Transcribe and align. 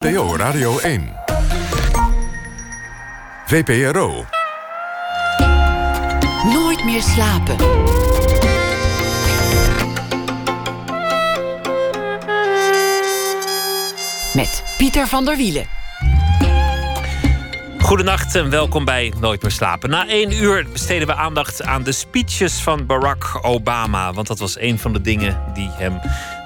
PO 0.00 0.36
Radio 0.36 0.78
1. 0.78 1.12
VPRO. 3.46 4.24
Nooit 6.52 6.84
meer 6.84 7.02
slapen. 7.02 7.56
Met 14.34 14.64
Pieter 14.78 15.06
van 15.06 15.24
der 15.24 15.36
Wielen. 15.36 15.66
Goedenacht 17.78 18.34
en 18.34 18.50
welkom 18.50 18.84
bij 18.84 19.12
Nooit 19.20 19.42
meer 19.42 19.50
slapen. 19.50 19.90
Na 19.90 20.08
één 20.08 20.32
uur 20.32 20.66
besteden 20.72 21.06
we 21.06 21.14
aandacht 21.14 21.62
aan 21.62 21.82
de 21.82 21.92
speeches 21.92 22.62
van 22.62 22.86
Barack 22.86 23.38
Obama. 23.42 24.12
Want 24.12 24.26
dat 24.26 24.38
was 24.38 24.58
een 24.58 24.78
van 24.78 24.92
de 24.92 25.00
dingen 25.00 25.42
die 25.54 25.70
hem 25.72 26.00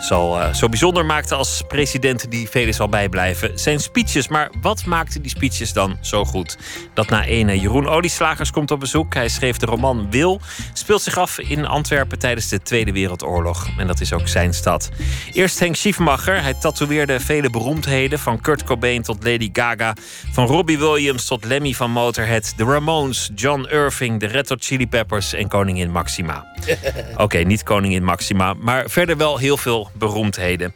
zal, 0.05 0.41
uh, 0.41 0.55
zo 0.55 0.69
bijzonder 0.69 1.05
maakte 1.05 1.35
als 1.35 1.63
president 1.69 2.31
die 2.31 2.49
velen 2.49 2.75
zal 2.75 2.89
bijblijven. 2.89 3.59
Zijn 3.59 3.81
speeches, 3.81 4.29
maar 4.29 4.51
wat 4.61 4.85
maakte 4.85 5.21
die 5.21 5.31
speeches 5.31 5.73
dan 5.73 5.99
zo 6.01 6.25
goed? 6.25 6.59
Dat 6.95 7.09
na 7.09 7.25
ene 7.25 7.61
Jeroen 7.61 7.89
Olieslagers 7.89 8.51
komt 8.51 8.71
op 8.71 8.81
bezoek. 8.81 9.15
Hij 9.15 9.29
schreef 9.29 9.57
de 9.57 9.67
roman 9.67 10.11
Wil. 10.11 10.41
Speelt 10.73 11.03
zich 11.03 11.19
af 11.19 11.39
in 11.39 11.67
Antwerpen 11.67 12.19
tijdens 12.19 12.49
de 12.49 12.63
Tweede 12.63 12.93
Wereldoorlog. 12.93 13.69
En 13.79 13.87
dat 13.87 14.01
is 14.01 14.13
ook 14.13 14.29
zijn 14.29 14.55
stad. 14.55 14.91
Eerst 15.33 15.59
Henk 15.59 15.77
Schiefmacher. 15.77 16.43
Hij 16.43 16.55
tatoeëerde 16.55 17.21
vele 17.21 17.51
beroemdheden. 17.51 18.19
Van 18.19 18.41
Kurt 18.41 18.65
Cobain 18.65 19.03
tot 19.03 19.25
Lady 19.25 19.51
Gaga. 19.53 19.95
Van 20.33 20.47
Robbie 20.47 20.79
Williams 20.79 21.27
tot 21.27 21.45
Lemmy 21.45 21.73
van 21.73 21.91
Motorhead. 21.91 22.53
De 22.57 22.65
Ramones, 22.65 23.31
John 23.35 23.67
Irving, 23.71 24.21
de 24.21 24.27
Red 24.27 24.49
Hot 24.49 24.65
Chili 24.65 24.89
Peppers 24.89 25.33
en 25.33 25.49
Koningin 25.49 25.91
Maxima. 25.91 26.47
Oké, 27.17 27.39
niet 27.39 27.63
Koningin 27.63 28.05
Maxima, 28.05 28.55
maar 28.55 28.91
verder 28.91 29.17
wel 29.17 29.39
heel 29.39 29.57
veel 29.57 29.91
beroemdheden. 29.95 30.75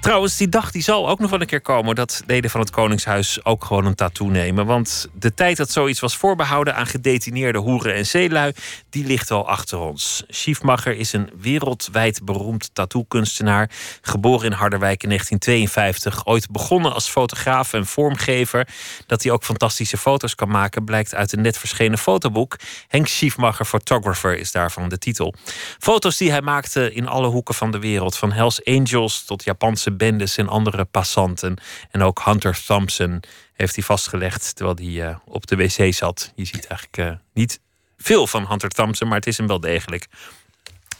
Trouwens, 0.00 0.36
die 0.36 0.48
dag 0.48 0.70
die 0.70 0.82
zal 0.82 1.08
ook 1.08 1.18
nog 1.18 1.30
wel 1.30 1.40
een 1.40 1.46
keer 1.46 1.60
komen 1.60 1.94
dat 1.94 2.22
leden 2.26 2.50
van 2.50 2.60
het 2.60 2.70
Koningshuis 2.70 3.44
ook 3.44 3.64
gewoon 3.64 3.86
een 3.86 3.94
tattoo 3.94 4.28
nemen. 4.28 4.66
Want 4.66 5.08
de 5.14 5.34
tijd 5.34 5.56
dat 5.56 5.70
zoiets 5.70 6.00
was 6.00 6.16
voorbehouden 6.16 6.74
aan 6.74 6.86
gedetineerde 6.86 7.58
hoeren 7.58 7.94
en 7.94 8.06
zeelui, 8.06 8.52
die 8.90 9.06
ligt 9.06 9.30
al 9.30 9.48
achter 9.48 9.78
ons. 9.78 10.24
Schiefmacher 10.28 10.96
is 10.96 11.12
een 11.12 11.30
wereldwijd 11.40 12.24
beroemd 12.24 12.70
tattoo-kunstenaar. 12.72 13.70
Geboren 14.00 14.46
in 14.46 14.52
Harderwijk 14.52 15.02
in 15.02 15.08
1952. 15.08 16.26
Ooit 16.26 16.50
begonnen 16.50 16.92
als 16.92 17.08
fotograaf 17.08 17.72
en 17.72 17.86
vormgever. 17.86 18.68
Dat 19.06 19.22
hij 19.22 19.32
ook 19.32 19.44
fantastische 19.44 19.96
foto's 19.96 20.34
kan 20.34 20.48
maken, 20.48 20.84
blijkt 20.84 21.14
uit 21.14 21.32
een 21.32 21.40
net 21.40 21.58
verschenen 21.58 21.98
fotoboek. 21.98 22.56
Henk 22.88 23.06
Schiefmacher 23.06 23.64
Photographer 23.64 24.38
is 24.38 24.52
daarvan 24.52 24.88
de 24.88 24.98
titel. 24.98 25.34
Foto's 25.78 26.16
die 26.16 26.30
hij 26.30 26.40
maakte 26.40 26.92
in 26.92 27.08
alle 27.08 27.26
hoeken 27.26 27.54
van 27.54 27.70
de 27.70 27.78
wereld. 27.78 28.16
Van 28.16 28.32
Hells 28.52 28.78
Angels 28.80 29.24
tot 29.24 29.44
Japanse 29.44 29.92
bendes 29.92 30.36
en 30.36 30.48
andere 30.48 30.84
passanten. 30.84 31.56
En 31.90 32.02
ook 32.02 32.22
Hunter 32.24 32.64
Thompson 32.66 33.20
heeft 33.54 33.74
hij 33.74 33.84
vastgelegd 33.84 34.56
terwijl 34.56 34.76
hij 34.76 35.10
uh, 35.10 35.16
op 35.24 35.46
de 35.46 35.56
wc 35.56 35.94
zat. 35.94 36.32
Je 36.34 36.44
ziet 36.44 36.66
eigenlijk 36.66 37.10
uh, 37.10 37.18
niet 37.34 37.60
veel 37.96 38.26
van 38.26 38.46
Hunter 38.46 38.68
Thompson, 38.68 39.08
maar 39.08 39.16
het 39.16 39.26
is 39.26 39.36
hem 39.36 39.46
wel 39.46 39.60
degelijk. 39.60 40.06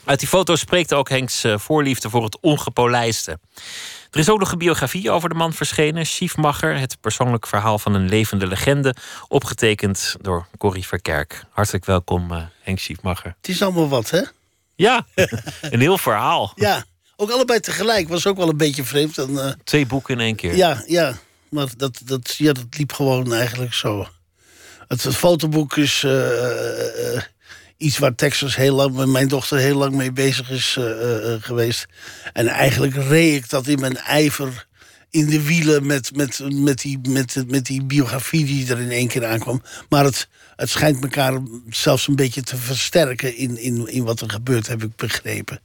Uit 0.05 0.19
die 0.19 0.29
foto's 0.29 0.61
spreekt 0.61 0.95
ook 0.95 1.09
Henks 1.09 1.45
uh, 1.45 1.59
voorliefde 1.59 2.11
voor 2.11 2.25
het 2.25 2.39
ongepolijste. 2.41 3.39
Er 4.11 4.21
is 4.21 4.31
ook 4.31 4.39
nog 4.39 4.53
een 4.53 4.59
biografie 4.59 5.11
over 5.11 5.29
de 5.29 5.35
man 5.35 5.53
verschenen, 5.53 6.07
Schiefmacher, 6.07 6.79
het 6.79 7.01
persoonlijk 7.01 7.47
verhaal 7.47 7.79
van 7.79 7.95
een 7.95 8.09
levende 8.09 8.47
legende, 8.47 8.95
opgetekend 9.29 10.17
door 10.21 10.47
Corrie 10.59 10.87
Verkerk. 10.87 11.45
Hartelijk 11.51 11.85
welkom, 11.85 12.49
Henk 12.61 12.79
Schiefmacher. 12.79 13.35
Het 13.37 13.49
is 13.49 13.63
allemaal 13.63 13.89
wat, 13.89 14.11
hè? 14.11 14.23
Ja, 14.75 15.07
een 15.61 15.81
heel 15.81 15.99
verhaal. 15.99 16.53
Ja, 16.55 16.85
ook 17.23 17.31
allebei 17.31 17.61
tegelijk. 17.61 18.09
Was 18.09 18.27
ook 18.27 18.37
wel 18.37 18.49
een 18.49 18.57
beetje 18.57 18.85
vreemd. 18.85 19.19
En, 19.19 19.31
uh, 19.31 19.53
Twee 19.65 19.87
boeken 19.87 20.15
in 20.15 20.21
één 20.21 20.37
keer. 20.37 20.57
Ja, 20.57 20.85
ja. 20.87 21.19
Maar 21.49 21.67
dat, 21.77 22.01
dat, 22.05 22.35
ja, 22.37 22.53
dat 22.53 22.67
liep 22.79 22.93
gewoon 22.93 23.35
eigenlijk 23.35 23.75
zo. 23.75 24.09
Het, 24.89 25.03
het 25.03 25.17
fotoboek 25.17 25.77
is 25.77 26.03
uh, 26.03 26.13
uh, 26.13 27.23
iets 27.77 27.99
waar 27.99 28.15
Texas 28.15 28.57
heel 28.57 28.75
lang, 28.75 29.07
mijn 29.07 29.29
dochter 29.29 29.59
heel 29.59 29.77
lang 29.77 29.95
mee 29.95 30.13
bezig 30.13 30.51
is 30.51 30.79
geweest. 31.41 31.87
En 32.33 32.47
eigenlijk 32.47 32.95
reed 32.95 33.35
ik 33.35 33.51
dat 33.51 33.67
in 33.67 33.81
mijn 33.81 33.97
ijver 33.97 34.67
in 35.13 35.27
de 35.27 35.43
wielen 35.43 35.87
met, 35.87 36.17
met, 36.17 36.41
met, 36.53 36.81
die, 36.81 37.01
met, 37.09 37.45
met 37.47 37.67
die 37.67 37.85
biografie 37.85 38.45
die 38.45 38.71
er 38.71 38.81
in 38.81 38.91
één 38.91 39.09
keer 39.09 39.27
aankwam. 39.27 39.63
Maar 39.89 40.05
het, 40.05 40.29
het 40.57 40.71
schijnt 40.71 41.03
elkaar 41.03 41.41
zelfs 41.71 42.09
een 42.09 42.17
beetje 42.17 42.43
te 42.43 42.57
versterken 42.57 43.37
in, 43.37 43.59
in, 43.59 43.89
in 43.89 44.05
wat 44.05 44.21
er 44.21 44.31
gebeurt, 44.31 44.67
heb 44.67 44.83
ik 44.83 44.97
begrepen. 44.97 45.61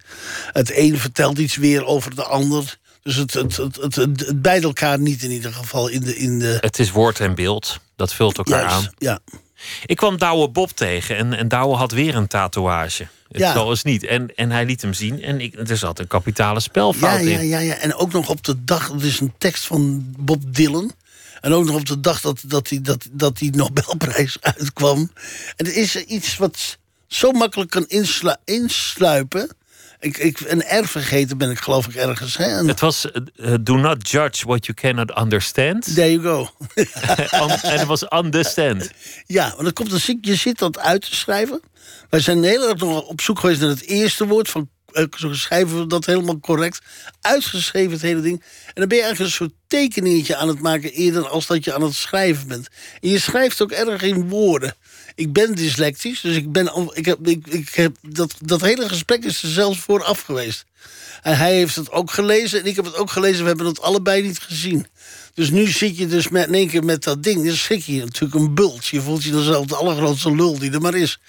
Het 0.51 0.71
een 0.77 0.97
vertelt 0.97 1.37
iets 1.37 1.55
weer 1.55 1.85
over 1.85 2.15
de 2.15 2.23
ander. 2.23 2.77
Dus 3.03 3.15
het, 3.15 3.33
het, 3.33 3.57
het, 3.57 3.75
het, 3.75 3.95
het, 3.95 4.41
bijt 4.41 4.63
elkaar 4.63 4.99
niet 4.99 5.23
in 5.23 5.31
ieder 5.31 5.53
geval 5.53 5.87
in 5.87 6.01
de, 6.01 6.17
in 6.17 6.39
de. 6.39 6.57
Het 6.61 6.79
is 6.79 6.91
woord 6.91 7.19
en 7.19 7.35
beeld, 7.35 7.79
dat 7.95 8.13
vult 8.13 8.37
elkaar 8.37 8.61
Juist, 8.61 8.75
aan. 8.75 8.93
Ja. 8.97 9.19
Ik 9.85 9.95
kwam 9.95 10.17
Douwe 10.17 10.49
Bob 10.49 10.69
tegen 10.69 11.17
en, 11.17 11.33
en 11.33 11.47
Douwe 11.47 11.75
had 11.75 11.91
weer 11.91 12.15
een 12.15 12.27
tatoeage. 12.27 13.07
Het 13.27 13.41
Ja. 13.41 13.53
zal 13.53 13.69
eens 13.69 13.83
niet. 13.83 14.03
En, 14.05 14.35
en 14.35 14.51
hij 14.51 14.65
liet 14.65 14.81
hem 14.81 14.93
zien 14.93 15.23
en 15.23 15.41
ik, 15.41 15.69
er 15.69 15.77
zat 15.77 15.99
een 15.99 16.07
kapitale 16.07 16.59
spelfout 16.59 17.19
Ja, 17.19 17.29
ja, 17.29 17.39
in. 17.39 17.47
ja, 17.47 17.59
ja. 17.59 17.73
En 17.75 17.95
ook 17.95 18.11
nog 18.13 18.29
op 18.29 18.43
de 18.43 18.63
dag, 18.63 18.87
het 18.91 19.01
is 19.03 19.19
een 19.19 19.33
tekst 19.37 19.65
van 19.65 20.13
Bob 20.19 20.43
Dylan. 20.55 20.91
En 21.41 21.53
ook 21.53 21.65
nog 21.65 21.75
op 21.75 21.85
de 21.85 21.99
dag 21.99 22.21
dat, 22.21 22.41
dat, 22.45 22.67
die, 22.67 22.81
dat, 22.81 23.07
dat 23.11 23.37
die 23.37 23.55
Nobelprijs 23.55 24.37
uitkwam. 24.41 25.11
En 25.55 25.65
het 25.65 25.75
is 25.75 25.95
iets 25.95 26.37
wat 26.37 26.77
zo 27.07 27.31
makkelijk 27.31 27.69
kan 27.69 27.85
inslu- 27.87 28.35
insluipen. 28.45 29.49
Ik, 29.99 30.17
ik, 30.17 30.39
een 30.39 30.63
R 30.81 30.87
vergeten 30.87 31.37
ben 31.37 31.51
ik 31.51 31.57
geloof 31.59 31.87
ik 31.87 31.95
ergens. 31.95 32.37
Hè? 32.37 32.45
Het 32.65 32.79
was 32.79 33.11
eh, 33.11 33.21
eh, 33.35 33.53
Do 33.61 33.75
not 33.77 34.09
judge 34.09 34.45
what 34.45 34.65
you 34.65 34.77
cannot 34.77 35.17
understand. 35.19 35.95
there 35.95 36.11
you 36.11 36.21
go. 36.21 36.49
En 37.61 37.77
het 37.79 37.85
was 37.87 38.11
understand. 38.13 38.91
Ja, 39.25 39.49
want 39.49 39.63
dat 39.63 39.73
komt, 39.73 39.89
dan 39.89 39.99
zit, 39.99 40.17
je 40.21 40.35
zit 40.35 40.59
dat 40.59 40.79
uit 40.79 41.01
te 41.01 41.15
schrijven. 41.15 41.61
Wij 42.09 42.19
zijn 42.19 42.43
heel 42.43 42.69
erg 42.69 42.77
nog 42.79 43.01
op 43.01 43.21
zoek 43.21 43.39
geweest 43.39 43.59
naar 43.59 43.69
het 43.69 43.83
eerste 43.85 44.27
woord 44.27 44.49
van. 44.49 44.69
eh, 44.91 45.03
Zo 45.17 45.33
schrijven 45.33 45.79
we 45.79 45.87
dat 45.87 46.05
helemaal 46.05 46.39
correct. 46.39 46.79
Uitgeschreven 47.21 47.91
het 47.91 48.01
hele 48.01 48.21
ding. 48.21 48.43
En 48.65 48.73
dan 48.73 48.87
ben 48.87 48.97
je 48.97 49.03
eigenlijk 49.03 49.31
een 49.31 49.37
soort 49.37 49.53
tekeningetje 49.67 50.35
aan 50.35 50.47
het 50.47 50.59
maken 50.61 50.91
eerder 50.91 51.27
als 51.27 51.47
dat 51.47 51.63
je 51.63 51.73
aan 51.73 51.81
het 51.81 51.93
schrijven 51.95 52.47
bent. 52.47 52.67
En 53.01 53.09
je 53.09 53.19
schrijft 53.19 53.61
ook 53.61 53.71
erg 53.71 54.01
in 54.01 54.29
woorden. 54.29 54.75
Ik 55.17 55.33
ben 55.33 55.55
dyslectisch, 55.55 56.21
dus 56.21 56.35
ik 56.35 56.51
ben. 56.51 56.91
Ik 56.93 57.05
heb, 57.05 57.27
ik, 57.27 57.47
ik 57.47 57.69
heb, 57.69 57.95
dat, 58.01 58.33
dat 58.39 58.61
hele 58.61 58.89
gesprek 58.89 59.23
is 59.23 59.43
er 59.43 59.49
zelfs 59.49 59.79
vooraf 59.79 60.21
geweest. 60.21 60.65
En 61.21 61.37
hij 61.37 61.55
heeft 61.55 61.75
het 61.75 61.91
ook 61.91 62.11
gelezen 62.11 62.59
en 62.59 62.65
ik 62.65 62.75
heb 62.75 62.85
het 62.85 62.95
ook 62.95 63.11
gelezen. 63.11 63.41
We 63.41 63.47
hebben 63.47 63.65
het 63.65 63.81
allebei 63.81 64.21
niet 64.21 64.39
gezien. 64.39 64.87
Dus 65.33 65.49
nu 65.49 65.67
zit 65.67 65.97
je 65.97 66.07
dus 66.07 66.29
met, 66.29 66.47
in 66.47 66.53
één 66.53 66.67
keer 66.67 66.83
met 66.83 67.03
dat 67.03 67.23
ding. 67.23 67.45
Dan 67.45 67.55
schrik 67.55 67.83
je 67.83 67.99
natuurlijk 67.99 68.41
een 68.41 68.53
bult. 68.53 68.85
Je 68.85 69.01
voelt 69.01 69.23
je 69.23 69.31
dan 69.31 69.43
zelf 69.43 69.65
de 69.65 69.75
allergrootste 69.75 70.35
lul 70.35 70.59
die 70.59 70.71
er 70.71 70.81
maar 70.81 70.95
is. 70.95 71.19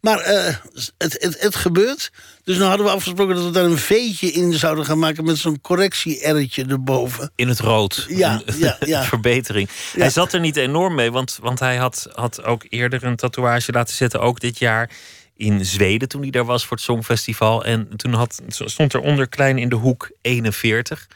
Maar 0.00 0.18
eh, 0.18 0.54
het, 0.98 1.16
het, 1.18 1.40
het 1.40 1.54
gebeurt. 1.54 2.10
Dus 2.46 2.56
nu 2.56 2.62
hadden 2.62 2.86
we 2.86 2.92
afgesproken 2.92 3.34
dat 3.34 3.44
we 3.44 3.50
daar 3.50 3.64
een 3.64 3.78
veetje 3.78 4.30
in 4.30 4.52
zouden 4.52 4.84
gaan 4.84 4.98
maken... 4.98 5.24
met 5.24 5.38
zo'n 5.38 5.60
correctie-erretje 5.60 6.64
erboven. 6.64 7.30
In 7.34 7.48
het 7.48 7.58
rood. 7.58 8.06
Ja, 8.08 8.42
ja, 8.58 8.76
ja. 8.86 9.04
verbetering. 9.04 9.68
Ja. 9.92 10.00
Hij 10.00 10.10
zat 10.10 10.32
er 10.32 10.40
niet 10.40 10.56
enorm 10.56 10.94
mee, 10.94 11.12
want, 11.12 11.38
want 11.40 11.58
hij 11.58 11.76
had, 11.76 12.08
had 12.14 12.42
ook 12.42 12.64
eerder 12.68 13.04
een 13.04 13.16
tatoeage 13.16 13.72
laten 13.72 13.94
zetten, 13.94 14.20
ook 14.20 14.40
dit 14.40 14.58
jaar 14.58 14.90
in 15.36 15.64
Zweden 15.64 16.08
toen 16.08 16.20
hij 16.20 16.30
daar 16.30 16.44
was 16.44 16.66
voor 16.66 16.76
het 16.76 16.86
Songfestival. 16.86 17.64
En 17.64 17.96
toen 17.96 18.12
had, 18.12 18.42
stond 18.48 18.92
er 18.92 19.00
onder 19.00 19.28
klein 19.28 19.58
in 19.58 19.68
de 19.68 19.76
hoek 19.76 20.10
41. 20.22 21.08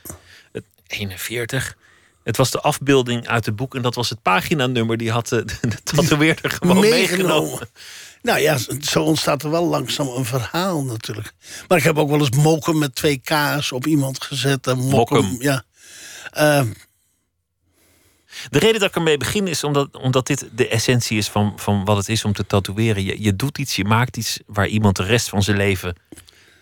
Het 0.52 0.64
41. 0.86 1.76
Het 2.24 2.36
was 2.36 2.50
de 2.50 2.60
afbeelding 2.60 3.28
uit 3.28 3.46
het 3.46 3.56
boek 3.56 3.74
en 3.74 3.82
dat 3.82 3.94
was 3.94 4.10
het 4.10 4.22
paginanummer. 4.22 4.96
Die 4.96 5.10
had 5.10 5.28
de, 5.28 5.44
de 5.44 5.82
tatoeëerder 5.82 6.50
gewoon 6.50 6.80
meegenomen. 6.80 7.69
Nou 8.22 8.38
ja, 8.38 8.58
zo 8.81 9.03
ontstaat 9.03 9.42
er 9.42 9.50
wel 9.50 9.66
langzaam 9.66 10.08
een 10.08 10.25
verhaal 10.25 10.84
natuurlijk. 10.84 11.32
Maar 11.69 11.78
ik 11.78 11.84
heb 11.84 11.98
ook 11.98 12.10
wel 12.10 12.19
eens 12.19 12.31
mokken 12.31 12.78
met 12.78 12.94
twee 12.94 13.20
K's 13.25 13.72
op 13.72 13.86
iemand 13.86 14.22
gezet. 14.25 14.66
En 14.66 14.78
mokken, 14.78 15.25
Mokken. 15.25 15.42
Ja. 15.44 15.62
Eh, 16.31 16.62
De 18.50 18.58
reden 18.58 18.81
dat 18.81 18.88
ik 18.88 18.94
ermee 18.94 19.17
begin 19.17 19.46
is 19.46 19.64
omdat, 19.64 19.96
omdat 19.96 20.26
dit 20.26 20.49
de 20.52 20.69
essentie 20.69 21.19
is 21.19 21.28
van, 21.28 21.52
van 21.56 21.84
wat 21.84 21.96
het 21.96 22.08
is 22.08 22.25
om 22.25 22.32
te 22.32 22.46
tatoeëren. 22.46 23.05
Je, 23.05 23.22
je 23.22 23.37
doet 23.37 23.58
iets, 23.58 23.76
je 23.76 23.84
maakt 23.84 24.17
iets 24.17 24.38
waar 24.46 24.67
iemand 24.67 24.96
de 24.96 25.02
rest 25.05 25.28
van 25.28 25.43
zijn 25.43 25.56
leven 25.56 25.96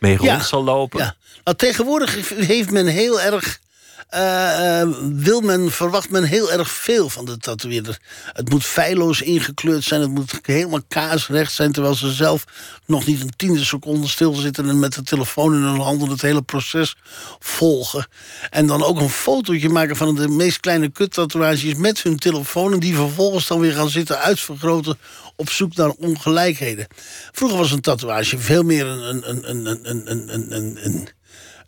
mee 0.00 0.16
rond 0.16 0.28
Ja, 0.28 0.40
zal 0.42 0.64
lopen. 0.64 0.98
Ja. 0.98 1.16
Nou, 1.44 1.56
tegenwoordig 1.56 2.34
heeft 2.34 2.70
men 2.70 2.86
heel 2.86 3.20
erg. 3.20 3.60
Eh, 4.08 4.80
eh, 4.80 4.88
wil 5.12 5.40
men, 5.40 5.70
verwacht 5.70 6.10
men 6.10 6.24
heel 6.24 6.52
erg 6.52 6.70
veel 6.70 7.08
van 7.08 7.24
de 7.24 7.38
tatoeëerder. 7.38 7.98
Het 8.32 8.50
moet 8.50 8.64
feilloos 8.64 9.22
ingekleurd 9.22 9.84
zijn, 9.84 10.00
het 10.00 10.10
moet 10.10 10.38
helemaal 10.42 10.82
kaasrecht 10.88 11.52
zijn... 11.52 11.72
terwijl 11.72 11.94
ze 11.94 12.12
zelf 12.12 12.44
nog 12.86 13.06
niet 13.06 13.20
een 13.20 13.36
tiende 13.36 13.64
seconde 13.64 14.08
stilzitten... 14.08 14.68
en 14.68 14.78
met 14.78 14.94
de 14.94 15.02
telefoon 15.02 15.54
in 15.54 15.60
hun 15.60 15.80
handen 15.80 16.08
het 16.08 16.22
hele 16.22 16.42
proces 16.42 16.96
volgen. 17.38 18.06
En 18.50 18.66
dan 18.66 18.82
ook 18.82 19.00
een 19.00 19.10
fotootje 19.10 19.68
maken 19.68 19.96
van 19.96 20.14
de 20.14 20.28
meest 20.28 20.60
kleine 20.60 20.88
kuttatoeages... 20.88 21.74
met 21.74 22.02
hun 22.02 22.16
telefoon 22.16 22.72
en 22.72 22.80
die 22.80 22.94
vervolgens 22.94 23.46
dan 23.46 23.60
weer 23.60 23.72
gaan 23.72 23.90
zitten 23.90 24.18
uitvergroten... 24.18 24.98
op 25.36 25.50
zoek 25.50 25.74
naar 25.76 25.90
ongelijkheden. 25.90 26.86
Vroeger 27.32 27.58
was 27.58 27.70
een 27.70 27.80
tatoeage 27.80 28.38
veel 28.38 28.62
meer 28.62 28.86
een, 28.86 29.28
een, 29.28 29.50
een, 29.50 29.66
een, 29.66 29.90
een, 29.90 30.34
een, 30.34 30.54
een, 30.54 30.78
een 30.84 31.08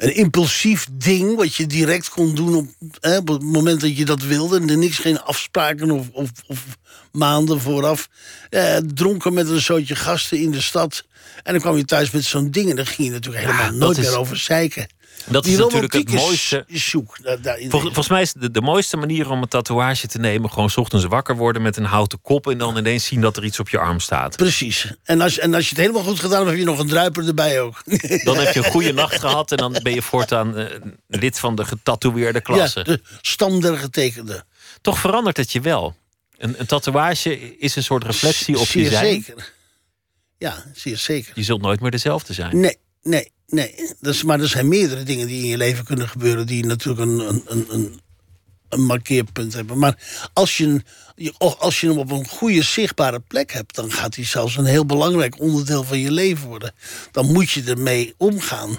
een, 0.00 0.14
impulsief 0.14 0.86
ding 0.92 1.36
wat 1.36 1.54
je 1.54 1.66
direct 1.66 2.08
kon 2.08 2.34
doen 2.34 2.54
op, 2.54 2.66
hè, 3.00 3.16
op 3.16 3.28
het 3.28 3.42
moment 3.42 3.80
dat 3.80 3.96
je 3.96 4.04
dat 4.04 4.22
wilde. 4.22 4.60
En 4.60 4.70
er 4.70 4.78
niks, 4.78 4.98
geen 4.98 5.20
afspraken 5.20 5.90
of, 5.90 6.08
of, 6.12 6.30
of 6.46 6.64
maanden 7.12 7.60
vooraf. 7.60 8.08
Eh, 8.50 8.76
dronken 8.76 9.32
met 9.32 9.48
een 9.48 9.60
zootje 9.60 9.96
gasten 9.96 10.38
in 10.38 10.50
de 10.50 10.60
stad. 10.60 11.04
En 11.42 11.52
dan 11.52 11.62
kwam 11.62 11.76
je 11.76 11.84
thuis 11.84 12.10
met 12.10 12.24
zo'n 12.24 12.50
ding 12.50 12.70
en 12.70 12.76
dan 12.76 12.86
ging 12.86 13.08
je 13.08 13.14
natuurlijk 13.14 13.44
helemaal 13.44 13.72
nooit 13.72 13.98
is- 13.98 14.06
meer 14.06 14.18
over 14.18 14.36
zeiken. 14.36 14.86
Dat 15.26 15.44
Die 15.44 15.52
is 15.52 15.58
natuurlijk 15.58 15.92
het 15.92 16.12
mooiste. 16.12 16.64
zoek. 16.68 17.18
Vol- 17.68 17.80
volgens 17.80 18.08
mij 18.08 18.22
is 18.22 18.32
de, 18.32 18.50
de 18.50 18.60
mooiste 18.60 18.96
manier 18.96 19.30
om 19.30 19.42
een 19.42 19.48
tatoeage 19.48 20.06
te 20.06 20.18
nemen... 20.18 20.50
gewoon 20.50 20.70
's 20.70 20.76
ochtends 20.76 21.04
wakker 21.04 21.36
worden 21.36 21.62
met 21.62 21.76
een 21.76 21.84
houten 21.84 22.20
kop... 22.20 22.46
en 22.50 22.58
dan 22.58 22.76
ineens 22.76 23.04
zien 23.04 23.20
dat 23.20 23.36
er 23.36 23.44
iets 23.44 23.60
op 23.60 23.68
je 23.68 23.78
arm 23.78 24.00
staat. 24.00 24.36
Precies. 24.36 24.92
En 25.04 25.20
als, 25.20 25.38
en 25.38 25.54
als 25.54 25.62
je 25.64 25.68
het 25.68 25.78
helemaal 25.78 26.02
goed 26.02 26.20
gedaan 26.20 26.36
hebt, 26.38 26.48
heb 26.50 26.58
je 26.58 26.64
nog 26.64 26.78
een 26.78 26.88
druiper 26.88 27.26
erbij 27.26 27.60
ook. 27.60 27.82
Dan 28.24 28.36
heb 28.36 28.54
je 28.54 28.58
een 28.64 28.70
goede 28.70 28.92
nacht 28.92 29.18
gehad... 29.20 29.50
en 29.50 29.56
dan 29.56 29.76
ben 29.82 29.94
je 29.94 30.02
voortaan 30.02 30.56
eh, 30.56 30.66
lid 31.06 31.38
van 31.38 31.54
de 31.54 31.64
getatoeëerde 31.64 32.40
klasse. 32.40 32.78
Ja, 32.78 32.84
de 32.84 33.00
stam 33.20 33.60
der 33.60 33.76
getekenden. 33.76 34.44
Toch 34.80 34.98
verandert 34.98 35.36
het 35.36 35.52
je 35.52 35.60
wel. 35.60 35.96
Een, 36.38 36.60
een 36.60 36.66
tatoeage 36.66 37.58
is 37.58 37.76
een 37.76 37.82
soort 37.84 38.04
reflectie 38.04 38.58
op 38.58 38.66
je 38.66 38.78
Zeer 38.80 38.90
zijn. 38.90 39.04
zeker. 39.22 39.52
Ja, 40.38 40.64
zeer 40.74 40.96
zeker. 40.98 41.32
Je 41.34 41.42
zult 41.42 41.60
nooit 41.62 41.80
meer 41.80 41.90
dezelfde 41.90 42.32
zijn. 42.32 42.60
Nee, 42.60 42.76
nee, 43.02 43.30
nee. 43.50 43.74
Dus, 44.00 44.22
maar 44.22 44.40
er 44.40 44.48
zijn 44.48 44.68
meerdere 44.68 45.02
dingen 45.02 45.26
die 45.26 45.42
in 45.42 45.48
je 45.48 45.56
leven 45.56 45.84
kunnen 45.84 46.08
gebeuren... 46.08 46.46
die 46.46 46.64
natuurlijk 46.66 47.00
een, 47.00 47.18
een, 47.18 47.42
een, 47.46 48.00
een, 48.68 48.80
markeerpunt 48.82 49.52
hebben. 49.52 49.78
Maar 49.78 50.28
als 50.32 50.56
je, 50.56 50.82
je- 51.16 51.34
als 51.38 51.80
je 51.80 51.86
hem 51.86 51.98
op 51.98 52.10
een 52.10 52.28
goede, 52.28 52.62
zichtbare 52.62 53.20
plek 53.20 53.52
hebt... 53.52 53.74
dan 53.74 53.92
gaat 53.92 54.14
hij 54.14 54.24
zelfs 54.24 54.56
een 54.56 54.64
heel 54.64 54.86
belangrijk 54.86 55.40
onderdeel 55.40 55.84
van 55.84 55.98
je 55.98 56.10
leven 56.10 56.48
worden. 56.48 56.72
Dan 57.12 57.32
moet 57.32 57.50
je 57.50 57.62
ermee 57.62 58.14
omgaan. 58.16 58.78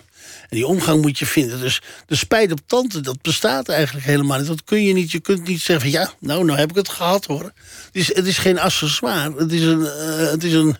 En 0.49 0.57
die 0.57 0.67
omgang 0.67 1.01
moet 1.01 1.19
je 1.19 1.25
vinden. 1.25 1.59
Dus 1.59 1.81
de 2.05 2.15
spijt 2.15 2.51
op 2.51 2.59
tante, 2.65 3.01
dat 3.01 3.21
bestaat 3.21 3.69
eigenlijk 3.69 4.05
helemaal 4.05 4.37
niet. 4.37 4.47
Dat 4.47 4.63
kun 4.63 4.83
je 4.83 4.93
niet. 4.93 5.11
Je 5.11 5.19
kunt 5.19 5.47
niet 5.47 5.61
zeggen 5.61 5.91
van 5.91 5.99
ja, 6.01 6.13
nou, 6.19 6.45
nou 6.45 6.59
heb 6.59 6.69
ik 6.69 6.75
het 6.75 6.89
gehad 6.89 7.25
hoor. 7.25 7.43
Het 7.43 7.53
is, 7.91 8.15
het 8.15 8.25
is 8.25 8.37
geen 8.37 8.59
accessoire. 8.59 9.33
Het 9.37 9.51
is 9.51 9.61
een, 9.61 9.85
eh, 9.85 10.29
het 10.31 10.43
is 10.43 10.53
een 10.53 10.77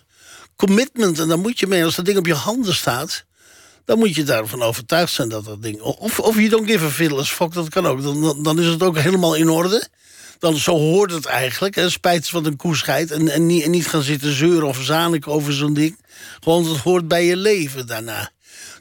commitment. 0.56 1.18
En 1.18 1.28
daar 1.28 1.38
moet 1.38 1.58
je 1.58 1.66
mee. 1.66 1.84
Als 1.84 1.94
dat 1.94 2.04
ding 2.04 2.18
op 2.18 2.26
je 2.26 2.34
handen 2.34 2.74
staat, 2.74 3.24
dan 3.84 3.98
moet 3.98 4.14
je 4.14 4.22
daarvan 4.22 4.62
overtuigd 4.62 5.12
zijn 5.12 5.28
dat 5.28 5.44
dat 5.44 5.62
ding. 5.62 5.80
Of, 5.80 6.20
of 6.20 6.40
je 6.40 6.48
don't 6.48 6.70
give 6.70 6.84
a 6.84 6.88
fiddler's 6.88 7.30
fuck, 7.30 7.52
dat 7.52 7.68
kan 7.68 7.86
ook. 7.86 8.02
Dan, 8.02 8.42
dan, 8.42 8.60
is 8.60 8.66
het 8.66 8.82
ook 8.82 8.98
helemaal 8.98 9.34
in 9.34 9.48
orde. 9.48 9.88
Dan 10.38 10.56
zo 10.56 10.72
hoort 10.78 11.10
het 11.10 11.26
eigenlijk. 11.26 11.74
Hè. 11.74 11.90
Spijt 11.90 12.28
van 12.28 12.44
een 12.44 12.56
koescheid. 12.56 13.10
En, 13.10 13.28
en, 13.28 13.46
niet, 13.46 13.62
en 13.64 13.70
niet 13.70 13.86
gaan 13.86 14.02
zitten 14.02 14.32
zeuren 14.32 14.68
of 14.68 14.82
zaniken 14.82 15.32
over 15.32 15.52
zo'n 15.52 15.74
ding. 15.74 16.00
Gewoon, 16.40 16.68
het 16.68 16.78
hoort 16.78 17.08
bij 17.08 17.24
je 17.24 17.36
leven 17.36 17.86
daarna. 17.86 18.30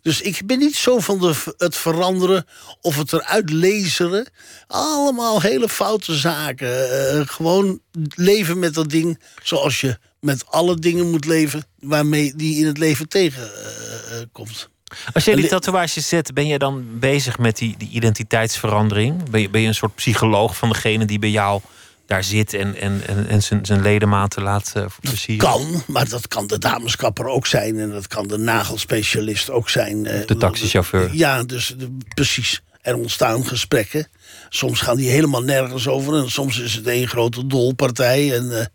Dus 0.02 0.22
ik 0.22 0.46
ben 0.46 0.60
niet 0.60 0.76
zo 0.76 1.00
van 1.00 1.20
de, 1.20 1.34
het 1.58 1.78
veranderen 1.78 2.46
of 2.82 2.98
het 2.98 3.14
eruit 3.14 3.50
laseren. 3.50 4.30
Allemaal 4.68 5.42
hele 5.42 5.70
foute 5.70 6.16
zaken. 6.16 7.10
Eh, 7.10 7.28
gewoon 7.28 7.82
leven 8.16 8.60
met 8.60 8.74
dat 8.74 8.90
ding 8.90 9.20
zoals 9.44 9.82
je 9.82 9.98
met 10.20 10.46
alle 10.46 10.76
dingen 10.76 11.10
moet 11.10 11.26
leven... 11.26 11.64
waarmee 11.80 12.36
die 12.36 12.58
in 12.60 12.66
het 12.66 12.78
leven 12.78 13.10
tegenkomt. 13.10 14.70
Als 15.14 15.26
jij 15.26 15.36
die 15.36 15.48
tatoeages 15.48 16.08
zet, 16.08 16.34
ben 16.34 16.48
je 16.48 16.58
dan 16.60 16.86
bezig 17.00 17.38
met 17.38 17.58
die, 17.58 17.76
die 17.78 17.90
identiteitsverandering? 17.90 19.30
Ben 19.30 19.42
je, 19.42 19.50
ben 19.50 19.62
je 19.62 19.68
een 19.68 19.76
soort 19.76 19.96
psycholoog 19.96 20.58
van 20.58 20.70
degene 20.70 21.06
die 21.06 21.20
bij 21.20 21.30
jou 21.30 21.62
daar 22.06 22.24
zit 22.24 22.54
en, 22.54 22.76
en, 22.76 23.02
en, 23.08 23.28
en 23.28 23.44
zijn, 23.44 23.66
zijn 23.66 23.82
ledematen 23.82 24.44
laat 24.44 24.72
eh 24.76 24.86
versieren? 25.02 25.48
Kan, 25.48 25.84
maar 25.88 26.10
dat 26.10 26.28
kan 26.28 26.48
de 26.48 26.58
dameskapper 26.58 27.26
ook 27.26 27.48
zijn... 27.48 27.80
en 27.80 27.92
dat 27.92 28.08
kan 28.08 28.28
de 28.28 28.38
nagelspecialist 28.38 29.50
ook 29.50 29.70
zijn. 29.70 30.06
eh, 30.06 30.28
De 30.28 30.38
taxichauffeur. 30.38 31.10
Ja, 31.14 31.44
dus 31.44 31.76
de- 31.78 31.98
precies. 32.14 32.62
Er 32.82 32.96
ontstaan 32.96 33.46
gesprekken. 33.46 34.08
Soms 34.50 34.82
gaan 34.82 34.98
die 34.98 35.10
helemaal 35.10 35.44
nergens 35.44 35.88
over... 35.88 36.16
en 36.16 36.32
soms 36.32 36.60
is 36.60 36.74
het 36.74 36.88
één 36.88 37.08
grote 37.08 37.48
dolpartij. 37.48 38.36
En 38.38 38.60
eh, 38.60 38.66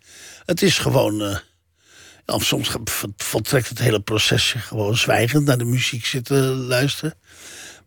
het 0.45 0.61
is 0.61 0.77
gewoon... 0.77 1.39
soms 2.35 2.69
voltrekt 3.17 3.69
het 3.69 3.79
hele 3.79 3.99
proces 3.99 4.47
zich 4.47 4.67
gewoon 4.67 4.97
zwijgend... 4.97 5.45
naar 5.45 5.57
de 5.57 5.65
muziek 5.65 6.05
zitten 6.05 6.55
luisteren. 6.55 7.13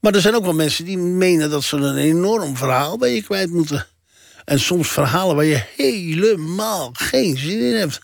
Maar 0.01 0.15
er 0.15 0.21
zijn 0.21 0.35
ook 0.35 0.45
wel 0.45 0.53
mensen 0.53 0.85
die 0.85 0.99
menen 0.99 1.51
dat 1.51 1.63
ze 1.63 1.77
een 1.77 1.97
enorm 1.97 2.57
verhaal 2.57 2.99
bij 2.99 3.15
je 3.15 3.23
kwijt 3.23 3.51
moeten. 3.51 3.87
En 4.45 4.61
soms 4.61 4.89
verhalen 4.89 5.37
waar 5.37 5.45
je 5.45 5.63
helemaal 5.77 6.91
geen 6.93 7.37
zin 7.37 7.61
in 7.61 7.75
hebt. 7.75 8.01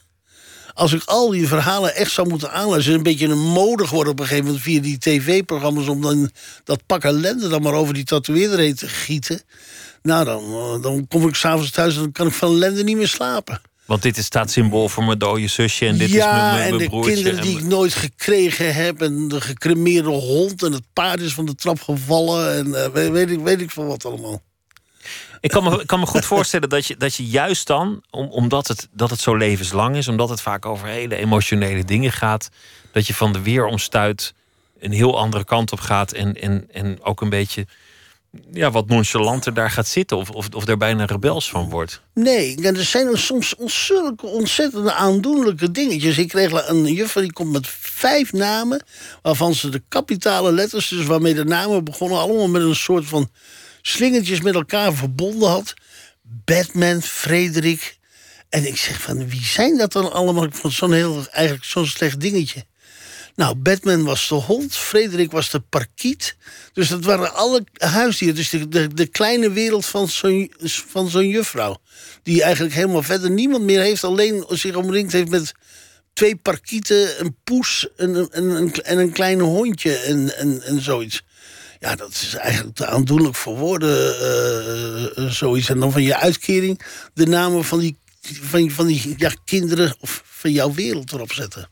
Als 0.74 0.92
ik 0.92 1.02
al 1.04 1.30
die 1.30 1.48
verhalen 1.48 1.94
echt 1.94 2.12
zou 2.12 2.28
moeten 2.28 2.52
aanluisteren... 2.52 2.98
een 2.98 3.04
beetje 3.04 3.28
een 3.28 3.38
mode 3.38 3.86
geworden 3.86 4.12
op 4.12 4.20
een 4.20 4.26
gegeven 4.26 4.46
moment... 4.46 4.64
via 4.64 4.80
die 4.80 4.98
tv-programma's 4.98 5.88
om 5.88 6.02
dan 6.02 6.30
dat 6.64 6.86
pak 6.86 7.04
ellende... 7.04 7.48
dan 7.48 7.62
maar 7.62 7.72
over 7.72 7.94
die 7.94 8.04
tatoeëerder 8.04 8.58
heen 8.58 8.74
te 8.74 8.88
gieten... 8.88 9.40
nou, 10.02 10.24
dan, 10.24 10.44
eh, 10.44 10.82
dan 10.82 11.08
kom 11.08 11.28
ik 11.28 11.34
s'avonds 11.34 11.70
thuis... 11.70 11.94
en 11.94 12.00
dan 12.00 12.12
kan 12.12 12.26
ik 12.26 12.32
van 12.32 12.50
ellende 12.50 12.84
niet 12.84 12.96
meer 12.96 13.08
slapen. 13.08 13.60
Want 13.86 14.02
dit 14.02 14.16
is 14.16 14.24
staat 14.24 14.50
symbool 14.50 14.88
voor 14.88 15.04
mijn 15.04 15.18
dode 15.18 15.48
zusje 15.48 15.86
en 15.86 15.98
dit 15.98 16.08
is 16.08 16.14
ja, 16.14 16.32
mijn, 16.32 16.54
mijn, 16.54 16.62
en 16.62 16.68
mijn 16.68 16.82
de 16.82 16.88
broertje. 16.88 17.12
kinderen 17.12 17.42
die 17.42 17.56
en- 17.56 17.62
ik 17.62 17.68
nooit 17.68 17.94
gekregen 17.94 18.74
heb... 18.74 19.02
en 19.02 19.28
de 19.28 19.40
gecremeerde 19.40 20.08
hond 20.08 20.62
en 20.62 20.72
het 20.72 20.84
paard 20.92 21.20
is 21.20 21.34
van 21.34 21.46
de 21.46 21.54
trap 21.54 21.80
gevallen... 21.80 22.54
en 22.56 22.84
eh, 22.84 22.90
weet, 22.90 23.10
weet 23.10 23.30
ik, 23.30 23.40
weet 23.40 23.60
ik 23.60 23.70
van 23.70 23.86
wat 23.86 24.04
allemaal. 24.04 24.42
Ik 25.40 25.50
kan 25.50 25.64
me, 25.64 25.80
ik 25.80 25.86
kan 25.86 26.00
me 26.00 26.06
goed 26.06 26.24
voorstellen 26.24 26.68
dat 26.68 26.86
je, 26.86 26.96
dat 26.96 27.14
je 27.14 27.26
juist 27.26 27.66
dan, 27.66 28.02
om, 28.10 28.26
omdat 28.28 28.68
het, 28.68 28.88
dat 28.92 29.10
het 29.10 29.20
zo 29.20 29.34
levenslang 29.34 29.96
is, 29.96 30.08
omdat 30.08 30.28
het 30.28 30.40
vaak 30.40 30.66
over 30.66 30.86
hele 30.88 31.16
emotionele 31.16 31.84
dingen 31.84 32.12
gaat, 32.12 32.48
dat 32.92 33.06
je 33.06 33.14
van 33.14 33.32
de 33.32 33.42
weeromstuit 33.42 34.34
een 34.80 34.92
heel 34.92 35.18
andere 35.18 35.44
kant 35.44 35.72
op 35.72 35.80
gaat 35.80 36.12
en, 36.12 36.40
en, 36.40 36.68
en 36.72 37.02
ook 37.02 37.20
een 37.20 37.28
beetje 37.28 37.66
ja, 38.52 38.70
wat 38.70 38.88
nonchalanter 38.88 39.54
daar 39.54 39.70
gaat 39.70 39.86
zitten 39.86 40.16
of, 40.16 40.30
of, 40.30 40.48
of 40.52 40.68
er 40.68 40.76
bijna 40.76 41.04
rebels 41.04 41.50
van 41.50 41.70
wordt. 41.70 42.00
Nee, 42.14 42.62
er 42.62 42.84
zijn 42.84 43.18
soms 43.18 43.54
zulke 43.64 44.26
ontzettende 44.26 44.92
aandoenlijke 44.92 45.70
dingetjes. 45.70 46.18
Ik 46.18 46.28
kreeg 46.28 46.68
een 46.68 46.84
juffrouw 46.84 47.22
die 47.22 47.32
komt 47.32 47.52
met 47.52 47.68
vijf 47.80 48.32
namen... 48.32 48.84
waarvan 49.22 49.54
ze 49.54 49.68
de 49.68 49.82
kapitale 49.88 50.52
letters, 50.52 50.88
dus 50.88 51.06
waarmee 51.06 51.34
de 51.34 51.44
namen 51.44 51.84
begonnen... 51.84 52.18
allemaal 52.18 52.48
met 52.48 52.62
een 52.62 52.76
soort 52.76 53.06
van 53.06 53.30
slingertjes 53.82 54.40
met 54.40 54.54
elkaar 54.54 54.92
verbonden 54.92 55.48
had. 55.48 55.74
Batman, 56.22 57.02
Frederik. 57.02 57.98
En 58.48 58.66
ik 58.66 58.76
zeg 58.76 59.00
van, 59.00 59.28
wie 59.28 59.44
zijn 59.44 59.78
dat 59.78 59.92
dan 59.92 60.12
allemaal? 60.12 60.44
Ik 60.44 60.54
vond 60.54 60.74
zo'n 60.74 60.92
heel, 60.92 61.26
eigenlijk 61.30 61.64
zo'n 61.64 61.86
slecht 61.86 62.20
dingetje. 62.20 62.64
Nou, 63.36 63.54
Batman 63.54 64.04
was 64.04 64.28
de 64.28 64.34
hond, 64.34 64.76
Frederik 64.76 65.30
was 65.32 65.50
de 65.50 65.60
parkiet. 65.60 66.36
Dus 66.72 66.88
dat 66.88 67.04
waren 67.04 67.34
alle 67.34 67.64
huisdieren. 67.74 68.36
Dus 68.36 68.50
de, 68.50 68.88
de, 68.94 69.06
kleine 69.06 69.50
wereld 69.50 69.86
van 69.86 70.08
zo'n 70.08 70.52
van 70.88 71.28
juffrouw. 71.28 71.76
Die 72.22 72.42
eigenlijk 72.42 72.74
helemaal 72.74 73.02
verder 73.02 73.30
niemand 73.30 73.62
meer 73.64 73.80
heeft. 73.80 74.04
Alleen 74.04 74.44
zich 74.48 74.74
omringd 74.74 75.12
heeft 75.12 75.28
met 75.28 75.52
twee 76.12 76.36
parkieten, 76.36 77.20
een 77.20 77.36
poes 77.44 77.88
en, 77.96 78.14
een- 78.14 78.30
en, 78.30 78.44
een, 78.44 78.72
en 78.72 78.98
een 78.98 79.12
klein 79.12 79.40
hondje 79.40 79.96
en, 79.96 80.36
en, 80.36 80.62
en 80.62 80.80
zoiets. 80.80 81.22
Ja, 81.78 81.94
dat 81.96 82.10
is 82.10 82.34
eigenlijk 82.34 82.76
te 82.76 82.86
aandoenlijk 82.86 83.34
voor 83.34 83.56
woorden, 83.56 84.20
eh, 84.20 85.18
eh, 85.18 85.30
zoiets. 85.30 85.68
En 85.68 85.80
dan 85.80 85.92
van 85.92 86.02
je 86.02 86.16
uitkering 86.16 86.80
de 87.14 87.26
namen 87.26 87.64
van 87.64 87.78
die, 87.78 87.96
van, 88.22 88.70
van 88.70 88.86
die 88.86 89.14
ja, 89.16 89.32
kinderen 89.44 89.94
of 90.00 90.22
van 90.24 90.52
jouw 90.52 90.74
wereld 90.74 91.12
erop 91.12 91.32
zetten. 91.32 91.68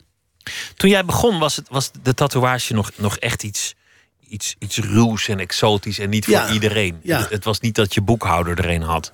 Toen 0.75 0.89
jij 0.89 1.05
begon, 1.05 1.39
was, 1.39 1.55
het, 1.55 1.67
was 1.69 1.91
de 2.03 2.13
tatoeage 2.13 2.73
nog, 2.73 2.91
nog 2.95 3.17
echt 3.17 3.43
iets, 3.43 3.73
iets, 4.29 4.55
iets 4.59 4.77
ruws 4.77 5.27
en 5.27 5.39
exotisch 5.39 5.99
en 5.99 6.09
niet 6.09 6.25
voor 6.25 6.33
Ja, 6.33 6.51
iedereen. 6.51 6.99
ja. 7.03 7.27
Het, 7.29 7.43
was 7.43 7.59
niet 7.59 7.75
dat 7.75 7.93
je 7.93 8.01
boekhouder 8.01 8.59
er 8.59 8.69
een 8.69 8.81
had. 8.81 9.13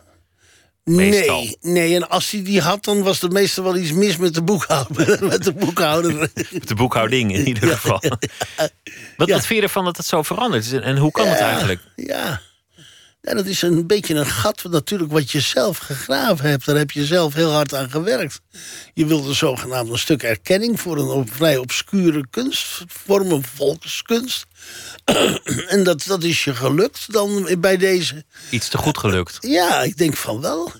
Meestal. 0.84 1.42
Nee, 1.42 1.58
nee, 1.62 1.96
en 1.96 2.10
als 2.10 2.32
hij 2.32 2.44
die 2.44 2.62
had, 2.62 2.84
dan 2.84 3.04
was 3.04 3.22
er 3.22 3.32
meestal 3.32 3.64
wel 3.64 3.76
iets 3.78 3.92
mis 3.92 4.18
met 4.18 4.34
de 4.34 4.42
boekhouder. 4.42 5.18
met 5.28 5.44
de 5.44 5.54
boekhouder. 5.54 6.30
Met 6.52 6.68
de 6.68 6.76
boekhouding 6.76 7.34
in 7.34 7.48
ieder 7.48 7.70
geval. 7.70 8.02
Wat, 9.18 9.28
Ja. 9.28 9.34
wat 9.36 9.46
vind 9.46 9.60
je 9.60 9.62
ervan 9.62 9.86
dat 9.86 9.98
het 9.98 10.06
zo 10.06 10.22
veranderd 10.22 10.66
is? 10.66 10.72
En, 10.72 10.84
en 10.84 10.98
hoe 10.98 11.12
kan 11.12 11.28
het 11.28 11.40
eigenlijk? 11.40 11.82
Ja. 11.96 12.42
Ja, 13.22 13.34
dat 13.34 13.46
is 13.46 13.62
een 13.62 13.88
beetje 13.88 14.16
een 14.16 14.26
gat 14.26 14.64
natuurlijk 14.64 15.12
wat 15.12 15.32
je 15.32 15.40
zelf 15.40 15.78
gegraven 15.78 16.50
hebt. 16.50 16.66
Daar 16.66 16.76
heb 16.76 16.92
je 16.92 17.06
zelf 17.06 17.34
heel 17.34 17.52
hard 17.52 17.74
aan 17.74 17.90
gewerkt. 17.90 18.42
Je 18.94 19.06
wilde 19.06 19.34
zogenaamd 19.34 19.90
een 19.90 19.98
stuk 19.98 20.24
erkenning 20.24 20.80
voor 20.80 20.98
een 20.98 21.28
vrij 21.28 21.58
obscure 21.58 22.26
kunstvorm, 22.30 23.32
een 23.32 23.44
volkskunst. 23.44 24.46
en 25.68 25.84
dat, 25.84 26.04
dat 26.08 26.24
is 26.24 26.44
je 26.44 26.56
gelukt 26.56 27.14
dan 27.14 27.56
bij 27.60 27.78
deze. 27.78 28.26
Iets 28.50 28.70
te 28.70 28.78
goed 28.78 28.98
gelukt. 28.98 29.38
Ja, 29.40 29.82
ik 29.82 29.98
denk 29.98 30.18
van 30.18 30.42
wel. 30.42 30.72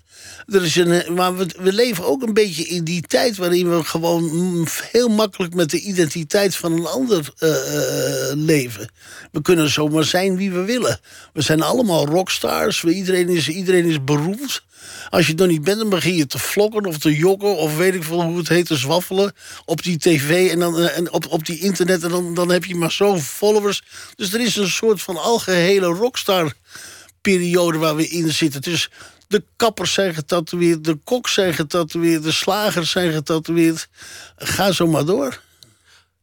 Er 0.52 0.64
is 0.64 0.76
een, 0.76 1.14
maar 1.14 1.38
we, 1.38 1.48
we 1.58 1.74
leven 1.74 2.06
ook 2.06 2.22
een 2.22 2.34
beetje 2.34 2.64
in 2.64 2.84
die 2.84 3.02
tijd 3.02 3.38
waarin 3.38 3.70
we 3.70 3.84
gewoon 3.84 4.24
mm, 4.24 4.66
heel 4.92 5.08
makkelijk 5.08 5.54
met 5.54 5.70
de 5.70 5.80
identiteit 5.80 6.56
van 6.56 6.72
een 6.72 6.86
ander 6.86 7.34
eh, 7.38 7.50
eh, 7.50 8.38
leven. 8.38 8.90
We 9.32 9.42
kunnen 9.42 9.70
zomaar 9.70 10.04
zijn 10.04 10.38
wie 10.38 10.52
we 10.52 10.64
willen. 10.64 11.00
We 11.34 11.42
zijn 11.42 11.62
allemaal 11.62 12.06
rockstars. 12.06 12.84
Iedereen, 12.84 13.30
is, 13.30 13.50
iedereen 13.50 13.86
is 13.86 14.04
beroemd. 14.04 14.64
Als 15.10 15.28
je 15.28 15.34
nog 15.34 15.48
niet 15.48 15.64
bent, 15.64 15.80
dan 15.80 15.90
begin 15.90 16.16
je 16.16 16.28
te 16.28 16.40
vlokken 16.40 16.86
of 16.86 16.98
te 16.98 17.16
jokken... 17.16 17.56
of 17.56 17.78
weet 17.78 17.94
ik 17.94 18.04
veel 18.04 18.24
hoe 18.24 18.38
het 18.38 18.50
heet, 18.50 18.66
te 18.66 18.78
zwaffelen 18.78 19.34
op 19.66 19.84
die 19.84 19.98
tv 19.98 20.52
en, 20.52 20.60
dan, 20.60 20.80
eh, 20.80 20.98
en 20.98 21.12
op, 21.12 21.28
op 21.28 21.46
die 21.46 21.60
internet... 21.60 22.04
en 22.04 22.10
dan, 22.10 22.34
dan 22.34 22.52
heb 22.52 22.66
je 22.66 22.76
maar 22.76 22.92
zoveel 22.92 23.22
followers. 23.22 23.84
Dus 24.16 24.34
er 24.34 24.42
is 24.42 24.56
een 24.56 24.70
soort 24.70 25.02
van 25.02 25.18
algehele 25.18 25.86
rockstar-periode 25.86 27.78
waar 27.78 27.96
we 27.96 28.08
in 28.08 28.32
zitten. 28.32 28.62
Dus 28.62 28.90
de 29.32 29.44
kappers 29.56 29.94
zijn 29.94 30.14
getatoeëerd, 30.14 30.84
de 30.84 30.96
koks 30.96 31.34
zijn 31.34 31.54
getatoeëerd... 31.54 32.24
de 32.24 32.32
slagers 32.32 32.92
zijn 32.92 33.12
getatoeëerd. 33.12 33.88
Ga 34.36 34.72
zo 34.72 34.88
maar 34.88 35.06
door. 35.06 35.42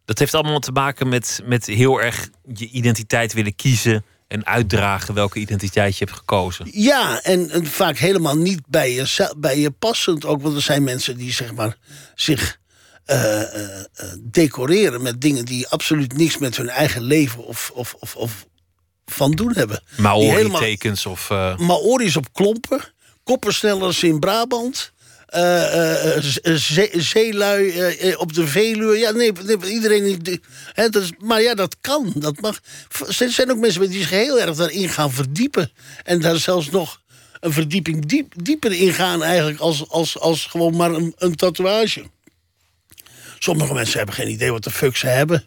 Dat 0.04 0.18
heeft 0.18 0.34
allemaal 0.34 0.58
te 0.58 0.72
maken 0.72 1.08
met, 1.08 1.40
met 1.44 1.66
heel 1.66 2.00
erg 2.00 2.28
je 2.54 2.68
identiteit 2.68 3.32
willen 3.32 3.56
kiezen 3.56 4.04
en 4.28 4.46
uitdragen 4.46 5.14
welke 5.14 5.38
identiteit 5.38 5.96
je 5.96 6.04
hebt 6.04 6.16
gekozen. 6.16 6.68
Ja, 6.70 7.22
en, 7.22 7.50
en 7.50 7.66
vaak 7.66 7.98
helemaal 7.98 8.36
niet 8.36 8.60
bij 8.66 8.92
je, 8.92 9.34
bij 9.36 9.58
je 9.58 9.70
passend 9.70 10.24
ook. 10.24 10.42
Want 10.42 10.56
er 10.56 10.62
zijn 10.62 10.84
mensen 10.84 11.16
die 11.16 11.32
zeg 11.32 11.54
maar, 11.54 11.76
zich 12.14 12.58
uh, 13.06 13.40
uh, 13.40 13.82
decoreren 14.20 15.02
met 15.02 15.20
dingen 15.20 15.44
die 15.44 15.68
absoluut 15.68 16.16
niks 16.16 16.38
met 16.38 16.56
hun 16.56 16.68
eigen 16.68 17.02
leven 17.02 17.44
of, 17.44 17.70
of, 17.74 17.94
of, 17.98 18.16
of 18.16 18.46
van 19.06 19.30
doen 19.30 19.52
hebben. 19.54 19.82
Maori-tekens 19.96 21.06
of. 21.06 21.30
Uh... 21.30 21.58
Maori's 21.58 22.16
op 22.16 22.32
klompen, 22.32 22.80
koppersnellers 23.28 24.02
in 24.02 24.18
Brabant. 24.18 24.92
Uh, 25.36 26.16
zeelui 26.92 27.74
op 28.16 28.32
de 28.32 28.46
Veluwe. 28.46 28.98
Ja, 28.98 29.10
nee, 29.10 29.32
iedereen. 29.64 30.22
Dat 30.74 30.96
is, 30.96 31.10
maar 31.18 31.42
ja, 31.42 31.54
dat 31.54 31.76
kan. 31.80 32.12
Dat 32.14 32.40
mag. 32.40 32.60
Er 33.18 33.30
zijn 33.30 33.50
ook 33.50 33.58
mensen 33.58 33.90
die 33.90 34.00
zich 34.00 34.10
heel 34.10 34.40
erg 34.40 34.56
daarin 34.56 34.88
gaan 34.88 35.12
verdiepen. 35.12 35.70
En 36.04 36.20
daar 36.20 36.36
zelfs 36.36 36.70
nog 36.70 37.00
een 37.40 37.52
verdieping 37.52 38.06
diep, 38.06 38.32
dieper 38.36 38.72
in 38.72 38.92
gaan, 38.92 39.22
eigenlijk, 39.22 39.60
als, 39.60 39.88
als, 39.88 40.18
als 40.18 40.46
gewoon 40.46 40.76
maar 40.76 40.90
een, 40.90 41.14
een 41.18 41.34
tatoeage. 41.34 42.04
Sommige 43.38 43.74
mensen 43.74 43.96
hebben 43.96 44.14
geen 44.14 44.30
idee 44.30 44.52
wat 44.52 44.64
de 44.64 44.70
fuck 44.70 44.96
ze 44.96 45.06
hebben. 45.06 45.44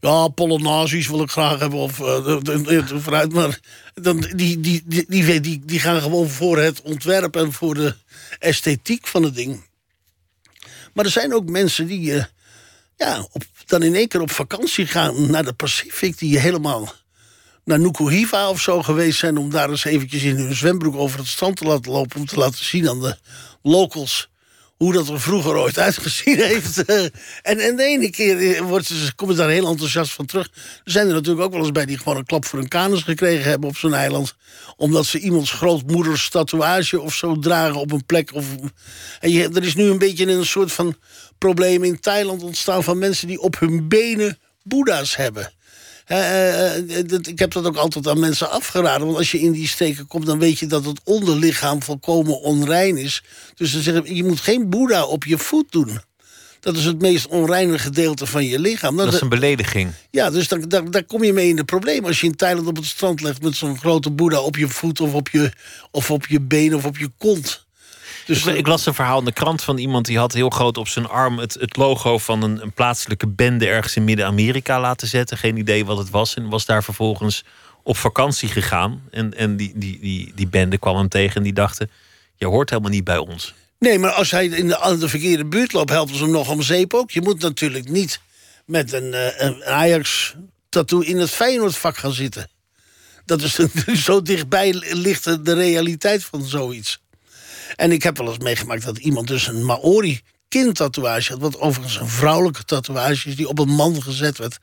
Ja, 0.00 0.28
Polonasisch 0.28 1.08
wil 1.08 1.22
ik 1.22 1.30
graag 1.30 1.58
hebben. 1.58 1.78
Of 1.78 1.98
uh, 1.98 2.82
vooruit. 2.84 3.32
Maar 3.32 3.60
dan, 3.94 4.20
die, 4.34 4.60
die, 4.60 4.82
die, 4.86 5.40
die, 5.40 5.64
die, 5.64 5.80
gaan 5.80 6.00
gewoon 6.00 6.28
voor 6.28 6.58
het 6.58 6.82
ontwerp 6.82 7.36
en 7.36 7.52
voor 7.52 7.74
de 7.74 7.94
esthetiek 8.38 9.06
van 9.06 9.22
het 9.22 9.34
ding. 9.34 9.66
Maar 10.92 11.04
er 11.04 11.10
zijn 11.10 11.34
ook 11.34 11.48
mensen 11.48 11.86
die 11.86 12.10
uh, 12.10 12.24
ja, 12.96 13.26
op, 13.32 13.42
dan 13.66 13.82
in 13.82 13.94
één 13.94 14.08
keer 14.08 14.20
op 14.20 14.30
vakantie 14.30 14.86
gaan 14.86 15.30
naar 15.30 15.44
de 15.44 15.52
Pacific. 15.52 16.18
Die 16.18 16.38
helemaal 16.38 16.92
naar 17.64 17.78
Nukuhiva 17.78 18.48
of 18.48 18.60
zo 18.60 18.82
geweest 18.82 19.18
zijn. 19.18 19.36
Om 19.36 19.50
daar 19.50 19.70
eens 19.70 19.84
eventjes 19.84 20.22
in 20.22 20.36
hun 20.36 20.54
zwembroek 20.54 20.96
over 20.96 21.18
het 21.18 21.28
strand 21.28 21.56
te 21.56 21.64
laten 21.64 21.92
lopen. 21.92 22.20
Om 22.20 22.26
te 22.26 22.36
laten 22.36 22.64
zien 22.64 22.88
aan 22.88 23.00
de 23.00 23.16
locals 23.62 24.28
hoe 24.78 24.92
dat 24.92 25.08
er 25.08 25.20
vroeger 25.20 25.56
ooit 25.56 25.78
uitgezien 25.78 26.40
heeft. 26.42 26.84
en, 27.42 27.58
en 27.58 27.76
de 27.76 27.82
ene 27.82 28.10
keer 28.10 28.54
eh, 28.56 28.60
wordt 28.60 28.86
ze, 28.86 29.14
komen 29.14 29.34
ze 29.34 29.40
daar 29.40 29.50
heel 29.50 29.68
enthousiast 29.68 30.12
van 30.12 30.26
terug. 30.26 30.50
Er 30.84 30.90
zijn 30.90 31.06
er 31.06 31.12
natuurlijk 31.12 31.44
ook 31.44 31.52
wel 31.52 31.60
eens 31.60 31.72
bij 31.72 31.86
die 31.86 31.98
gewoon 31.98 32.16
een 32.16 32.24
klap 32.24 32.44
voor 32.44 32.58
een 32.58 32.68
kanus 32.68 33.02
gekregen 33.02 33.50
hebben 33.50 33.68
op 33.68 33.76
zo'n 33.76 33.94
eiland. 33.94 34.34
Omdat 34.76 35.06
ze 35.06 35.18
iemands 35.18 35.50
grootmoeders 35.50 36.28
tatoeage 36.28 37.00
of 37.00 37.14
zo 37.14 37.38
dragen 37.38 37.80
op 37.80 37.92
een 37.92 38.06
plek. 38.06 38.34
Of, 38.34 38.46
en 39.20 39.30
je, 39.30 39.48
er 39.48 39.64
is 39.64 39.74
nu 39.74 39.84
een 39.84 39.98
beetje 39.98 40.26
een 40.26 40.46
soort 40.46 40.72
van 40.72 40.96
probleem 41.38 41.84
in 41.84 42.00
Thailand 42.00 42.42
ontstaan 42.42 42.84
van 42.84 42.98
mensen 42.98 43.26
die 43.26 43.40
op 43.40 43.58
hun 43.58 43.88
benen 43.88 44.38
boeddha's 44.62 45.16
hebben. 45.16 45.52
Uh, 46.08 46.76
ik 47.22 47.38
heb 47.38 47.52
dat 47.52 47.66
ook 47.66 47.76
altijd 47.76 48.08
aan 48.08 48.20
mensen 48.20 48.50
afgeraden. 48.50 49.06
Want 49.06 49.18
als 49.18 49.30
je 49.30 49.40
in 49.40 49.52
die 49.52 49.68
steken 49.68 50.06
komt, 50.06 50.26
dan 50.26 50.38
weet 50.38 50.58
je 50.58 50.66
dat 50.66 50.84
het 50.84 51.00
onderlichaam 51.04 51.82
volkomen 51.82 52.40
onrein 52.40 52.96
is. 52.96 53.22
Dus 53.54 53.72
dan 53.72 53.82
zeggen 53.82 54.14
je 54.14 54.24
moet 54.24 54.40
geen 54.40 54.70
boeddha 54.70 55.04
op 55.04 55.24
je 55.24 55.38
voet 55.38 55.72
doen. 55.72 56.00
Dat 56.60 56.76
is 56.76 56.84
het 56.84 57.00
meest 57.00 57.26
onreine 57.26 57.78
gedeelte 57.78 58.26
van 58.26 58.44
je 58.44 58.58
lichaam. 58.58 58.96
Dat, 58.96 59.14
is 59.14 59.20
een 59.20 59.28
belediging. 59.28 59.90
Ja, 60.10 60.30
dus 60.30 60.48
daar, 60.48 60.68
daar, 60.68 60.90
daar, 60.90 61.04
kom 61.04 61.24
je 61.24 61.32
mee 61.32 61.48
in 61.48 61.56
de 61.56 61.64
probleem. 61.64 62.04
Als 62.04 62.20
je 62.20 62.26
in 62.26 62.36
Thailand 62.36 62.66
op 62.66 62.76
het 62.76 62.84
strand 62.84 63.20
legt 63.20 63.42
met 63.42 63.56
zo'n 63.56 63.78
grote 63.78 64.10
boeddha 64.10 64.40
op 64.40 64.56
je 64.56 64.68
voet... 64.68 65.00
of 65.00 65.14
op 65.14 65.28
je, 65.28 65.52
of 65.90 66.10
op 66.10 66.26
je 66.26 66.40
been 66.40 66.74
of 66.74 66.84
op 66.84 66.98
je 66.98 67.10
kont... 67.18 67.66
Dus 68.28 68.46
ik, 68.46 68.54
ik, 68.54 68.66
las 68.66 68.86
een 68.86 68.94
verhaal 68.94 69.18
in 69.18 69.24
de 69.24 69.32
krant 69.32 69.62
van 69.62 69.78
iemand 69.78 70.06
die 70.06 70.18
had 70.18 70.32
heel 70.32 70.50
groot 70.50 70.76
op 70.76 70.88
zijn 70.88 71.06
arm 71.06 71.38
het, 71.38 71.54
het 71.54 71.76
logo 71.76 72.18
van 72.18 72.42
een, 72.42 72.62
een 72.62 72.72
plaatselijke 72.72 73.26
bende 73.26 73.66
ergens 73.66 73.96
in 73.96 74.04
Midden-Amerika 74.04 74.80
laten 74.80 75.08
zetten. 75.08 75.38
Geen 75.38 75.56
idee 75.56 75.84
wat 75.84 75.98
het 75.98 76.10
was. 76.10 76.34
En 76.34 76.48
was 76.48 76.66
daar 76.66 76.84
vervolgens 76.84 77.44
op 77.82 77.96
vakantie 77.96 78.48
gegaan. 78.48 79.02
En, 79.10 79.36
en 79.36 79.56
die, 79.56 79.72
die, 79.74 79.98
die, 80.00 80.32
die 80.34 80.48
bende 80.48 80.78
kwam 80.78 80.96
hem 80.96 81.08
tegen 81.08 81.36
en 81.36 81.42
die 81.42 81.52
dachten: 81.52 81.90
Je 82.36 82.46
hoort 82.46 82.70
helemaal 82.70 82.90
niet 82.90 83.04
bij 83.04 83.18
ons. 83.18 83.54
Nee, 83.78 83.98
maar 83.98 84.10
als 84.10 84.30
hij 84.30 84.46
in 84.46 84.68
de, 84.68 84.96
de 84.98 85.08
verkeerde 85.08 85.44
buurt 85.44 85.72
loopt, 85.72 85.90
helpen 85.90 86.16
ze 86.16 86.22
hem 86.22 86.32
nog 86.32 86.50
om 86.50 86.62
zeep 86.62 86.94
ook. 86.94 87.10
Je 87.10 87.22
moet 87.22 87.40
natuurlijk 87.40 87.88
niet 87.88 88.20
met 88.64 88.92
een, 88.92 89.12
uh, 89.12 89.40
een 89.40 89.64
Ajax-tattoo 89.64 91.00
in 91.00 91.18
het 91.18 91.30
Feyenoord-vak 91.30 91.96
gaan 91.96 92.12
zitten. 92.12 92.48
Dat 93.24 93.42
is 93.42 93.58
zo 94.04 94.22
dichtbij 94.22 94.74
ligt 94.78 95.44
de 95.44 95.54
realiteit 95.54 96.24
van 96.24 96.44
zoiets. 96.44 97.00
En 97.76 97.92
ik 97.92 98.02
heb 98.02 98.16
wel 98.18 98.28
eens 98.28 98.38
meegemaakt 98.38 98.84
dat 98.84 98.98
iemand 98.98 99.26
dus 99.26 99.46
een 99.46 99.64
Maori 99.64 100.20
kindtatoeage 100.48 101.32
had. 101.32 101.40
Wat 101.40 101.60
overigens 101.60 102.00
een 102.00 102.08
vrouwelijke 102.08 102.64
tatoeage 102.64 103.28
is 103.28 103.36
die 103.36 103.48
op 103.48 103.58
een 103.58 103.68
man 103.68 104.02
gezet 104.02 104.38
werd. 104.38 104.58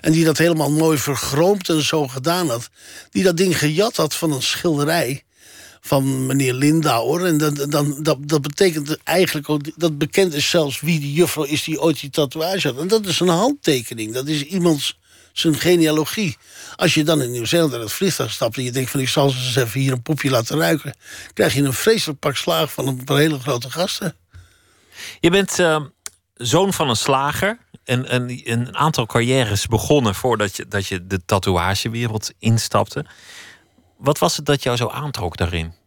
En 0.00 0.12
die 0.12 0.24
dat 0.24 0.38
helemaal 0.38 0.70
mooi 0.70 0.98
vergroomd 0.98 1.68
en 1.68 1.82
zo 1.82 2.08
gedaan 2.08 2.48
had. 2.48 2.68
Die 3.10 3.22
dat 3.22 3.36
ding 3.36 3.58
gejat 3.58 3.96
had 3.96 4.14
van 4.14 4.32
een 4.32 4.42
schilderij 4.42 5.22
van 5.80 6.26
meneer 6.26 6.54
Lindauer. 6.54 7.24
En 7.24 7.38
dan, 7.38 7.54
dan, 7.54 8.02
dat, 8.02 8.28
dat 8.28 8.42
betekent 8.42 8.98
eigenlijk 9.04 9.48
ook... 9.48 9.60
dat 9.76 9.98
bekend 9.98 10.34
is 10.34 10.50
zelfs 10.50 10.80
wie 10.80 11.00
die 11.00 11.12
juffrouw 11.12 11.44
is 11.44 11.64
die 11.64 11.80
ooit 11.80 12.00
die 12.00 12.10
tatoeage 12.10 12.68
had. 12.68 12.78
En 12.78 12.88
dat 12.88 13.06
is 13.06 13.20
een 13.20 13.28
handtekening. 13.28 14.12
Dat 14.12 14.26
is 14.26 14.42
iemands 14.42 14.98
zijn 15.38 15.58
genealogie. 15.58 16.36
Als 16.76 16.94
je 16.94 17.04
dan 17.04 17.22
in 17.22 17.30
Nieuw-Zeeland 17.30 17.72
in 17.72 17.80
het 17.80 17.92
vliegtuig 17.92 18.32
stapt 18.32 18.56
en 18.56 18.62
je 18.62 18.72
denkt 18.72 18.90
van 18.90 19.00
ik 19.00 19.08
zal 19.08 19.30
ze 19.30 19.38
eens 19.38 19.56
even 19.56 19.80
hier 19.80 19.92
een 19.92 20.02
poepje 20.02 20.30
laten 20.30 20.58
ruiken, 20.58 20.94
krijg 21.32 21.54
je 21.54 21.62
een 21.62 21.72
vreselijk 21.72 22.18
pak 22.18 22.36
slaag 22.36 22.72
van 22.72 22.86
een 22.86 23.04
paar 23.04 23.18
hele 23.18 23.38
grote 23.38 23.70
gasten. 23.70 24.16
Je 25.20 25.30
bent 25.30 25.58
uh, 25.58 25.80
zoon 26.34 26.72
van 26.72 26.88
een 26.88 26.96
slager 26.96 27.58
en, 27.84 28.08
en 28.08 28.40
een 28.44 28.76
aantal 28.76 29.06
carrières 29.06 29.66
begonnen 29.66 30.14
voordat 30.14 30.56
je, 30.56 30.68
dat 30.68 30.86
je 30.86 31.06
de 31.06 31.24
tatoeagewereld 31.24 32.32
instapte. 32.38 33.04
Wat 33.96 34.18
was 34.18 34.36
het 34.36 34.46
dat 34.46 34.62
jou 34.62 34.76
zo 34.76 34.88
aantrok 34.88 35.36
daarin? 35.36 35.77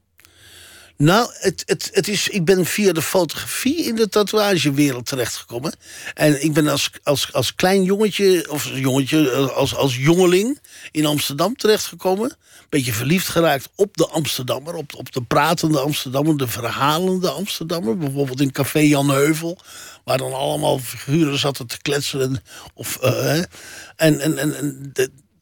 Nou, 1.01 1.29
het, 1.33 1.63
het, 1.65 1.89
het 1.93 2.07
is, 2.07 2.27
ik 2.27 2.45
ben 2.45 2.65
via 2.65 2.91
de 2.91 3.01
fotografie 3.01 3.83
in 3.83 3.95
de 3.95 4.09
tatoeagewereld 4.09 5.05
terechtgekomen. 5.05 5.73
En 6.13 6.43
ik 6.43 6.53
ben 6.53 6.67
als, 6.67 6.89
als, 7.03 7.33
als 7.33 7.55
klein 7.55 7.83
jongetje, 7.83 8.49
of 8.49 8.69
jongetje, 8.73 9.31
als, 9.51 9.75
als 9.75 9.97
jongeling 9.97 10.59
in 10.91 11.05
Amsterdam 11.05 11.55
terechtgekomen. 11.55 12.37
Beetje 12.69 12.93
verliefd 12.93 13.27
geraakt 13.27 13.69
op 13.75 13.97
de 13.97 14.07
Amsterdammer, 14.07 14.73
op, 14.75 14.95
op 14.95 15.11
de 15.11 15.21
pratende 15.21 15.79
Amsterdammer, 15.79 16.37
de 16.37 16.47
verhalende 16.47 17.29
Amsterdammer. 17.29 17.97
Bijvoorbeeld 17.97 18.41
in 18.41 18.51
Café 18.51 18.79
Jan 18.79 19.09
Heuvel, 19.09 19.57
waar 20.03 20.17
dan 20.17 20.33
allemaal 20.33 20.79
figuren 20.79 21.39
zaten 21.39 21.67
te 21.67 21.81
kletsen. 21.81 22.43
Of, 22.73 22.99
uh, 23.03 23.37
en, 23.37 23.45
en, 23.95 24.37
en, 24.37 24.55
en 24.57 24.93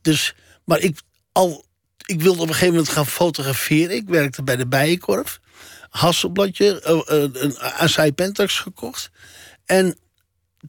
dus, 0.02 0.36
maar 0.66 0.80
ik, 0.80 1.02
al, 1.32 1.66
ik 2.06 2.22
wilde 2.22 2.42
op 2.42 2.48
een 2.48 2.54
gegeven 2.54 2.74
moment 2.74 2.92
gaan 2.92 3.08
fotograferen. 3.08 3.96
Ik 3.96 4.08
werkte 4.08 4.44
bij 4.44 4.56
de 4.56 4.68
Bijenkorf. 4.68 5.40
Hasselbladje, 5.90 6.84
uh, 6.88 7.42
een 7.44 7.60
Asai 7.60 8.14
Pentax 8.14 8.60
gekocht. 8.60 9.10
En 9.66 9.98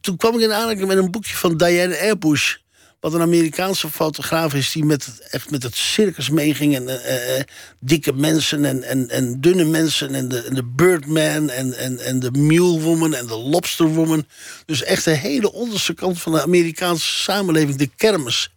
toen 0.01 0.17
kwam 0.17 0.35
ik 0.35 0.41
in 0.41 0.53
aanraking 0.53 0.87
met 0.87 0.97
een 0.97 1.11
boekje 1.11 1.35
van 1.35 1.57
Diane 1.57 1.99
Airbush. 1.99 2.55
Wat 2.99 3.13
een 3.13 3.21
Amerikaanse 3.21 3.89
fotograaf 3.89 4.53
is 4.53 4.71
die 4.71 4.85
met 4.85 5.05
het, 5.05 5.19
echt 5.19 5.51
met 5.51 5.63
het 5.63 5.75
circus 5.75 6.29
meeging. 6.29 6.75
En 6.75 6.83
uh, 6.83 7.41
dikke 7.79 8.13
mensen 8.13 8.65
en, 8.65 8.83
en, 8.83 9.09
en 9.09 9.41
dunne 9.41 9.63
mensen. 9.63 10.15
En 10.15 10.27
de, 10.27 10.41
en 10.41 10.55
de 10.55 10.63
Birdman 10.63 11.49
en, 11.49 11.77
en, 11.77 11.99
en 11.99 12.19
de 12.19 12.31
Mule 12.31 12.79
Woman 12.79 13.15
en 13.15 13.27
de 13.27 13.37
Lobster 13.37 13.87
Woman. 13.87 14.27
Dus 14.65 14.83
echt 14.83 15.05
de 15.05 15.11
hele 15.11 15.51
onderste 15.51 15.93
kant 15.93 16.21
van 16.21 16.31
de 16.31 16.41
Amerikaanse 16.41 17.07
samenleving. 17.07 17.77
De 17.77 17.89
kermis. 17.95 18.51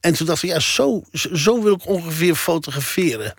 En 0.00 0.14
toen 0.14 0.26
dacht 0.26 0.42
ik, 0.42 0.50
ja, 0.50 0.60
zo, 0.60 1.04
zo 1.32 1.62
wil 1.62 1.74
ik 1.74 1.86
ongeveer 1.86 2.34
fotograferen. 2.34 3.34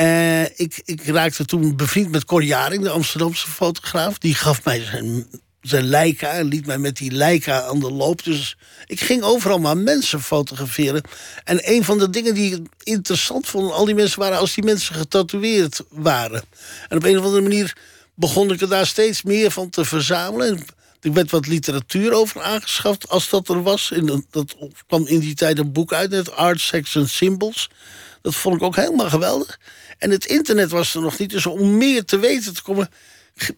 Uh, 0.00 0.42
ik, 0.42 0.82
ik 0.84 1.04
raakte 1.04 1.44
toen 1.44 1.76
bevriend 1.76 2.10
met 2.10 2.24
Cor 2.24 2.42
Jaring, 2.42 2.82
de 2.82 2.90
Amsterdamse 2.90 3.50
fotograaf. 3.50 4.18
Die 4.18 4.34
gaf 4.34 4.64
mij 4.64 4.84
zijn, 4.84 5.26
zijn 5.60 5.84
Leica 5.84 6.30
en 6.30 6.46
liet 6.46 6.66
mij 6.66 6.78
met 6.78 6.96
die 6.96 7.10
Leica 7.10 7.62
aan 7.62 7.80
de 7.80 7.92
loop. 7.92 8.24
Dus 8.24 8.56
ik 8.86 9.00
ging 9.00 9.22
overal 9.22 9.58
maar 9.58 9.76
mensen 9.76 10.22
fotograferen. 10.22 11.02
En 11.44 11.72
een 11.72 11.84
van 11.84 11.98
de 11.98 12.10
dingen 12.10 12.34
die 12.34 12.54
ik 12.54 12.66
interessant 12.82 13.46
vond... 13.46 13.72
al 13.72 13.84
die 13.84 13.94
mensen 13.94 14.20
waren 14.20 14.38
als 14.38 14.54
die 14.54 14.64
mensen 14.64 14.94
getatoeëerd 14.94 15.80
waren. 15.88 16.42
En 16.88 16.96
op 16.96 17.04
een 17.04 17.18
of 17.18 17.24
andere 17.24 17.42
manier 17.42 17.76
begon 18.14 18.52
ik 18.52 18.60
er 18.60 18.68
daar 18.68 18.86
steeds 18.86 19.22
meer 19.22 19.50
van 19.50 19.70
te 19.70 19.84
verzamelen. 19.84 20.48
En 20.56 20.66
er 21.00 21.12
werd 21.12 21.30
wat 21.30 21.46
literatuur 21.46 22.12
over 22.12 22.42
aangeschaft, 22.42 23.08
als 23.08 23.28
dat 23.28 23.48
er 23.48 23.62
was. 23.62 23.90
In, 23.90 24.26
dat 24.30 24.56
kwam 24.86 25.06
in 25.06 25.18
die 25.18 25.34
tijd 25.34 25.58
een 25.58 25.72
boek 25.72 25.92
uit, 25.92 26.12
het 26.12 26.32
Art, 26.32 26.60
Sex 26.60 26.96
and 26.96 27.10
Symbols. 27.10 27.70
Dat 28.22 28.34
vond 28.34 28.56
ik 28.56 28.62
ook 28.62 28.76
helemaal 28.76 29.08
geweldig. 29.08 29.58
En 29.98 30.10
het 30.10 30.26
internet 30.26 30.70
was 30.70 30.94
er 30.94 31.00
nog 31.00 31.18
niet, 31.18 31.30
dus 31.30 31.46
om 31.46 31.76
meer 31.76 32.04
te 32.04 32.18
weten 32.18 32.54
te 32.54 32.62
komen 32.62 32.90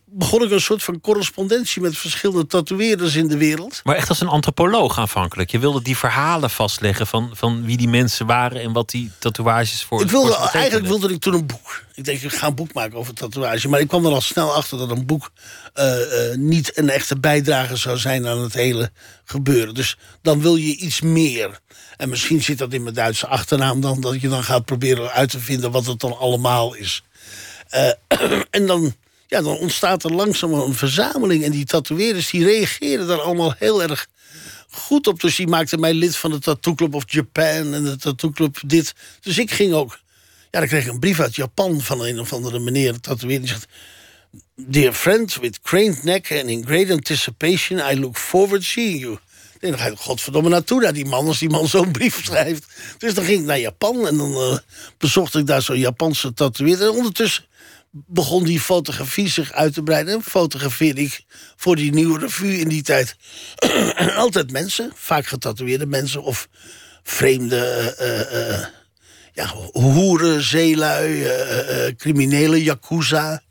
begon 0.05 0.43
ik 0.43 0.51
een 0.51 0.61
soort 0.61 0.83
van 0.83 1.01
correspondentie 1.01 1.83
met 1.83 1.99
verschillende 1.99 2.47
tatoeëerders 2.47 3.15
in 3.15 3.29
de 3.29 3.37
wereld. 3.37 3.81
Maar 3.85 3.97
echt 3.97 4.09
als 4.09 4.21
een 4.21 4.29
antropoloog 4.29 4.99
aanvankelijk. 4.99 5.51
Je 5.51 5.59
wilde 5.59 5.83
die 5.83 5.97
verhalen 5.97 6.51
vastleggen 6.51 7.07
van, 7.07 7.31
van 7.33 7.65
wie 7.65 7.77
die 7.77 7.89
mensen 7.89 8.27
waren 8.27 8.61
en 8.61 8.73
wat 8.73 8.91
die 8.91 9.11
tatoeages 9.19 9.83
voor. 9.83 10.03
Ik 10.03 10.11
wilde, 10.11 10.37
eigenlijk 10.53 10.87
wilde 10.87 11.13
ik 11.13 11.21
toen 11.21 11.35
een 11.35 11.47
boek. 11.47 11.85
Ik 11.95 12.05
denk, 12.05 12.21
ik 12.21 12.33
ga 12.33 12.47
een 12.47 12.55
boek 12.55 12.73
maken 12.73 12.99
over 12.99 13.15
tatoeage. 13.15 13.69
Maar 13.69 13.81
ik 13.81 13.89
kwam 13.89 14.07
er 14.07 14.13
al 14.13 14.21
snel 14.21 14.55
achter 14.55 14.79
dat 14.79 14.91
een 14.91 15.07
boek 15.07 15.31
uh, 15.75 15.85
uh, 15.85 16.37
niet 16.37 16.79
een 16.79 16.91
echte 16.91 17.19
bijdrage 17.19 17.77
zou 17.77 17.97
zijn 17.97 18.27
aan 18.27 18.43
het 18.43 18.55
hele 18.55 18.91
gebeuren. 19.25 19.75
Dus 19.75 19.99
dan 20.23 20.41
wil 20.41 20.57
je 20.57 20.77
iets 20.77 21.01
meer. 21.01 21.61
En 21.97 22.09
misschien 22.09 22.43
zit 22.43 22.59
dat 22.59 22.73
in 22.73 22.83
mijn 22.83 22.95
Duitse 22.95 23.27
achternaam 23.27 23.81
dan, 23.81 24.01
dat 24.01 24.21
je 24.21 24.29
dan 24.29 24.45
gaat 24.45 24.65
proberen 24.65 25.11
uit 25.11 25.31
te 25.31 25.41
vinden 25.41 25.71
wat 25.71 25.87
het 25.87 26.01
dan 26.01 26.19
allemaal 26.19 26.75
is. 26.75 27.03
Uh, 27.75 27.91
en 28.51 28.67
dan 28.67 28.95
ja, 29.29 29.43
dan 29.43 29.57
ontstaat 29.57 30.05
er 30.05 30.13
langzaam 30.13 30.53
een 30.53 30.75
verzameling. 30.75 31.45
En 31.45 31.51
die 31.51 31.65
tatoeëerders 31.65 32.31
die 32.31 32.45
reageren 32.45 33.07
daar 33.07 33.21
allemaal 33.21 33.55
heel 33.59 33.83
erg 33.83 34.07
goed 34.71 35.07
op. 35.07 35.21
Dus 35.21 35.37
die 35.37 35.47
maakten 35.47 35.81
mij 35.81 35.95
lid 35.95 36.17
van 36.17 36.31
de 36.31 36.39
Tattoo 36.39 36.75
Club 36.75 36.95
of 36.95 37.05
Japan 37.07 37.75
en 37.75 37.85
de 37.85 37.97
Tattoo 37.97 38.31
Club 38.31 38.61
dit. 38.67 38.95
Dus 39.21 39.39
ik 39.39 39.51
ging 39.51 39.73
ook... 39.73 39.99
Ja, 40.51 40.59
dan 40.59 40.69
kreeg 40.69 40.85
ik 40.85 40.93
een 40.93 40.99
brief 40.99 41.21
uit 41.21 41.35
Japan 41.35 41.81
van 41.81 42.05
een 42.05 42.21
of 42.21 42.33
andere 42.33 42.59
meneer, 42.59 42.93
de 42.93 43.01
tatoeëerder. 43.01 43.47
Die 43.47 43.57
zegt... 43.57 43.67
Dear 44.55 44.93
friend, 44.93 45.35
with 45.35 45.61
craned 45.61 46.03
neck 46.03 46.33
and 46.33 46.51
in 46.51 46.67
great 46.67 46.91
anticipation... 46.91 47.93
I 47.93 48.01
look 48.01 48.17
forward 48.17 48.65
seeing 48.65 49.01
you. 49.01 49.19
En 49.61 49.71
dan 49.71 49.79
ga 49.79 49.87
je 49.87 49.97
godverdomme 49.97 50.49
naartoe 50.49 50.81
naar 50.81 50.93
die 50.93 51.07
man 51.07 51.27
als 51.27 51.39
die 51.39 51.51
man 51.51 51.69
zo'n 51.69 51.91
brief 51.91 52.25
schrijft. 52.25 52.67
Dus 52.99 53.15
dan 53.15 53.25
ging 53.25 53.41
ik 53.41 53.47
naar 53.47 53.59
Japan 53.59 54.07
en 54.07 54.17
dan 54.17 54.31
uh, 54.31 54.57
bezocht 54.99 55.35
ik 55.35 55.47
daar 55.47 55.63
zo'n 55.63 55.79
Japanse 55.79 56.35
tatoeëerder. 56.35 56.89
En 56.89 56.95
ondertussen 56.95 57.45
begon 57.91 58.45
die 58.45 58.61
fotografie 58.61 59.29
zich 59.29 59.53
uit 59.53 59.75
te 59.75 59.83
breiden. 59.83 60.15
En 60.15 60.23
fotografeerde 60.23 61.01
ik 61.01 61.25
voor 61.57 61.77
die 61.77 61.93
nieuwe 61.93 62.19
revue 62.19 62.59
in 62.59 62.69
die 62.69 62.83
tijd. 62.83 63.17
altijd 64.17 64.51
mensen, 64.51 64.93
vaak 64.95 65.27
getatoeëerde 65.27 65.87
mensen 65.87 66.23
of 66.23 66.49
vreemde 67.03 67.95
uh, 68.01 68.59
uh, 68.59 68.67
ja, 69.33 69.47
hoeren, 69.73 70.43
zeelui, 70.43 71.25
uh, 71.25 71.95
criminelen, 71.97 72.63
yakuza. 72.63 73.43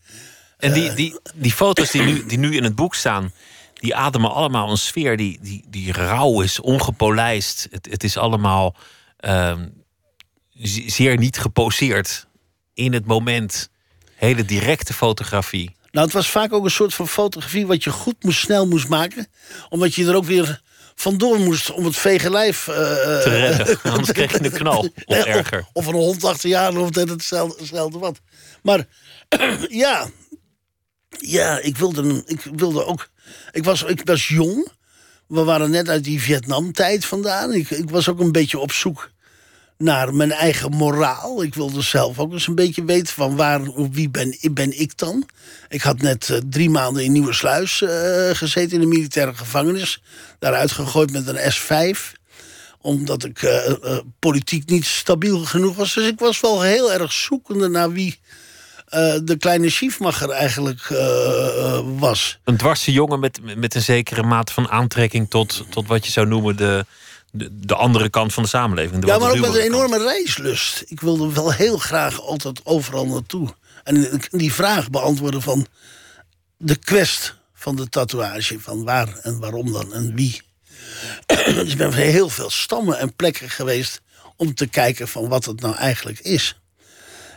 En 0.58 0.74
die, 0.74 0.94
die, 0.94 1.20
die 1.34 1.52
foto's 1.52 1.92
die 1.92 2.02
nu, 2.02 2.26
die 2.26 2.38
nu 2.38 2.56
in 2.56 2.64
het 2.64 2.76
boek 2.76 2.96
staan, 2.96 3.34
die 3.74 3.96
ademen 3.96 4.34
allemaal 4.34 4.72
een 4.72 4.78
sfeer 4.78 5.18
die, 5.18 5.40
die, 5.42 5.66
die 5.70 5.92
rauw 5.92 6.42
is, 6.42 6.60
ongepolijst. 6.60 7.68
Het, 7.72 7.88
het 7.92 8.04
is 8.04 8.18
allemaal 8.18 8.76
ehm, 9.18 9.68
zeer 10.86 11.18
niet 11.18 11.38
geposeerd 11.38 12.28
in 12.74 12.94
het 12.94 13.06
moment 13.06 13.70
hele 14.18 14.46
directe 14.46 14.94
fotografie. 14.94 15.76
Nou, 15.92 16.06
het 16.06 16.16
was 16.16 16.30
vaak 16.30 16.54
ook 16.54 16.64
een 16.64 16.72
soort 16.72 16.94
van 16.94 17.08
fotografie 17.08 17.68
wat 17.68 17.84
je 17.84 17.90
goed 17.90 18.24
moest, 18.24 18.40
snel 18.40 18.68
moest 18.68 18.88
maken. 18.88 19.28
Omdat 19.70 19.96
je 19.96 20.06
er 20.06 20.16
ook 20.16 20.26
weer 20.26 20.62
vandoor 20.96 21.40
moest 21.40 21.72
om 21.72 21.86
het 21.86 21.96
vege 21.96 22.30
lijf... 22.30 22.68
Uh, 22.68 22.76
te 22.76 23.30
redden, 23.30 23.80
anders 23.92 24.12
kreeg 24.12 24.32
je 24.32 24.46
een 24.46 24.52
knal, 24.52 24.90
of 25.06 25.26
erger. 25.26 25.60
Of, 25.60 25.68
of 25.74 25.88
een 25.88 26.00
hond 26.00 26.24
achter 26.24 26.50
je 26.50 26.58
aan, 26.58 26.78
of 26.78 26.92
net 26.92 27.10
hetzelfde, 27.10 27.60
hetzelfde 27.60 28.00
wat. 28.00 28.20
Maar 28.64 28.86
ja, 29.84 30.10
ja 31.10 31.60
ik, 31.60 31.78
wilde, 31.78 32.24
ik 32.26 32.42
wilde 32.56 32.86
ook... 32.86 33.10
Ik 33.52 33.64
was, 33.64 33.84
ik 33.84 34.02
was 34.04 34.28
jong. 34.28 34.68
We 35.28 35.44
waren 35.44 35.70
net 35.70 35.90
uit 35.90 36.04
die 36.04 36.22
Vietnam-tijd 36.22 37.06
vandaan. 37.06 37.54
Ik, 37.54 37.70
ik 37.70 37.90
was 37.90 38.10
ook 38.10 38.20
een 38.20 38.32
beetje 38.32 38.60
op 38.60 38.72
zoek 38.72 39.12
naar 39.78 40.14
mijn 40.14 40.32
eigen 40.32 40.72
moraal. 40.72 41.44
Ik 41.44 41.56
wilde 41.56 41.82
zelf 41.82 42.20
ook 42.20 42.32
eens 42.32 42.48
een 42.48 42.56
beetje 42.56 42.86
weten 42.86 43.14
van 43.14 43.36
waar, 43.36 43.90
wie 43.92 44.10
ben, 44.10 44.38
ben 44.52 44.80
ik 44.80 44.98
dan. 44.98 45.26
Ik 45.70 45.82
had 45.82 46.02
net 46.02 46.30
uh, 46.30 46.38
drie 46.50 46.70
maanden 46.70 47.04
in 47.04 47.12
Nieuwe 47.12 47.34
Sluis 47.34 47.82
uh, 47.82 47.90
gezeten 48.34 48.74
in 48.74 48.80
de 48.80 48.96
militaire 48.96 49.34
gevangenis. 49.34 50.02
Daaruit 50.40 50.72
gegooid 50.72 51.12
met 51.12 51.28
een 51.28 51.52
S5 51.54 52.16
omdat 52.82 53.24
ik 53.24 53.42
uh, 53.42 53.98
politiek 54.20 54.70
niet 54.70 54.86
stabiel 54.86 55.40
genoeg 55.40 55.76
was. 55.76 55.94
Dus 55.94 56.08
ik 56.08 56.20
was 56.20 56.40
wel 56.40 56.62
heel 56.62 56.94
erg 56.94 57.12
zoekende 57.12 57.68
naar 57.70 57.92
wie 57.92 58.20
de 59.24 59.36
kleine 59.40 59.70
Schiefmacher 59.70 60.30
eigenlijk 60.30 60.88
was. 62.00 62.40
Een 62.44 62.58
dwarse 62.58 62.92
jongen 62.92 63.20
met, 63.20 63.40
met 63.58 63.76
een 63.76 63.82
zekere 63.82 64.24
mate 64.24 64.54
van 64.54 64.70
aantrekking 64.70 65.30
tot, 65.30 65.66
tot 65.70 65.88
wat 65.88 66.06
je 66.06 66.12
zou 66.12 66.28
noemen 66.28 66.56
de 66.56 66.86
de, 67.38 67.50
de 67.52 67.76
andere 67.76 68.10
kant 68.10 68.34
van 68.34 68.44
de 68.44 68.50
samenleving. 68.50 69.02
De 69.02 69.08
ja, 69.08 69.18
maar 69.18 69.32
ook 69.32 69.40
met 69.40 69.56
een 69.56 69.62
enorme 69.62 69.98
reislust. 69.98 70.84
Ik 70.88 71.00
wilde 71.00 71.34
wel 71.34 71.52
heel 71.52 71.78
graag 71.78 72.22
altijd 72.22 72.66
overal 72.66 73.06
naartoe. 73.06 73.54
En 73.84 74.22
die 74.30 74.54
vraag 74.54 74.90
beantwoorden 74.90 75.42
van 75.42 75.68
de 76.58 76.76
quest 76.76 77.36
van 77.54 77.76
de 77.76 77.90
tatoeage. 77.90 78.60
Van 78.60 78.84
waar 78.84 79.18
en 79.22 79.40
waarom 79.40 79.72
dan 79.72 79.94
en 79.94 80.16
wie. 80.16 80.42
dus 81.26 81.72
ik 81.72 81.78
ben 81.78 81.94
van 81.94 82.02
heel 82.02 82.30
veel 82.30 82.50
stammen 82.50 83.00
en 83.00 83.16
plekken 83.16 83.50
geweest... 83.50 84.02
om 84.36 84.54
te 84.54 84.68
kijken 84.68 85.08
van 85.08 85.28
wat 85.28 85.46
het 85.46 85.62
nou 85.62 85.76
eigenlijk 85.76 86.20
is. 86.20 86.60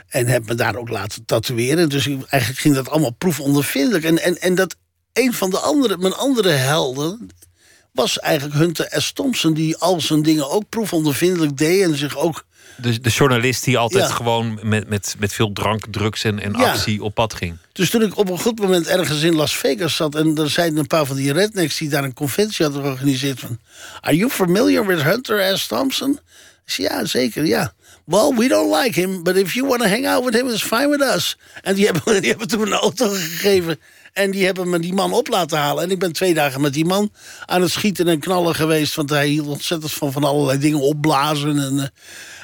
En 0.08 0.26
heb 0.26 0.46
me 0.46 0.54
daar 0.54 0.76
ook 0.76 0.88
laten 0.88 1.24
tatoeëren. 1.24 1.88
Dus 1.88 2.06
eigenlijk 2.06 2.60
ging 2.60 2.74
dat 2.74 2.88
allemaal 2.88 3.10
proefondervindelijk. 3.10 4.04
En, 4.04 4.22
en, 4.22 4.40
en 4.40 4.54
dat 4.54 4.76
een 5.12 5.34
van 5.34 5.50
de 5.50 5.58
andere, 5.58 5.96
mijn 5.96 6.14
andere 6.14 6.50
helden 6.50 7.30
was 7.92 8.18
eigenlijk 8.18 8.58
Hunter 8.58 8.86
S. 8.90 9.12
Thompson... 9.12 9.54
die 9.54 9.76
al 9.76 10.00
zijn 10.00 10.22
dingen 10.22 10.50
ook 10.50 10.68
proefondervindelijk 10.68 11.56
deed 11.56 11.82
en 11.82 11.96
zich 11.96 12.16
ook... 12.16 12.44
De, 12.76 13.00
de 13.00 13.10
journalist 13.10 13.64
die 13.64 13.78
altijd 13.78 14.10
gewoon 14.10 14.58
met, 14.62 14.88
met, 14.88 15.14
met 15.18 15.32
veel 15.32 15.52
drank, 15.52 15.84
drugs 15.90 16.24
en, 16.24 16.40
en 16.40 16.54
actie 16.54 17.02
op 17.02 17.14
pad 17.14 17.34
ging. 17.34 17.56
Dus 17.72 17.90
toen 17.90 18.02
ik 18.02 18.16
op 18.16 18.30
een 18.30 18.38
goed 18.38 18.58
moment 18.58 18.86
ergens 18.86 19.22
in 19.22 19.34
Las 19.34 19.56
Vegas 19.56 19.96
zat... 19.96 20.14
en 20.14 20.36
er 20.36 20.50
zeiden 20.50 20.78
een 20.78 20.86
paar 20.86 21.06
van 21.06 21.16
die 21.16 21.32
rednecks 21.32 21.78
die 21.78 21.88
daar 21.88 22.04
een 22.04 22.14
conventie 22.14 22.64
hadden 22.64 22.82
georganiseerd... 22.82 23.40
van, 23.40 23.58
Are 24.00 24.16
you 24.16 24.30
familiar 24.30 24.86
with 24.86 25.02
Hunter 25.02 25.58
S. 25.58 25.66
Thompson? 25.66 26.18
Ik 26.64 26.72
zei, 26.72 26.88
ja, 26.88 27.04
zeker, 27.04 27.46
ja. 27.46 27.72
Well, 28.04 28.34
we 28.36 28.48
don't 28.48 28.74
like 28.74 29.00
him, 29.00 29.22
but 29.22 29.36
if 29.36 29.54
you 29.54 29.66
want 29.66 29.82
to 29.82 29.88
hang 29.88 30.06
out 30.06 30.24
with 30.24 30.34
him, 30.34 30.48
it's 30.48 30.62
fine 30.62 30.88
with 30.88 31.00
us. 31.00 31.36
En 31.62 31.74
die 31.74 31.84
hebben, 31.84 32.02
die 32.20 32.30
hebben 32.30 32.48
toen 32.48 32.60
een 32.60 32.72
auto 32.72 33.08
gegeven 33.08 33.78
en 34.12 34.30
die 34.30 34.44
hebben 34.44 34.70
me 34.70 34.78
die 34.78 34.92
man 34.92 35.12
op 35.12 35.28
laten 35.28 35.58
halen. 35.58 35.84
En 35.84 35.90
ik 35.90 35.98
ben 35.98 36.12
twee 36.12 36.34
dagen 36.34 36.60
met 36.60 36.72
die 36.72 36.84
man 36.84 37.12
aan 37.46 37.62
het 37.62 37.70
schieten 37.70 38.08
en 38.08 38.20
knallen 38.20 38.54
geweest. 38.54 38.94
Want 38.94 39.10
hij 39.10 39.28
hield 39.28 39.46
ontzettend 39.46 39.92
van, 39.92 40.12
van 40.12 40.24
allerlei 40.24 40.58
dingen 40.58 40.80
opblazen. 40.80 41.58
En, 41.58 41.74
uh, 41.74 41.84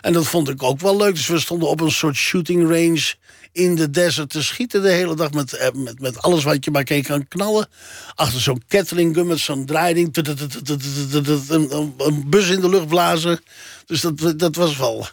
en 0.00 0.12
dat 0.12 0.26
vond 0.26 0.48
ik 0.48 0.62
ook 0.62 0.80
wel 0.80 0.96
leuk. 0.96 1.14
Dus 1.14 1.26
we 1.26 1.38
stonden 1.38 1.68
op 1.68 1.80
een 1.80 1.90
soort 1.90 2.16
shooting 2.16 2.62
range 2.62 3.14
in 3.52 3.74
de 3.74 3.90
desert 3.90 4.30
te 4.30 4.42
schieten 4.42 4.82
de 4.82 4.90
hele 4.90 5.14
dag. 5.14 5.30
Met, 5.30 5.52
eh, 5.52 5.72
met, 5.74 6.00
met 6.00 6.22
alles 6.22 6.44
wat 6.44 6.64
je 6.64 6.70
maar 6.70 7.02
kan 7.02 7.28
knallen. 7.28 7.68
Achter 8.14 8.40
zo'n 8.40 8.62
Gatling 8.68 9.14
gun 9.14 9.26
met 9.26 9.38
zo'n 9.38 9.66
draaiding. 9.66 10.16
Een 11.96 12.24
bus 12.26 12.48
in 12.48 12.60
de 12.60 12.68
lucht 12.68 12.86
blazen. 12.86 13.40
Dus 13.86 14.00
dat, 14.00 14.38
dat 14.38 14.56
was 14.56 14.76
wel 14.76 15.06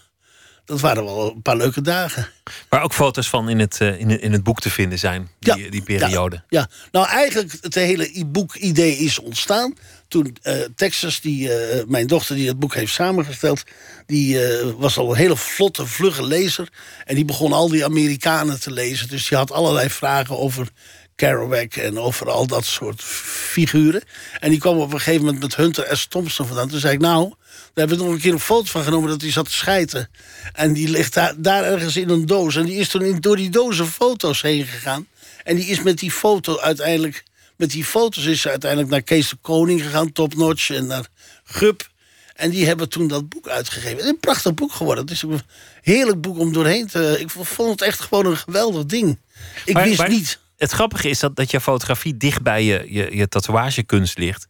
dat 0.66 0.80
waren 0.80 1.06
wel 1.06 1.32
een 1.32 1.42
paar 1.42 1.58
leuke 1.58 1.82
dagen. 1.82 2.28
Waar 2.70 2.84
ook 2.84 2.94
foto's 2.94 3.30
van 3.30 3.50
in 3.50 3.60
het, 3.60 3.80
uh, 3.82 4.00
in, 4.00 4.22
in 4.22 4.32
het 4.32 4.44
boek 4.44 4.60
te 4.60 4.70
vinden 4.70 5.00
zijn, 5.00 5.30
die, 5.40 5.58
ja, 5.58 5.70
die 5.70 5.84
periode. 5.84 6.36
Ja, 6.36 6.60
ja, 6.60 6.70
nou 6.92 7.08
eigenlijk 7.08 7.58
het 7.62 7.76
hele 7.76 8.26
boek-idee 8.26 8.96
is 8.96 9.20
ontstaan 9.20 9.74
toen 10.08 10.38
uh, 10.44 10.54
Texas, 10.76 11.22
die, 11.22 11.50
uh, 11.50 11.84
mijn 11.88 12.08
dochter 12.08 12.36
die 12.36 12.48
het 12.48 12.60
boek 12.60 12.76
heeft 12.76 12.94
samengesteld... 12.94 13.64
die 14.06 14.40
was 14.78 14.98
al 14.98 15.10
een 15.10 15.18
hele 15.18 15.38
vlotte, 15.38 15.86
vlugge 15.86 16.24
lezer. 16.24 16.70
En 17.06 17.16
die 17.16 17.26
begon 17.26 17.54
al 17.54 17.70
die 17.70 17.86
Amerikanen 17.86 18.60
te 18.60 18.72
lezen. 18.72 19.08
Dus 19.08 19.28
die 19.28 19.38
had 19.38 19.52
allerlei 19.52 19.90
vragen 19.90 20.38
over 20.38 20.68
Kerouac 21.16 21.76
en 21.76 22.00
over 22.00 22.30
al 22.30 22.48
dat 22.48 22.66
soort 22.66 23.02
figuren. 23.04 24.04
En 24.40 24.50
die 24.50 24.60
kwam 24.60 24.78
op 24.78 24.94
een 24.94 24.98
gegeven 24.98 25.26
moment 25.26 25.42
met 25.42 25.56
Hunter 25.56 25.98
S. 25.98 26.08
Thompson 26.08 26.48
vandaan. 26.48 26.70
Toen 26.70 26.80
zei 26.80 26.94
ik, 26.94 27.00
nou, 27.00 27.34
we 27.74 27.80
hebben 27.80 27.98
er 27.98 28.04
nog 28.04 28.14
een 28.14 28.20
keer 28.20 28.34
een 28.34 28.40
foto 28.40 28.66
van 28.66 28.84
genomen 28.84 29.10
dat 29.10 29.22
hij 29.22 29.32
zat 29.32 29.46
te 29.46 29.52
schijten. 29.52 30.10
En 30.54 30.74
die 30.74 30.90
ligt 30.90 31.14
daar, 31.14 31.34
daar 31.38 31.64
ergens 31.64 31.96
in 31.96 32.10
een 32.10 32.26
doos. 32.26 32.56
En 32.56 32.66
die 32.66 32.78
is 32.78 32.90
toen 32.90 33.02
in, 33.02 33.20
door 33.20 33.36
die 33.36 33.50
dozen 33.50 33.88
foto's 33.88 34.42
heen 34.42 34.66
gegaan. 34.66 35.08
En 35.44 35.56
die 35.56 35.66
is 35.66 35.82
met 35.82 36.00
die 36.00 36.12
foto 36.12 36.60
uiteindelijk... 36.60 37.24
Met 37.58 37.72
die 37.72 37.86
foto's 37.86 38.26
is 38.26 38.42
ze 38.42 38.50
uiteindelijk 38.50 38.92
naar 38.92 39.02
Kees 39.02 39.30
de 39.30 39.36
Koning 39.42 39.82
gegaan, 39.82 40.12
Top 40.12 40.36
Notch 40.36 40.70
en 40.70 40.88
naar 40.88 41.08
Gup. 41.44 41.90
En 42.36 42.50
die 42.50 42.66
hebben 42.66 42.90
toen 42.90 43.08
dat 43.08 43.30
boek 43.30 43.48
uitgegeven. 43.48 43.96
Het 43.96 44.06
is 44.06 44.10
een 44.12 44.20
prachtig 44.20 44.54
boek 44.54 44.74
geworden. 44.74 45.04
Het 45.04 45.14
is 45.14 45.22
een 45.22 45.42
heerlijk 45.82 46.22
boek 46.22 46.40
om 46.40 46.54
doorheen 46.54 46.88
te... 46.88 47.18
Ik 47.20 47.30
vond 47.30 47.70
het 47.70 47.82
echt 47.82 48.00
gewoon 48.00 48.26
een 48.26 48.38
geweldig 48.38 48.86
ding. 48.86 49.20
Ik 49.66 49.78
wist 49.78 50.08
niet 50.08 50.40
het 50.64 50.72
grappige 50.72 51.10
is 51.10 51.20
dat, 51.20 51.36
dat 51.36 51.52
je 51.52 51.62
fotografie 51.62 52.18
dicht 52.18 52.42
bij 52.42 52.64
je, 52.64 52.86
je, 52.90 53.16
je 53.16 53.28
tatoeagekunst 53.28 54.18
ligt. 54.18 54.48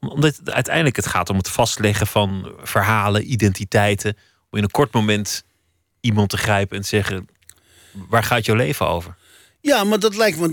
Omdat 0.00 0.36
het 0.36 0.50
uiteindelijk 0.50 0.96
het 0.96 1.06
gaat 1.06 1.30
om 1.30 1.36
het 1.36 1.48
vastleggen 1.48 2.06
van 2.06 2.52
verhalen, 2.62 3.32
identiteiten. 3.32 4.16
Om 4.50 4.58
in 4.58 4.64
een 4.64 4.70
kort 4.70 4.92
moment 4.92 5.44
iemand 6.00 6.28
te 6.30 6.36
grijpen 6.36 6.76
en 6.76 6.82
te 6.82 6.88
zeggen: 6.88 7.28
waar 8.08 8.24
gaat 8.24 8.44
jouw 8.44 8.56
leven 8.56 8.86
over? 8.86 9.16
Ja, 9.60 9.84
maar 9.84 9.98
dat 9.98 10.16
lijkt 10.16 10.38
me. 10.38 10.52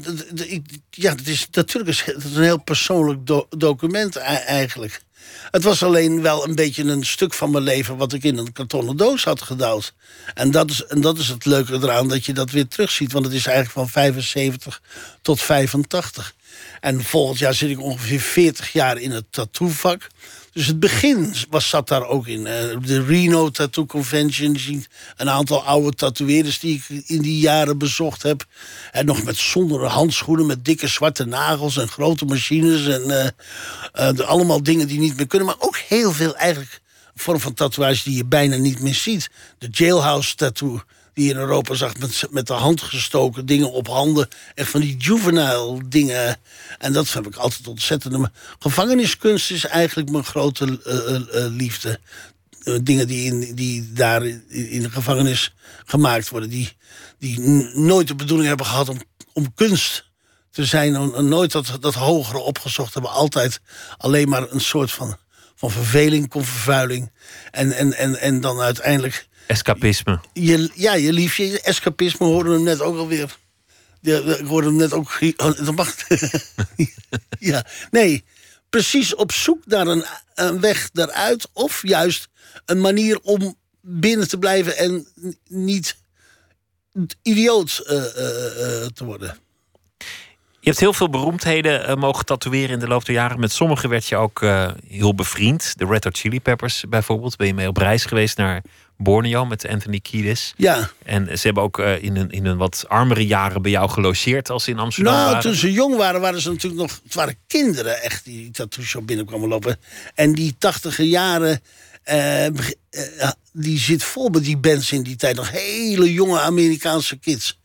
Ja, 0.90 1.12
het 1.12 1.28
is 1.28 1.48
natuurlijk 1.52 2.04
een 2.06 2.44
heel 2.44 2.64
persoonlijk 2.64 3.26
do- 3.26 3.48
document 3.50 4.16
e- 4.16 4.20
eigenlijk. 4.20 5.02
Het 5.52 5.64
was 5.64 5.84
alleen 5.84 6.22
wel 6.22 6.48
een 6.48 6.56
beetje 6.56 6.84
een 6.84 7.06
stuk 7.06 7.34
van 7.34 7.52
mijn 7.52 7.64
leven 7.64 7.98
wat 7.98 8.14
ik 8.14 8.24
in 8.24 8.38
een 8.38 8.52
kartonnen 8.52 8.98
doos 8.98 9.24
had 9.24 9.42
gedouwd. 9.42 9.94
En 10.34 10.52
dat 10.52 10.70
is, 10.70 10.86
en 10.86 11.02
dat 11.02 11.18
is 11.18 11.28
het 11.28 11.46
leuke 11.46 11.74
eraan, 11.74 12.08
dat 12.08 12.26
je 12.26 12.34
dat 12.34 12.52
weer 12.52 12.68
terugziet. 12.68 13.12
Want 13.12 13.26
het 13.26 13.34
is 13.34 13.46
eigenlijk 13.46 13.76
van 13.76 13.90
75 13.90 14.82
tot 15.22 15.42
85. 15.42 16.34
En 16.80 17.04
volgend 17.04 17.40
jaar 17.40 17.54
zit 17.54 17.70
ik 17.70 17.82
ongeveer 17.82 18.20
40 18.20 18.72
jaar 18.72 18.98
in 18.98 19.12
het 19.12 19.26
tattoovak. 19.30 20.08
Dus 20.54 20.68
het 20.68 20.80
begin 20.80 21.34
was, 21.50 21.70
zat 21.70 21.88
daar 21.88 22.08
ook 22.08 22.28
in. 22.28 22.48
Eh, 22.48 22.78
de 22.86 23.04
Reno 23.04 23.50
Tattoo 23.50 23.86
Convention. 23.86 24.86
Een 25.18 25.30
aantal 25.30 25.64
oude 25.64 25.96
tatoeëerders 25.96 26.60
die 26.60 26.76
ik 26.76 27.04
in 27.06 27.22
die 27.22 27.40
jaren 27.40 27.78
bezocht 27.78 28.24
heb. 28.24 28.46
En 28.92 29.06
nog 29.06 29.24
met 29.24 29.38
zonder 29.38 29.86
handschoenen, 29.86 30.46
met 30.46 30.66
dikke 30.66 30.88
zwarte 30.88 31.26
nagels 31.26 31.78
en 31.78 31.88
grote 31.88 32.26
machines. 32.26 32.88
En 32.88 33.34
eh, 33.92 34.10
eh, 34.10 34.20
allemaal 34.20 34.64
dingen 34.64 34.88
die 34.88 35.00
niet 35.00 35.18
meer 35.18 35.28
kunnen. 35.28 35.48
Maar 35.48 35.60
ook 35.60 35.78
heel 35.78 36.12
veel 36.12 36.36
eigenlijk 36.36 36.82
vorm 37.16 37.40
van 37.40 37.54
tatoeage 37.54 38.04
die 38.04 38.18
je 38.18 38.26
bijna 38.26 38.56
niet 38.56 38.82
meer 38.82 38.96
ziet. 38.96 39.30
De 39.58 39.68
jailhouse 39.72 40.36
tattoo 40.36 40.82
die 41.14 41.30
in 41.30 41.38
Europa 41.38 41.74
zag 41.74 41.98
met, 41.98 42.24
met 42.30 42.48
de 42.48 42.54
hand 42.54 42.82
gestoken 42.82 43.46
dingen 43.46 43.72
op 43.72 43.88
handen. 43.88 44.28
Echt 44.56 44.70
van 44.70 44.82
die 44.82 44.98
juvenile 44.98 45.82
dingen. 45.86 46.38
En 46.78 46.94
dat 46.94 47.14
heb 47.14 47.28
ik 47.28 47.36
altijd 47.36 47.68
ontzettend. 47.68 48.30
Gevangeniskunst 48.60 49.52
is 49.52 49.66
eigenlijk 49.66 50.10
mijn 50.10 50.24
grote 50.24 50.80
eh, 50.86 51.16
eh, 51.16 51.46
eh, 51.46 51.52
liefde. 51.52 52.00
Dingen 52.84 53.08
die, 53.08 53.26
in, 53.26 53.56
die 53.56 53.94
daar 53.94 54.26
in, 54.48 54.82
de 54.82 54.90
gevangenis 54.90 55.54
gemaakt 55.86 56.30
worden. 56.30 56.50
Die, 56.50 56.78
die 57.20 57.40
nooit 57.74 58.08
de 58.08 58.16
bedoeling 58.16 58.48
hebben 58.48 58.66
gehad 58.66 58.90
om, 58.90 59.02
om 59.34 59.54
kunst 59.54 60.10
te 60.52 60.66
zijn. 60.66 61.28
Nooit 61.28 61.52
dat, 61.52 61.78
dat 61.80 61.94
hogere 61.94 62.38
opgezocht 62.38 62.94
hebben. 62.94 63.12
Altijd 63.12 63.62
alleen 63.98 64.30
maar 64.30 64.52
een 64.52 64.62
soort 64.62 64.92
van, 64.92 65.18
van 65.56 65.72
verveling, 65.72 66.30
convervuiling. 66.30 67.12
En, 67.52 67.72
en, 67.72 67.94
en, 67.94 68.20
en 68.20 68.42
dan 68.42 68.60
uiteindelijk 68.60 69.28
Escapisme. 69.52 70.20
je, 70.34 70.72
ja, 70.74 70.94
je 70.94 71.14
liefje, 71.14 71.48
je 71.48 71.62
escapisme 71.62 72.26
hoorde 72.26 72.52
hem 72.52 72.64
net 72.64 72.82
ook 72.82 72.98
alweer. 72.98 73.36
Ja, 74.02 74.18
ik 74.20 74.46
hoorde 74.46 74.68
hem 74.68 74.76
net 74.76 74.94
ook. 74.94 75.20
oh, 75.38 75.66
dat 75.66 75.76
mag. 75.76 75.96
ja, 77.52 77.66
nee, 77.92 78.24
precies 78.70 79.16
op 79.16 79.32
zoek 79.32 79.66
naar 79.66 79.88
een, 79.88 80.06
een 80.36 80.60
weg 80.60 80.90
daaruit. 80.92 81.50
Of 81.54 81.88
juist 81.88 82.28
een 82.66 82.82
manier 82.82 83.20
om 83.20 83.56
binnen 83.82 84.28
te 84.28 84.38
blijven 84.38 84.78
en 84.78 85.08
niet 85.48 85.98
idioot 87.22 87.84
eh, 87.88 87.98
eh, 87.98 88.84
eh, 88.84 88.88
te 88.88 89.06
worden. 89.06 89.38
Je 90.60 90.70
hebt 90.70 90.80
heel 90.80 90.94
veel 90.94 91.10
beroemdheden 91.10 92.00
mogen 92.00 92.26
tatoeëren 92.26 92.70
in 92.70 92.80
de 92.80 92.88
loop 92.88 93.06
der 93.06 93.16
jaren. 93.16 93.40
Met 93.40 93.52
sommigen 93.52 93.90
werd 93.90 94.06
je 94.06 94.16
ook 94.16 94.46
heel 94.88 95.16
bevriend. 95.16 95.74
De 95.78 95.86
Red 95.86 96.04
Hot 96.04 96.18
Chili 96.18 96.42
Peppers 96.42 96.84
bijvoorbeeld. 96.90 97.38
Ben 97.38 97.48
je 97.48 97.54
mee 97.54 97.68
op 97.68 97.78
reis 97.78 98.06
geweest 98.06 98.38
naar 98.38 98.62
Borneo 99.04 99.46
met 99.46 99.68
Anthony 99.68 100.00
Kiedis. 100.00 100.54
Ja, 100.58 100.90
En 101.04 101.38
ze 101.38 101.46
hebben 101.46 101.64
ook 101.64 101.80
eh, 101.80 102.04
in, 102.04 102.16
een, 102.16 102.30
in 102.30 102.46
een 102.46 102.58
wat 102.58 102.86
armere 102.88 103.28
jaren 103.28 103.62
bij 103.62 103.72
jou 103.72 103.90
gelogeerd 103.90 104.50
als 104.50 104.64
ze 104.64 104.72
in 104.72 104.80
Amsterdam 104.80 105.14
nou, 105.14 105.26
waren. 105.26 105.42
toen 105.42 105.56
ze 105.56 105.72
jong 105.72 105.96
waren, 105.96 106.22
waren 106.22 106.42
ze 106.42 106.50
natuurlijk 106.50 106.82
nog. 106.82 107.00
Het 107.04 107.14
waren 107.14 107.36
kinderen 107.48 108.02
echt 108.02 108.26
die 108.26 108.52
tattoo 108.52 108.84
shop 108.84 109.08
binnenkwamen 109.08 109.50
lopen. 109.50 109.78
En 110.16 110.34
die 110.34 110.56
tachtige 110.58 111.10
jaren. 111.10 111.62
eh, 112.04 112.46
eh, 112.46 112.54
ja, 113.18 113.36
die 113.54 113.80
zit 113.80 114.04
vol 114.04 114.30
met 114.30 114.44
die 114.44 114.58
bands 114.58 114.92
in 114.92 115.04
die 115.04 115.16
tijd. 115.16 115.36
Nog 115.36 115.52
hele 115.52 116.14
jonge 116.14 116.40
Amerikaanse 116.40 117.18
kids. 117.18 117.60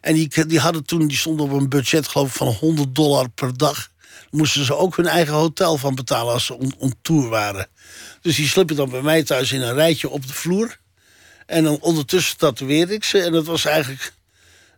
En 0.00 0.14
die, 0.14 0.46
die 0.46 0.58
hadden 0.58 0.84
toen, 0.84 1.06
die 1.06 1.16
stonden 1.16 1.46
op 1.46 1.52
een 1.52 1.68
budget, 1.68 2.08
geloof 2.08 2.28
ik, 2.28 2.34
van 2.34 2.46
100 2.46 2.94
dollar 2.94 3.28
per 3.28 3.56
dag. 3.56 3.88
Moesten 4.30 4.64
ze 4.64 4.76
ook 4.76 4.96
hun 4.96 5.06
eigen 5.06 5.34
hotel 5.34 5.76
van 5.76 5.94
betalen 5.94 6.32
als 6.32 6.46
ze 6.46 6.58
on, 6.58 6.74
on 6.78 6.94
tour 7.02 7.28
waren. 7.28 7.66
Dus 8.28 8.36
die 8.36 8.48
sliepen 8.48 8.76
dan 8.76 8.90
bij 8.90 9.02
mij 9.02 9.22
thuis 9.22 9.52
in 9.52 9.60
een 9.60 9.74
rijtje 9.74 10.08
op 10.08 10.26
de 10.26 10.32
vloer. 10.32 10.78
En 11.46 11.64
dan 11.64 11.80
ondertussen 11.80 12.36
tatoeëerde 12.36 12.94
ik 12.94 13.04
ze. 13.04 13.20
En 13.22 13.32
dat 13.32 13.46
was 13.46 13.64
eigenlijk 13.64 14.12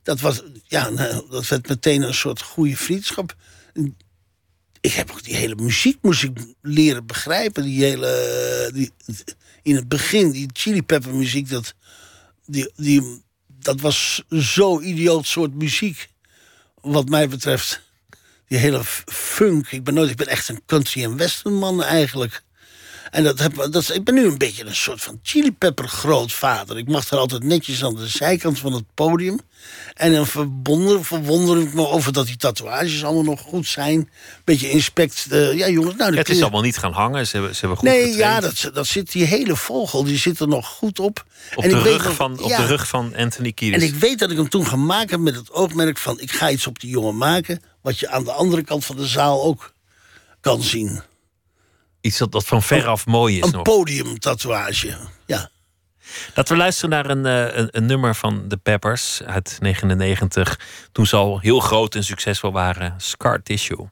dat, 0.02 0.20
was, 0.20 0.42
ja, 0.66 0.88
nou, 0.88 1.30
dat 1.30 1.48
werd 1.48 1.68
meteen 1.68 2.02
een 2.02 2.14
soort 2.14 2.42
goede 2.42 2.76
vriendschap. 2.76 3.36
Ik 4.80 4.92
heb 4.92 5.10
ook 5.10 5.22
die 5.22 5.36
hele 5.36 5.54
muziek 5.54 5.98
moest 6.02 6.22
ik 6.22 6.38
leren 6.62 7.06
begrijpen. 7.06 7.62
Die 7.62 7.84
hele, 7.84 8.70
die, 8.74 8.92
in 9.62 9.74
het 9.74 9.88
begin, 9.88 10.30
die 10.30 10.48
Chili 10.52 10.82
Pepper 10.82 11.14
muziek, 11.14 11.48
dat, 11.48 11.74
die, 12.46 12.72
die, 12.76 13.22
dat 13.46 13.80
was 13.80 14.22
zo 14.30 14.80
idioot 14.80 15.26
soort 15.26 15.54
muziek. 15.54 16.08
Wat 16.80 17.08
mij 17.08 17.28
betreft. 17.28 17.80
Die 18.46 18.58
hele 18.58 18.84
funk. 19.06 19.72
Ik 19.72 19.84
ben, 19.84 19.94
nooit, 19.94 20.10
ik 20.10 20.16
ben 20.16 20.28
echt 20.28 20.48
een 20.48 20.62
country 20.66 21.02
en 21.02 21.16
western 21.16 21.54
man 21.54 21.82
eigenlijk. 21.82 22.42
En 23.10 23.24
dat 23.24 23.38
heb, 23.38 23.66
dat, 23.70 23.94
ik 23.94 24.04
ben 24.04 24.14
nu 24.14 24.24
een 24.26 24.38
beetje 24.38 24.64
een 24.64 24.74
soort 24.74 25.02
van 25.02 25.18
chili 25.22 25.52
pepper 25.52 25.88
grootvader. 25.88 26.78
Ik 26.78 26.88
mag 26.88 27.10
er 27.10 27.18
altijd 27.18 27.42
netjes 27.44 27.84
aan 27.84 27.94
de 27.94 28.06
zijkant 28.08 28.58
van 28.58 28.72
het 28.72 28.84
podium. 28.94 29.38
En 29.94 30.12
dan 30.12 30.26
verwonder, 30.26 31.04
verwonder 31.04 31.60
ik 31.60 31.74
me 31.74 31.86
over 31.88 32.12
dat 32.12 32.26
die 32.26 32.36
tatoeages 32.36 33.04
allemaal 33.04 33.22
nog 33.22 33.40
goed 33.40 33.66
zijn. 33.66 34.10
Beetje 34.44 34.70
inspect. 34.70 35.26
eh, 35.30 35.52
ja, 35.56 35.68
jongens, 35.68 35.96
nou, 35.96 36.16
het 36.16 36.28
is 36.28 36.36
je- 36.36 36.42
allemaal 36.42 36.60
niet 36.62 36.78
gaan 36.78 36.92
hangen. 36.92 37.26
Ze 37.26 37.36
hebben, 37.36 37.54
ze 37.54 37.60
hebben 37.60 37.78
goed 37.78 37.88
Nee, 37.88 38.10
getraind. 38.12 38.42
ja, 38.44 38.64
dat, 38.64 38.74
dat 38.74 38.86
zit 38.86 39.12
die 39.12 39.24
hele 39.24 39.56
vogel, 39.56 40.04
die 40.04 40.18
zit 40.18 40.40
er 40.40 40.48
nog 40.48 40.66
goed 40.68 40.98
op. 40.98 41.24
op, 41.54 41.62
En 41.64 41.70
de 41.70 41.76
ik 41.76 41.82
weet 41.82 41.92
rug, 41.96 42.04
nog- 42.04 42.14
van, 42.14 42.32
op 42.42 42.48
de 42.48 42.66
rug 42.66 42.88
van 42.88 43.14
Anthony 43.16 43.52
Kiedis. 43.52 43.82
En 43.82 43.88
ik 43.88 43.94
weet 43.94 44.18
dat 44.18 44.30
ik 44.30 44.36
hem 44.36 44.48
toen 44.48 44.66
gemaakt 44.66 45.10
heb 45.10 45.20
met 45.20 45.34
het 45.34 45.52
oogmerk 45.52 45.98
van... 45.98 46.20
ik 46.20 46.32
ga 46.32 46.50
iets 46.50 46.66
op 46.66 46.80
die 46.80 46.90
jongen 46.90 47.16
maken... 47.16 47.62
wat 47.82 47.98
je 47.98 48.08
aan 48.08 48.24
de 48.24 48.32
andere 48.32 48.62
kant 48.62 48.84
van 48.84 48.96
de 48.96 49.06
zaal 49.06 49.42
ook 49.42 49.72
kan 50.40 50.62
zien. 50.62 51.02
Iets 52.00 52.18
dat, 52.18 52.32
dat 52.32 52.44
van 52.44 52.62
veraf 52.62 53.06
mooi 53.06 53.38
is 53.38 53.44
Een 53.44 53.52
nog. 53.52 53.62
podiumtatoeage, 53.62 54.96
ja. 55.26 55.50
Laten 56.34 56.54
we 56.54 56.60
luisteren 56.60 56.90
naar 56.90 57.10
een, 57.10 57.26
eh, 57.26 57.56
een, 57.58 57.68
een 57.70 57.86
nummer 57.86 58.14
van 58.14 58.44
The 58.48 58.56
Peppers 58.56 59.22
uit 59.22 59.56
99. 59.60 60.60
Toen 60.92 61.06
ze 61.06 61.16
al 61.16 61.38
heel 61.38 61.60
groot 61.60 61.94
en 61.94 62.04
succesvol 62.04 62.52
waren. 62.52 62.94
Scar 62.96 63.42
Tissue. 63.42 63.88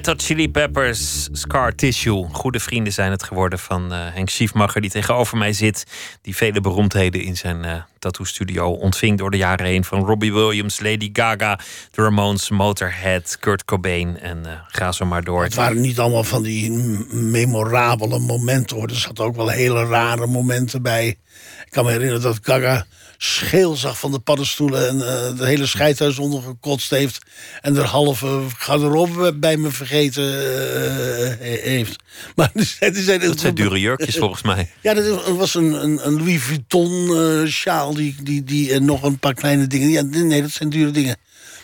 Red 0.00 0.08
Hot 0.08 0.22
Chili 0.22 0.50
Peppers, 0.50 1.28
Scar 1.32 1.74
Tissue. 1.74 2.28
Goede 2.32 2.60
vrienden 2.60 2.92
zijn 2.92 3.10
het 3.10 3.22
geworden 3.22 3.58
van 3.58 3.92
eh, 3.92 3.98
Henk 4.12 4.28
Schiefmacher, 4.28 4.80
die 4.80 4.90
tegenover 4.90 5.38
mij 5.38 5.52
zit. 5.52 5.86
Die 6.22 6.36
vele 6.36 6.60
beroemdheden 6.60 7.22
in 7.22 7.36
zijn 7.36 7.64
eh 7.64 7.82
tattoo 7.98 8.24
studio 8.24 8.70
ontving 8.70 9.18
door 9.18 9.30
de 9.30 9.36
jaren 9.36 9.66
heen. 9.66 9.84
Van 9.84 10.04
Robbie 10.04 10.32
Williams, 10.32 10.80
Lady 10.80 11.10
Gaga, 11.12 11.58
de 11.90 12.02
Ramones, 12.02 12.50
Motorhead, 12.50 13.36
Kurt 13.40 13.64
Cobain 13.64 14.18
en 14.20 14.46
eh, 14.46 14.52
ga 14.68 14.92
zo 14.92 15.04
maar 15.04 15.24
door. 15.24 15.42
Het 15.42 15.54
waren 15.54 15.80
niet 15.80 15.98
allemaal 15.98 16.24
van 16.24 16.42
die 16.42 16.70
memorabele 17.10 18.18
momenten 18.18 18.76
hoor. 18.76 18.88
Er 18.88 18.94
zaten 18.94 19.24
ook 19.24 19.36
wel 19.36 19.48
hele 19.48 19.84
rare 19.84 20.26
momenten 20.26 20.82
bij. 20.82 21.06
Ik 21.64 21.70
kan 21.70 21.84
me 21.84 21.90
herinneren 21.90 22.22
dat 22.22 22.38
Gaga 22.42 22.86
scheel 23.22 23.76
zag 23.76 23.98
van 23.98 24.10
de 24.12 24.18
paddenstoelen 24.18 24.88
en 24.88 24.94
eh 25.14 25.36
de 25.38 25.46
hele 25.46 25.66
scheidhuis 25.66 26.18
ondergekotst 26.18 26.90
heeft. 26.90 27.18
En 27.60 27.76
er 27.76 27.84
halve 27.84 28.42
garderobe 28.56 29.34
bij 29.34 29.56
me 29.56 29.70
vergeten 29.70 30.24
eh, 30.24 31.36
he- 31.38 31.60
heeft. 31.70 31.96
Maar 32.36 32.50
die 32.54 32.64
zijn, 32.64 32.92
die 32.92 33.02
zijn, 33.02 33.20
Dat 33.20 33.40
zijn 33.40 33.54
dure 33.54 33.80
jurkjes 33.80 34.16
volgens 34.24 34.42
mij. 34.42 34.70
Ja, 34.80 34.94
dat 34.94 35.26
was 35.28 35.54
een, 35.54 35.72
een, 35.72 36.06
een 36.06 36.16
Louis 36.16 36.42
Vuitton 36.42 37.16
eh, 37.16 37.46
sjaal 37.50 37.94
die, 37.94 38.16
die, 38.22 38.44
die, 38.44 38.72
en 38.72 38.84
nog 38.84 39.02
een 39.02 39.18
paar 39.18 39.34
kleine 39.34 39.66
dingen. 39.66 39.88
Ja, 39.88 40.02
nee, 40.02 40.42
dat 40.42 40.50
zijn 40.50 40.70
dure 40.70 40.90
dingen. 40.90 41.16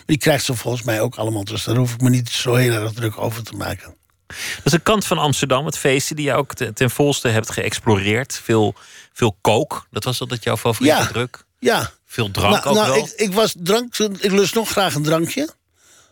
Die 0.05 0.17
krijgt 0.17 0.45
ze 0.45 0.55
volgens 0.55 0.83
mij 0.83 1.01
ook 1.01 1.15
allemaal. 1.15 1.43
Dus 1.43 1.63
daar 1.63 1.75
hoef 1.75 1.93
ik 1.93 2.01
me 2.01 2.09
niet 2.09 2.29
zo 2.29 2.55
heel 2.55 2.71
erg 2.73 2.91
druk 2.93 3.17
over 3.17 3.43
te 3.43 3.55
maken. 3.55 3.95
Dat 4.27 4.65
is 4.65 4.71
een 4.71 4.83
kant 4.83 5.05
van 5.05 5.17
Amsterdam, 5.17 5.65
het 5.65 5.77
feestje 5.77 6.15
die 6.15 6.25
je 6.25 6.33
ook 6.33 6.53
ten, 6.53 6.73
ten 6.73 6.89
volste 6.89 7.27
hebt 7.27 7.51
geëxploreerd. 7.51 8.41
Veel, 8.43 8.75
veel 9.13 9.37
kook, 9.41 9.87
dat 9.91 10.03
was 10.03 10.19
altijd 10.19 10.43
jouw 10.43 10.57
favoriete 10.57 10.97
Ja. 10.97 11.05
druk. 11.07 11.45
Ja, 11.59 11.91
Veel 12.17 12.31
drank 12.31 12.53
nou, 12.53 12.65
ook 12.65 12.73
nou, 12.73 12.87
wel. 12.87 12.97
Ik, 12.97 13.13
ik 13.15 13.33
was 13.33 13.55
drank, 13.57 13.97
ik 13.97 14.31
lust 14.31 14.55
nog 14.55 14.69
graag 14.69 14.95
een 14.95 15.03
drankje. 15.03 15.49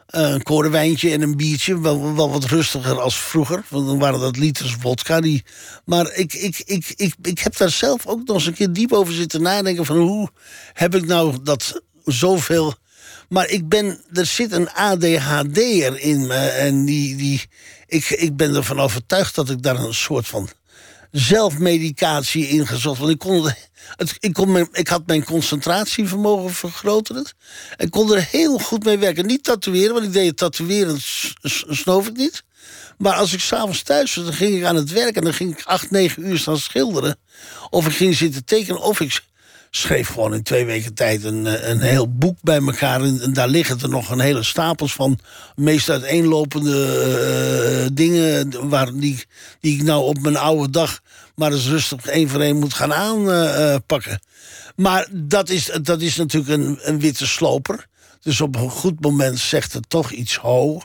Eh, 0.05 0.29
een 0.29 0.43
korenwijntje 0.43 1.12
en 1.12 1.21
een 1.21 1.36
biertje. 1.36 1.81
Wel, 1.81 2.15
wel 2.15 2.31
wat 2.31 2.43
rustiger 2.43 2.99
als 2.99 3.19
vroeger. 3.19 3.63
Want 3.69 3.88
dan 3.88 3.99
waren 3.99 4.19
dat 4.19 4.38
liters 4.38 4.75
vodka. 4.79 5.21
Die, 5.21 5.43
maar 5.86 6.13
ik, 6.13 6.34
ik, 6.34 6.62
ik, 6.65 6.93
ik, 6.95 7.13
ik 7.21 7.39
heb 7.39 7.58
daar 7.58 7.69
zelf 7.69 8.05
ook 8.05 8.25
nog 8.25 8.36
eens 8.36 8.45
een 8.45 8.53
keer 8.53 8.73
diep 8.73 8.93
over 8.93 9.13
zitten 9.13 9.41
nadenken. 9.41 9.86
Van 9.86 9.97
hoe 9.97 10.29
heb 10.73 10.95
ik 10.95 11.05
nou 11.05 11.38
dat 11.43 11.81
zoveel... 12.05 12.73
Maar 13.29 13.49
ik 13.49 13.69
ben, 13.69 14.01
er 14.13 14.25
zit 14.25 14.51
een 14.51 14.69
ADHD'er 14.69 15.99
in 15.99 16.27
me. 16.27 16.36
En 16.36 16.86
die, 16.86 17.15
die, 17.15 17.41
ik, 17.88 18.10
ik 18.10 18.36
ben 18.36 18.55
ervan 18.55 18.79
overtuigd 18.79 19.36
dat 19.36 19.49
ik 19.49 19.62
daar 19.62 19.79
een 19.79 19.93
soort 19.93 20.27
van 20.27 20.49
zelfmedicatie 21.15 22.47
ingezocht. 22.47 22.99
Want 22.99 23.12
ik, 23.12 23.19
kon 23.19 23.51
het, 23.95 24.17
ik, 24.19 24.34
kon 24.34 24.67
ik 24.71 24.88
had 24.88 25.06
mijn 25.06 25.23
concentratievermogen 25.23 26.54
vergroterd. 26.54 27.34
Ik 27.78 27.91
kon 27.91 28.13
er 28.13 28.28
heel 28.30 28.58
goed 28.58 28.84
mee 28.84 28.97
werken. 28.97 29.25
Niet 29.25 29.43
tatoeëren, 29.43 29.93
want 29.93 30.06
ik 30.06 30.13
deed 30.13 30.38
tatoeëren, 30.38 30.97
snoof 31.69 32.08
ik 32.08 32.17
niet. 32.17 32.43
Maar 32.97 33.13
als 33.13 33.34
ik 33.34 33.39
s'avonds 33.39 33.84
thuis 33.84 34.15
was, 34.15 34.25
dan 34.25 34.34
ging 34.34 34.58
ik 34.58 34.63
aan 34.63 34.75
het 34.75 34.91
werk... 34.91 35.15
en 35.15 35.23
dan 35.23 35.34
ging 35.34 35.58
ik 35.58 35.65
acht, 35.65 35.91
negen 35.91 36.28
uur 36.28 36.38
staan 36.38 36.58
schilderen. 36.58 37.17
Of 37.69 37.88
ik 37.88 37.93
ging 37.93 38.15
zitten 38.15 38.45
tekenen, 38.45 38.82
of 38.82 38.99
ik 38.99 39.21
schreef 39.76 40.08
gewoon 40.08 40.34
in 40.34 40.44
twee 40.44 40.66
weken 40.66 40.94
tijd 40.94 41.24
een, 41.24 41.48
eh, 41.48 41.70
een 41.70 41.82
heel 41.82 42.14
boek 42.14 42.38
bij 42.42 42.62
elkaar. 42.62 43.02
En, 43.02 43.34
daar 43.34 43.48
liggen 43.48 43.80
er 43.82 43.90
nog 43.90 44.10
een 44.10 44.20
hele 44.20 44.44
stapels 44.44 44.94
van. 44.94 45.20
Meest 45.56 45.90
uiteenlopende 45.90 46.86
eh, 47.84 47.90
dingen 47.94 48.70
waar 48.70 48.94
die, 48.94 49.24
die 49.60 49.76
ik 49.76 49.84
nou 49.84 50.04
op 50.04 50.20
mijn 50.20 50.38
oude 50.38 50.70
dag 50.70 51.02
maar 51.36 51.52
eens 51.52 51.68
rustig 51.68 52.06
één 52.06 52.30
voor 52.30 52.42
één 52.42 52.60
moet 52.60 52.74
gaan 52.74 52.94
aanpakken. 52.94 54.20
maar 54.76 55.08
dat 55.12 55.50
is, 55.50 55.72
dat 55.82 56.02
is 56.02 56.16
natuurlijk 56.16 56.52
een, 56.52 56.80
een 56.82 57.00
witte 57.00 57.28
sloper. 57.28 57.88
Dus 58.22 58.42
op 58.42 58.56
een 58.56 58.70
goed 58.70 59.02
moment 59.02 59.40
zegt 59.40 59.74
het 59.74 59.90
toch 59.90 60.12
iets 60.12 60.36
ho. 60.36 60.80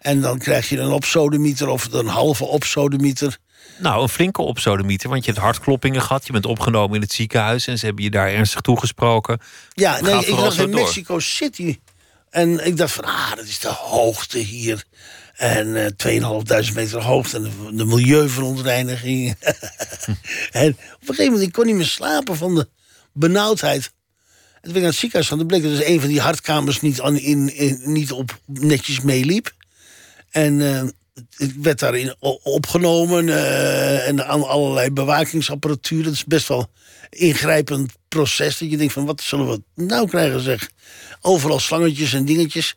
En 0.00 0.20
dan 0.20 0.38
krijg 0.38 0.68
je 0.68 0.78
een 0.78 0.90
opsodemieter 0.90 1.68
of 1.68 1.92
een 1.92 2.06
halve 2.06 2.44
opsodemieter. 2.44 3.38
Nou, 3.78 4.02
een 4.02 4.08
flinke 4.08 4.42
opsodemieter, 4.42 5.08
want 5.08 5.24
je 5.24 5.30
hebt 5.30 5.42
hartkloppingen 5.42 6.02
gehad. 6.02 6.26
Je 6.26 6.32
bent 6.32 6.46
opgenomen 6.46 6.94
in 6.94 7.00
het 7.02 7.12
ziekenhuis 7.12 7.66
en 7.66 7.78
ze 7.78 7.84
hebben 7.86 8.04
je 8.04 8.10
daar 8.10 8.28
ernstig 8.32 8.60
toegesproken. 8.60 9.40
Ja, 9.72 10.00
nee, 10.00 10.14
ik 10.14 10.24
zo 10.52 10.62
in 10.62 10.70
door. 10.70 10.80
Mexico 10.80 11.18
City. 11.18 11.78
En 12.30 12.66
ik 12.66 12.76
dacht 12.76 12.92
van, 12.92 13.04
ah, 13.04 13.34
dat 13.36 13.44
is 13.44 13.58
de 13.58 13.68
hoogte 13.68 14.38
hier. 14.38 14.84
En 15.36 15.76
eh 15.84 15.86
2500 15.96 16.74
meter 16.74 17.02
hoogte 17.02 17.36
en 17.36 17.42
de, 17.42 17.76
de 17.76 17.84
milieuverontreiniging. 17.84 19.34
en 20.50 20.68
op 20.70 21.00
een 21.00 21.06
gegeven 21.06 21.24
moment, 21.24 21.42
ik 21.42 21.52
kon 21.52 21.66
niet 21.66 21.74
meer 21.74 21.84
slapen 21.84 22.36
van 22.36 22.54
de 22.54 22.68
benauwdheid. 23.12 23.92
En 24.54 24.60
toen 24.62 24.72
ben 24.72 24.74
ik 24.74 24.80
naar 24.80 24.90
het 24.90 24.98
ziekenhuis 24.98 25.28
van. 25.28 25.38
Dan 25.38 25.46
bleek 25.46 25.62
dat 25.62 25.70
dus 25.70 25.84
een 25.84 26.00
van 26.00 26.08
die 26.08 26.20
hartkamers 26.20 26.80
niet, 26.80 27.00
aan, 27.00 27.16
in, 27.18 27.54
in- 27.56 27.80
niet 27.84 28.12
op, 28.12 28.38
netjes 28.46 29.00
meeliep. 29.00 29.52
En 30.30 30.60
eh, 30.60 30.82
ik 31.48 31.54
werd 31.62 31.78
daarin 31.78 32.14
opgenomen. 32.42 33.28
eh, 33.28 34.08
en 34.08 34.26
aan 34.26 34.48
allerlei 34.48 34.90
bewakingsapparatuur. 34.90 36.04
Dat 36.04 36.12
is 36.12 36.24
best 36.24 36.48
wel 36.48 36.70
ingrijpend 37.10 37.92
proces. 38.08 38.58
Dat 38.58 38.70
je 38.70 38.76
denkt 38.76 38.92
van, 38.92 39.06
wat 39.06 39.20
zullen 39.22 39.48
we 39.50 39.62
nou 39.74 40.08
krijgen 40.08 40.40
zeg. 40.40 40.70
Overal 41.20 41.58
slangetjes 41.60 42.12
en 42.12 42.24
dingetjes. 42.24 42.76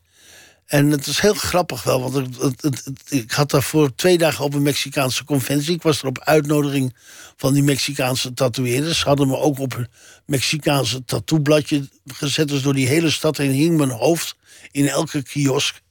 En 0.65 0.89
het 0.89 1.07
is 1.07 1.19
heel 1.19 1.33
grappig 1.33 1.83
wel, 1.83 2.01
want 2.11 2.13
het- 2.41 2.61
het- 2.61 2.83
ik 3.09 3.31
had 3.31 3.49
daarvoor 3.51 3.95
twee 3.95 4.17
dagen 4.17 4.43
op 4.45 4.53
een 4.53 4.61
Mexicaanse 4.61 5.23
conventie. 5.23 5.73
Ik 5.75 5.81
was 5.81 5.99
er 6.01 6.07
op 6.07 6.19
uitnodiging 6.19 6.95
van 7.37 7.53
die 7.53 7.63
Mexicaanse 7.63 8.33
tatoeëerders. 8.33 8.99
Ze 8.99 9.05
hadden 9.07 9.27
me 9.27 9.37
ook 9.37 9.59
op 9.59 9.73
een 9.75 9.87
Mexicaanse 10.25 11.05
tattoobladje 11.05 11.89
gezet. 12.05 12.47
Dus 12.47 12.61
door 12.61 12.73
die 12.73 12.87
hele 12.87 13.09
stad 13.09 13.37
heen 13.37 13.51
hing 13.51 13.77
mijn 13.77 13.89
hoofd 13.89 14.35
in 14.71 14.87
elke 14.87 15.23
kiosk. 15.23 15.81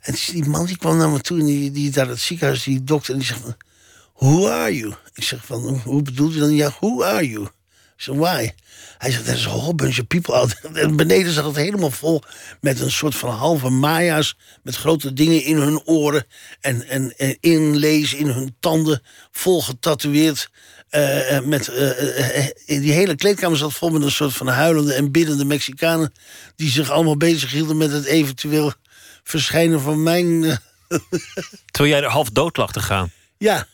En 0.00 0.14
die 0.32 0.44
man 0.44 0.66
die 0.66 0.76
kwam 0.78 0.96
naar 0.96 1.10
me 1.10 1.20
toe 1.20 1.38
en 1.38 1.46
die, 1.46 1.70
die 1.70 1.90
daar 1.90 2.08
het 2.08 2.20
ziekenhuis, 2.20 2.62
die 2.62 2.84
dokter, 2.84 3.12
en 3.12 3.18
die 3.18 3.28
zegt 3.28 3.40
van... 3.40 3.56
Who 4.14 4.48
are 4.48 4.76
you? 4.76 4.94
Ik 5.14 5.22
zeg 5.22 5.44
van, 5.44 5.80
"Hoe- 5.84 6.02
bedoelt 6.02 6.34
u 6.34 6.38
dan? 6.38 6.54
Ja, 6.54 6.70
who 6.80 7.04
are 7.04 7.28
you? 7.28 7.42
Ik 7.44 7.50
zeg, 8.06 8.14
why? 8.14 8.50
Hij 8.98 9.10
zegt, 9.10 9.24
there's 9.24 9.46
a 9.46 9.50
whole 9.50 9.74
bunch 9.74 9.98
of 9.98 10.06
people 10.06 10.34
out 10.34 10.60
there." 10.62 10.80
En 10.84 10.96
beneden 10.96 11.32
zat 11.32 11.44
het 11.44 11.56
helemaal 11.56 11.90
vol 11.90 12.22
met 12.60 12.80
een 12.80 12.90
soort 12.90 13.14
van 13.14 13.30
halve 13.30 13.68
Maya's... 13.68 14.36
met 14.62 14.76
grote 14.76 15.12
dingen 15.12 15.44
in 15.44 15.56
hun 15.56 15.80
oren 15.84 16.26
en, 16.60 16.88
en, 16.88 17.14
en 17.16 17.36
in 17.40 18.26
hun 18.26 18.56
tanden... 18.60 19.02
vol 19.30 19.62
getatoeëerd. 19.62 20.50
eh, 20.88 21.36
eh, 21.36 21.44
met, 21.44 21.68
eh, 21.68 21.90
eh, 21.90 22.46
eh, 22.66 22.80
die 22.82 22.92
hele 22.92 23.14
kleedkamer 23.14 23.58
zat 23.58 23.72
vol 23.74 23.90
met 23.90 24.02
een 24.02 24.10
soort 24.10 24.32
van 24.32 24.46
huilende 24.48 24.92
en 24.94 25.10
biddende 25.10 25.44
Mexicanen... 25.44 26.12
die 26.56 26.70
zich 26.70 26.90
allemaal 26.90 27.16
bezighielden 27.16 27.76
met 27.76 27.92
het 27.92 28.04
eventueel 28.04 28.72
verschijnen 29.22 29.80
van 29.80 30.02
mijn... 30.02 30.44
eh, 30.44 30.56
Terwijl 31.70 31.94
jij 31.94 32.02
er 32.02 32.10
half 32.10 32.30
dood 32.30 32.56
lag 32.56 32.72
te 32.72 32.80
gaan. 32.80 33.10
ja, 33.38 33.66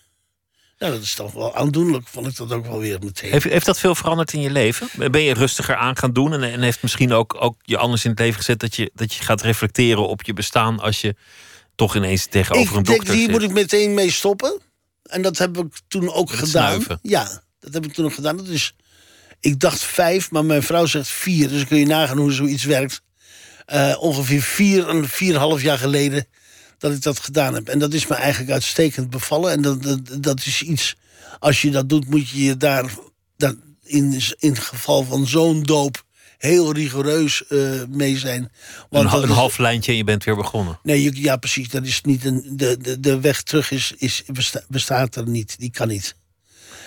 nou, 0.79 0.93
dat 0.93 1.03
is 1.03 1.15
toch 1.15 1.33
wel 1.33 1.55
aandoenlijk, 1.55 2.09
vond 2.09 2.27
ik 2.27 2.37
dat 2.37 2.53
ook 2.53 2.67
wel 2.67 2.79
weer 2.79 2.99
meteen. 3.03 3.31
Heeft, 3.31 3.45
heeft 3.45 3.67
dat 3.67 3.79
veel 3.79 3.95
veranderd 3.95 4.33
in 4.33 4.41
je 4.41 4.51
leven? 4.51 5.11
Ben 5.11 5.23
je 5.23 5.35
rustiger 5.35 5.77
aan 5.77 5.97
gaan 5.97 6.13
doen? 6.13 6.33
En, 6.33 6.43
en 6.43 6.63
heeft 6.63 6.83
misschien 6.83 7.13
ook, 7.13 7.37
ook 7.43 7.57
je 7.63 7.77
anders 7.77 8.05
in 8.05 8.11
het 8.11 8.19
leven 8.19 8.37
gezet 8.37 8.59
dat 8.61 8.77
je, 8.77 8.91
dat 8.95 9.15
je 9.15 9.23
gaat 9.23 9.43
reflecteren 9.43 10.09
op 10.09 10.23
je 10.23 10.33
bestaan 10.33 10.81
als 10.81 11.01
je 11.01 11.15
toch 11.75 11.97
ineens 11.97 12.27
tegenover 12.27 12.73
een 12.73 12.79
ik 12.81 12.87
denk, 12.87 12.99
dokter 12.99 13.15
hier 13.17 13.31
moet 13.31 13.43
ik 13.43 13.53
meteen 13.53 13.95
mee 13.95 14.11
stoppen. 14.11 14.61
En 15.03 15.23
dat 15.23 15.39
heb 15.39 15.59
ik 15.59 15.67
toen 15.89 16.13
ook 16.13 16.31
Met 16.31 16.39
gedaan. 16.39 16.49
snuiven. 16.51 16.99
Ja, 17.03 17.43
dat 17.61 17.75
heb 17.75 17.85
ik 17.87 17.93
toen 17.93 18.05
ook 18.05 18.15
gedaan. 18.15 18.37
Dat 18.37 18.47
is 18.49 18.75
Ik 19.41 19.61
dacht 19.61 19.83
vijf, 19.83 20.31
maar 20.31 20.45
mijn 20.45 20.63
vrouw 20.63 20.87
zegt 20.87 21.09
vier. 21.09 21.49
Dus 21.49 21.67
kun 21.67 21.79
je 21.79 21.87
nagaan 21.87 22.19
hoe 22.19 22.33
zoiets 22.33 22.65
werkt. 22.65 23.03
Eh, 23.67 23.97
ongeveer 23.99 24.43
vier, 24.43 24.89
een 24.89 25.09
vier 25.09 25.37
half 25.37 25.63
jaar 25.63 25.79
geleden 25.79 26.27
dat 26.79 26.93
ik 26.93 27.03
dat 27.03 27.19
gedaan 27.21 27.55
heb. 27.55 27.69
En 27.69 27.79
dat 27.79 27.93
is 27.93 28.07
me 28.07 28.15
eigenlijk 28.15 28.53
uitstekend 28.53 29.11
bevallen. 29.11 29.53
En 29.53 29.63
dat, 29.63 29.83
dat, 29.83 30.01
dat 30.23 30.39
is 30.47 30.63
iets, 30.63 30.97
als 31.39 31.63
je 31.63 31.71
dat 31.71 31.89
doet, 31.89 32.11
moet 32.11 32.29
je 32.29 32.43
je 32.45 32.57
daar, 32.57 32.91
dat 33.37 33.57
in, 33.83 34.21
in 34.39 34.51
het 34.51 34.59
geval 34.59 35.05
van 35.05 35.27
zo'n 35.27 35.63
doop 35.63 36.05
heel 36.39 36.73
rigoureus 36.73 37.47
eh, 37.47 37.59
mee 37.89 38.19
zijn. 38.19 38.53
Een, 38.91 39.07
ha- 39.07 39.17
een 39.17 39.23
is- 39.23 39.29
half 39.29 39.59
lijntje 39.59 39.91
en 39.93 39.97
je 39.99 40.05
bent 40.05 40.25
weer 40.25 40.37
begonnen. 40.37 40.79
Nee, 40.83 41.03
je- 41.03 41.23
ja, 41.23 41.37
precies. 41.37 41.69
Dat 41.69 41.85
is 41.85 42.01
niet 42.03 42.25
een, 42.25 42.45
de, 42.53 42.77
de, 42.81 43.01
de 43.01 43.21
weg 43.21 43.43
terug 43.43 43.71
is, 43.71 43.93
is, 43.97 44.23
besta- 44.33 44.65
bestaat 44.69 45.17
er 45.17 45.29
niet. 45.29 45.59
Die 45.59 45.71
kan 45.71 45.89
niet. 45.89 46.15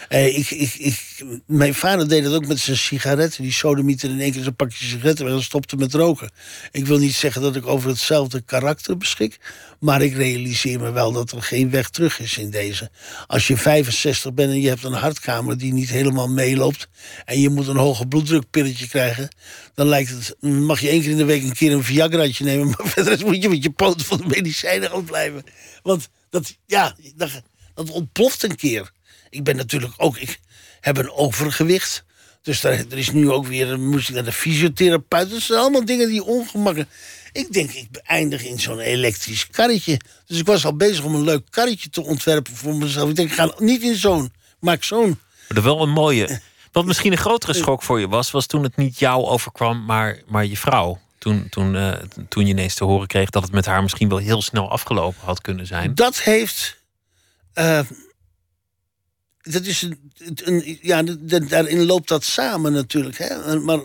Eh, 0.10 0.38
ik, 0.38 0.50
ik, 0.52 0.74
ik, 0.74 1.24
mijn 1.46 1.74
vader 1.74 2.08
deed 2.08 2.24
dat 2.24 2.34
ook 2.34 2.48
met 2.48 2.60
zijn 2.60 2.78
sigaretten. 2.78 3.44
Die 3.44 3.52
sodemieter 3.52 4.10
in 4.10 4.20
één 4.20 4.32
keer 4.32 4.42
zijn 4.42 4.56
pakje 4.56 4.86
sigaretten 4.86 5.26
en 5.26 5.32
dan 5.32 5.42
stopte 5.42 5.76
met 5.76 5.94
roken. 5.94 6.32
Ik 6.72 6.86
wil 6.86 6.98
niet 6.98 7.14
zeggen 7.14 7.42
dat 7.42 7.56
ik 7.56 7.68
over 7.68 7.90
hetzelfde 7.90 8.42
karakter 8.42 8.98
beschik. 8.98 9.40
Maar 9.80 10.02
ik 10.02 10.14
realiseer 10.14 10.80
me 10.80 10.92
wel 10.92 11.12
dat 11.12 11.32
er 11.32 11.42
geen 11.42 11.70
weg 11.70 11.90
terug 11.90 12.20
is 12.20 12.38
in 12.38 12.50
deze. 12.50 12.92
Als 13.28 13.48
je 13.48 13.58
65 13.58 14.34
bent 14.34 14.52
en 14.52 14.62
je 14.62 14.68
hebt 14.68 14.84
een 14.84 14.94
hartkamer 14.94 15.58
die 15.58 15.74
niet 15.74 15.90
helemaal 15.90 16.30
meeloopt. 16.30 16.88
en 17.26 17.40
je 17.42 17.50
moet 17.50 17.68
een 17.68 17.78
hoge 17.78 18.08
bloeddrukpilletje 18.08 18.88
krijgen. 18.88 19.36
dan 19.74 19.88
lijkt 19.88 20.10
het. 20.10 20.36
mag 20.40 20.80
je 20.80 20.90
één 20.90 21.02
keer 21.02 21.12
in 21.12 21.18
de 21.18 21.26
week 21.26 21.44
een 21.44 21.54
keer 21.54 21.72
een 21.72 21.84
Viagraatje 21.84 22.44
nemen. 22.44 22.68
maar 22.68 22.88
verder 22.96 23.26
moet 23.26 23.42
je 23.42 23.50
met 23.50 23.64
je 23.64 23.72
poten 23.72 24.06
van 24.06 24.18
de 24.18 24.28
medicijnen 24.28 24.90
gaan 24.90 25.04
blijven. 25.04 25.44
Want 25.82 26.10
dat, 26.30 26.58
ja, 26.66 26.96
dat, 27.16 27.42
dat 27.74 27.90
ontploft 27.90 28.44
een 28.44 28.56
keer. 28.56 28.92
Ik 29.30 29.44
ben 29.44 29.56
natuurlijk 29.56 29.94
ook. 29.98 30.18
Ik 30.18 30.40
heb 30.82 30.98
een 30.98 31.12
overgewicht. 31.12 32.04
Dus 32.42 32.62
daar, 32.62 32.72
er 32.74 32.98
is 32.98 33.12
nu 33.12 33.32
ook 33.32 33.46
weer. 33.48 33.80
Moest 33.80 34.10
ik 34.10 34.16
naar 34.16 34.24
de 34.24 34.32
fysiotherapeut. 34.32 35.30
Dat 35.32 35.42
zijn 35.42 35.60
allemaal 35.60 35.86
dingen 35.86 36.10
die 36.10 36.24
ongemakkelijk. 36.24 36.90
Ik 37.32 37.54
denk, 37.54 37.72
ik 37.72 37.88
eindig 38.04 38.44
in 38.46 38.60
zo'n 38.60 38.80
elektrisch 38.80 39.48
karretje. 39.48 40.00
Dus 40.26 40.38
ik 40.40 40.46
was 40.46 40.66
al 40.66 40.76
bezig 40.76 41.04
om 41.04 41.16
een 41.16 41.24
leuk 41.24 41.46
karretje 41.50 41.90
te 41.90 42.02
ontwerpen 42.04 42.56
voor 42.56 42.76
mezelf. 42.76 43.10
Ik 43.10 43.16
denk, 43.16 43.30
ik 43.30 43.36
ga 43.36 43.54
niet 43.58 43.82
in 43.82 43.96
zo'n. 43.96 44.34
Maak 44.60 44.84
zo'n. 44.84 45.20
Maar 45.48 45.58
er 45.58 45.64
wel 45.64 45.82
een 45.82 45.90
mooie. 45.90 46.40
Wat 46.72 46.86
misschien 46.86 47.12
een 47.12 47.18
grotere 47.18 47.54
schok 47.54 47.84
voor 47.84 48.00
je 48.00 48.08
was, 48.08 48.32
was 48.32 48.46
toen 48.46 48.64
het 48.64 48.76
niet 48.78 49.00
jou 49.00 49.26
overkwam, 49.26 49.86
maar, 49.86 50.22
maar 50.28 50.46
je 50.46 50.58
vrouw. 50.58 51.00
Toen, 51.18 51.48
toen, 51.50 51.76
eh, 51.76 51.94
toen 52.30 52.46
je 52.46 52.50
ineens 52.52 52.76
te 52.76 52.84
horen 52.84 53.08
kreeg 53.08 53.30
dat 53.30 53.44
het 53.44 53.52
met 53.52 53.66
haar 53.66 53.82
misschien 53.82 54.10
wel 54.10 54.18
heel 54.18 54.42
snel 54.42 54.70
afgelopen 54.72 55.20
had 55.24 55.42
kunnen 55.42 55.68
zijn. 55.68 55.96
Dat 55.96 56.20
heeft. 56.22 56.78
eh, 57.54 57.80
dat 59.52 59.66
is 59.66 59.82
een, 60.44 60.78
ja, 60.82 61.04
daarin 61.48 61.86
loopt 61.86 62.08
dat 62.08 62.24
samen 62.24 62.72
natuurlijk. 62.74 63.18
Hè? 63.18 63.60
Maar 63.60 63.80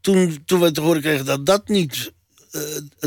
toen, 0.00 0.42
toen 0.46 0.60
we 0.60 0.70
te 0.72 0.80
horen 0.80 1.00
kregen 1.02 1.24
dat 1.24 1.46
dat 1.46 1.68
niet. 1.68 2.12
eh, 2.50 2.60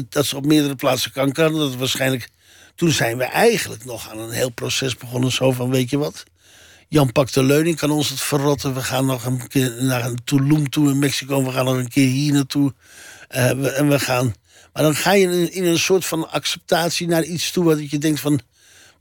dat 0.09 0.25
ze 0.25 0.35
op 0.35 0.45
meerdere 0.45 0.75
plaatsen 0.75 1.11
hadden, 1.13 1.53
dat 1.53 1.75
waarschijnlijk. 1.75 2.29
Toen 2.75 2.91
zijn 2.91 3.17
we 3.17 3.23
eigenlijk 3.23 3.85
nog 3.85 4.09
aan 4.11 4.19
een 4.19 4.29
heel 4.31 4.49
proces 4.51 4.95
begonnen. 4.97 5.31
Zo 5.31 5.51
van: 5.51 5.69
weet 5.69 5.89
je 5.89 5.97
wat? 5.97 6.23
Jan 6.87 7.11
pakt 7.11 7.33
de 7.33 7.43
leuning, 7.43 7.75
kan 7.77 7.91
ons 7.91 8.09
het 8.09 8.21
verrotten. 8.21 8.73
We 8.73 8.81
gaan 8.81 9.05
nog 9.05 9.25
een 9.25 9.47
keer 9.47 9.83
naar 9.83 10.05
een 10.05 10.23
Tulum 10.23 10.69
toe 10.69 10.89
in 10.89 10.99
Mexico. 10.99 11.43
We 11.43 11.51
gaan 11.51 11.65
nog 11.65 11.75
een 11.77 11.87
keer 11.89 12.07
hier 12.07 12.33
naartoe. 12.33 12.73
Eh, 13.27 13.51
we- 13.51 13.69
en 13.69 13.87
we 13.89 13.99
gaan. 13.99 14.33
Maar 14.73 14.83
dan 14.83 14.95
ga 14.95 15.11
je 15.13 15.23
in, 15.27 15.51
in 15.53 15.65
een 15.65 15.79
soort 15.79 16.05
van 16.05 16.31
acceptatie 16.31 17.07
naar 17.07 17.23
iets 17.23 17.51
toe. 17.51 17.63
wat 17.63 17.89
je 17.89 17.97
denkt 17.97 18.19
van 18.19 18.39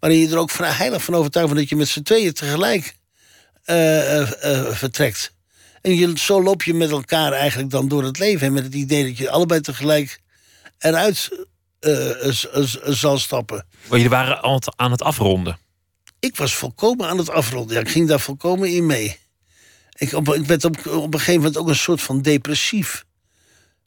waarin 0.01 0.19
je 0.19 0.29
er 0.29 0.39
ook 0.39 0.51
vrij 0.51 0.71
heilig 0.71 1.03
van 1.03 1.15
overtuigd 1.15 1.49
bent 1.49 1.61
dat 1.61 1.69
je 1.69 1.77
met 1.77 1.89
z'n 1.89 2.03
tweeën 2.03 2.33
tegelijk 2.33 2.95
eh, 3.65 4.21
eh, 4.21 4.31
eh, 4.43 4.75
vertrekt. 4.75 5.33
En 5.83 5.95
je, 5.95 6.19
zo 6.19 6.43
loop 6.43 6.63
je 6.63 6.75
met 6.75 6.91
elkaar 6.91 7.33
eigenlijk 7.33 7.71
dan 7.71 7.89
door 7.89 8.05
het 8.05 8.19
leven. 8.19 8.47
En 8.47 8.53
met 8.53 8.65
het 8.65 8.75
idee 8.75 9.05
dat 9.05 9.19
je 9.19 9.31
allebei 9.31 9.61
tegelijk 9.61 10.21
eruit 10.79 11.47
zal 12.85 13.19
stappen. 13.19 13.67
Maar 13.89 13.99
jullie 13.99 14.09
waren 14.09 14.63
aan 14.77 14.91
het 14.91 15.03
afronden. 15.03 15.59
Ik 16.21 16.37
was 16.37 16.55
volkomen 16.55 17.09
aan 17.09 17.19
het 17.19 17.31
afronden. 17.31 17.75
Ja, 17.75 17.81
ik 17.81 17.89
ging 17.89 18.09
daar 18.09 18.21
volkomen 18.21 18.69
in 18.69 18.87
mee. 18.87 19.19
Ik, 19.97 20.13
op, 20.13 20.35
ik 20.35 20.47
werd 20.47 20.65
op, 20.65 20.87
op 20.87 21.15
een 21.15 21.19
gegeven 21.19 21.41
moment 21.41 21.57
ook 21.57 21.69
een 21.69 21.77
soort 21.77 22.03
van 22.03 22.23
depressief. 22.23 23.05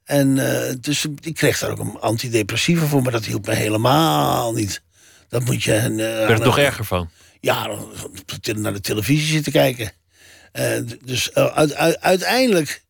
En 0.03 0.35
dus 0.81 1.05
ik 1.21 1.35
kreeg 1.35 1.59
daar 1.59 1.71
ook 1.71 1.79
een 1.79 1.99
antidepressiva 1.99 2.85
voor, 2.85 3.01
maar 3.01 3.11
dat 3.11 3.25
hielp 3.25 3.45
me 3.45 3.53
helemaal 3.53 4.53
niet. 4.53 4.81
Dat 5.33 5.45
moet 5.45 5.63
je. 5.63 5.73
eh, 5.75 5.87
Werd 5.95 6.29
het 6.29 6.43
nog 6.43 6.57
erger 6.57 6.85
van? 6.85 7.09
ja, 7.39 7.67
naar 8.55 8.73
de 8.73 8.81
televisie 8.81 9.27
zitten 9.31 9.51
kijken. 9.51 9.91
Eh, 10.51 10.79
dus 11.05 11.31
eh, 11.31 11.45
uit- 11.45 11.73
uit- 11.75 12.01
uiteindelijk 12.01 12.83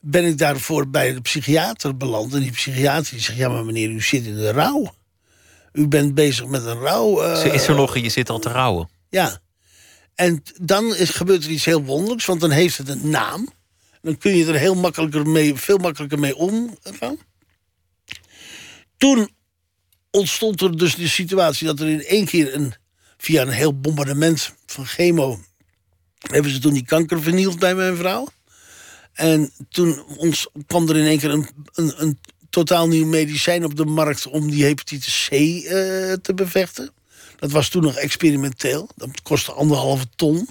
ben 0.00 0.24
ik 0.24 0.38
daarvoor 0.38 0.88
bij 0.88 1.12
de 1.14 1.20
psychiater 1.20 1.96
beland. 1.96 2.34
En 2.34 2.40
die 2.40 2.50
psychiater 2.50 3.12
die 3.12 3.20
zegt: 3.22 3.38
Ja, 3.38 3.48
maar 3.48 3.64
meneer, 3.64 3.88
u 3.90 4.02
zit 4.02 4.24
in 4.26 4.34
de 4.34 4.50
rouw. 4.52 4.94
U 5.72 5.88
bent 5.88 6.14
bezig 6.14 6.46
met 6.46 6.64
een 6.64 6.78
rouw. 6.78 7.22
eh, 7.22 7.40
Ze 7.40 7.48
is 7.48 7.68
er 7.68 7.74
nog 7.74 7.94
en 7.96 8.02
je 8.02 8.08
zit 8.08 8.30
al 8.30 8.38
te 8.38 8.48
rouwen. 8.48 8.88
ja. 9.08 9.38
En 10.14 10.42
dan 10.60 10.94
is, 10.96 11.10
gebeurt 11.10 11.44
er 11.44 11.50
iets 11.50 11.64
heel 11.64 11.82
wonderlijks, 11.84 12.24
want 12.24 12.40
dan 12.40 12.50
heeft 12.50 12.78
het 12.78 12.88
een 12.88 13.10
naam. 13.10 13.48
Dan 14.02 14.18
kun 14.18 14.36
je 14.36 14.46
er 14.46 14.54
heel 14.58 14.74
makkelijker 14.74 15.26
mee, 15.26 15.54
veel 15.54 15.78
makkelijker 15.78 16.18
mee 16.18 16.36
omgaan. 16.36 17.18
Toen 18.96 19.30
ontstond 20.10 20.60
er 20.60 20.76
dus 20.76 20.94
de 20.94 21.08
situatie 21.08 21.66
dat 21.66 21.80
er 21.80 21.88
in 21.88 22.04
één 22.04 22.24
keer 22.24 22.54
een, 22.54 22.74
via 23.18 23.42
een 23.42 23.48
heel 23.48 23.80
bombardement 23.80 24.54
van 24.66 24.86
chemo. 24.86 25.40
hebben 26.18 26.50
ze 26.50 26.58
toen 26.58 26.72
die 26.72 26.84
kanker 26.84 27.22
vernield 27.22 27.58
bij 27.58 27.74
mijn 27.74 27.96
vrouw. 27.96 28.28
En 29.12 29.52
toen 29.68 30.04
ons, 30.16 30.48
kwam 30.66 30.88
er 30.88 30.96
in 30.96 31.06
één 31.06 31.18
keer 31.18 31.30
een, 31.30 31.48
een, 31.74 32.02
een 32.02 32.18
totaal 32.50 32.88
nieuw 32.88 33.06
medicijn 33.06 33.64
op 33.64 33.76
de 33.76 33.84
markt 33.84 34.26
om 34.26 34.50
die 34.50 34.64
hepatitis 34.64 35.26
C 35.28 35.32
eh, 35.32 36.12
te 36.12 36.32
bevechten. 36.34 36.92
Dat 37.36 37.50
was 37.50 37.68
toen 37.68 37.82
nog 37.82 37.96
experimenteel. 37.96 38.88
Dat 38.96 39.22
kostte 39.22 39.52
anderhalve 39.52 40.04
ton. 40.16 40.48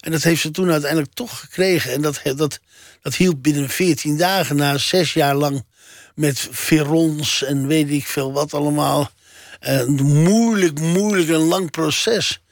En 0.00 0.10
dat 0.10 0.22
heeft 0.22 0.40
ze 0.40 0.50
toen 0.50 0.70
uiteindelijk 0.70 1.12
toch 1.12 1.40
gekregen. 1.40 1.92
En 1.92 2.02
dat, 2.02 2.20
dat, 2.36 2.60
dat 3.02 3.14
hield 3.14 3.42
binnen 3.42 3.68
14 3.68 4.16
dagen 4.16 4.56
na 4.56 4.78
zes 4.78 5.12
jaar 5.12 5.34
lang 5.34 5.64
met 6.14 6.48
verons 6.50 7.42
en 7.42 7.66
weet 7.66 7.90
ik 7.90 8.06
veel 8.06 8.32
wat 8.32 8.54
allemaal. 8.54 9.10
Een 9.60 9.94
moeilijk, 10.02 10.80
moeilijk 10.80 11.28
en 11.28 11.34
lang 11.34 11.70
proces. 11.70 12.42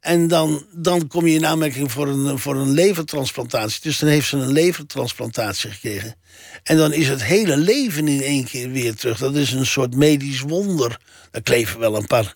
En 0.00 0.28
dan, 0.28 0.66
dan 0.72 1.06
kom 1.06 1.26
je 1.26 1.34
in 1.34 1.46
aanmerking 1.46 1.92
voor 1.92 2.08
een, 2.08 2.38
voor 2.38 2.56
een 2.56 2.70
levertransplantatie. 2.70 3.80
Dus 3.82 3.98
dan 3.98 4.08
heeft 4.08 4.28
ze 4.28 4.36
een 4.36 4.52
levertransplantatie 4.52 5.70
gekregen. 5.70 6.16
En 6.62 6.76
dan 6.76 6.92
is 6.92 7.08
het 7.08 7.22
hele 7.22 7.56
leven 7.56 8.08
in 8.08 8.22
één 8.22 8.44
keer 8.44 8.70
weer 8.70 8.94
terug. 8.94 9.18
Dat 9.18 9.34
is 9.34 9.52
een 9.52 9.66
soort 9.66 9.96
medisch 9.96 10.40
wonder. 10.40 11.00
Daar 11.30 11.42
kleven 11.42 11.80
wel 11.80 11.96
een 11.96 12.06
paar 12.06 12.34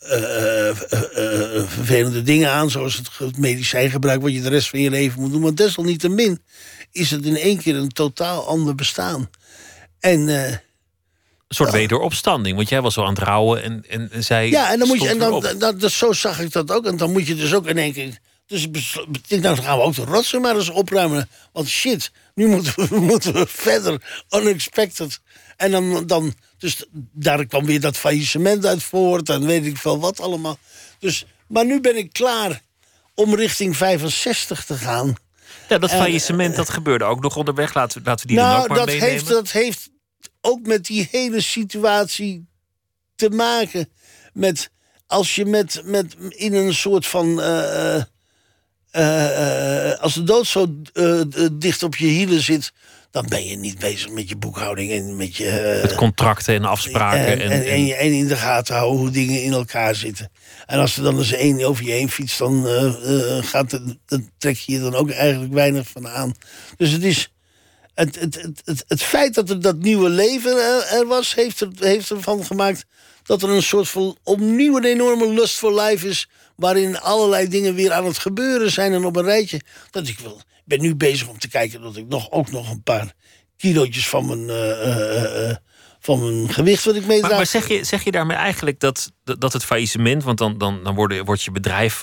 eh, 0.00 0.68
eh, 0.68 0.76
eh, 0.90 1.56
eh, 1.56 1.68
vervelende 1.68 2.22
dingen 2.22 2.50
aan, 2.50 2.70
zoals 2.70 2.96
het, 2.96 3.08
het 3.18 3.38
medicijngebruik, 3.38 4.22
wat 4.22 4.32
je 4.32 4.40
de 4.40 4.48
rest 4.48 4.68
van 4.68 4.80
je 4.80 4.90
leven 4.90 5.20
moet 5.20 5.32
doen. 5.32 5.40
Maar 5.40 5.54
desalniettemin 5.54 6.42
is 6.92 7.10
het 7.10 7.24
in 7.24 7.36
één 7.36 7.58
keer 7.58 7.76
een 7.76 7.88
totaal 7.88 8.46
ander 8.46 8.74
bestaan. 8.74 9.30
En 10.00 10.28
eh, 10.28 10.50
Een 10.50 10.58
soort 11.48 11.70
wederopstanding. 11.70 12.56
Want 12.56 12.68
jij 12.68 12.80
was 12.80 12.94
zo 12.94 13.02
aan 13.02 13.14
het 13.14 13.22
rouwen 13.22 13.62
en, 13.62 13.84
en, 13.88 14.10
en 14.12 14.24
zij. 14.24 14.50
ja, 14.50 14.72
en 14.72 14.78
dan 14.78 14.88
moet 14.88 15.00
je, 15.00 15.08
en 15.08 15.18
dan, 15.18 15.78
dan, 15.78 15.90
zo 15.90 16.12
zag 16.12 16.40
ik 16.40 16.52
dat 16.52 16.70
ook. 16.70 16.86
En 16.86 16.96
dan 16.96 17.12
moet 17.12 17.26
je 17.26 17.34
dus 17.34 17.54
ook 17.54 17.66
in 17.66 17.78
één 17.78 17.92
keer. 17.92 18.18
Dus 18.46 18.66
ik 19.28 19.40
nou, 19.40 19.56
gaan 19.56 19.78
we 19.78 19.84
ook 19.84 19.94
de 19.94 20.04
rotsen 20.04 20.40
maar 20.40 20.56
eens 20.56 20.68
opruimen. 20.68 21.28
Want 21.52 21.68
shit, 21.68 22.12
nu 22.34 22.46
moeten 22.46 22.74
we, 22.88 23.00
moeten 23.00 23.32
we 23.32 23.46
verder. 23.46 24.02
Unexpected. 24.30 25.20
En 25.56 25.70
dan, 25.70 26.06
dan, 26.06 26.34
dus 26.58 26.84
daar 27.12 27.46
kwam 27.46 27.64
weer 27.64 27.80
dat 27.80 27.96
faillissement 27.96 28.66
uit 28.66 28.82
voort. 28.82 29.28
En 29.28 29.46
weet 29.46 29.66
ik 29.66 29.76
veel 29.76 30.00
wat 30.00 30.20
allemaal. 30.20 30.58
Dus, 30.98 31.26
maar 31.46 31.66
nu 31.66 31.80
ben 31.80 31.96
ik 31.96 32.12
klaar 32.12 32.62
om 33.14 33.34
richting 33.34 33.76
65 33.76 34.64
te 34.64 34.74
gaan. 34.74 35.14
Ja, 35.68 35.78
dat 35.78 35.90
eh, 35.90 35.96
faillissement 35.98 36.56
dat 36.56 36.68
gebeurde 36.70 37.04
ook 37.04 37.20
nog 37.22 37.36
onderweg. 37.36 37.74
Laten, 37.74 37.98
we- 38.02 38.08
laten 38.08 38.26
we 38.26 38.32
die 38.32 38.40
dan 38.42 38.48
nou, 38.50 38.62
ook 38.62 38.68
maar 38.68 38.76
dat 38.78 38.86
meenemen. 38.86 39.10
heeft, 39.10 39.28
dat 39.28 39.50
heeft 39.50 39.88
ook 40.40 40.66
met 40.66 40.84
die 40.86 41.08
hele 41.10 41.40
situatie 41.40 42.46
te 43.16 43.30
maken. 43.30 43.88
Met 44.32 44.70
als 45.06 45.34
je 45.34 45.44
met, 45.46 45.80
met 45.84 46.16
in 46.28 46.54
een 46.54 46.74
soort 46.74 47.06
van. 47.06 47.40
eh, 47.40 48.02
eh, 48.90 49.90
eh, 49.92 49.98
als 50.00 50.14
de 50.14 50.22
dood 50.24 50.46
zo 50.46 50.74
eh, 50.92 51.20
eh, 51.20 51.26
dicht 51.52 51.82
op 51.82 51.96
je 51.96 52.06
hielen 52.06 52.40
zit. 52.42 52.72
Dan 53.10 53.26
ben 53.28 53.46
je 53.46 53.56
niet 53.56 53.78
bezig 53.78 54.10
met 54.10 54.28
je 54.28 54.36
boekhouding 54.36 54.90
en 54.90 55.16
met 55.16 55.36
je. 55.36 55.48
eh, 55.50 55.82
Met 55.82 55.94
contracten 55.94 56.54
en 56.54 56.64
afspraken. 56.64 57.26
en, 57.26 57.40
En, 57.40 57.50
en, 57.50 57.62
en- 57.62 57.70
en, 57.70 57.84
je- 57.86 57.94
en 57.94 58.12
in 58.12 58.26
de 58.28 58.36
gaten 58.36 58.74
houden 58.74 58.98
hoe 59.00 59.10
dingen 59.10 59.42
in 59.42 59.52
elkaar 59.52 59.94
zitten. 59.94 60.30
En 60.66 60.78
als 60.78 60.96
er 60.96 61.02
dan 61.02 61.18
eens 61.18 61.32
één 61.32 61.64
over 61.64 61.84
je 61.84 61.90
heen 61.90 62.10
fietst, 62.10 62.38
dan, 62.38 62.66
eh, 62.66 62.86
eh, 63.38 63.44
gaat 63.44 63.70
het, 63.70 63.96
dan 64.06 64.30
trek 64.38 64.56
je 64.56 64.72
je 64.72 64.80
dan 64.80 64.94
ook 64.94 65.10
eigenlijk 65.10 65.52
weinig 65.52 65.88
van 65.88 66.08
aan. 66.08 66.34
Dus 66.76 66.90
het 66.90 67.02
is. 67.04 67.32
Het, 67.94 68.20
het, 68.20 68.34
het, 68.42 68.62
het, 68.64 68.84
het 68.88 69.02
feit 69.02 69.34
dat 69.34 69.50
er 69.50 69.60
dat 69.60 69.76
nieuwe 69.78 70.08
leven 70.08 70.52
er, 70.52 70.86
er 70.98 71.06
was, 71.06 71.34
heeft, 71.34 71.60
er, 71.60 71.68
heeft 71.78 72.10
ervan 72.10 72.44
gemaakt 72.44 72.84
dat 73.22 73.42
er 73.42 73.48
een 73.50 73.62
soort 73.62 73.88
van 73.88 74.16
opnieuw 74.24 74.76
een 74.76 74.84
enorme 74.84 75.32
lust 75.32 75.58
voor 75.58 75.80
life 75.80 76.08
is. 76.08 76.28
waarin 76.56 77.00
allerlei 77.00 77.48
dingen 77.48 77.74
weer 77.74 77.92
aan 77.92 78.04
het 78.06 78.18
gebeuren 78.18 78.70
zijn 78.70 78.92
en 78.92 79.04
op 79.04 79.16
een 79.16 79.24
rijtje. 79.24 79.60
Dat 79.90 80.08
ik 80.08 80.18
wil. 80.18 80.40
Ik 80.70 80.78
ben 80.78 80.86
nu 80.88 80.94
bezig 80.96 81.28
om 81.28 81.38
te 81.38 81.48
kijken 81.48 81.80
dat 81.82 81.96
ik 81.96 82.08
nog, 82.08 82.30
ook 82.30 82.50
nog 82.50 82.70
een 82.70 82.82
paar 82.82 83.12
kilootjes 83.56 84.08
van 84.08 84.26
mijn, 84.26 84.48
eh, 84.50 84.70
eh, 84.70 85.50
eh, 85.50 85.56
van 86.00 86.20
mijn 86.20 86.52
gewicht 86.52 86.84
wat 86.84 86.94
ik 86.94 87.06
meedraag. 87.06 87.28
Maar, 87.28 87.38
maar 87.38 87.46
zeg, 87.46 87.68
je, 87.68 87.84
zeg 87.84 88.04
je 88.04 88.10
daarmee 88.10 88.36
eigenlijk 88.36 88.80
dat, 88.80 89.10
dat 89.24 89.52
het 89.52 89.64
faillissement, 89.64 90.24
want 90.24 90.38
dan, 90.38 90.58
dan, 90.58 90.80
dan 90.84 90.94
wordt, 90.94 91.18
wordt 91.24 91.42
je 91.42 91.50
bedrijf 91.50 92.02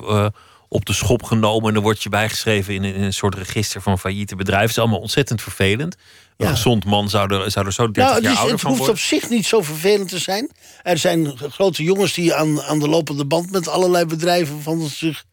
op 0.69 0.85
de 0.85 0.93
schop 0.93 1.23
genomen 1.23 1.67
en 1.67 1.73
dan 1.73 1.83
word 1.83 2.03
je 2.03 2.09
bijgeschreven 2.09 2.73
in, 2.73 2.83
een- 2.83 2.93
in 2.93 3.01
een 3.03 3.13
soort 3.13 3.35
register 3.35 3.81
van 3.81 3.99
failliete 3.99 4.35
bedrijven. 4.35 4.67
Het 4.67 4.77
is 4.77 4.83
allemaal 4.83 4.99
ontzettend 5.01 5.41
vervelend. 5.41 5.95
Een 6.37 6.47
gezond 6.47 6.85
man 6.85 7.09
zou 7.09 7.33
er, 7.33 7.51
zou 7.51 7.65
er 7.65 7.73
zo 7.73 7.91
30 7.91 8.03
Nou, 8.03 8.15
het, 8.15 8.23
jaar 8.23 8.33
ouder 8.35 8.51
het 8.51 8.61
van 8.61 8.69
hoeft 8.69 8.81
worden. 8.85 9.01
op 9.01 9.07
zich 9.07 9.29
niet 9.29 9.45
zo 9.45 9.61
vervelend 9.61 10.09
te 10.09 10.19
zijn. 10.19 10.51
Er 10.83 10.97
zijn 10.97 11.37
grote 11.37 11.83
jongens 11.83 12.13
die 12.13 12.33
aan, 12.33 12.61
aan 12.61 12.79
de 12.79 12.87
lopende 12.89 13.25
band 13.25 13.51
met 13.51 13.67
allerlei 13.67 14.05
bedrijven 14.05 14.61
van 14.61 14.87
zich, 14.87 15.25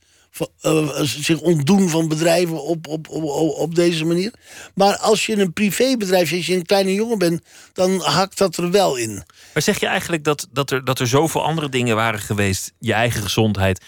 eh, 0.60 1.00
zich 1.00 1.40
ontdoen 1.40 1.88
van 1.88 2.08
bedrijven 2.08 2.62
op, 2.62 2.86
op, 2.86 3.08
op, 3.08 3.24
op, 3.58 3.74
deze 3.74 4.04
manier. 4.04 4.32
Maar 4.74 4.96
als 4.96 5.26
je 5.26 5.36
een 5.36 5.52
privébedrijf, 5.52 6.32
als 6.32 6.46
je 6.46 6.54
een 6.54 6.66
kleine 6.66 6.94
jongen 6.94 7.18
bent, 7.18 7.42
dan 7.72 8.00
hakt 8.00 8.38
dat 8.38 8.56
er 8.56 8.70
wel 8.70 8.96
in. 8.96 9.22
Maar 9.52 9.62
zeg 9.62 9.80
je 9.80 9.86
eigenlijk 9.86 10.24
dat, 10.24 10.46
dat, 10.52 10.70
er, 10.70 10.84
dat 10.84 10.98
er 10.98 11.06
zoveel 11.06 11.44
andere 11.44 11.68
dingen 11.68 11.96
waren 11.96 12.20
geweest, 12.20 12.72
je 12.78 12.92
eigen 12.92 13.22
gezondheid, 13.22 13.84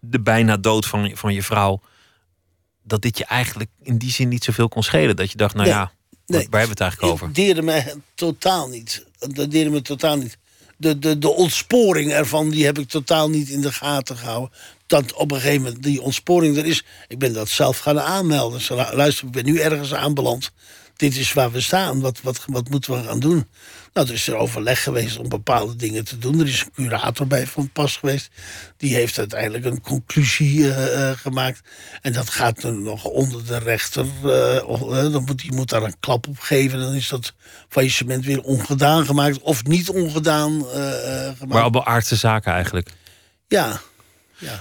de 0.00 0.20
bijna 0.20 0.56
dood 0.56 0.86
van, 0.86 1.10
van 1.14 1.34
je 1.34 1.42
vrouw, 1.42 1.80
dat 2.82 3.02
dit 3.02 3.18
je 3.18 3.24
eigenlijk 3.24 3.70
in 3.82 3.98
die 3.98 4.10
zin 4.10 4.28
niet 4.28 4.44
zoveel 4.44 4.68
kon 4.68 4.82
schelen? 4.82 5.16
Dat 5.16 5.30
je 5.30 5.36
dacht, 5.36 5.54
nou 5.54 5.66
Nee. 5.66 5.76
ja, 5.76 5.92
Nee. 6.26 6.46
waar 6.50 6.60
hebben 6.60 6.60
we 6.60 6.68
het 6.68 6.80
eigenlijk 6.80 7.12
over? 7.12 7.26
Het 7.26 7.34
deerde 7.34 7.62
me 7.62 7.96
totaal 8.14 8.68
niet. 8.68 9.06
Dat 9.18 9.50
deerde 9.50 9.70
me 9.70 9.82
totaal 9.82 10.16
niet. 10.16 10.38
De, 10.80 10.98
de, 10.98 11.18
de 11.18 11.28
ontsporing 11.28 12.12
ervan, 12.12 12.50
die 12.50 12.64
heb 12.64 12.78
ik 12.78 12.88
totaal 12.88 13.30
niet 13.30 13.48
in 13.48 13.60
de 13.60 13.72
gaten 13.72 14.16
gehouden. 14.16 14.50
Dat 14.86 15.12
op 15.12 15.30
een 15.30 15.40
gegeven 15.40 15.62
moment 15.62 15.82
die 15.82 16.02
ontsporing 16.02 16.56
er 16.56 16.66
is. 16.66 16.84
Ik 17.08 17.18
ben 17.18 17.32
dat 17.32 17.48
zelf 17.48 17.78
gaan 17.78 18.00
aanmelden. 18.00 18.60
Lu- 18.68 18.96
luister, 18.96 19.26
ik 19.26 19.32
ben 19.32 19.44
nu 19.44 19.58
ergens 19.58 19.94
aanbeland. 19.94 20.50
Dit 20.98 21.16
is 21.16 21.32
waar 21.32 21.50
we 21.50 21.60
staan. 21.60 22.00
Wat, 22.00 22.20
wat, 22.22 22.44
wat 22.46 22.68
moeten 22.68 22.92
we 22.92 23.02
gaan 23.02 23.20
doen? 23.20 23.46
Nou, 23.92 24.06
er 24.06 24.14
is 24.14 24.28
er 24.28 24.36
overleg 24.36 24.82
geweest 24.82 25.18
om 25.18 25.28
bepaalde 25.28 25.76
dingen 25.76 26.04
te 26.04 26.18
doen. 26.18 26.40
Er 26.40 26.46
is 26.46 26.60
een 26.60 26.72
curator 26.72 27.26
bij 27.26 27.46
van 27.46 27.70
pas 27.70 27.96
geweest. 27.96 28.30
Die 28.76 28.94
heeft 28.94 29.18
uiteindelijk 29.18 29.64
een 29.64 29.80
conclusie 29.80 30.72
eh, 30.72 31.10
eh, 31.10 31.18
gemaakt. 31.18 31.60
En 32.02 32.12
dat 32.12 32.30
gaat 32.30 32.62
nu 32.62 32.70
nog 32.70 33.04
onder 33.04 33.46
de 33.46 33.58
rechter. 33.58 34.06
eh, 34.22 35.12
dan 35.12 35.24
moet, 35.24 35.38
die 35.38 35.54
moet 35.54 35.68
daar 35.68 35.82
een 35.82 36.00
klap 36.00 36.28
op 36.28 36.38
geven. 36.38 36.78
Dan 36.78 36.94
is 36.94 37.08
dat 37.08 37.34
faillissement 37.68 38.24
weer 38.24 38.42
ongedaan 38.42 39.06
gemaakt. 39.06 39.40
Of 39.40 39.64
niet 39.64 39.88
ongedaan 39.88 40.64
gemaakt. 40.64 41.46
Maar 41.46 41.62
allemaal 41.62 41.86
aardse 41.86 42.16
zaken 42.16 42.52
eigenlijk. 42.52 42.90
Ja. 43.46 43.80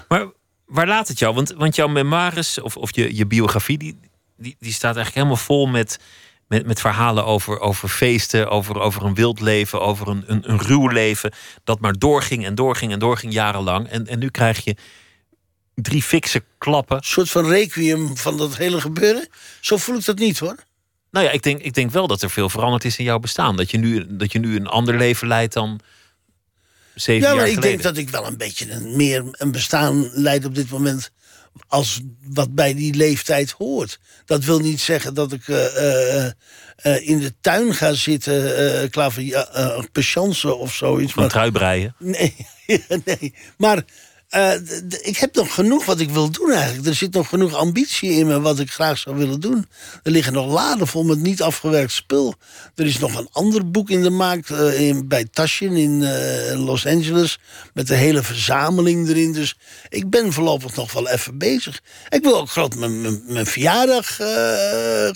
Maar 0.07 0.27
waar 0.65 0.87
laat 0.87 1.07
het 1.07 1.19
jou? 1.19 1.35
Want, 1.35 1.53
want 1.57 1.75
jouw 1.75 1.87
memoires 1.87 2.61
of, 2.61 2.77
of 2.77 2.95
je, 2.95 3.15
je 3.15 3.25
biografie, 3.25 3.77
die, 3.77 3.99
die, 4.37 4.55
die 4.59 4.73
staat 4.73 4.95
eigenlijk 4.95 5.15
helemaal 5.15 5.45
vol 5.45 5.65
met, 5.65 5.99
met, 6.47 6.65
met 6.65 6.79
verhalen 6.79 7.25
over, 7.25 7.59
over 7.59 7.89
feesten, 7.89 8.49
over, 8.49 8.79
over 8.79 9.03
een 9.05 9.13
wild 9.15 9.39
leven, 9.39 9.81
over 9.81 10.07
een, 10.07 10.23
een, 10.27 10.51
een 10.51 10.59
ruw 10.61 10.87
leven. 10.87 11.31
Dat 11.63 11.79
maar 11.79 11.93
doorging 11.93 12.45
en 12.45 12.55
doorging 12.55 12.91
en 12.91 12.99
doorging 12.99 13.33
jarenlang. 13.33 13.87
En, 13.87 14.07
en 14.07 14.19
nu 14.19 14.29
krijg 14.29 14.63
je 14.63 14.75
drie 15.75 16.03
fikse 16.03 16.43
klappen. 16.57 16.97
Een 16.97 17.03
soort 17.03 17.29
van 17.29 17.47
requiem 17.47 18.17
van 18.17 18.37
dat 18.37 18.57
hele 18.57 18.81
gebeuren. 18.81 19.27
Zo 19.61 19.77
voel 19.77 19.97
ik 19.97 20.05
dat 20.05 20.17
niet 20.17 20.39
hoor. 20.39 20.55
Nou 21.11 21.25
ja, 21.25 21.31
ik 21.31 21.41
denk, 21.41 21.61
ik 21.61 21.73
denk 21.73 21.91
wel 21.91 22.07
dat 22.07 22.21
er 22.21 22.29
veel 22.29 22.49
veranderd 22.49 22.85
is 22.85 22.97
in 22.97 23.05
jouw 23.05 23.19
bestaan. 23.19 23.55
Dat 23.55 23.71
je 23.71 23.77
nu, 23.77 24.05
dat 24.09 24.31
je 24.31 24.39
nu 24.39 24.55
een 24.55 24.67
ander 24.67 24.97
leven 24.97 25.27
leidt 25.27 25.53
dan 25.53 25.79
zeven 26.95 27.21
Ja, 27.21 27.27
jaar 27.27 27.35
maar 27.35 27.47
ik 27.47 27.53
geleden. 27.53 27.71
denk 27.71 27.83
dat 27.83 27.97
ik 27.97 28.09
wel 28.09 28.27
een 28.27 28.37
beetje 28.37 28.71
een, 28.71 28.95
meer 28.95 29.23
een 29.31 29.51
bestaan 29.51 30.09
leid 30.13 30.45
op 30.45 30.55
dit 30.55 30.69
moment. 30.69 31.11
Als 31.67 32.01
wat 32.23 32.55
bij 32.55 32.73
die 32.73 32.93
leeftijd 32.93 33.51
hoort. 33.51 33.99
Dat 34.25 34.43
wil 34.43 34.59
niet 34.59 34.79
zeggen 34.79 35.13
dat 35.13 35.31
ik 35.31 35.47
eh, 35.47 36.25
eh, 36.25 36.31
eh, 36.75 37.07
in 37.09 37.19
de 37.19 37.33
tuin 37.41 37.73
ga 37.73 37.93
zitten. 37.93 38.57
eh 38.83 38.89
klaver, 38.89 39.23
uh, 39.23 40.57
of 40.59 40.73
zoiets. 40.73 41.13
Van 41.13 41.27
trui 41.27 41.51
breien. 41.51 41.95
Nee, 41.99 42.35
nee. 43.05 43.33
maar 43.57 43.83
eh, 44.27 44.53
ik 45.01 45.17
heb 45.17 45.35
nog 45.35 45.53
genoeg 45.53 45.85
wat 45.85 45.99
ik 45.99 46.09
wil 46.09 46.29
doen 46.29 46.51
eigenlijk. 46.51 46.87
Er 46.87 46.95
zit 46.95 47.13
nog 47.13 47.29
genoeg 47.29 47.53
ambitie 47.53 48.11
in 48.11 48.27
me 48.27 48.41
wat 48.41 48.59
ik 48.59 48.71
graag 48.71 48.97
zou 48.97 49.15
willen 49.15 49.39
doen. 49.39 49.67
Er 50.03 50.11
liggen 50.11 50.33
nog 50.33 50.53
laden 50.53 50.87
vol 50.87 51.03
met 51.03 51.19
niet 51.19 51.41
afgewerkt 51.41 51.91
spul. 51.91 52.35
Er 52.75 52.85
is 52.85 52.99
nog 52.99 53.15
een 53.15 53.29
ander 53.31 53.71
boek 53.71 53.89
in 53.89 54.03
de 54.03 54.09
maak 54.09 54.49
eh, 54.49 54.99
bij 55.05 55.27
Taschen 55.31 55.75
in 55.75 56.03
eh, 56.03 56.65
Los 56.65 56.85
Angeles. 56.85 57.39
Met 57.73 57.87
de 57.87 57.95
hele 57.95 58.23
verzameling 58.23 59.07
erin. 59.07 59.33
Dus 59.33 59.57
ik 59.89 60.09
ben 60.09 60.33
voorlopig 60.33 60.75
nog 60.75 60.91
wel 60.93 61.09
even 61.09 61.37
bezig. 61.37 61.81
Ik 62.09 62.23
wil 62.23 62.37
ook 62.37 62.49
groot 62.49 62.75
mijn, 62.75 63.21
mijn, 63.25 63.45
verjaardag 63.45 64.05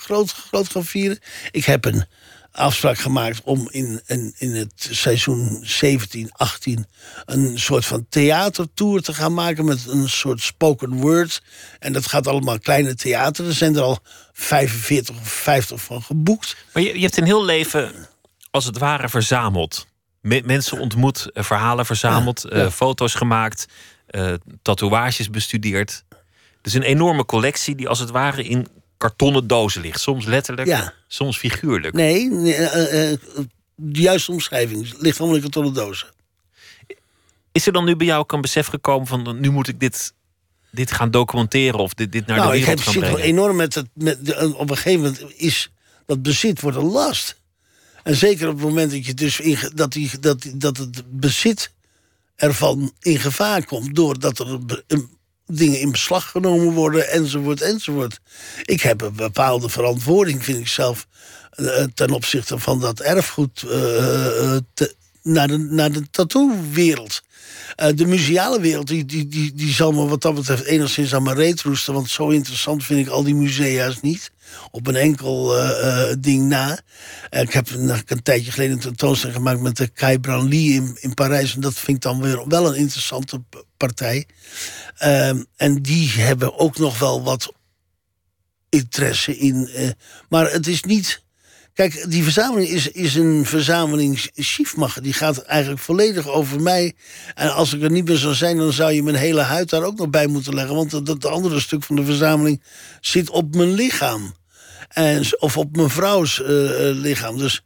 groot, 0.02 0.32
groot 0.32 0.70
gaan 0.70 0.86
vieren. 0.86 1.20
Ik 1.52 1.66
heb 1.66 1.86
een 1.86 2.06
afspraak 2.52 2.98
gemaakt 2.98 3.42
om 3.44 3.68
in, 3.72 4.02
in, 4.06 4.34
in 4.38 4.52
het 4.56 4.88
seizoen 4.92 5.60
17, 5.62 6.30
18 6.32 6.86
een 7.26 7.60
soort 7.60 7.86
van 7.86 8.06
theatertour 8.10 9.02
te 9.02 9.14
gaan 9.14 9.34
maken 9.34 9.66
met 9.66 9.88
een 9.88 10.10
soort 10.10 10.42
spoken 10.42 10.94
word. 10.94 11.42
En 11.80 11.94
dat 11.94 12.08
gaat 12.08 12.28
allemaal 12.28 12.60
kleine 12.60 12.96
theater. 12.96 13.46
Er 13.48 13.54
zijn 13.54 13.76
er 13.76 13.82
al 13.82 14.00
45 14.34 15.16
of 15.16 15.30
50 15.32 15.82
van 15.82 16.02
geboekt. 16.04 16.56
Maar 16.74 16.84
je, 16.84 16.94
je 16.96 17.02
hebt 17.02 17.18
een 17.18 17.24
heel 17.24 17.46
leven 17.46 17.92
als 18.52 18.66
het 18.66 18.78
ware 18.78 19.10
verzameld. 19.10 19.88
Me- 20.22 20.42
mensen 20.46 20.80
ontmoet, 20.80 21.30
eh, 21.34 21.44
verhalen 21.44 21.86
verzameld, 21.86 22.46
Ja, 22.50 22.58
ja. 22.58 22.64
eh, 22.66 22.72
foto's 22.72 23.14
gemaakt, 23.14 23.66
eh, 24.08 24.34
tatoeages 24.62 25.30
bestudeerd. 25.30 26.04
Dus 26.62 26.74
een 26.74 26.82
enorme 26.84 27.26
collectie 27.26 27.76
die 27.76 27.88
als 27.90 28.00
het 28.00 28.10
ware 28.10 28.44
in 28.44 28.68
kartonnen 29.02 29.48
dozen 29.48 29.82
ligt. 29.82 30.00
Soms 30.02 30.26
letterlijk, 30.26 30.68
Ja. 30.68 30.94
soms 31.08 31.38
figuurlijk. 31.38 31.94
Nee, 31.94 32.30
nee, 32.30 32.54
eh, 32.54 33.12
eh, 33.12 33.18
de 33.76 34.02
juiste 34.02 34.32
omschrijving. 34.32 34.94
Ligt 34.98 35.18
allemaal 35.20 35.36
in 35.36 35.42
kartonnen 35.42 35.74
dozen. 35.74 36.08
Is 37.52 37.68
er 37.68 37.74
dan 37.74 37.86
nu 37.86 37.96
bij 37.96 38.08
jou 38.08 38.20
ook 38.20 38.32
een 38.32 38.42
besef 38.42 38.68
gekomen 38.68 39.08
van 39.08 39.40
nu 39.40 39.50
moet 39.50 39.68
ik 39.68 39.80
dit, 39.80 40.14
dit 40.72 40.92
gaan 40.92 41.12
documenteren 41.12 41.80
of 41.80 41.94
dit, 41.94 42.12
dit 42.12 42.26
naar 42.26 42.38
nou, 42.38 42.52
de 42.52 42.58
ik 42.58 42.64
wereld 42.66 42.78
heb, 42.86 42.86
gaan 42.94 42.94
zit 43.02 43.12
wel 43.12 43.20
brengen? 43.20 43.34
enorm 43.38 43.56
met 43.56 43.76
het. 43.76 43.88
Met 43.94 44.26
de- 44.26 44.56
op 44.58 44.70
een 44.70 44.76
gegeven 44.78 45.00
moment 45.02 45.24
is 45.36 45.72
dat 46.06 46.22
bezit 46.22 46.62
wordt 46.62 46.78
een 46.78 46.84
last. 46.92 47.40
En 48.04 48.16
zeker 48.16 48.48
op 48.48 48.56
het 48.56 48.64
moment 48.64 48.92
dat, 48.92 49.06
je 49.06 49.14
dus 49.14 49.40
in, 49.40 49.58
dat, 49.76 49.92
die, 49.92 50.20
dat, 50.20 50.52
dat 50.56 50.78
het 50.78 51.04
bezit 51.20 51.72
ervan 52.36 52.92
in 53.00 53.20
gevaar 53.20 53.66
komt. 53.66 53.96
doordat 53.96 54.40
er 54.40 54.48
een- 54.88 55.10
dingen 55.58 55.80
in 55.80 55.92
beslag 55.92 56.32
genomen 56.32 56.74
worden, 56.74 57.10
enzovoort, 57.10 57.62
enzovoort. 57.62 58.20
Ik 58.64 58.82
heb 58.82 59.02
een 59.02 59.16
bepaalde 59.16 59.70
verantwoording, 59.70 60.44
vind 60.44 60.58
ik 60.60 60.68
zelf. 60.68 61.08
eh, 61.52 61.84
ten 61.94 62.12
opzichte 62.12 62.60
van 62.60 62.80
dat 62.80 63.00
erfgoed. 63.00 63.64
eh, 63.64 64.56
eh, 64.56 64.62
naar 65.24 65.48
de, 65.48 65.58
naar 65.58 65.92
de 65.92 66.10
tattoo-wereld. 66.12 67.22
Eh, 67.76 67.96
de 67.96 68.06
museale 68.06 68.60
wereld, 68.62 68.88
die, 68.88 69.06
die, 69.06 69.28
die, 69.28 69.54
die 69.54 69.74
zal 69.74 69.92
me 69.92 70.06
wat 70.08 70.22
dat 70.22 70.36
betreft 70.36 70.64
enigszins 70.64 71.16
aan 71.16 71.24
mijn 71.24 71.36
reet 71.36 71.62
roesten. 71.62 71.94
Want 71.94 72.10
zo 72.10 72.30
interessant 72.30 72.84
vind 72.84 73.00
ik 73.00 73.14
al 73.14 73.24
die 73.24 73.36
musea's 73.36 74.02
niet. 74.02 74.32
Op 74.72 74.88
een 74.88 74.96
enkel 74.96 75.58
eh, 75.58 76.10
eh, 76.10 76.18
ding 76.20 76.48
na. 76.48 76.80
Ik 77.30 77.54
heb 77.54 77.70
een, 77.70 77.90
een 78.06 78.24
tijdje 78.24 78.52
geleden 78.52 78.76
een 78.76 78.82
tentoonstelling 78.82 79.38
gemaakt 79.38 79.62
met 79.62 79.78
de 79.78 79.88
Kai 79.88 80.20
Branly 80.20 80.74
in, 80.74 80.98
in 81.00 81.14
Parijs. 81.14 81.56
En 81.56 81.62
dat 81.62 81.74
vind 81.74 81.98
ik 81.98 82.04
dan 82.04 82.22
weer 82.22 82.48
wel 82.48 82.68
een 82.68 82.76
interessante 82.76 83.42
partij. 83.78 84.28
Ehm, 84.98 85.44
en 85.56 85.82
die 85.82 86.10
hebben 86.10 86.60
ook 86.60 86.78
nog 86.78 87.00
wel 87.00 87.24
wat 87.24 87.54
interesse 88.70 89.38
in. 89.38 89.70
maar 90.30 90.52
het 90.52 90.68
is 90.68 90.84
niet. 90.84 91.22
Kijk, 91.74 92.06
die 92.10 92.24
verzameling 92.24 92.70
is, 92.70 92.88
is 92.88 93.16
een 93.16 93.46
verzameling 93.46 94.30
schiefmacher. 94.34 95.02
Die 95.02 95.14
gaat 95.14 95.38
eigenlijk 95.38 95.82
volledig 95.82 96.28
over 96.28 96.62
mij. 96.62 96.94
En 97.36 97.54
als 97.54 97.74
ik 97.74 97.82
er 97.82 97.92
niet 97.92 98.08
meer 98.08 98.18
zou 98.18 98.34
zijn, 98.34 98.58
dan 98.58 98.74
zou 98.74 98.92
je 98.92 99.04
mijn 99.04 99.16
hele 99.16 99.42
huid 99.42 99.70
daar 99.70 99.84
ook 99.84 99.98
nog 99.98 100.10
bij 100.10 100.28
moeten 100.28 100.54
leggen. 100.54 100.76
Want 100.76 100.92
dat, 100.92 101.06
dat 101.06 101.26
andere 101.26 101.60
stuk 101.60 101.84
van 101.84 101.96
de 101.96 102.04
verzameling 102.06 102.64
zit 103.02 103.30
op 103.30 103.56
mijn 103.56 103.74
lichaam. 103.74 104.34
En, 104.88 105.26
of 105.40 105.58
op 105.58 105.76
mijn 105.76 105.90
vrouws 105.90 106.42
eh, 106.42 106.90
eh, 106.90 106.96
lichaam. 106.96 107.38
Dus 107.38 107.64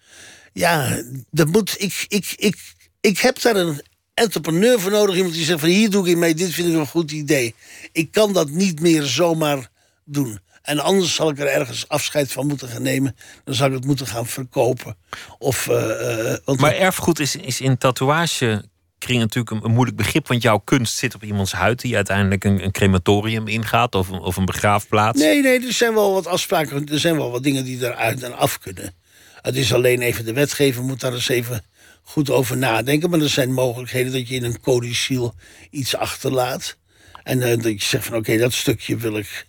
ja, 0.54 1.04
dat 1.32 1.48
moet. 1.48 1.76
Ik, 1.78 2.06
ik, 2.08 2.34
ik, 2.36 2.58
ik 3.02 3.20
heb 3.20 3.42
daar 3.42 3.56
een 3.56 3.82
entrepreneur 4.14 4.80
voor 4.80 4.92
nodig. 4.92 5.16
Iemand 5.16 5.34
die 5.34 5.46
zegt 5.46 5.60
van 5.60 5.70
hier 5.70 5.90
doe 5.90 6.10
ik 6.10 6.18
mee, 6.18 6.36
dit 6.36 6.54
vind 6.54 6.68
ik 6.68 6.74
een 6.74 6.88
goed 6.88 7.12
idee. 7.12 7.56
Ik 7.92 8.12
kan 8.12 8.34
dat 8.34 8.50
niet 8.50 8.80
meer 8.80 9.04
zomaar 9.04 9.70
doen. 10.04 10.40
En 10.66 10.80
anders 10.80 11.16
zal 11.16 11.30
ik 11.30 11.40
er 11.40 11.48
ergens 11.48 11.88
afscheid 11.88 12.32
van 12.32 12.48
moeten 12.48 12.68
gaan 12.68 12.82
nemen. 12.82 13.16
Dan 13.44 13.56
zal 13.56 13.68
ik 13.68 13.74
het 13.74 13.86
moeten 13.86 14.08
gaan 14.08 14.26
verkopen. 14.26 14.98
Of, 15.38 15.68
eh, 15.68 16.32
eh, 16.32 16.38
want 16.46 16.60
Maar 16.60 16.76
erfgoed 16.76 17.20
is, 17.20 17.36
is 17.36 17.62
in 17.62 17.78
tatoeagekring 17.78 18.70
natuurlijk 19.08 19.50
een, 19.50 19.64
een 19.64 19.72
moeilijk 19.72 19.98
begrip. 19.98 20.28
Want 20.28 20.42
jouw 20.42 20.58
kunst 20.58 20.98
zit 20.98 21.16
op 21.16 21.24
iemands 21.24 21.52
huid 21.52 21.82
die 21.82 21.96
uiteindelijk 21.96 22.44
een, 22.44 22.64
een 22.64 22.72
crematorium 22.72 23.48
ingaat 23.48 23.96
of 23.96 24.10
een, 24.10 24.20
of 24.20 24.38
een 24.38 24.46
begraafplaats. 24.46 25.20
Nee, 25.20 25.42
nee, 25.42 25.66
er 25.66 25.74
zijn 25.74 25.94
wel 25.94 26.14
wat 26.14 26.28
afspraken. 26.28 26.88
Er 26.88 27.00
zijn 27.00 27.16
wel 27.16 27.32
wat 27.32 27.44
dingen 27.44 27.64
die 27.64 27.86
eruit 27.86 28.24
en 28.24 28.38
af 28.38 28.60
kunnen. 28.60 28.94
Het 29.42 29.56
is 29.56 29.74
alleen 29.74 30.02
even 30.02 30.26
de 30.26 30.34
wetgever 30.34 30.84
moet 30.84 31.00
daar 31.00 31.14
eens 31.14 31.30
even 31.30 31.64
goed 32.04 32.30
over 32.30 32.58
nadenken. 32.58 33.10
Maar 33.10 33.20
er 33.20 33.30
zijn 33.30 33.54
mogelijkheden 33.54 34.12
dat 34.12 34.28
je 34.28 34.36
in 34.36 34.44
een 34.44 34.60
codiciel 34.60 35.34
iets 35.72 35.96
achterlaat. 35.96 36.78
En 37.24 37.42
eh, 37.42 37.58
dat 37.58 37.72
je 37.82 37.88
zegt 37.88 38.06
van 38.06 38.18
oké, 38.18 38.38
dat 38.38 38.54
stukje 38.54 38.98
wil 38.98 39.18
ik 39.18 39.46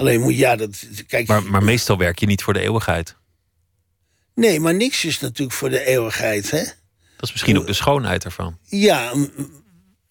Alleen 0.00 0.20
moet 0.20 0.36
ja, 0.36 0.56
dat. 0.56 0.84
Kijk, 1.06 1.26
Maar, 1.28 1.42
maar 1.42 1.62
meestal 1.62 1.96
werk 1.98 2.18
je 2.18 2.26
niet 2.26 2.42
voor 2.42 2.52
de 2.52 2.60
eeuwigheid. 2.60 3.16
nee, 4.34 4.60
maar 4.60 4.74
niks 4.74 5.04
is 5.04 5.20
natuurlijk 5.20 5.56
voor 5.56 5.70
de 5.70 5.84
eeuwigheid, 5.86 6.50
hè? 6.50 6.62
Dat 7.16 7.28
is 7.28 7.30
misschien 7.32 7.58
ook 7.58 7.66
de 7.66 7.72
schoonheid 7.72 8.24
ervan. 8.24 8.58
Ja, 8.64 9.12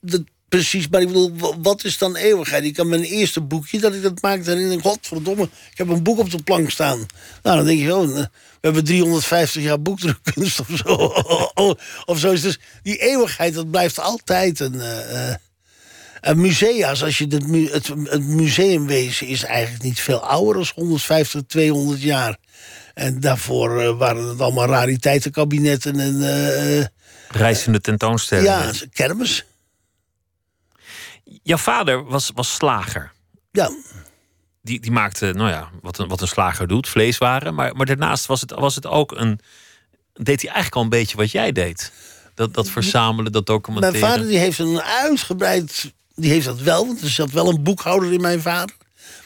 dat, 0.02 0.24
precies. 0.50 0.88
Maar 0.88 1.02
ik 1.02 1.08
bedoel, 1.08 1.36
wa- 1.38 1.60
wat 1.60 1.84
is 1.84 1.98
dan 1.98 2.16
eeuwigheid? 2.16 2.64
Ik 2.64 2.74
kan 2.74 2.90
mijn 2.90 3.04
eerste 3.04 3.42
boekje 3.42 3.80
dat 3.80 3.94
ik 3.94 4.02
dat 4.02 4.22
maakte 4.22 4.52
en 4.52 4.60
ik 4.60 4.70
denk, 4.70 4.82
godverdomme, 4.82 5.44
ik 5.72 5.78
heb 5.78 5.88
een 5.90 6.04
boek 6.04 6.20
op 6.20 6.30
de 6.32 6.44
plank 6.44 6.70
staan. 6.70 7.06
Nou, 7.44 7.58
dan 7.58 7.66
denk 7.66 7.80
je, 7.80 7.96
oh, 7.96 8.08
we 8.16 8.28
hebben 8.62 8.84
350 8.84 9.64
jaar 9.64 9.82
boekdrukkunst 9.82 10.60
of 10.60 10.68
zo. 10.74 10.94
of 12.12 12.20
zo 12.20 12.32
is 12.32 12.42
dus 12.42 12.60
die 12.84 12.98
eeuwigheid, 12.98 13.54
dat 13.54 13.72
blijft 13.72 14.00
altijd 14.00 14.60
een. 14.60 14.82
eh, 14.82 15.34
een 16.22 16.42
musea's, 16.42 17.04
als 17.04 17.18
je 17.18 17.26
het, 17.30 17.48
mu- 17.48 17.72
het, 17.72 17.88
het 18.04 18.24
museumwezen 18.24 19.28
is 19.28 19.44
eigenlijk 19.44 19.84
niet 19.84 20.00
veel 20.00 20.20
ouder 20.20 20.56
dan 20.56 20.72
150, 20.76 21.42
200 21.48 22.02
jaar. 22.02 22.38
En 22.94 23.20
daarvoor 23.20 23.82
eh, 23.82 23.98
waren 23.98 24.28
het 24.28 24.42
allemaal 24.42 24.66
rariteitenkabinetten 24.68 26.00
en 26.00 26.22
eh, 26.80 26.86
Reizende 27.30 27.82
tentoonstellingen. 27.82 28.52
ja, 28.52 28.72
kermis. 28.94 29.46
Jouw 31.44 31.58
vader 31.58 32.04
was, 32.06 32.32
was 32.34 32.54
slager. 32.54 33.12
Ja, 33.52 33.70
Die, 34.62 34.80
die 34.80 34.92
maakte, 34.92 35.32
nou 35.34 35.50
ja, 35.50 35.70
wat 35.82 35.98
een, 35.98 36.08
wat 36.08 36.22
een 36.22 36.28
slager 36.28 36.68
doet, 36.68 36.88
vleeswaren. 36.90 37.56
Maar, 37.56 37.76
maar 37.76 37.86
daarnaast 37.86 38.26
was 38.26 38.42
het, 38.42 38.52
was 38.52 38.76
het 38.76 38.86
ook 38.86 39.12
een. 39.12 39.40
deed 40.14 40.42
hij 40.42 40.52
eigenlijk 40.52 40.76
al 40.76 40.82
een 40.82 40.90
beetje 40.90 41.18
wat 41.18 41.32
jij 41.32 41.52
deed. 41.52 41.92
Dat, 42.36 42.54
dat 42.54 42.70
verzamelen, 42.70 43.32
dat 43.32 43.48
mijn 43.48 43.60
documenteren. 43.60 44.00
vader 44.10 44.28
die 44.28 44.38
heeft 44.38 44.60
een 44.60 44.82
uitgebreid... 44.82 45.94
Die 46.20 46.32
heeft 46.32 46.46
dat 46.46 46.60
wel, 46.60 46.86
want 46.86 47.02
er 47.02 47.10
zat 47.10 47.32
wel 47.32 47.50
een 47.50 47.64
boekhouder 47.64 48.14
in 48.14 48.22
mijn 48.22 48.42
vader. 48.42 48.76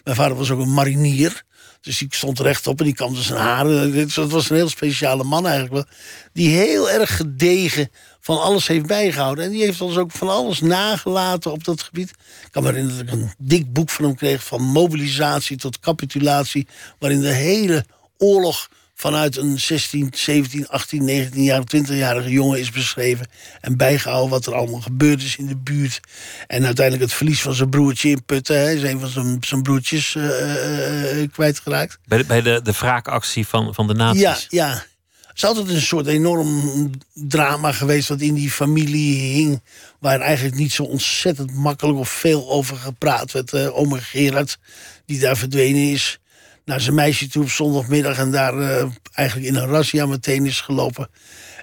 Mijn 0.04 0.16
vader 0.16 0.38
was 0.38 0.52
ook 0.52 0.60
een 0.60 0.74
marinier. 0.74 1.44
Dus 1.82 1.98
die 1.98 2.08
stond 2.10 2.39
rechtop 2.39 2.80
en 2.80 2.86
die 2.86 2.94
kamde 2.94 3.22
zijn 3.22 3.39
haren. 3.39 3.91
Dus 3.91 4.14
Dat 4.14 4.32
was 4.32 4.50
een 4.50 4.56
heel 4.56 4.70
speciale 4.70 5.24
man 5.24 5.48
eigenlijk. 5.48 5.89
Die 6.34 6.50
heel 6.50 6.89
erg 6.89 7.16
gedegen 7.16 7.89
van 8.20 8.41
alles 8.41 8.68
heeft 8.68 8.86
bijgehouden. 8.86 9.46
En 9.46 9.52
die 9.52 9.64
heeft 9.64 9.82
ons 9.82 9.98
ook 9.98 10.12
van 10.12 10.30
alles 10.30 10.62
nagelaten 10.62 11.52
op 11.52 11.64
dat 11.64 11.82
gebied. 11.82 12.10
Ik 12.10 12.52
kan 12.52 12.64
me 12.64 12.70
herinneren 12.70 13.06
dat 13.06 13.16
ik 13.16 13.22
een 13.22 13.34
dik 13.38 13.74
boek 13.74 13.89
van 13.89 14.06
hem 14.06 14.16
kreeg... 14.16 14.44
van 14.44 14.62
mobilisatie 14.62 15.58
tot 15.58 15.80
capitulatie... 15.80 16.68
waarin 17.00 17.22
de 17.22 17.34
hele 17.34 17.86
oorlog 18.18 18.70
vanuit 18.96 19.38
een 19.38 19.60
16, 19.60 20.10
17, 20.16 20.68
18, 20.68 21.04
19 21.04 21.44
jaar, 21.44 21.62
20-jarige 21.78 22.30
jongen 22.30 22.60
is 22.60 22.72
beschreven. 22.72 23.28
En 23.62 23.78
bijgehouden 23.78 24.30
wat 24.30 24.46
er 24.46 24.54
allemaal 24.54 24.82
gebeurd 24.82 25.22
is 25.22 25.36
in 25.36 25.48
de 25.48 25.58
buurt. 25.58 26.00
En 26.48 26.66
uiteindelijk 26.66 27.06
het 27.10 27.18
verlies 27.18 27.41
van 27.41 27.54
zijn 27.54 27.70
broertje 27.70 28.10
in 28.10 28.24
Putten. 28.26 28.56
Hij 28.56 28.76
is 28.76 28.84
een 28.84 29.00
van 29.00 29.10
zijn, 29.10 29.38
zijn 29.41 29.62
broertjes 29.62 30.16
eh, 30.16 31.22
eh, 31.22 31.32
kwijtgeraakt. 31.32 32.00
Bij 32.06 32.18
de, 32.18 32.26
bij 32.26 32.41
de, 32.41 32.60
de 32.64 32.72
wraakactie 32.72 33.48
van, 33.48 33.74
van 33.74 33.88
de 33.88 33.94
nazi's. 33.94 34.22
Ja, 34.22 34.38
ja. 34.50 34.86
Het 35.34 35.44
is 35.44 35.48
altijd 35.48 35.70
een 35.70 35.82
soort 35.82 36.08
enorm 36.08 36.91
drama 37.14 37.72
geweest 37.72 38.10
wat 38.10 38.22
in 38.22 38.34
die 38.34 38.52
familie 38.52 39.20
hing. 39.20 39.62
Waar 40.00 40.20
eigenlijk 40.20 40.56
niet 40.56 40.72
zo 40.72 40.84
ontzettend 40.84 41.54
makkelijk 41.54 42.00
of 42.00 42.10
veel 42.10 42.50
over 42.50 42.78
gepraat 42.78 43.32
werd. 43.32 43.54
Uh, 43.54 43.78
oma 43.78 43.98
Gerard, 44.00 44.58
die 45.06 45.20
daar 45.20 45.38
verdwenen 45.38 45.91
is. 45.91 46.20
Naar 46.66 46.82
zijn 46.82 46.95
meisje 46.95 47.28
toe 47.28 47.43
op 47.43 47.49
zondagmiddag 47.49 48.18
en 48.18 48.32
daar 48.32 48.57
uh, 48.57 48.86
eigenlijk 49.14 49.47
in 49.47 49.55
een 49.55 49.68
razzia 49.68 50.05
meteen 50.05 50.45
is 50.45 50.61
gelopen. 50.61 51.09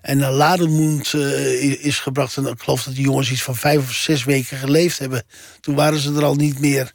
En 0.00 0.18
naar 0.18 0.32
Ladenmoend 0.32 1.12
uh, 1.12 1.84
is 1.84 1.98
gebracht. 1.98 2.36
En 2.36 2.46
ik 2.46 2.60
geloof 2.60 2.82
dat 2.82 2.94
die 2.94 3.04
jongens 3.04 3.30
iets 3.30 3.42
van 3.42 3.56
vijf 3.56 3.78
of 3.78 3.92
zes 3.92 4.24
weken 4.24 4.56
geleefd 4.56 4.98
hebben. 4.98 5.24
Toen 5.60 5.74
waren 5.74 5.98
ze 5.98 6.14
er 6.14 6.24
al 6.24 6.34
niet 6.34 6.58
meer. 6.58 6.92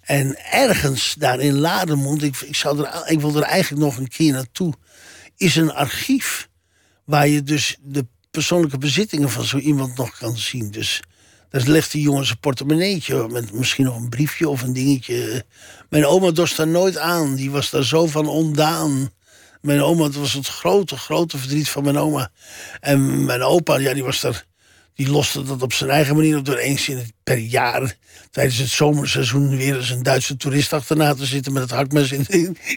En 0.00 0.38
ergens 0.52 1.14
daar 1.18 1.40
in 1.40 1.58
Ladenmoend, 1.58 2.22
ik, 2.22 2.36
ik, 2.36 2.56
zou 2.56 2.84
er, 2.84 3.02
ik 3.06 3.20
wil 3.20 3.36
er 3.36 3.42
eigenlijk 3.42 3.82
nog 3.82 3.96
een 3.96 4.08
keer 4.08 4.32
naartoe 4.32 4.74
is 5.38 5.56
een 5.56 5.72
archief 5.72 6.48
waar 7.04 7.28
je 7.28 7.42
dus 7.42 7.76
de 7.80 8.06
persoonlijke 8.30 8.78
bezittingen 8.78 9.30
van 9.30 9.44
zo 9.44 9.58
iemand 9.58 9.96
nog 9.96 10.18
kan 10.18 10.36
zien. 10.36 10.70
Dus 10.70 11.02
daar 11.50 11.62
legt 11.66 11.92
die 11.92 12.02
jongen 12.02 12.26
zijn 12.26 12.38
portemonneetje 12.38 13.28
met 13.28 13.52
misschien 13.52 13.84
nog 13.84 13.96
een 13.96 14.08
briefje 14.08 14.48
of 14.48 14.62
een 14.62 14.72
dingetje. 14.72 15.44
Mijn 15.88 16.06
oma 16.06 16.30
dorst 16.30 16.56
daar 16.56 16.68
nooit 16.68 16.98
aan, 16.98 17.34
die 17.34 17.50
was 17.50 17.70
daar 17.70 17.84
zo 17.84 18.06
van 18.06 18.26
ondaan. 18.26 19.10
Mijn 19.60 19.82
oma, 19.82 20.02
dat 20.02 20.14
was 20.14 20.32
het 20.32 20.46
grote, 20.46 20.96
grote 20.96 21.38
verdriet 21.38 21.68
van 21.68 21.84
mijn 21.84 21.98
oma. 21.98 22.30
En 22.80 23.24
mijn 23.24 23.42
opa, 23.42 23.78
ja, 23.78 23.94
die 23.94 24.04
was 24.04 24.20
daar. 24.20 24.46
Die 24.94 25.10
loste 25.10 25.42
dat 25.42 25.62
op 25.62 25.72
zijn 25.72 25.90
eigen 25.90 26.16
manier 26.16 26.36
op 26.36 26.44
door 26.44 26.56
eens 26.56 26.88
in 26.88 26.96
het, 26.96 27.12
per 27.22 27.38
jaar. 27.38 27.96
Tijdens 28.30 28.58
het 28.58 28.68
zomerseizoen 28.68 29.56
weer 29.56 29.76
eens 29.76 29.90
een 29.90 30.02
Duitse 30.02 30.36
toerist 30.36 30.72
achterna 30.72 31.14
te 31.14 31.26
zitten 31.26 31.52
met 31.52 31.62
het 31.62 31.70
hakmes 31.70 32.12
in, 32.12 32.26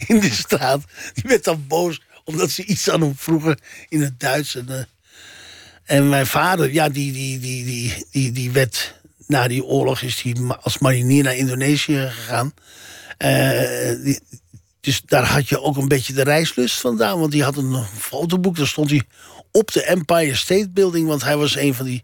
in, 0.07 0.19
de 0.19 0.31
straat. 0.31 0.83
Die 1.13 1.23
werd 1.27 1.43
dan 1.43 1.65
boos 1.67 2.01
omdat 2.23 2.49
ze 2.49 2.65
iets 2.65 2.89
aan 2.89 3.01
hem 3.01 3.13
vroegen 3.17 3.59
in 3.89 4.01
het 4.01 4.19
Duits. 4.19 4.55
En, 4.55 4.65
uh, 4.69 4.81
en 5.91 6.09
mijn 6.09 6.27
vader, 6.27 6.71
ja, 6.71 6.89
die, 6.89 7.11
die, 7.11 7.39
die, 7.39 7.65
die, 7.65 8.05
die, 8.11 8.31
die 8.31 8.51
werd 8.51 8.95
na 9.27 9.47
die 9.47 9.63
oorlog 9.63 10.01
is 10.01 10.21
hij 10.21 10.35
als 10.61 10.77
marinier 10.77 11.23
naar 11.23 11.35
Indonesië 11.35 12.09
gegaan. 12.09 12.53
Die, 14.03 14.19
dus 14.81 15.01
daar 15.05 15.25
had 15.25 15.49
je 15.49 15.61
ook 15.61 15.77
een 15.77 15.87
beetje 15.87 16.13
de 16.13 16.23
reislust 16.23 16.79
vandaan. 16.79 17.19
Want 17.19 17.31
die 17.31 17.43
had 17.43 17.57
een 17.57 17.83
fotoboek, 17.97 18.57
daar 18.57 18.67
stond 18.67 18.89
hij 18.89 19.01
op 19.51 19.71
de 19.71 19.83
Empire 19.83 20.35
State 20.35 20.69
Building. 20.69 21.07
Want 21.07 21.23
hij 21.23 21.37
was 21.37 21.55
een 21.55 21.73
van 21.73 21.85
die 21.85 22.03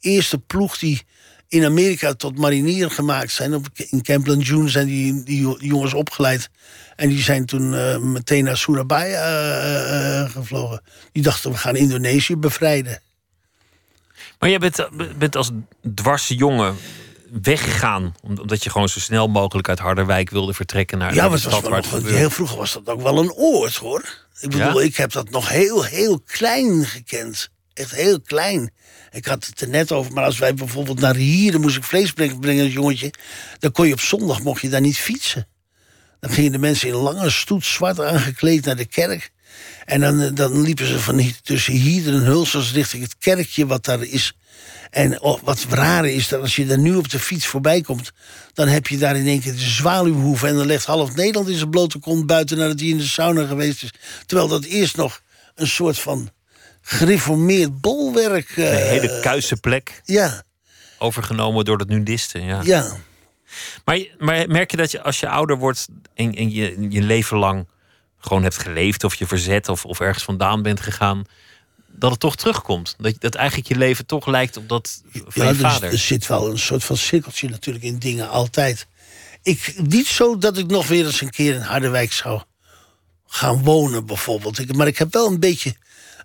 eerste 0.00 0.38
ploeg 0.38 0.78
die 0.78 1.02
in 1.48 1.64
Amerika 1.64 2.14
tot 2.14 2.38
marinier 2.38 2.90
gemaakt 2.90 3.32
zijn. 3.32 3.62
In 3.74 4.02
Camp 4.02 4.26
Lejeune 4.26 4.68
zijn 4.68 4.86
die, 4.86 5.22
die 5.22 5.56
jongens 5.58 5.94
opgeleid. 5.94 6.50
En 6.96 7.08
die 7.08 7.22
zijn 7.22 7.46
toen 7.46 7.72
uh, 7.72 7.98
meteen 7.98 8.44
naar 8.44 8.56
Surabaya 8.56 10.22
uh, 10.22 10.30
gevlogen. 10.30 10.82
Die 11.12 11.22
dachten, 11.22 11.50
we 11.50 11.56
gaan 11.56 11.76
Indonesië 11.76 12.36
bevrijden. 12.36 13.00
Maar 14.38 14.48
jij 14.48 14.58
bent, 14.58 14.88
bent 15.18 15.36
als 15.36 15.50
dwarse 15.94 16.34
jongen 16.34 16.76
weggegaan. 17.42 18.14
Omdat 18.22 18.64
je 18.64 18.70
gewoon 18.70 18.88
zo 18.88 19.00
snel 19.00 19.28
mogelijk 19.28 19.68
uit 19.68 19.78
Harderwijk 19.78 20.30
wilde 20.30 20.54
vertrekken 20.54 20.98
naar, 20.98 21.14
ja, 21.14 21.22
naar 21.22 21.30
de 21.30 21.38
stad 21.38 21.68
waar 21.68 21.84
het. 21.90 22.06
Heel 22.06 22.30
vroeger 22.30 22.56
was 22.56 22.72
dat 22.72 22.88
ook 22.88 23.02
wel 23.02 23.18
een 23.18 23.32
oord, 23.32 23.76
hoor. 23.76 24.24
Ik 24.40 24.50
bedoel, 24.50 24.80
ja? 24.80 24.86
ik 24.86 24.96
heb 24.96 25.12
dat 25.12 25.30
nog 25.30 25.48
heel, 25.48 25.84
heel 25.84 26.20
klein 26.20 26.84
gekend. 26.84 27.50
Echt 27.74 27.90
heel 27.90 28.20
klein. 28.20 28.72
Ik 29.10 29.26
had 29.26 29.46
het 29.46 29.60
er 29.60 29.68
net 29.68 29.92
over, 29.92 30.12
maar 30.12 30.24
als 30.24 30.38
wij 30.38 30.54
bijvoorbeeld 30.54 31.00
naar 31.00 31.14
hier... 31.14 31.52
dan 31.52 31.60
moest 31.60 31.76
ik 31.76 31.84
vlees 31.84 32.12
brengen, 32.12 32.40
brengen 32.40 32.64
als 32.64 32.72
jongetje... 32.72 33.12
dan 33.58 33.72
kon 33.72 33.86
je 33.86 33.92
op 33.92 34.00
zondag, 34.00 34.42
mocht 34.42 34.60
je 34.60 34.68
daar 34.68 34.80
niet 34.80 34.98
fietsen. 34.98 35.48
Dan 36.20 36.30
gingen 36.30 36.52
de 36.52 36.58
mensen 36.58 36.88
in 36.88 36.94
lange 36.94 37.30
stoet 37.30 37.64
zwart 37.64 38.00
aangekleed 38.00 38.64
naar 38.64 38.76
de 38.76 38.86
kerk. 38.86 39.32
En 39.84 40.00
dan, 40.00 40.34
dan 40.34 40.60
liepen 40.60 40.86
ze 40.86 41.00
van 41.00 41.32
tussen 41.42 41.72
hier 41.72 42.06
en 42.06 42.22
Hulsers 42.22 42.72
richting 42.72 43.02
het 43.02 43.18
kerkje 43.18 43.66
wat 43.66 43.84
daar 43.84 44.02
is. 44.02 44.36
En 44.90 45.20
oh, 45.20 45.40
wat 45.42 45.66
raar 45.68 46.06
is, 46.06 46.28
dat 46.28 46.40
als 46.40 46.56
je 46.56 46.66
daar 46.66 46.78
nu 46.78 46.94
op 46.94 47.10
de 47.10 47.18
fiets 47.18 47.46
voorbij 47.46 47.80
komt... 47.80 48.12
dan 48.54 48.68
heb 48.68 48.86
je 48.86 48.98
daar 48.98 49.16
in 49.16 49.26
één 49.26 49.40
keer 49.40 49.52
de 49.52 49.58
zwaluwhoeve... 49.58 50.46
en 50.46 50.56
dan 50.56 50.66
legt 50.66 50.84
half 50.84 51.14
Nederland 51.14 51.48
in 51.48 51.56
zijn 51.56 51.70
blote 51.70 51.98
kont 51.98 52.26
buiten... 52.26 52.58
nadat 52.58 52.80
hij 52.80 52.88
in 52.88 52.96
de 52.96 53.04
sauna 53.04 53.46
geweest 53.46 53.82
is. 53.82 53.92
Terwijl 54.26 54.48
dat 54.48 54.64
eerst 54.64 54.96
nog 54.96 55.20
een 55.54 55.66
soort 55.66 55.98
van 55.98 56.30
gereformeerd 56.80 57.80
bolwerk... 57.80 58.56
Uh, 58.56 58.70
een 58.70 58.86
hele 58.86 59.20
kuise 59.20 59.56
plek. 59.56 60.00
Ja. 60.04 60.42
Overgenomen 60.98 61.64
door 61.64 61.78
de 61.78 61.84
nudisten, 61.88 62.42
ja. 62.42 62.60
Ja. 62.64 62.96
Maar, 63.84 64.06
maar 64.18 64.48
merk 64.48 64.70
je 64.70 64.76
dat 64.76 64.90
je 64.90 65.02
als 65.02 65.20
je 65.20 65.28
ouder 65.28 65.56
wordt... 65.56 65.86
en, 66.14 66.34
en 66.34 66.50
je, 66.50 66.86
je 66.88 67.02
leven 67.02 67.36
lang 67.36 67.66
gewoon 68.26 68.42
hebt 68.42 68.58
geleefd... 68.58 69.04
of 69.04 69.14
je 69.14 69.26
verzet 69.26 69.68
of, 69.68 69.84
of 69.84 70.00
ergens 70.00 70.24
vandaan 70.24 70.62
bent 70.62 70.80
gegaan 70.80 71.24
dat 71.86 72.10
het 72.10 72.20
toch 72.20 72.36
terugkomt. 72.36 72.94
Dat, 72.98 73.14
dat 73.18 73.34
eigenlijk 73.34 73.68
je 73.68 73.76
leven 73.76 74.06
toch 74.06 74.26
lijkt 74.26 74.56
op 74.56 74.68
dat 74.68 75.02
van 75.12 75.44
ja, 75.44 75.50
je 75.50 75.56
vader. 75.56 75.88
Er, 75.88 75.92
er 75.92 75.98
zit 75.98 76.26
wel 76.26 76.50
een 76.50 76.58
soort 76.58 76.84
van 76.84 76.96
cirkeltje 76.96 77.48
natuurlijk 77.48 77.84
in 77.84 77.98
dingen 77.98 78.28
altijd. 78.28 78.86
Ik, 79.42 79.74
niet 79.82 80.06
zo 80.06 80.38
dat 80.38 80.58
ik 80.58 80.66
nog 80.66 80.88
weer 80.88 81.06
eens 81.06 81.20
een 81.20 81.30
keer 81.30 81.54
in 81.54 81.60
Harderwijk 81.60 82.12
zou 82.12 82.42
gaan 83.26 83.62
wonen 83.62 84.06
bijvoorbeeld. 84.06 84.58
Ik, 84.58 84.74
maar 84.74 84.86
ik 84.86 84.98
heb 84.98 85.12
wel 85.12 85.26
een 85.26 85.40
beetje... 85.40 85.76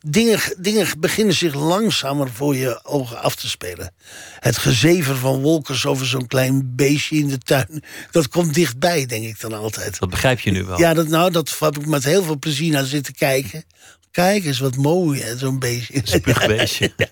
Dingen, 0.07 0.39
dingen 0.57 0.87
beginnen 0.99 1.35
zich 1.35 1.53
langzamer 1.53 2.29
voor 2.29 2.55
je 2.55 2.83
ogen 2.83 3.21
af 3.21 3.35
te 3.35 3.49
spelen. 3.49 3.93
Het 4.39 4.57
gezever 4.57 5.15
van 5.15 5.41
wolkers 5.41 5.85
over 5.85 6.05
zo'n 6.05 6.27
klein 6.27 6.75
beestje 6.75 7.15
in 7.15 7.27
de 7.27 7.37
tuin... 7.37 7.83
dat 8.11 8.27
komt 8.27 8.53
dichtbij, 8.53 9.05
denk 9.05 9.23
ik 9.23 9.39
dan 9.39 9.53
altijd. 9.53 9.99
Dat 9.99 10.09
begrijp 10.09 10.39
je 10.39 10.51
nu 10.51 10.63
wel. 10.63 10.79
Ja, 10.79 10.93
dat, 10.93 11.07
nou, 11.07 11.31
dat 11.31 11.55
heb 11.59 11.77
ik 11.77 11.85
met 11.85 12.03
heel 12.03 12.23
veel 12.23 12.39
plezier 12.39 12.71
naar 12.71 12.85
zitten 12.85 13.13
kijken. 13.13 13.63
Kijk 14.11 14.45
eens 14.45 14.59
wat 14.59 14.75
mooi, 14.75 15.23
zo'n 15.37 15.59
beestje. 15.59 16.01
Spuugbeestje. 16.03 16.93
ja, 16.97 17.07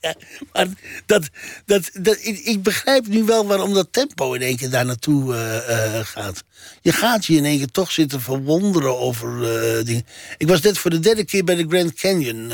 ja, 0.00 0.14
maar 0.52 0.68
dat, 1.06 1.28
dat, 1.66 1.90
dat, 1.92 2.18
ik, 2.20 2.38
ik, 2.38 2.62
begrijp 2.62 3.06
nu 3.06 3.24
wel 3.24 3.46
waarom 3.46 3.74
dat 3.74 3.92
tempo 3.92 4.32
in 4.32 4.42
één 4.42 4.56
keer 4.56 4.70
daar 4.70 4.84
naartoe 4.84 5.34
uh, 5.34 5.68
uh, 5.68 6.04
gaat. 6.04 6.44
Je 6.80 6.92
gaat 6.92 7.24
je 7.26 7.36
in 7.36 7.44
één 7.44 7.58
keer 7.58 7.70
toch 7.70 7.92
zitten 7.92 8.20
verwonderen 8.20 8.98
over 8.98 9.28
uh, 9.34 9.84
dingen. 9.84 10.06
Ik 10.36 10.48
was 10.48 10.60
net 10.60 10.78
voor 10.78 10.90
de 10.90 11.00
derde 11.00 11.24
keer 11.24 11.44
bij 11.44 11.54
de 11.54 11.66
Grand 11.68 11.94
Canyon. 11.94 12.52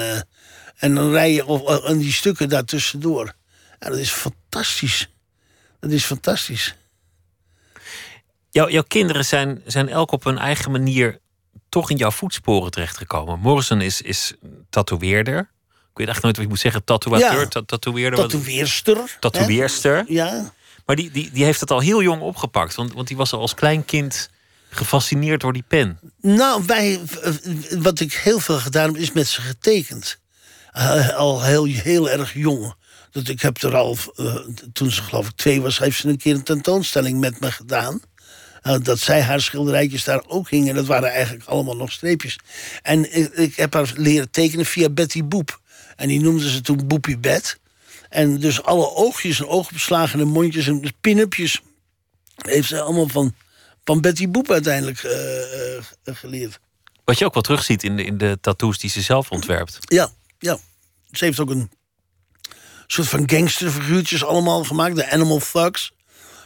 en 0.77 0.95
dan 0.95 1.11
rij 1.11 1.33
je 1.33 1.47
of, 1.47 1.85
en 1.85 1.99
die 1.99 2.13
stukken 2.13 2.49
daartussendoor. 2.49 3.35
Ja, 3.81 3.89
dat 3.89 3.99
is 3.99 4.11
fantastisch. 4.11 5.11
Dat 5.81 5.91
is 5.91 6.05
fantastisch. 6.05 6.75
Jouw, 8.51 8.69
jouw 8.69 8.85
kinderen 8.89 9.25
zijn, 9.25 9.63
zijn 9.67 9.89
elk 9.89 10.13
op 10.13 10.25
hun 10.25 10.39
eigen 10.39 10.71
manier 10.71 11.19
toch 11.69 11.91
in 11.91 11.97
jouw 11.97 12.11
voetsporen 12.11 12.71
terechtgekomen. 12.71 13.39
Morrison 13.41 13.81
is, 13.81 14.01
is 14.03 14.35
tatoeëerder. 14.71 15.39
Ik 15.69 16.05
weet 16.07 16.09
echt 16.09 16.23
nooit 16.23 16.35
wat 16.37 16.45
je 16.45 16.51
moet 16.51 16.61
zeggen. 16.61 16.85
Tatoeateur, 16.85 17.41
Ja. 17.41 17.47
ta- 17.47 17.62
tatoeëerder. 17.66 18.19
Tatoeëerster. 18.19 19.16
Tatoeëerster. 19.21 20.05
Ja. 20.09 20.53
Maar 20.87 20.97
die, 20.97 21.11
die, 21.11 21.31
die 21.31 21.45
heeft 21.45 21.61
het 21.61 21.71
al 21.71 21.81
heel 21.81 22.03
jong 22.03 22.21
opgepakt. 22.23 22.75
Want, 22.75 22.93
want 22.93 23.09
die 23.09 23.16
was 23.16 23.33
al 23.33 23.41
als 23.41 23.55
klein 23.55 23.85
kind 23.85 24.31
gefascineerd 24.71 25.41
door 25.41 25.53
die 25.53 25.64
pen. 25.69 25.99
Nou, 26.21 26.62
wij, 26.66 27.01
wat 27.79 28.01
ik 28.01 28.12
heel 28.12 28.41
veel 28.41 28.59
gedaan 28.59 28.87
heb, 28.93 28.97
is 29.03 29.12
met 29.12 29.27
ze 29.27 29.41
getekend. 29.41 30.19
Eh, 30.73 31.09
al 31.16 31.43
heel, 31.43 31.64
heel 31.64 32.11
erg 32.11 32.35
jong. 32.35 32.75
Dat 33.11 33.29
ik 33.29 33.41
heb 33.43 33.62
er 33.62 33.77
al, 33.77 33.97
eh, 34.16 34.35
toen 34.73 34.91
ze 34.91 35.03
geloof 35.03 35.27
ik 35.29 35.37
twee 35.37 35.61
was, 35.61 35.79
heeft 35.79 35.99
ze 36.01 36.09
een 36.09 36.16
keer 36.16 36.35
een 36.35 36.43
tentoonstelling 36.43 37.19
met 37.21 37.41
me 37.41 37.53
gedaan. 37.53 38.01
Eh, 38.63 38.77
dat 38.83 38.99
zij 38.99 39.23
haar 39.23 39.41
schilderijtjes 39.41 40.05
daar 40.05 40.23
ook 40.27 40.51
hingen. 40.51 40.75
Dat 40.75 40.87
waren 40.87 41.11
eigenlijk 41.11 41.45
allemaal 41.45 41.77
nog 41.77 41.93
streepjes. 41.93 42.39
En 42.83 43.17
ik, 43.17 43.33
ik 43.33 43.57
heb 43.57 43.75
haar 43.75 43.93
leren 43.95 44.31
tekenen 44.31 44.67
via 44.67 44.89
Betty 44.89 45.25
Boep. 45.25 45.61
En 45.97 46.09
die 46.09 46.21
noemden 46.21 46.51
ze 46.51 46.61
toen 46.61 46.87
Boepie 46.87 47.19
Bet. 47.19 47.59
En 48.09 48.41
dus 48.41 48.63
alle 48.63 48.95
oogjes 48.95 49.41
en 49.41 49.49
oogopslagen 49.49 50.21
en 50.21 50.29
mondjes 50.29 50.67
en 50.67 50.93
pin-upjes... 51.01 51.61
heeft 52.37 52.69
ze 52.69 52.81
allemaal 52.81 53.09
van, 53.09 53.35
van 53.85 54.01
Betty 54.01 54.29
Boep 54.29 54.51
uiteindelijk 54.51 55.03
eh, 55.03 55.77
eh, 55.77 55.83
geleerd. 56.05 56.61
Wat 57.05 57.19
je 57.19 57.25
ook 57.25 57.35
wel 57.35 57.43
terugziet 57.43 57.83
in 57.83 57.97
de, 57.97 58.05
in 58.05 58.19
de 58.19 58.39
tattoos 58.41 58.79
die 58.79 58.91
ze 58.91 59.01
zelf 59.01 59.31
ontwerpt. 59.31 59.79
Ja, 59.81 60.11
ja. 60.39 60.59
Ze 61.11 61.25
heeft 61.25 61.41
ook 61.41 61.51
een 61.51 61.71
soort 62.87 63.09
van 63.09 63.31
gangsterfiguurtjes 63.31 64.25
allemaal 64.25 64.65
gemaakt. 64.65 64.97
De 64.97 65.11
Animal 65.11 65.41
Thugs. 65.53 65.93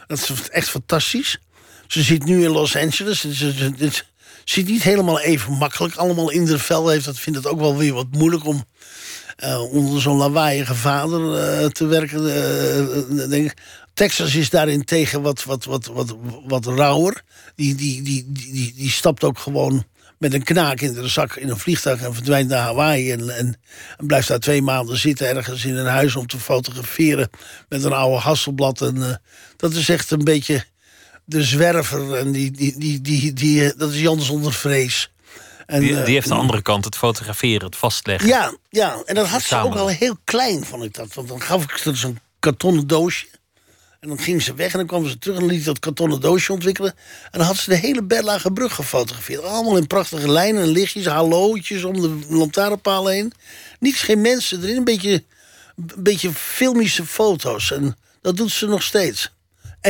Dat 0.07 0.19
is 0.19 0.49
echt 0.49 0.69
fantastisch. 0.69 1.39
Ze 1.93 2.01
zit 2.01 2.25
nu 2.25 2.43
in 2.43 2.49
Los 2.49 2.75
Angeles. 2.75 3.21
Het, 3.77 4.05
zit 4.43 4.67
niet 4.67 4.83
helemaal 4.83 5.19
even 5.19 5.53
makkelijk. 5.53 5.95
Allemaal 5.95 6.29
in 6.29 6.45
de 6.45 6.59
vel 6.59 6.87
heeft. 6.87 7.05
Dat 7.05 7.19
vindt 7.19 7.39
het 7.39 7.47
ook 7.47 7.59
wel 7.59 7.77
weer 7.77 7.93
wat 7.93 8.07
moeilijk 8.11 8.45
om 8.45 8.65
eh, 9.35 9.61
onder 9.73 10.01
zo'n 10.01 10.17
lawaaiige 10.17 10.75
vader 10.75 11.37
eh, 11.37 11.65
te 11.65 11.85
werken. 11.85 12.35
eh, 12.35 13.29
denk. 13.29 13.53
Texas 13.93 14.35
is 14.35 14.49
daarin 14.49 14.83
tegen 14.83 15.21
wat, 15.21 15.43
wat, 15.43 15.65
wat, 15.65 15.85
wat, 15.85 16.15
wat 16.47 16.65
rauwer. 16.65 17.21
Die, 17.55 17.75
die, 17.75 18.01
die, 18.01 18.25
die, 18.31 18.73
die, 18.75 18.89
stapt 18.89 19.23
ook 19.23 19.39
gewoon 19.39 19.85
met 20.17 20.33
een 20.33 20.43
knaak 20.43 20.81
in 20.81 20.93
de 20.93 21.07
zak 21.07 21.35
in 21.35 21.49
een 21.49 21.59
vliegtuig 21.59 22.01
en 22.01 22.13
verdwijnt 22.13 22.49
naar 22.49 22.63
Hawaii. 22.63 23.11
En, 23.11 23.29
en, 23.29 23.57
en 23.97 24.07
blijft 24.07 24.27
daar 24.27 24.39
twee 24.39 24.61
maanden 24.61 24.97
zitten 24.97 25.27
ergens 25.27 25.65
in 25.65 25.75
een 25.75 25.85
huis 25.85 26.15
om 26.15 26.27
te 26.27 26.39
fotograferen 26.39 27.29
met 27.69 27.83
een 27.83 27.93
oude 27.93 28.17
hasselblad. 28.17 28.81
En 28.81 29.21
dat 29.57 29.73
is 29.73 29.89
echt 29.89 30.11
een 30.11 30.23
beetje 30.23 30.71
de 31.25 31.43
zwerver. 31.43 32.15
En 32.15 32.31
die, 32.31 32.51
die, 32.51 32.77
die, 32.79 33.01
die, 33.01 33.33
die, 33.33 33.65
eh, 33.65 33.77
dat 33.77 33.91
is 33.91 33.99
Jan 33.99 34.21
zonder 34.21 34.53
vrees. 34.53 35.11
En, 35.65 35.79
Die, 35.79 35.97
eh, 35.97 36.05
die 36.05 36.13
heeft 36.13 36.27
de 36.27 36.33
andere 36.33 36.61
kant, 36.61 36.85
het 36.85 36.95
fotograferen, 36.97 37.65
het 37.65 37.75
vastleggen. 37.75 38.27
ja, 38.27 38.55
ja, 38.69 39.01
en 39.05 39.15
dat 39.15 39.27
had 39.27 39.41
ze 39.41 39.57
ook 39.57 39.75
al 39.75 39.87
heel 39.87 40.15
klein, 40.23 40.65
vond 40.65 40.83
ik 40.83 40.93
dat. 40.93 41.13
Want 41.13 41.27
dan 41.27 41.41
gaf 41.41 41.63
ik 41.63 41.77
ze 41.77 41.95
zo'n 41.95 42.19
kartonnen 42.39 42.87
doosje. 42.87 43.25
En 43.99 44.09
dan 44.09 44.19
ging 44.19 44.41
ze 44.41 44.53
weg 44.53 44.71
en 44.71 44.77
dan 44.77 44.87
kwam 44.87 45.07
ze 45.07 45.17
terug 45.17 45.37
en 45.37 45.45
liet 45.45 45.65
dat 45.65 45.79
kartonnen 45.79 46.21
doosje 46.21 46.53
ontwikkelen. 46.53 46.93
En 47.31 47.39
dan 47.39 47.47
had 47.47 47.57
ze 47.57 47.69
de 47.69 47.75
hele 47.75 48.03
Berlage 48.03 48.51
brug 48.51 48.75
gefotografeerd. 48.75 49.43
Allemaal 49.43 49.77
in 49.77 49.87
prachtige 49.87 50.31
lijnen 50.31 50.61
en 50.61 50.67
lichtjes, 50.67 51.05
hallootjes 51.05 51.83
om 51.83 52.01
de 52.01 52.19
lantaarnpaal 52.29 53.07
heen. 53.07 53.33
Niets, 53.79 54.01
geen 54.01 54.21
mensen 54.21 54.63
erin. 54.63 54.77
Een 54.77 54.83
beetje, 54.83 55.23
een 55.75 55.91
beetje 56.03 56.31
filmische 56.33 57.05
foto's. 57.05 57.71
En 57.71 57.95
dat 58.21 58.37
doet 58.37 58.51
ze 58.51 58.67
nog 58.67 58.83
steeds. 58.83 59.32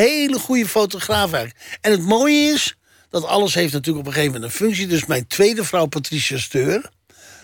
Hele 0.01 0.39
goede 0.39 0.67
fotograaf 0.67 1.33
eigenlijk. 1.33 1.77
En 1.81 1.91
het 1.91 2.01
mooie 2.01 2.51
is, 2.53 2.75
dat 3.09 3.25
alles 3.25 3.53
heeft 3.53 3.73
natuurlijk 3.73 4.05
op 4.05 4.07
een 4.07 4.17
gegeven 4.17 4.33
moment 4.33 4.51
een 4.51 4.65
functie. 4.65 4.87
Dus 4.87 5.05
mijn 5.05 5.27
tweede 5.27 5.63
vrouw, 5.63 5.85
Patricia 5.85 6.37
Steur 6.37 6.91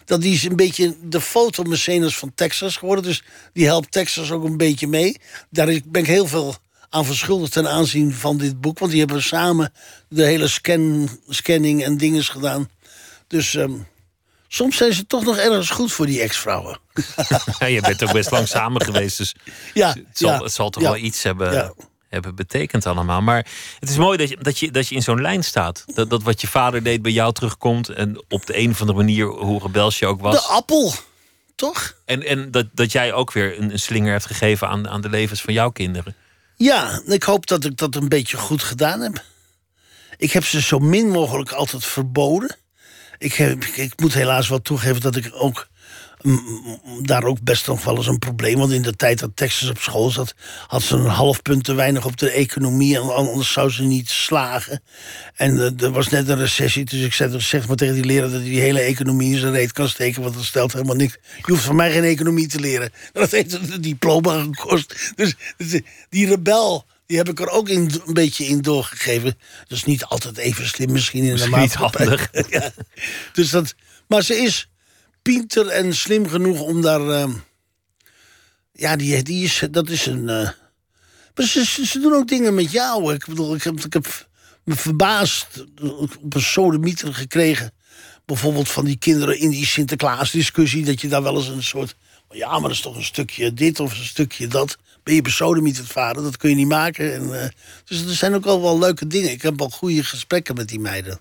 dat 0.10 0.22
die 0.22 0.34
is 0.34 0.44
een 0.44 0.56
beetje 0.56 0.96
de 1.04 1.22
fotomecenas 1.22 2.18
van 2.18 2.32
Texas 2.36 2.78
geworden. 2.78 3.04
Dus 3.04 3.24
die 3.54 3.66
helpt 3.66 3.92
Texas 3.92 4.32
ook 4.32 4.44
een 4.44 4.58
beetje 4.58 4.88
mee. 4.88 5.18
Daar 5.50 5.66
ben 5.66 6.02
ik 6.02 6.08
heel 6.08 6.28
veel 6.28 6.56
aan 6.90 7.06
verschuldigd 7.06 7.52
ten 7.52 7.70
aanzien 7.70 8.14
van 8.14 8.38
dit 8.38 8.62
boek. 8.62 8.80
Want 8.80 8.92
die 8.92 9.00
hebben 9.00 9.24
samen 9.24 9.74
de 10.08 10.24
hele 10.24 10.48
scan, 10.48 11.10
scanning 11.28 11.84
en 11.84 11.98
dingen 11.98 12.24
gedaan. 12.24 12.70
Dus 13.28 13.56
ehm, 13.56 13.74
soms 14.48 14.78
zijn 14.78 14.94
ze 14.94 15.06
toch 15.06 15.24
nog 15.24 15.38
ergens 15.38 15.70
goed 15.70 15.92
voor 15.92 16.06
die 16.06 16.22
ex-vrouwen. 16.22 16.80
Ja, 17.60 17.66
je 17.66 17.82
bent 17.82 18.04
ook 18.04 18.12
best 18.12 18.32
lang 18.32 18.48
samen 18.48 18.82
geweest, 18.82 19.18
dus 19.18 19.36
Ja, 19.74 19.88
het, 19.88 20.06
zal, 20.14 20.30
ja, 20.30 20.44
het 20.44 20.54
zal 20.54 20.70
toch 20.70 20.84
ja, 20.84 20.90
wel 20.90 21.00
iets 21.00 21.24
hebben, 21.24 21.54
ja. 21.54 21.74
Hebben 22.10 22.36
betekend 22.36 22.86
allemaal. 22.86 23.22
Maar 23.22 23.46
het 23.80 23.90
is 23.90 23.98
mooi 23.98 24.18
dat 24.18 24.30
je, 24.30 24.38
dat 24.42 24.60
je, 24.60 24.72
dat 24.72 24.88
je 24.88 24.96
in 24.96 25.02
zo'n 25.02 25.22
lijn 25.22 25.44
staat. 25.44 25.84
Dat, 25.94 26.10
dat 26.10 26.24
wat 26.24 26.42
je 26.42 26.48
vader 26.48 26.84
deed 26.84 27.02
bij 27.02 27.12
jou 27.12 27.34
terugkomt. 27.34 27.90
En 27.90 28.24
op 28.28 28.46
de 28.46 28.58
een 28.58 28.70
of 28.70 28.80
andere 28.80 28.98
manier, 28.98 29.26
hoe 29.26 29.62
rebels 29.62 30.00
je 30.00 30.06
ook 30.06 30.18
De 30.18 30.24
was. 30.24 30.48
appel, 30.48 30.94
toch? 31.56 31.96
En, 32.06 32.24
en 32.24 32.52
dat, 32.52 32.66
dat 32.74 32.92
jij 32.92 33.14
ook 33.14 33.32
weer 33.32 33.60
een, 33.60 33.72
een 33.72 33.80
slinger 33.80 34.12
hebt 34.12 34.26
gegeven 34.26 34.68
aan, 34.70 34.90
aan 34.90 35.02
de 35.02 35.10
levens 35.10 35.42
van 35.42 35.54
jouw 35.54 35.70
kinderen. 35.70 36.16
Ja, 36.56 37.02
ik 37.06 37.24
hoop 37.24 37.48
dat 37.48 37.66
ik 37.66 37.78
dat 37.78 37.96
een 37.96 38.10
beetje 38.10 38.38
goed 38.38 38.64
gedaan 38.64 39.00
heb. 39.00 39.24
Ik 40.18 40.32
heb 40.32 40.46
ze 40.46 40.62
zo 40.62 40.80
min 40.80 41.10
mogelijk 41.10 41.52
altijd 41.52 41.86
verboden. 41.86 42.56
Ik, 43.18 43.34
heb, 43.34 43.64
ik 43.64 44.00
moet 44.00 44.14
helaas 44.14 44.50
wel 44.50 44.62
toegeven 44.62 45.02
dat 45.02 45.16
ik 45.16 45.30
ook 45.34 45.68
daar 47.02 47.24
ook 47.24 47.42
best 47.42 47.68
nog 47.68 47.84
wel 47.84 47.98
eens 47.98 48.08
een 48.08 48.20
probleem. 48.20 48.58
Want 48.58 48.72
in 48.72 48.82
de 48.82 48.96
tijd 48.96 49.20
dat 49.20 49.32
Texas 49.34 49.70
op 49.70 49.80
school 49.80 50.10
zat, 50.10 50.36
had 50.68 50.82
ze 50.82 50.96
een 50.96 51.06
half 51.06 51.42
punt 51.42 51.64
te 51.64 51.74
weinig 51.74 52.06
op 52.06 52.18
de 52.18 52.30
economie. 52.30 52.96
En 52.96 53.16
anders 53.16 53.52
zou 53.52 53.70
ze 53.70 53.84
niet 53.84 54.10
slagen. 54.10 54.82
En 55.36 55.58
eh, 55.58 55.84
er 55.84 55.92
was 55.92 56.10
net 56.10 56.30
een 56.30 56.38
recessie, 56.38 56.86
dus 56.86 57.02
ik 57.02 57.14
zei, 57.14 57.40
zeg 57.42 57.68
maar 57.68 57.76
tegen 57.76 57.94
die 57.94 58.06
leraar 58.06 58.30
dat 58.30 58.42
hij 58.42 58.50
die 58.50 58.60
hele 58.60 58.80
economie 58.80 59.34
in 59.34 59.40
zijn 59.40 59.54
reet 59.54 59.72
kan 59.72 59.90
steken. 59.90 60.22
Want 60.22 60.36
dat 60.36 60.44
stelt 60.44 60.74
helemaal 60.74 60.96
niks. 60.96 61.18
Je 61.38 61.52
hoeft 61.52 61.64
van 61.64 61.76
mij 61.76 61.92
geen 61.92 62.04
economie 62.04 62.48
te 62.48 62.60
leren. 62.60 62.92
Dat 63.14 63.32
heeft 63.32 63.54
een 63.54 63.82
diploma 63.82 64.42
gekost. 64.42 65.14
Dus 65.16 65.36
dus 65.58 65.82
die 66.10 66.28
rebel. 66.28 66.86
Die 67.06 67.18
heb 67.18 67.30
ik 67.30 67.40
er 67.40 67.50
ook 67.50 67.70
in, 67.70 67.92
een 68.06 68.14
beetje 68.14 68.46
in 68.46 68.62
doorgegeven. 68.62 69.38
Dus 69.68 69.84
niet 69.84 70.06
altijd 70.06 70.38
even 70.38 70.68
slim 70.68 70.92
misschien 70.92 71.24
in 71.24 71.36
de 71.36 71.42
niet 71.42 71.50
maatschappij. 71.50 72.06
handig. 72.06 72.30
ja. 72.50 72.72
dus 73.34 73.50
dat, 73.50 73.76
maar 74.08 74.24
ze 74.24 74.36
is 74.36 74.70
pinter 75.22 75.68
en 75.68 75.96
slim 75.96 76.28
genoeg 76.28 76.62
om 76.62 76.82
daar. 76.82 77.10
ehm, 77.10 77.32
ja, 78.74 78.96
die, 78.96 79.24
die 79.24 79.44
is, 79.44 79.64
dat 79.72 79.90
is 79.90 80.06
een. 80.06 80.30
eh, 80.30 80.50
maar 81.36 81.46
ze, 81.48 81.66
ze, 81.86 82.00
doen 82.00 82.14
ook 82.14 82.28
dingen 82.28 82.54
met 82.54 82.72
jou. 82.72 83.14
Ik 83.14 83.26
bedoel, 83.26 83.56
ik 83.56 83.64
heb, 83.64 83.80
ik 83.80 83.94
heb 83.94 84.28
me 84.64 84.76
verbaasd 84.76 85.66
op 85.82 86.34
een 86.36 86.42
sodemieter 86.42 87.14
gekregen. 87.14 87.72
Bijvoorbeeld 88.26 88.70
van 88.70 88.86
die 88.86 88.98
kinderen 88.98 89.40
in 89.40 89.50
die 89.50 89.66
Sinterklaas-discussie. 89.66 90.86
Dat 90.86 91.02
je 91.02 91.08
daar 91.08 91.24
wel 91.24 91.36
eens 91.36 91.48
een 91.48 91.64
soort. 91.64 91.96
Ja, 92.30 92.52
maar 92.52 92.62
dat 92.62 92.72
is 92.72 92.82
toch 92.82 92.96
een 92.96 93.04
stukje 93.04 93.54
dit 93.54 93.80
of 93.80 93.98
een 94.00 94.06
stukje 94.06 94.48
dat. 94.48 94.78
Ben 95.04 95.16
je 95.16 95.22
besodemieter 95.22 95.86
vader? 95.86 96.24
Dat 96.24 96.38
kun 96.38 96.50
je 96.50 96.56
niet 96.56 96.68
maken. 96.68 97.14
En, 97.14 97.42
eh, 97.42 97.50
dus 97.86 98.02
er 98.02 98.16
zijn 98.16 98.36
ook 98.36 98.46
al 98.46 98.62
wel 98.62 98.80
leuke 98.80 99.08
dingen. 99.08 99.32
Ik 99.32 99.42
heb 99.42 99.62
al 99.62 99.70
goede 99.70 100.04
gesprekken 100.04 100.56
met 100.56 100.68
die 100.68 100.80
meiden. 100.80 101.20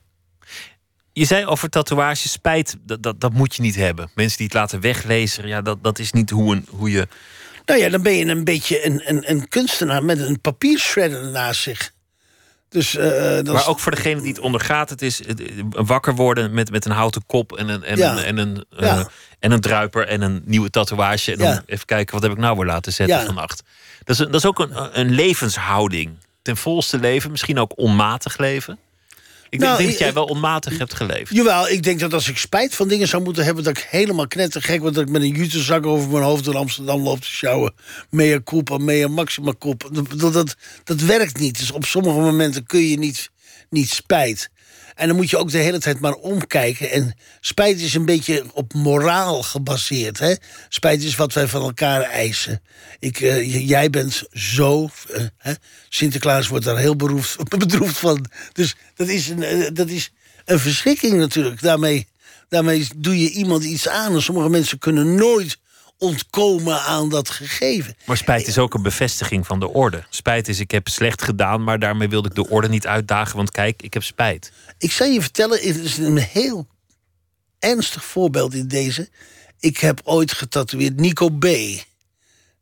Je 1.19 1.25
zei 1.25 1.47
over 1.47 1.69
tatoeages, 1.69 2.33
spijt, 2.33 2.77
dat, 2.81 3.03
dat, 3.03 3.21
dat 3.21 3.33
moet 3.33 3.57
je 3.57 3.62
niet 3.62 3.75
hebben. 3.75 4.11
Mensen 4.14 4.37
die 4.37 4.47
het 4.47 4.55
laten 4.55 4.81
weglezen, 4.81 5.47
ja, 5.49 5.62
dat, 5.62 5.79
dat 5.83 5.99
is 5.99 6.12
niet 6.12 6.31
hoe, 6.31 6.55
een, 6.55 6.66
hoe 6.71 6.91
je... 6.91 7.09
Nou 7.64 7.81
ja, 7.81 7.89
dan 7.89 8.03
ben 8.03 8.16
je 8.16 8.27
een 8.27 8.45
beetje 8.45 8.87
een, 8.87 9.03
een, 9.05 9.31
een 9.31 9.49
kunstenaar 9.49 10.05
met 10.05 10.19
een 10.21 10.41
papiershredder 10.41 11.31
naast 11.31 11.61
zich. 11.61 11.93
Dus, 12.69 12.97
eh, 12.97 13.11
dat 13.35 13.47
Maar 13.47 13.69
ook 13.69 13.79
voor 13.79 13.95
degene 13.95 14.21
die 14.21 14.31
het 14.33 14.41
ondergaat, 14.41 14.91
het 14.91 15.03
is 15.03 15.21
wakker 15.71 16.14
worden 16.14 16.55
met, 16.55 16.71
met 16.71 16.85
een 16.85 16.93
houten 16.93 17.27
kop 17.27 17.57
en 17.57 17.69
een, 17.69 17.83
en 17.85 17.97
Ja. 17.97 18.12
een, 18.12 18.25
en 18.25 18.39
een, 18.39 18.64
eh, 18.77 19.05
en 19.39 19.53
een 19.53 19.61
druiper 19.61 20.07
en 20.07 20.23
een 20.23 20.43
nieuwe 20.45 20.71
tatoeage. 20.71 21.33
En 21.33 21.39
dan 21.39 21.62
even 21.66 21.87
kijken, 21.87 22.14
wat 22.14 22.23
heb 22.23 22.33
ik 22.33 22.39
nou 22.39 22.57
weer 22.57 22.66
laten 22.66 22.93
zetten 22.93 23.25
vannacht? 23.27 23.62
Dat 24.05 24.19
is, 24.19 24.27
dat 24.27 24.35
is 24.35 24.47
ook 24.47 24.59
een, 24.59 25.01
een 25.01 25.11
levenshouding. 25.11 26.19
Ten 26.43 26.57
volste 26.57 26.99
leven, 26.99 27.31
misschien 27.31 27.59
ook 27.59 27.73
onmatig 27.79 28.39
leven. 28.39 28.79
Ik 29.51 29.59
Nou, 29.59 29.77
denk 29.77 29.83
dat 29.91 29.93
ik- 29.99 30.05
jij 30.05 30.13
wel 30.13 30.25
onmatig 30.25 30.79
hebt 30.79 30.95
geleefd. 30.95 31.35
Jawel, 31.35 31.69
ik 31.69 31.83
denk 31.83 32.01
dat 32.01 32.13
als 32.13 32.29
ik 32.29 32.39
spijt 32.39 32.75
van 32.75 32.89
dingen 32.89 33.09
zou 33.09 33.23
moeten 33.23 33.45
hebben... 33.45 33.65
dat 33.65 33.77
ik 33.79 33.87
helemaal 33.91 34.27
knettergek 34.29 34.81
word... 34.81 34.95
dat 34.95 35.03
ik 35.03 35.11
met 35.11 35.23
een 35.23 35.35
jutezak 35.35 35.87
over 35.87 36.09
mijn 36.11 36.25
hoofd 36.25 36.47
in 36.47 36.55
Amsterdam 36.55 37.03
loop 37.03 37.21
te 37.21 37.29
sjouwen. 37.29 37.75
Mea 38.11 38.41
culpa, 38.45 38.77
mea 38.79 39.09
maxima 39.09 39.53
culpa. 39.59 39.89
Dat, 39.93 40.07
dat, 40.21 40.33
dat, 40.33 40.57
dat 40.85 41.01
werkt 41.01 41.39
niet. 41.39 41.59
Dus 41.59 41.71
op 41.71 41.85
sommige 41.85 42.19
momenten 42.19 42.67
kun 42.67 42.81
je 42.89 42.99
niet, 42.99 43.31
niet 43.71 43.91
spijt. 43.91 44.51
En 44.99 45.07
dan 45.07 45.17
moet 45.17 45.31
je 45.31 45.37
ook 45.37 45.51
de 45.51 45.59
hele 45.59 45.79
tijd 45.79 46.01
maar 46.01 46.13
omkijken. 46.15 46.91
En 46.91 47.15
spijt 47.41 47.81
is 47.81 47.95
een 47.95 48.05
beetje 48.05 48.45
op 48.53 48.73
moraal 48.75 49.43
gebaseerd. 49.43 50.19
Hè? 50.19 50.35
Spijt 50.69 51.03
is 51.03 51.17
wat 51.17 51.33
wij 51.33 51.47
van 51.49 51.63
elkaar 51.63 52.03
eisen. 52.03 52.63
Ik, 52.99 53.21
eh, 53.21 53.69
jij 53.69 53.91
bent 53.91 54.23
zo. 54.33 54.89
eh, 55.13 55.23
hè? 55.37 55.53
Sinterklaas 55.89 56.49
wordt 56.49 56.65
daar 56.65 56.79
heel 56.79 56.97
beroefd, 56.97 57.49
bedroefd 57.59 57.99
van. 57.99 58.25
Dus 58.53 58.77
dat 58.95 59.09
is, 59.09 59.29
een, 59.29 59.43
eh, 59.43 59.69
dat 59.73 59.89
is 59.89 60.13
een 60.45 60.59
verschrikking 60.59 61.17
natuurlijk. 61.17 61.61
Daarmee, 61.63 62.07
daarmee 62.49 62.89
doe 62.97 63.19
je 63.21 63.31
iemand 63.31 63.65
iets 63.65 63.89
aan. 63.89 64.15
En 64.15 64.23
sommige 64.23 64.49
mensen 64.49 64.79
kunnen 64.79 65.15
nooit 65.15 65.59
ontkomen 65.99 66.81
aan 66.83 67.09
dat 67.09 67.31
gegeven. 67.31 67.97
Maar 68.05 68.17
spijt 68.17 68.47
is 68.47 68.59
ook 68.59 68.75
een 68.75 68.83
bevestiging 68.83 69.47
van 69.47 69.61
de 69.61 69.69
orde. 69.69 70.05
Spijt 70.11 70.49
is, 70.49 70.61
ik 70.61 70.71
heb 70.71 70.89
slecht 70.89 71.23
gedaan, 71.23 71.65
maar 71.65 71.79
daarmee 71.79 72.09
wilde 72.09 72.29
ik 72.29 72.35
de 72.35 72.49
orde 72.49 72.69
niet 72.69 72.87
uitdagen. 72.87 73.37
Want 73.37 73.51
kijk, 73.51 73.83
ik 73.83 73.95
heb 73.95 74.03
spijt. 74.03 74.53
Ik 74.79 74.93
zal 74.93 75.07
je 75.07 75.21
vertellen, 75.21 75.59
het 75.61 75.77
is 75.77 75.97
een 75.97 76.17
heel 76.19 76.67
ernstig 77.59 78.05
voorbeeld 78.05 78.55
in 78.55 78.69
deze. 78.69 79.09
Ik 79.61 79.79
heb 79.79 80.01
ooit 80.05 80.33
getatoeëerd 80.33 80.97
Nico 81.01 81.29
B. 81.29 81.47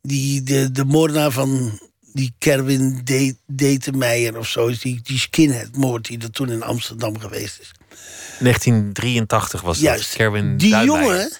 Die, 0.02 0.42
de, 0.42 0.70
de 0.72 0.84
moordenaar 0.84 1.30
van 1.30 1.78
die 2.12 2.34
Kerwin 2.38 3.00
De- 3.04 3.36
Detemeijer 3.46 4.38
of 4.38 4.48
zo 4.48 4.66
is. 4.66 4.78
Die, 4.80 5.00
die 5.02 5.18
skinhead-moord 5.18 6.04
die 6.06 6.18
er 6.18 6.30
toen 6.30 6.50
in 6.50 6.62
Amsterdam 6.62 7.18
geweest 7.18 7.60
is. 7.60 7.70
1983 8.38 9.60
was 9.60 9.76
dat. 9.78 9.84
Juist. 9.86 10.14
Kerwin 10.14 10.56
die 10.56 10.70
Duinmeijer. 10.70 11.06
jongen 11.12 11.30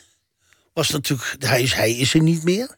was 0.76 0.90
natuurlijk, 0.90 1.36
hij 1.38 1.62
is, 1.62 1.72
hij 1.72 1.92
is 1.92 2.14
er 2.14 2.22
niet 2.22 2.44
meer. 2.44 2.76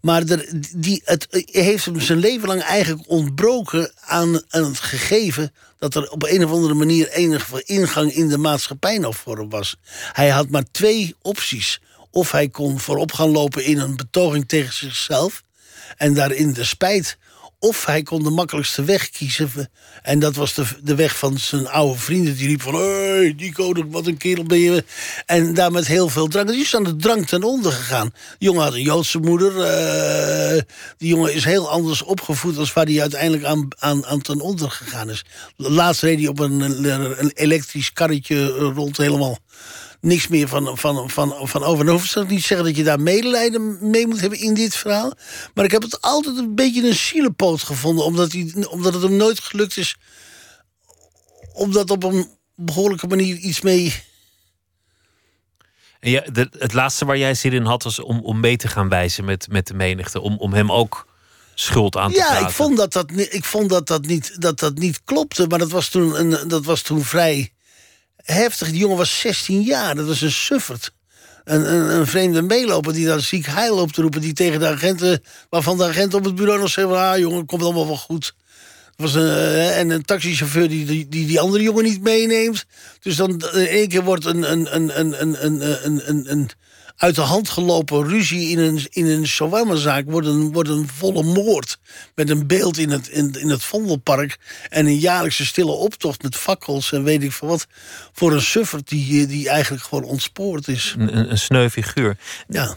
Maar 0.00 0.22
er, 0.22 0.48
die, 0.76 1.02
het 1.04 1.26
heeft 1.50 1.84
hem 1.84 2.00
zijn 2.00 2.18
leven 2.18 2.48
lang 2.48 2.62
eigenlijk 2.62 3.08
ontbroken 3.08 3.92
aan, 4.00 4.40
aan 4.48 4.64
het 4.64 4.78
gegeven 4.78 5.52
dat 5.78 5.94
er 5.94 6.10
op 6.10 6.22
een 6.22 6.44
of 6.44 6.50
andere 6.50 6.74
manier 6.74 7.08
enige 7.08 7.62
ingang 7.64 8.12
in 8.12 8.28
de 8.28 8.38
maatschappij 8.38 8.98
nog 8.98 9.16
voor 9.16 9.38
hem 9.38 9.48
was. 9.48 9.76
Hij 10.12 10.28
had 10.28 10.48
maar 10.48 10.64
twee 10.70 11.14
opties. 11.22 11.80
Of 12.10 12.30
hij 12.30 12.48
kon 12.48 12.80
voorop 12.80 13.12
gaan 13.12 13.30
lopen 13.30 13.64
in 13.64 13.78
een 13.78 13.96
betoging 13.96 14.48
tegen 14.48 14.74
zichzelf 14.74 15.42
en 15.96 16.14
daarin 16.14 16.52
de 16.52 16.64
spijt. 16.64 17.18
Of 17.62 17.86
hij 17.86 18.02
kon 18.02 18.22
de 18.22 18.30
makkelijkste 18.30 18.84
weg 18.84 19.10
kiezen. 19.10 19.70
En 20.02 20.18
dat 20.18 20.34
was 20.34 20.54
de, 20.54 20.64
de 20.82 20.94
weg 20.94 21.18
van 21.18 21.38
zijn 21.38 21.68
oude 21.68 21.98
vrienden. 21.98 22.36
Die 22.36 22.46
riep 22.46 22.62
van, 22.62 22.74
hé, 22.74 23.16
hey, 23.16 23.34
Nico, 23.36 23.72
wat 23.88 24.06
een 24.06 24.16
kerel 24.16 24.44
ben 24.44 24.58
je. 24.58 24.84
En 25.26 25.54
daar 25.54 25.72
met 25.72 25.86
heel 25.86 26.08
veel 26.08 26.26
drank. 26.28 26.48
Die 26.48 26.60
is 26.60 26.76
aan 26.76 26.84
de 26.84 26.96
drank 26.96 27.26
ten 27.26 27.42
onder 27.42 27.72
gegaan. 27.72 28.12
Die 28.38 28.48
jongen 28.48 28.62
had 28.62 28.74
een 28.74 28.82
Joodse 28.82 29.18
moeder. 29.18 29.60
eh, 29.60 30.62
die 30.98 31.08
jongen 31.08 31.34
is 31.34 31.44
heel 31.44 31.70
anders 31.70 32.02
opgevoed... 32.02 32.56
als 32.56 32.72
waar 32.72 32.84
hij 32.86 33.00
uiteindelijk 33.00 33.44
aan, 33.44 33.68
aan, 33.78 34.06
aan 34.06 34.20
ten 34.20 34.40
onder 34.40 34.70
gegaan 34.70 35.10
is. 35.10 35.24
Laatst 35.56 36.02
reed 36.02 36.18
hij 36.18 36.28
op 36.28 36.38
een, 36.38 36.84
een 37.22 37.30
elektrisch 37.34 37.92
karretje 37.92 38.46
rond 38.46 38.96
helemaal 38.96 39.38
niks 40.00 40.28
meer 40.28 40.48
van, 40.48 40.78
van, 40.78 41.10
van, 41.10 41.48
van 41.48 41.62
over. 41.62 41.84
Dan 41.84 41.94
hoeft 41.94 42.14
het 42.14 42.28
niet 42.28 42.44
zeggen 42.44 42.66
dat 42.66 42.76
je 42.76 42.82
daar 42.82 43.00
medelijden 43.00 43.90
mee 43.90 44.06
moet 44.06 44.20
hebben 44.20 44.38
in 44.38 44.54
dit 44.54 44.76
verhaal. 44.76 45.12
Maar 45.54 45.64
ik 45.64 45.70
heb 45.70 45.82
het 45.82 46.00
altijd 46.00 46.36
een 46.36 46.54
beetje 46.54 46.88
een 46.88 46.94
zielepoot 46.94 47.62
gevonden. 47.62 48.04
Omdat, 48.04 48.32
hij, 48.32 48.66
omdat 48.70 48.92
het 48.92 49.02
hem 49.02 49.16
nooit 49.16 49.40
gelukt 49.40 49.76
is. 49.76 49.96
Om 51.52 51.72
dat 51.72 51.90
op 51.90 52.04
een 52.04 52.28
behoorlijke 52.54 53.06
manier 53.06 53.36
iets 53.36 53.60
mee. 53.60 53.94
En 56.00 56.10
ja, 56.10 56.20
de, 56.32 56.48
het 56.58 56.72
laatste 56.72 57.04
waar 57.04 57.18
jij 57.18 57.34
zin 57.34 57.52
in 57.52 57.64
had 57.64 57.82
was 57.82 57.98
om, 57.98 58.20
om 58.20 58.40
mee 58.40 58.56
te 58.56 58.68
gaan 58.68 58.88
wijzen 58.88 59.24
met, 59.24 59.46
met 59.50 59.66
de 59.66 59.74
menigte. 59.74 60.20
Om, 60.20 60.36
om 60.38 60.52
hem 60.52 60.72
ook 60.72 61.08
schuld 61.54 61.96
aan 61.96 62.10
te 62.10 62.16
Ja, 62.16 62.26
praten. 62.26 62.46
ik 62.46 62.52
vond 62.54 62.76
dat 62.76 62.92
dat, 62.92 63.10
ik 63.16 63.44
vond 63.44 63.70
dat, 63.70 63.86
dat, 63.86 64.06
niet, 64.06 64.40
dat 64.40 64.58
dat 64.58 64.78
niet 64.78 65.00
klopte. 65.04 65.46
Maar 65.46 65.58
dat 65.58 65.70
was 65.70 65.88
toen, 65.88 66.20
een, 66.20 66.48
dat 66.48 66.64
was 66.64 66.82
toen 66.82 67.04
vrij 67.04 67.52
heftig. 68.30 68.68
Die 68.70 68.78
jongen 68.78 68.96
was 68.96 69.20
16 69.20 69.62
jaar. 69.62 69.94
Dat 69.94 70.06
was 70.06 70.20
een 70.20 70.30
suffert. 70.30 70.92
Een, 71.44 71.74
een, 71.74 71.98
een 71.98 72.06
vreemde 72.06 72.42
meeloper 72.42 72.92
die 72.92 73.06
dan 73.06 73.20
ziek 73.20 73.46
heil 73.46 73.76
op 73.76 73.92
te 73.92 74.02
roepen. 74.02 74.20
Die 74.20 74.32
tegen 74.32 74.60
de 74.60 74.66
agenten, 74.66 75.22
waarvan 75.48 75.78
de 75.78 75.84
agent 75.84 76.14
op 76.14 76.24
het 76.24 76.34
bureau 76.34 76.60
nog 76.60 76.70
zei: 76.70 76.92
Ah, 76.92 77.18
jongen, 77.18 77.46
komt 77.46 77.62
allemaal 77.62 77.86
wel 77.86 77.96
goed. 77.96 78.34
Was 78.96 79.14
een, 79.14 79.28
eh, 79.28 79.78
en 79.78 79.90
een 79.90 80.04
taxichauffeur 80.04 80.68
die, 80.68 80.84
die 80.86 81.08
die 81.08 81.26
die 81.26 81.40
andere 81.40 81.62
jongen 81.62 81.84
niet 81.84 82.02
meeneemt. 82.02 82.64
Dus 83.00 83.16
dan 83.16 83.30
in 83.30 83.66
één 83.66 83.88
keer 83.88 84.04
wordt 84.04 84.24
een, 84.24 84.52
een, 84.52 84.74
een, 84.74 85.00
een, 85.00 85.22
een, 85.22 85.44
een, 85.44 86.08
een, 86.08 86.30
een 86.30 86.50
uit 87.00 87.14
de 87.14 87.20
hand 87.20 87.48
gelopen 87.48 88.08
ruzie 88.08 88.48
in 88.48 88.58
een, 88.58 88.86
in 88.90 89.06
een 89.06 89.26
shawarmazaak 89.26 90.04
wordt 90.06 90.26
een, 90.26 90.52
wordt 90.52 90.68
een 90.68 90.88
volle 90.88 91.22
moord. 91.22 91.78
Met 92.14 92.30
een 92.30 92.46
beeld 92.46 92.78
in 92.78 92.90
het, 92.90 93.08
in, 93.08 93.32
in 93.32 93.48
het 93.48 93.62
Vondelpark. 93.62 94.38
En 94.68 94.86
een 94.86 94.98
jaarlijkse 94.98 95.46
stille 95.46 95.70
optocht 95.70 96.22
met 96.22 96.36
fakkels 96.36 96.92
en 96.92 97.04
weet 97.04 97.22
ik 97.22 97.32
veel 97.32 97.48
wat. 97.48 97.66
Voor 98.12 98.32
een 98.32 98.42
suffert 98.42 98.88
die, 98.88 99.26
die 99.26 99.48
eigenlijk 99.48 99.82
gewoon 99.82 100.04
ontspoord 100.04 100.68
is. 100.68 100.94
Een, 100.98 101.30
een, 101.30 101.38
sneu 101.38 101.68
figuur. 101.68 102.16
Ja. 102.48 102.76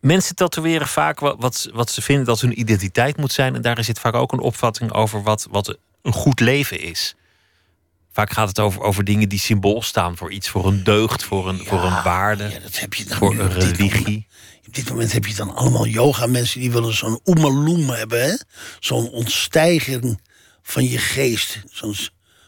Mensen 0.00 0.34
tatoeëren 0.34 0.88
vaak 0.88 1.20
wat, 1.20 1.36
wat, 1.38 1.68
wat 1.72 1.90
ze 1.90 2.02
vinden 2.02 2.26
dat 2.26 2.40
hun 2.40 2.60
identiteit 2.60 3.16
moet 3.16 3.32
zijn. 3.32 3.54
En 3.54 3.62
daar 3.62 3.84
zit 3.84 3.98
vaak 3.98 4.14
ook 4.14 4.32
een 4.32 4.40
opvatting 4.40 4.92
over 4.92 5.22
wat, 5.22 5.46
wat 5.50 5.76
een 6.02 6.12
goed 6.12 6.40
leven 6.40 6.80
is. 6.80 7.14
Vaak 8.12 8.32
gaat 8.32 8.48
het 8.48 8.58
over, 8.58 8.80
over 8.80 9.04
dingen 9.04 9.28
die 9.28 9.38
symbool 9.38 9.82
staan 9.82 10.16
voor 10.16 10.32
iets, 10.32 10.48
voor 10.48 10.66
een 10.66 10.84
deugd, 10.84 11.24
voor 11.24 11.48
een, 11.48 11.66
voor 11.66 11.82
een 11.82 12.02
waarde, 12.02 12.48
Ja, 12.48 12.58
dat 12.58 12.78
heb 12.78 12.94
je 12.94 13.04
dan 13.04 13.18
voor 13.18 13.38
een 13.38 13.52
religie. 13.52 14.26
Op 14.66 14.74
dit 14.74 14.88
moment 14.88 15.12
heb 15.12 15.26
je 15.26 15.34
dan 15.34 15.54
allemaal 15.54 15.86
yoga-mensen 15.86 16.60
die 16.60 16.72
willen 16.72 16.94
zo'n 16.94 17.20
oemaloem 17.24 17.90
hebben. 17.90 18.22
hè? 18.22 18.34
Zo'n 18.80 19.10
ontstijging 19.10 20.20
van 20.62 20.88
je 20.88 20.98
geest. 20.98 21.62
Zo'n 21.70 21.94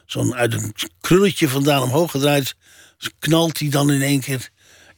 zo'n 0.06 0.34
uit 0.34 0.54
een 0.54 0.74
krulletje 1.00 1.48
vandaan 1.48 1.82
omhoog 1.82 2.10
gedraaid. 2.10 2.54
knalt 3.18 3.58
die 3.58 3.70
dan 3.70 3.90
in 3.90 4.02
één 4.02 4.20
keer. 4.20 4.48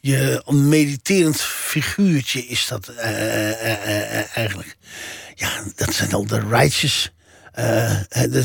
Je, 0.00 0.42
een 0.46 0.68
mediterend 0.68 1.40
figuurtje 1.40 2.46
is 2.46 2.66
dat 2.66 2.88
eh, 2.88 3.50
eh, 3.50 4.18
eh, 4.18 4.36
eigenlijk. 4.36 4.76
Ja, 5.34 5.64
dat 5.74 5.94
zijn 5.94 6.12
al 6.12 6.26
de 6.26 6.40
righteous. 6.48 7.10
Eh, 7.56 8.00
eh, 8.24 8.44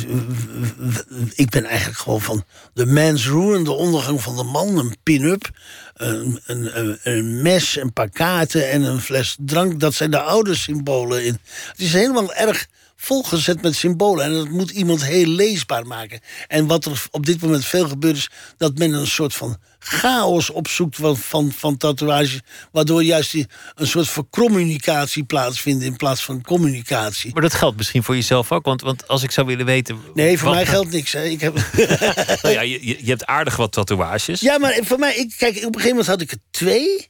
w- 0.77 0.99
ik 1.35 1.49
ben 1.49 1.65
eigenlijk 1.65 1.99
gewoon 1.99 2.21
van 2.21 2.45
de 2.73 2.85
man's 2.85 3.27
ruin, 3.27 3.63
de 3.63 3.71
ondergang 3.71 4.21
van 4.21 4.35
de 4.35 4.43
man, 4.43 4.77
een 4.77 4.95
pin-up, 5.03 5.49
een, 5.93 6.39
een, 6.45 6.99
een 7.03 7.41
mes, 7.41 7.75
een 7.77 7.93
paar 7.93 8.09
kaarten 8.09 8.69
en 8.69 8.81
een 8.81 9.01
fles 9.01 9.37
drank. 9.39 9.79
Dat 9.79 9.93
zijn 9.93 10.11
de 10.11 10.19
oude 10.21 10.55
symbolen. 10.55 11.25
In. 11.25 11.39
Het 11.71 11.79
is 11.79 11.93
helemaal 11.93 12.33
erg 12.33 12.67
volgezet 13.03 13.61
met 13.61 13.75
symbolen 13.75 14.25
en 14.25 14.33
dat 14.33 14.49
moet 14.49 14.71
iemand 14.71 15.05
heel 15.05 15.27
leesbaar 15.27 15.85
maken. 15.87 16.19
En 16.47 16.67
wat 16.67 16.85
er 16.85 17.03
op 17.11 17.25
dit 17.25 17.41
moment 17.41 17.65
veel 17.65 17.87
gebeurt 17.87 18.17
is 18.17 18.29
dat 18.57 18.77
men 18.77 18.93
een 18.93 19.07
soort 19.07 19.33
van 19.33 19.57
chaos 19.79 20.49
opzoekt 20.49 20.95
van, 20.95 21.17
van, 21.17 21.51
van 21.51 21.77
tatoeages, 21.77 22.39
waardoor 22.71 23.03
juist 23.03 23.31
die, 23.31 23.45
een 23.75 23.87
soort 23.87 24.07
vercommunicatie 24.07 25.23
plaatsvindt 25.23 25.83
in 25.83 25.95
plaats 25.95 26.23
van 26.23 26.41
communicatie. 26.41 27.33
Maar 27.33 27.41
dat 27.41 27.53
geldt 27.53 27.77
misschien 27.77 28.03
voor 28.03 28.15
jezelf 28.15 28.51
ook. 28.51 28.65
Want, 28.65 28.81
want 28.81 29.07
als 29.07 29.23
ik 29.23 29.31
zou 29.31 29.47
willen 29.47 29.65
weten. 29.65 29.99
Nee, 30.13 30.37
voor 30.37 30.47
wat- 30.47 30.55
mij 30.55 30.65
geldt 30.65 30.91
niks. 30.91 31.11
Hè. 31.11 31.23
Ik 31.23 31.41
heb... 31.41 31.55
Nou 32.41 32.53
ja, 32.53 32.61
je, 32.61 32.87
je 32.87 32.97
je 33.01 33.09
hebt 33.09 33.25
aardig 33.25 33.55
wat 33.55 33.71
tatoeages. 33.71 34.39
Ja, 34.39 34.57
maar 34.57 34.79
voor 34.81 34.99
mij, 34.99 35.15
ik, 35.15 35.33
kijk, 35.37 35.55
op 35.55 35.63
een 35.63 35.81
gegeven 35.81 35.89
moment 35.89 36.07
had 36.07 36.21
ik 36.21 36.31
er 36.31 36.37
twee. 36.51 37.09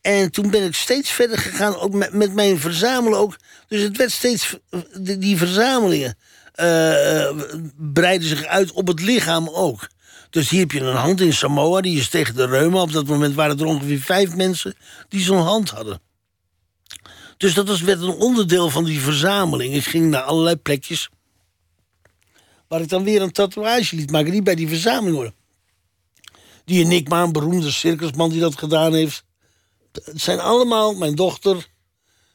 En 0.00 0.30
toen 0.30 0.50
ben 0.50 0.64
ik 0.64 0.74
steeds 0.74 1.10
verder 1.10 1.38
gegaan, 1.38 1.76
ook 1.76 1.92
met, 1.92 2.12
met 2.12 2.34
mijn 2.34 2.58
verzamelen 2.58 3.18
ook. 3.18 3.36
Dus 3.68 3.82
het 3.82 3.96
werd 3.96 4.12
steeds, 4.12 4.56
die, 5.00 5.36
verzamelingen 5.36 6.16
eh, 6.52 7.30
breiden 7.76 8.28
zich 8.28 8.44
uit 8.44 8.72
op 8.72 8.86
het 8.86 9.00
lichaam 9.00 9.48
ook. 9.48 9.88
Dus 10.30 10.48
hier 10.48 10.60
heb 10.60 10.72
je 10.72 10.80
een 10.80 10.96
hand 10.96 11.20
in 11.20 11.32
Samoa, 11.32 11.80
die 11.80 11.98
is 11.98 12.08
tegen 12.08 12.34
de 12.34 12.46
reuma. 12.46 12.80
Op 12.80 12.92
dat 12.92 13.06
moment 13.06 13.34
waren 13.34 13.58
er 13.58 13.64
ongeveer 13.64 14.00
vijf 14.00 14.34
mensen 14.34 14.74
die 15.08 15.20
zo'n 15.20 15.42
hand 15.42 15.70
hadden. 15.70 16.00
Dus 17.36 17.54
dat 17.54 17.68
was, 17.68 17.80
werd 17.80 18.02
een 18.02 18.08
onderdeel 18.08 18.70
van 18.70 18.84
die 18.84 19.00
verzameling. 19.00 19.74
Ik 19.74 19.84
ging 19.84 20.10
naar 20.10 20.22
allerlei 20.22 20.56
plekjes 20.56 21.08
waar 22.68 22.80
ik 22.80 22.88
dan 22.88 23.04
weer 23.04 23.22
een 23.22 23.32
tatoeage 23.32 23.96
liet 23.96 24.10
maken... 24.10 24.32
die 24.32 24.42
bij 24.42 24.54
die 24.54 24.68
verzameling 24.68 25.16
horen. 25.16 25.34
Die 26.64 26.84
Enigma, 26.84 27.22
een 27.22 27.32
beroemde 27.32 27.70
circusman 27.70 28.30
die 28.30 28.40
dat 28.40 28.58
gedaan 28.58 28.94
heeft. 28.94 29.24
Het 30.04 30.20
zijn 30.20 30.40
allemaal 30.40 30.94
mijn 30.94 31.14
dochter. 31.14 31.66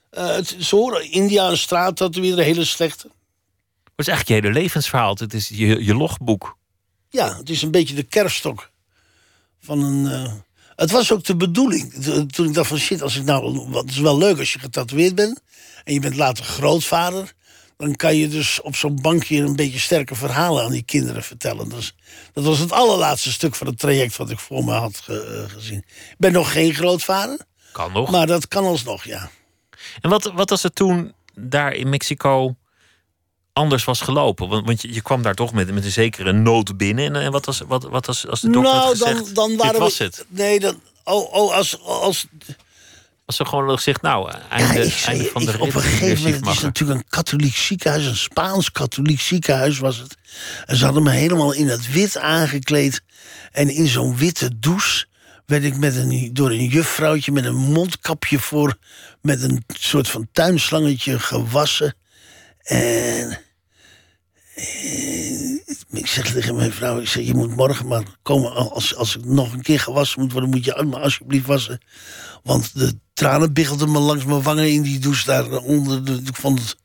eh, 0.09 0.27
het, 0.27 0.55
ze 0.59 0.75
horen 0.75 1.11
India 1.11 1.49
een 1.49 1.57
straat 1.57 1.95
tatoeëren, 1.97 2.37
een 2.37 2.43
hele 2.43 2.65
slechte. 2.65 3.07
Het 3.83 4.07
is 4.07 4.07
eigenlijk 4.07 4.27
je 4.27 4.47
hele 4.47 4.59
levensverhaal. 4.61 5.15
Het 5.19 5.33
is 5.33 5.47
je, 5.49 5.83
je 5.83 5.95
logboek. 5.95 6.57
Ja, 7.09 7.37
het 7.37 7.49
is 7.49 7.61
een 7.61 7.71
beetje 7.71 7.95
de 7.95 8.03
kerststok 8.03 8.71
van 9.59 9.83
een. 9.83 10.07
eh, 10.11 10.33
het 10.75 10.91
was 10.91 11.11
ook 11.11 11.23
de 11.23 11.35
bedoeling. 11.35 11.93
Toen 12.31 12.47
ik 12.47 12.53
dacht 12.53 12.67
van 12.67 12.77
shit, 12.77 13.01
als 13.01 13.15
ik 13.15 13.23
nou. 13.23 13.69
wat 13.69 13.89
is 13.89 13.97
wel 13.97 14.17
leuk 14.17 14.37
als 14.39 14.53
je 14.53 14.59
getatoeëerd 14.59 15.15
bent. 15.15 15.41
En 15.83 15.93
je 15.93 15.99
bent 15.99 16.15
later 16.15 16.43
grootvader. 16.45 17.33
Dan 17.77 17.95
kan 17.95 18.15
je 18.15 18.27
dus 18.27 18.61
op 18.61 18.75
zo'n 18.75 19.01
bankje 19.01 19.37
een 19.41 19.55
beetje 19.55 19.79
sterke 19.79 20.15
verhalen 20.15 20.63
aan 20.63 20.71
die 20.71 20.83
kinderen 20.83 21.23
vertellen. 21.23 21.69
Dus, 21.69 21.95
dat 22.33 22.43
was 22.43 22.59
het 22.59 22.71
allerlaatste 22.71 23.31
stuk 23.31 23.55
van 23.55 23.67
het 23.67 23.79
traject 23.79 24.17
wat 24.17 24.29
ik 24.29 24.39
voor 24.39 24.63
me 24.63 24.71
had 24.71 24.97
ge- 24.97 25.45
eh, 25.47 25.53
gezien. 25.53 25.77
Ik 25.87 26.15
ben 26.17 26.31
nog 26.31 26.51
geen 26.51 26.73
grootvader, 26.73 27.39
Kan 27.73 27.91
nog. 27.91 28.11
maar 28.11 28.27
dat 28.27 28.47
kan 28.47 28.63
alsnog, 28.65 29.03
ja. 29.05 29.29
En 30.01 30.09
wat, 30.09 30.31
wat 30.35 30.49
was 30.49 30.63
er 30.63 30.73
toen 30.73 31.13
daar 31.33 31.73
in 31.73 31.89
Mexico 31.89 32.55
anders 33.53 33.83
was 33.83 34.01
gelopen? 34.01 34.47
Want, 34.49 34.65
want 34.65 34.81
je, 34.81 34.93
je 34.93 35.01
kwam 35.01 35.21
daar 35.21 35.33
toch 35.35 35.53
met, 35.53 35.73
met 35.73 35.85
een 35.85 35.91
zekere 35.91 36.31
nood 36.31 36.77
binnen. 36.77 37.05
En, 37.05 37.15
en 37.21 37.31
wat 37.31 37.45
was, 37.45 37.61
wat, 37.67 37.83
wat 37.83 38.05
was 38.05 38.27
als 38.27 38.41
de 38.41 38.49
dokter 38.49 38.71
had 38.73 38.83
nou, 38.83 38.97
gezegd, 38.97 39.35
dan, 39.35 39.47
dan 39.47 39.57
waren 39.57 39.71
dit 39.71 39.81
was 39.81 39.97
we. 39.97 40.03
het. 40.03 40.25
Nee, 40.27 40.59
dan. 40.59 40.81
Oh, 41.03 41.33
oh 41.33 41.53
als, 41.55 41.79
als, 41.81 42.25
Als 43.25 43.35
ze 43.35 43.45
gewoon 43.45 43.69
gezegd, 43.77 44.01
nou, 44.01 44.31
einde, 44.49 44.73
Ja, 44.73 44.85
ik 44.85 44.91
zei, 44.93 45.17
einde 45.17 45.31
van 45.31 45.45
de 45.45 45.51
ik- 45.51 45.57
rit. 45.57 45.67
Op 45.67 45.75
een 45.75 45.81
gegeven 45.81 46.23
moment, 46.23 46.45
het 46.45 46.55
is 46.55 46.61
natuurlijk 46.61 46.99
een 46.99 47.09
katholiek 47.09 47.55
ziekenhuis, 47.55 48.05
een 48.05 48.15
Spaans 48.15 48.71
katholiek 48.71 49.21
ziekenhuis 49.21 49.79
was 49.79 49.97
het. 49.97 50.15
En 50.65 50.75
ze 50.75 50.85
hadden 50.85 51.03
me 51.03 51.11
helemaal 51.11 51.51
in 51.51 51.67
het 51.67 51.91
wit 51.91 52.17
aangekleed. 52.17 53.01
En 53.51 53.69
in 53.69 53.87
zo'n 53.87 54.17
witte 54.17 54.59
douche 54.59 55.05
werd 55.45 55.63
ik 55.63 55.77
met 55.77 55.95
een, 55.95 56.29
door 56.33 56.51
een 56.51 56.67
juffrouwtje 56.67 57.31
met 57.31 57.45
een 57.45 57.55
mondkapje 57.55 58.39
voor... 58.39 58.77
met 59.21 59.41
een 59.41 59.63
soort 59.67 60.07
van 60.09 60.27
tuinslangetje 60.31 61.19
gewassen. 61.19 61.95
En... 62.63 63.39
ik 65.91 66.07
zeg 66.07 66.31
tegen 66.31 66.55
mijn 66.55 66.71
vrouw, 66.71 66.99
ik 66.99 67.07
zeg, 67.07 67.25
je 67.25 67.33
moet 67.33 67.55
morgen 67.55 67.87
maar 67.87 68.03
komen. 68.21 68.71
Als, 68.71 68.95
als 68.95 69.17
ik 69.17 69.25
nog 69.25 69.53
een 69.53 69.61
keer 69.61 69.79
gewassen 69.79 70.21
moet 70.21 70.31
worden, 70.31 70.49
moet 70.49 70.65
je 70.65 70.83
me 70.85 70.99
alsjeblieft 70.99 71.45
wassen. 71.45 71.81
Want 72.43 72.73
de 72.79 72.99
tranen 73.13 73.53
biggelden 73.53 73.91
me 73.91 73.99
langs 73.99 74.25
mijn 74.25 74.41
wangen 74.41 74.71
in 74.71 74.81
die 74.81 74.99
douche 74.99 75.25
daaronder. 75.25 76.05
De- 76.05 76.21
Ik 76.25 76.35
vond 76.35 76.59
het 76.59 76.75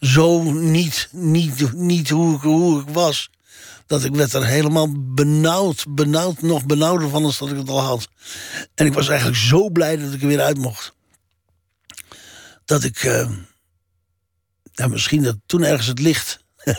zo 0.00 0.42
niet, 0.52 1.08
niet, 1.12 1.72
niet 1.74 2.10
hoe, 2.10 2.38
hoe 2.38 2.80
ik 2.80 2.88
was. 2.88 3.30
Dat 3.92 4.04
ik 4.04 4.14
werd 4.14 4.32
er 4.32 4.46
helemaal 4.46 4.88
benauwd, 5.14 5.84
benauwd, 5.88 6.42
nog 6.42 6.66
benauwder 6.66 7.08
van 7.08 7.24
als 7.24 7.38
dat 7.38 7.50
ik 7.50 7.56
het 7.56 7.68
al 7.68 7.80
had. 7.80 8.08
En 8.74 8.86
ik 8.86 8.92
was 8.92 9.08
eigenlijk 9.08 9.38
zo 9.38 9.70
blij 9.70 9.96
dat 9.96 10.12
ik 10.12 10.22
er 10.22 10.28
weer 10.28 10.40
uit 10.40 10.58
mocht. 10.58 10.94
Dat 12.64 12.84
ik, 12.84 13.02
eh, 13.02 13.30
ja, 14.72 14.86
misschien 14.86 15.22
dat 15.22 15.36
toen 15.46 15.62
ergens 15.62 15.86
het 15.86 15.98
licht 15.98 16.44
Nou 16.64 16.76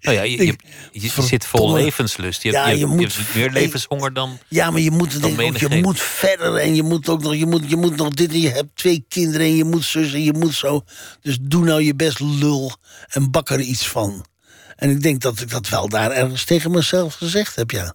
ja, 0.16 0.22
je, 0.22 0.46
je, 0.46 0.56
je 0.92 1.22
zit 1.22 1.46
vol 1.46 1.72
levenslust. 1.72 2.42
Je, 2.42 2.50
Ja, 2.50 2.68
je, 2.68 2.86
moet- 2.86 3.16
hebt 3.16 3.34
meer 3.34 3.50
levenshonger 3.50 4.12
dan... 4.12 4.38
Ja, 4.48 4.70
maar 4.70 4.80
je 4.80 4.90
moet, 4.90 5.12
het 5.12 5.24
ook, 5.24 5.56
je 5.56 5.80
moet 5.82 6.00
verder 6.00 6.54
en 6.56 6.74
je 6.74 6.82
moet 6.82 7.08
ook 7.08 7.22
nog, 7.22 7.34
je 7.34 7.46
moet, 7.46 7.70
je 7.70 7.76
moet 7.76 7.96
nog 7.96 8.08
dit 8.08 8.32
en 8.32 8.40
je 8.40 8.50
hebt 8.50 8.76
twee 8.76 9.04
kinderen 9.08 9.46
en 9.46 9.56
je 9.56 9.64
moet 9.64 9.84
zus 9.84 10.12
en 10.12 10.22
je 10.22 10.32
moet 10.32 10.54
zo. 10.54 10.84
Dus 11.20 11.38
doe 11.40 11.64
nou 11.64 11.82
je 11.82 11.94
best 11.94 12.20
lul 12.20 12.72
en 13.08 13.30
bak 13.30 13.50
er 13.50 13.60
iets 13.60 13.88
van. 13.88 14.24
En 14.76 14.90
ik 14.90 15.02
denk 15.02 15.20
dat 15.20 15.40
ik 15.40 15.50
dat 15.50 15.68
wel 15.68 15.88
daar 15.88 16.10
ergens 16.10 16.44
tegen 16.44 16.70
mezelf 16.70 17.14
gezegd 17.14 17.56
heb, 17.56 17.70
ja. 17.70 17.94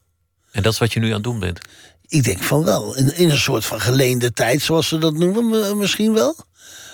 En 0.52 0.64
dat 0.64 0.74
is 0.74 0.80
wat 0.80 0.94
je 0.94 1.00
nu 1.00 1.08
aan 1.08 1.14
het 1.14 1.24
doen 1.24 1.40
bent. 1.40 1.60
Ik 2.08 2.24
denk 2.24 2.44
van 2.44 2.64
wel. 2.64 2.96
In, 2.96 3.16
in 3.16 3.30
een 3.30 3.38
soort 3.38 3.66
van 3.66 3.82
geleende 3.82 4.32
tijd, 4.34 4.62
zoals 4.62 4.88
ze 4.88 4.98
dat 4.98 5.14
noemen, 5.14 5.46
m- 5.74 5.78
misschien 5.78 6.14
wel. 6.14 6.36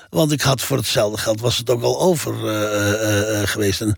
Want 0.10 0.32
ik 0.32 0.42
had 0.42 0.62
voor 0.62 0.78
hetzelfde 0.78 1.18
geld 1.18 1.40
was 1.40 1.58
het 1.58 1.70
ook 1.70 1.82
al 1.84 2.00
over 2.00 2.48
eh, 2.48 2.64
eh, 2.94 3.42
eh, 3.42 3.48
geweest. 3.48 3.82
En 3.82 3.98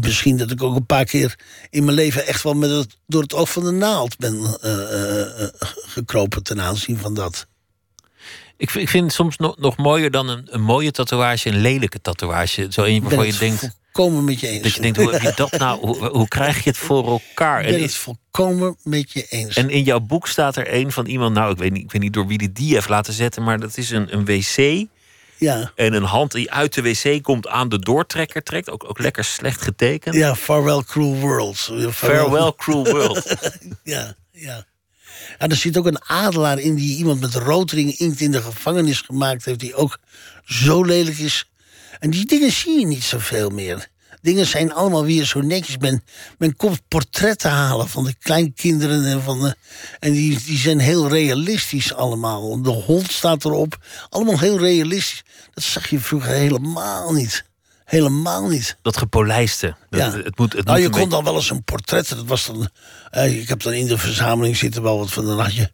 misschien 0.00 0.36
dat 0.36 0.50
ik 0.50 0.62
ook 0.62 0.76
een 0.76 0.86
paar 0.86 1.04
keer 1.04 1.38
in 1.70 1.84
mijn 1.84 1.96
leven 1.96 2.26
echt 2.26 2.42
wel 2.42 2.54
met 2.54 2.70
het, 2.70 2.96
door 3.06 3.22
het 3.22 3.34
oog 3.34 3.50
van 3.50 3.64
de 3.64 3.70
naald 3.70 4.16
ben 4.18 4.58
eh, 4.60 4.72
eh, 4.72 5.42
eh, 5.42 5.48
gekropen 5.86 6.42
ten 6.42 6.60
aanzien 6.60 6.98
van 6.98 7.14
dat. 7.14 7.46
Ik, 8.56 8.70
vind- 8.70 8.84
ik 8.84 8.90
vind 8.90 9.04
het 9.04 9.12
soms 9.12 9.36
nog, 9.36 9.58
nog 9.58 9.76
mooier 9.76 10.10
dan 10.10 10.28
een, 10.28 10.46
een 10.50 10.62
mooie 10.62 10.90
tatoeage, 10.90 11.48
een 11.48 11.60
lelijke 11.60 12.00
tatoeage. 12.00 12.66
Zo 12.70 12.82
een 12.82 13.02
waarvan 13.02 13.26
je 13.26 13.36
denkt, 13.38 13.70
volkomen 13.94 14.24
met 14.24 14.40
je 14.40 14.48
eens. 14.48 14.62
dat 14.62 14.74
je 14.74 14.80
denkt, 14.80 14.96
hoe 14.96 15.12
heb 15.12 15.22
je 15.22 15.32
dat 15.50 15.58
nou, 15.58 15.80
hoe, 15.80 16.08
hoe 16.08 16.28
krijg 16.28 16.64
je 16.64 16.70
het 16.70 16.78
voor 16.78 17.06
elkaar? 17.06 17.60
ik 17.60 17.66
ben 17.66 17.76
En, 17.76 17.82
het 17.82 17.94
volkomen 17.94 18.76
met 18.82 19.12
je 19.12 19.26
eens. 19.28 19.56
en 19.56 19.70
in 19.70 19.82
jouw 19.82 20.00
boek 20.00 20.28
staat 20.28 20.56
er 20.56 20.74
een 20.74 20.92
van 20.92 21.06
iemand, 21.06 21.34
nou 21.34 21.52
ik 21.52 21.58
weet 21.58 21.72
niet, 21.72 21.82
ik 21.84 21.92
weet 21.92 22.02
niet 22.02 22.12
door 22.12 22.26
wie 22.26 22.38
die 22.38 22.52
die 22.52 22.74
heeft 22.74 22.88
laten 22.88 23.12
zetten, 23.12 23.42
maar 23.42 23.60
dat 23.60 23.76
is 23.76 23.90
een, 23.90 24.14
een 24.14 24.24
wc 24.24 24.86
ja, 25.36 25.72
en 25.74 25.92
een 25.92 26.02
hand 26.02 26.32
die 26.32 26.50
uit 26.50 26.74
de 26.74 26.82
wc 26.82 27.22
komt 27.22 27.48
aan 27.48 27.68
de 27.68 27.78
doortrekker 27.78 28.42
trekt. 28.42 28.70
Ook, 28.70 28.88
ook 28.88 28.98
lekker 28.98 29.24
slecht 29.24 29.62
getekend. 29.62 30.14
ja, 30.14 30.34
farewell 30.34 30.82
cruel 30.86 31.14
world. 31.14 31.72
Farewell 31.90 32.52
cruel 32.62 32.84
world. 32.84 33.36
Ja, 33.82 34.14
ja. 34.30 34.64
En 35.38 35.50
er 35.50 35.56
zit 35.56 35.76
ook 35.78 35.86
een 35.86 36.04
adelaar 36.04 36.58
in 36.58 36.74
die 36.74 36.96
iemand 36.96 37.20
met 37.20 37.34
roodring 37.34 37.98
inkt 37.98 38.20
in 38.20 38.30
de 38.30 38.42
gevangenis 38.42 39.00
gemaakt 39.00 39.44
heeft, 39.44 39.58
die 39.58 39.74
ook 39.74 39.98
zo 40.44 40.82
lelijk 40.84 41.18
is. 41.18 41.48
En 42.04 42.10
die 42.10 42.26
dingen 42.26 42.52
zie 42.52 42.78
je 42.80 42.86
niet 42.86 43.02
zoveel 43.04 43.50
meer. 43.50 43.88
Dingen 44.22 44.46
zijn 44.46 44.72
allemaal 44.72 45.04
weer 45.04 45.24
zo 45.24 45.40
netjes. 45.40 45.76
Men, 45.78 46.04
men 46.38 46.56
komt 46.56 46.80
portretten 46.88 47.50
halen 47.50 47.88
van 47.88 48.04
de 48.04 48.14
kleinkinderen 48.18 49.04
en 49.04 49.22
van 49.22 49.40
de. 49.40 49.56
En 50.00 50.12
die, 50.12 50.42
die 50.44 50.58
zijn 50.58 50.78
heel 50.78 51.08
realistisch 51.08 51.94
allemaal. 51.94 52.62
De 52.62 52.70
hond 52.70 53.12
staat 53.12 53.44
erop. 53.44 53.76
Allemaal 54.08 54.38
heel 54.38 54.58
realistisch. 54.58 55.22
Dat 55.54 55.64
zag 55.64 55.88
je 55.90 55.98
vroeger 56.00 56.30
helemaal 56.30 57.12
niet. 57.12 57.44
Helemaal 57.84 58.48
niet. 58.48 58.76
Dat 58.82 58.96
gepolijste. 58.96 59.76
Dat- 59.90 60.00
Ja. 60.00 60.10
Het 60.22 60.38
moet, 60.38 60.52
het 60.52 60.64
nou, 60.64 60.80
moet 60.82 60.94
je 60.94 61.00
kon 61.00 61.08
dan 61.10 61.24
wel 61.24 61.34
eens 61.36 61.50
een 61.50 61.64
portret. 61.64 62.08
Dat 62.08 62.24
was 62.24 62.46
dan. 62.46 62.68
eh, 63.10 63.40
ik 63.40 63.48
heb 63.48 63.62
dan 63.62 63.72
in 63.72 63.86
de 63.86 63.98
verzameling 63.98 64.56
zitten 64.56 64.82
wel 64.82 64.98
wat 64.98 65.12
van. 65.12 65.26
Dan 65.26 65.40
had 65.40 65.54
je 65.54 65.70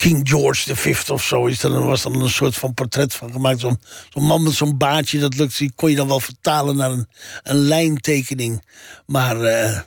King 0.00 0.28
George 0.28 0.76
V 0.76 1.08
of 1.10 1.22
zo. 1.22 1.46
Is 1.46 1.62
er, 1.62 1.70
dan 1.70 1.86
was 1.86 2.02
dan 2.02 2.20
een 2.22 2.30
soort 2.30 2.54
van 2.54 2.74
portret 2.74 3.14
van 3.14 3.32
gemaakt. 3.32 3.60
Zo'n 3.60 3.80
zo'n 4.12 4.24
man 4.24 4.42
met 4.42 4.52
zo'n 4.52 4.76
baardje. 4.78 5.18
Dat 5.18 5.36
lukt. 5.36 5.58
Die 5.58 5.72
kon 5.74 5.90
je 5.90 5.96
dan 5.96 6.08
wel 6.08 6.20
vertalen 6.20 6.76
naar 6.76 6.90
een, 6.90 7.08
een 7.42 7.56
lijntekening. 7.56 8.64
Maar. 9.06 9.40
eh, 9.40 9.78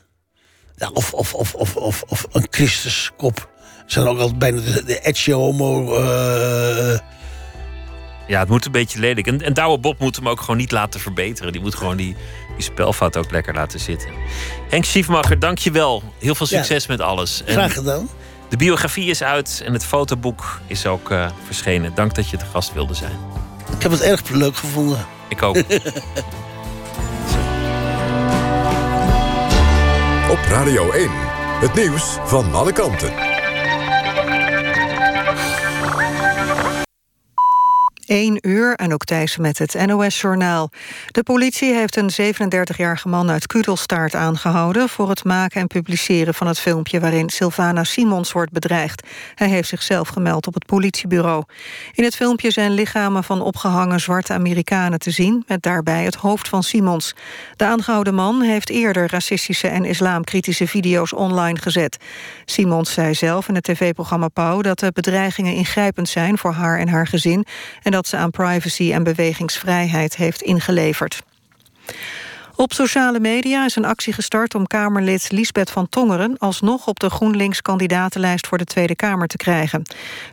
ja, 0.75 0.89
of, 0.93 1.13
of, 1.13 1.33
of, 1.33 1.55
of, 1.55 1.75
of, 1.75 2.03
of 2.07 2.25
een 2.31 2.47
Christuskop. 2.49 3.49
Zijn 3.85 4.07
ook 4.07 4.17
altijd 4.19 4.39
bijna 4.39 4.61
de, 4.61 4.83
de 4.83 4.99
Ecce 4.99 5.31
Homo. 5.33 5.95
eh, 5.95 6.99
Ja, 8.27 8.39
het 8.39 8.49
moet 8.49 8.65
een 8.65 8.71
beetje 8.71 8.99
lelijk. 8.99 9.27
En, 9.27 9.41
en 9.41 9.53
Douwe 9.53 9.79
Bob 9.79 9.99
moet 9.99 10.15
hem 10.15 10.29
ook 10.29 10.39
gewoon 10.39 10.57
niet 10.57 10.71
laten 10.71 10.99
verbeteren. 10.99 11.51
Die 11.51 11.61
moet 11.61 11.75
gewoon 11.75 11.97
die, 11.97 12.15
die 12.55 12.63
spelfout 12.63 13.17
ook 13.17 13.31
lekker 13.31 13.53
laten 13.53 13.79
zitten. 13.79 14.09
Henk 14.69 14.85
Schiefmacher, 14.85 15.39
dank 15.39 15.57
je 15.57 15.71
wel. 15.71 16.03
Heel 16.19 16.35
veel 16.35 16.47
Ja. 16.49 16.57
succes 16.57 16.87
met 16.87 17.01
alles. 17.01 17.43
En 17.45 17.53
graag 17.53 17.73
gedaan. 17.73 18.09
De 18.53 18.59
biografie 18.59 19.09
is 19.09 19.23
uit 19.23 19.61
en 19.65 19.73
het 19.73 19.85
fotoboek 19.85 20.61
is 20.67 20.85
ook 20.85 21.11
eh, 21.11 21.29
verschenen. 21.45 21.95
Dank 21.95 22.15
dat 22.15 22.29
je 22.29 22.37
te 22.37 22.45
gast 22.45 22.73
wilde 22.73 22.93
zijn. 22.93 23.17
Ik 23.75 23.81
heb 23.81 23.91
het 23.91 24.01
erg 24.01 24.29
leuk 24.29 24.55
gevonden. 24.55 25.05
Ik 25.29 25.41
ook. 25.41 25.55
Op 30.31 30.39
Radio 30.49 30.91
1. 30.91 31.09
Het 31.59 31.73
nieuws 31.73 32.17
van 32.25 32.53
alle 32.53 32.71
kanten. 32.71 33.32
1 38.05 38.37
uur 38.41 38.75
en 38.75 38.93
ook 38.93 39.03
Thijssen 39.03 39.41
met 39.41 39.57
het 39.57 39.85
NOS-journaal. 39.85 40.71
De 41.07 41.23
politie 41.23 41.73
heeft 41.73 41.95
een 41.95 42.11
37-jarige 42.11 43.07
man 43.07 43.29
uit 43.29 43.47
Kudelstaart 43.47 44.15
aangehouden... 44.15 44.89
voor 44.89 45.09
het 45.09 45.23
maken 45.23 45.61
en 45.61 45.67
publiceren 45.67 46.33
van 46.33 46.47
het 46.47 46.59
filmpje... 46.59 46.99
waarin 46.99 47.29
Sylvana 47.29 47.83
Simons 47.83 48.31
wordt 48.31 48.51
bedreigd. 48.51 49.07
Hij 49.35 49.47
heeft 49.47 49.69
zichzelf 49.69 50.07
gemeld 50.07 50.47
op 50.47 50.53
het 50.53 50.65
politiebureau. 50.65 51.43
In 51.93 52.03
het 52.03 52.15
filmpje 52.15 52.51
zijn 52.51 52.71
lichamen 52.71 53.23
van 53.23 53.41
opgehangen 53.41 53.99
zwarte 53.99 54.33
Amerikanen 54.33 54.99
te 54.99 55.11
zien... 55.11 55.43
met 55.47 55.61
daarbij 55.61 56.03
het 56.03 56.15
hoofd 56.15 56.47
van 56.47 56.63
Simons. 56.63 57.15
De 57.55 57.65
aangehouden 57.65 58.15
man 58.15 58.41
heeft 58.41 58.69
eerder 58.69 59.11
racistische 59.11 59.67
en 59.67 59.85
islamkritische 59.85 60.67
video's 60.67 61.13
online 61.13 61.59
gezet. 61.59 61.97
Simons 62.45 62.93
zei 62.93 63.13
zelf 63.13 63.47
in 63.47 63.55
het 63.55 63.63
tv-programma 63.63 64.27
Pauw... 64.27 64.61
dat 64.61 64.79
de 64.79 64.91
bedreigingen 64.93 65.53
ingrijpend 65.53 66.09
zijn 66.09 66.37
voor 66.37 66.51
haar 66.51 66.79
en 66.79 66.87
haar 66.87 67.07
gezin... 67.07 67.45
en 67.81 67.91
dat 67.91 68.02
ze 68.07 68.17
aan 68.17 68.31
privacy 68.31 68.91
en 68.93 69.03
bewegingsvrijheid 69.03 70.15
heeft 70.15 70.41
ingeleverd. 70.41 71.21
Op 72.55 72.73
sociale 72.73 73.19
media 73.19 73.65
is 73.65 73.75
een 73.75 73.85
actie 73.85 74.13
gestart 74.13 74.55
om 74.55 74.67
Kamerlid 74.67 75.31
Liesbeth 75.31 75.69
van 75.69 75.89
Tongeren... 75.89 76.37
alsnog 76.37 76.87
op 76.87 76.99
de 76.99 77.09
GroenLinks-kandidatenlijst 77.09 78.47
voor 78.47 78.57
de 78.57 78.63
Tweede 78.63 78.95
Kamer 78.95 79.27
te 79.27 79.37
krijgen. 79.37 79.81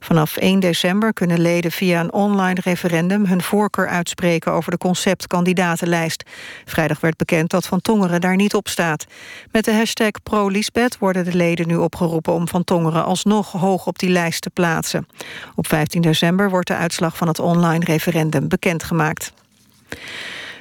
Vanaf 0.00 0.36
1 0.36 0.60
december 0.60 1.12
kunnen 1.12 1.40
leden 1.40 1.70
via 1.70 2.00
een 2.00 2.12
online 2.12 2.60
referendum... 2.62 3.26
hun 3.26 3.42
voorkeur 3.42 3.88
uitspreken 3.88 4.52
over 4.52 4.70
de 4.70 4.78
concept-kandidatenlijst. 4.78 6.22
Vrijdag 6.64 7.00
werd 7.00 7.16
bekend 7.16 7.50
dat 7.50 7.66
Van 7.66 7.80
Tongeren 7.80 8.20
daar 8.20 8.36
niet 8.36 8.54
op 8.54 8.68
staat. 8.68 9.06
Met 9.52 9.64
de 9.64 9.72
hashtag 9.74 10.22
ProLiesbeth 10.22 10.98
worden 10.98 11.24
de 11.24 11.34
leden 11.34 11.66
nu 11.66 11.76
opgeroepen... 11.76 12.32
om 12.32 12.48
Van 12.48 12.64
Tongeren 12.64 13.04
alsnog 13.04 13.52
hoog 13.52 13.86
op 13.86 13.98
die 13.98 14.10
lijst 14.10 14.42
te 14.42 14.50
plaatsen. 14.50 15.06
Op 15.54 15.66
15 15.66 16.00
december 16.00 16.50
wordt 16.50 16.68
de 16.68 16.76
uitslag 16.76 17.16
van 17.16 17.28
het 17.28 17.38
online 17.38 17.84
referendum 17.84 18.48
bekendgemaakt. 18.48 19.32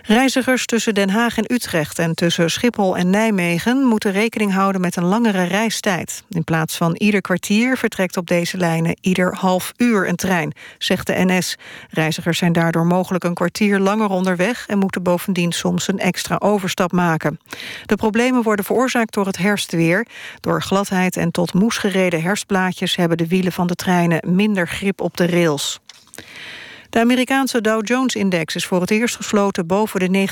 Reizigers 0.10 0.66
tussen 0.66 0.93
Den 0.93 1.10
Haag 1.10 1.38
en 1.38 1.53
Utrecht 1.53 1.99
en 1.99 2.16
tussen 2.16 2.51
Schiphol 2.51 2.97
en 2.97 3.10
Nijmegen 3.10 3.84
moeten 3.84 4.12
rekening 4.12 4.53
houden 4.53 4.82
met 4.82 4.95
een 4.95 5.03
langere 5.03 5.43
reistijd. 5.43 6.24
In 6.30 6.43
plaats 6.43 6.78
van 6.78 6.95
ieder 6.95 7.22
kwartier 7.22 7.78
vertrekt 7.78 8.18
op 8.18 8.28
deze 8.28 8.57
lijnen 8.57 8.97
ieder 9.01 9.36
half 9.36 9.74
uur 9.78 10.07
een 10.07 10.16
trein, 10.16 10.53
zegt 10.78 11.07
de 11.07 11.14
NS. 11.26 11.55
Reizigers 11.89 12.38
zijn 12.38 12.53
daardoor 12.53 12.86
mogelijk 12.86 13.24
een 13.24 13.34
kwartier 13.34 13.80
langer 13.80 14.10
onderweg 14.10 14.68
en 14.68 14.78
moeten 14.78 15.03
bovendien 15.03 15.51
soms 15.51 15.88
een 15.88 15.99
extra 15.99 16.36
overstap 16.39 16.91
maken. 16.91 17.39
De 17.86 17.95
problemen 17.95 18.43
worden 18.43 18.66
veroorzaakt 18.66 19.14
door 19.14 19.26
het 19.26 19.38
herfstweer. 19.38 20.05
Door 20.39 20.62
gladheid 20.62 21.18
en 21.18 21.32
tot 21.32 21.53
moes 21.53 21.78
gereden 21.78 22.22
herfstblaadjes 22.22 22.95
hebben 22.95 23.18
de 23.18 23.28
wielen 23.28 23.51
van 23.51 23.68
de 23.68 23.76
treinen 23.76 24.36
minder 24.36 24.68
grip 24.68 25.01
op 25.01 25.18
de 25.18 25.28
rails. 25.28 25.80
De 26.90 27.00
Amerikaanse 27.00 27.62
Dow 27.62 27.88
Jones-index 27.88 28.56
is 28.56 28.66
voor 28.66 28.82
het 28.82 28.92
eerst 28.92 29.16
gesloten 29.16 29.68
boven 29.68 30.00
de 30.00 30.28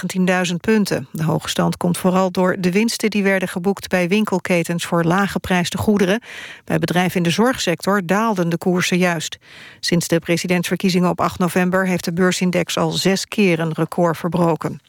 19.000 0.50 0.56
punten. 0.62 1.08
De 1.12 1.24
hoge 1.24 1.50
stand 1.50 1.78
komt 1.78 1.98
vooral 1.98 2.32
door 2.32 2.56
de 2.60 2.72
winsten 2.72 3.10
die 3.10 3.24
werden 3.24 3.48
geboekt 3.48 3.90
bij 3.90 4.08
winkelketens 4.08 4.86
voor 4.86 5.04
laaggeprijsde 5.04 5.78
goederen. 5.78 6.22
Bij 6.66 6.80
bedrijven 6.80 7.18
in 7.18 7.24
de 7.24 7.30
zorgsector 7.30 8.06
daalden 8.06 8.50
de 8.50 8.58
koersen 8.58 8.98
juist. 8.98 9.38
Sinds 9.80 10.08
de 10.08 10.20
presidentsverkiezingen 10.20 11.10
op 11.10 11.22
8 11.22 11.40
november 11.40 11.88
heeft 11.88 12.04
de 12.04 12.14
beursindex 12.14 12.78
al 12.78 12.92
zes 12.92 13.26
keer 13.26 13.60
een 13.60 13.74
record 13.74 14.18
verbroken. 14.18 14.80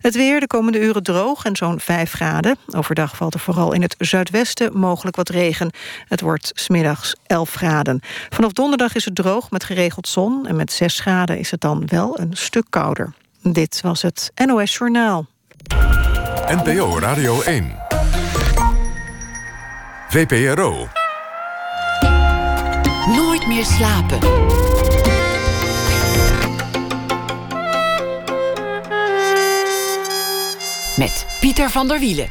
Het 0.00 0.14
weer 0.14 0.40
de 0.40 0.46
komende 0.46 0.80
uren 0.80 1.02
droog 1.02 1.44
en 1.44 1.56
zo'n 1.56 1.80
5 1.80 2.12
graden. 2.12 2.56
Overdag 2.76 3.16
valt 3.16 3.34
er 3.34 3.40
vooral 3.40 3.72
in 3.72 3.82
het 3.82 3.94
zuidwesten 3.98 4.78
mogelijk 4.78 5.16
wat 5.16 5.28
regen. 5.28 5.70
Het 6.08 6.20
wordt 6.20 6.50
smiddags 6.54 7.14
11 7.26 7.54
graden. 7.54 8.00
Vanaf 8.28 8.52
donderdag 8.52 8.94
is 8.94 9.04
het 9.04 9.14
droog 9.14 9.50
met 9.50 9.64
geregeld 9.64 10.08
zon... 10.08 10.46
en 10.46 10.56
met 10.56 10.72
6 10.72 11.00
graden 11.00 11.38
is 11.38 11.50
het 11.50 11.60
dan 11.60 11.82
wel 11.86 12.18
een 12.20 12.36
stuk 12.36 12.66
kouder. 12.68 13.14
Dit 13.42 13.80
was 13.80 14.02
het 14.02 14.32
NOS 14.46 14.76
Journaal. 14.76 15.26
NPO 16.46 16.98
Radio 16.98 17.40
1. 17.42 17.76
VPRO. 20.08 20.88
Nooit 23.06 23.46
meer 23.46 23.64
slapen. 23.64 24.69
Met 31.00 31.26
Pieter 31.40 31.70
van 31.70 31.88
der 31.88 31.98
Wielen. 31.98 32.28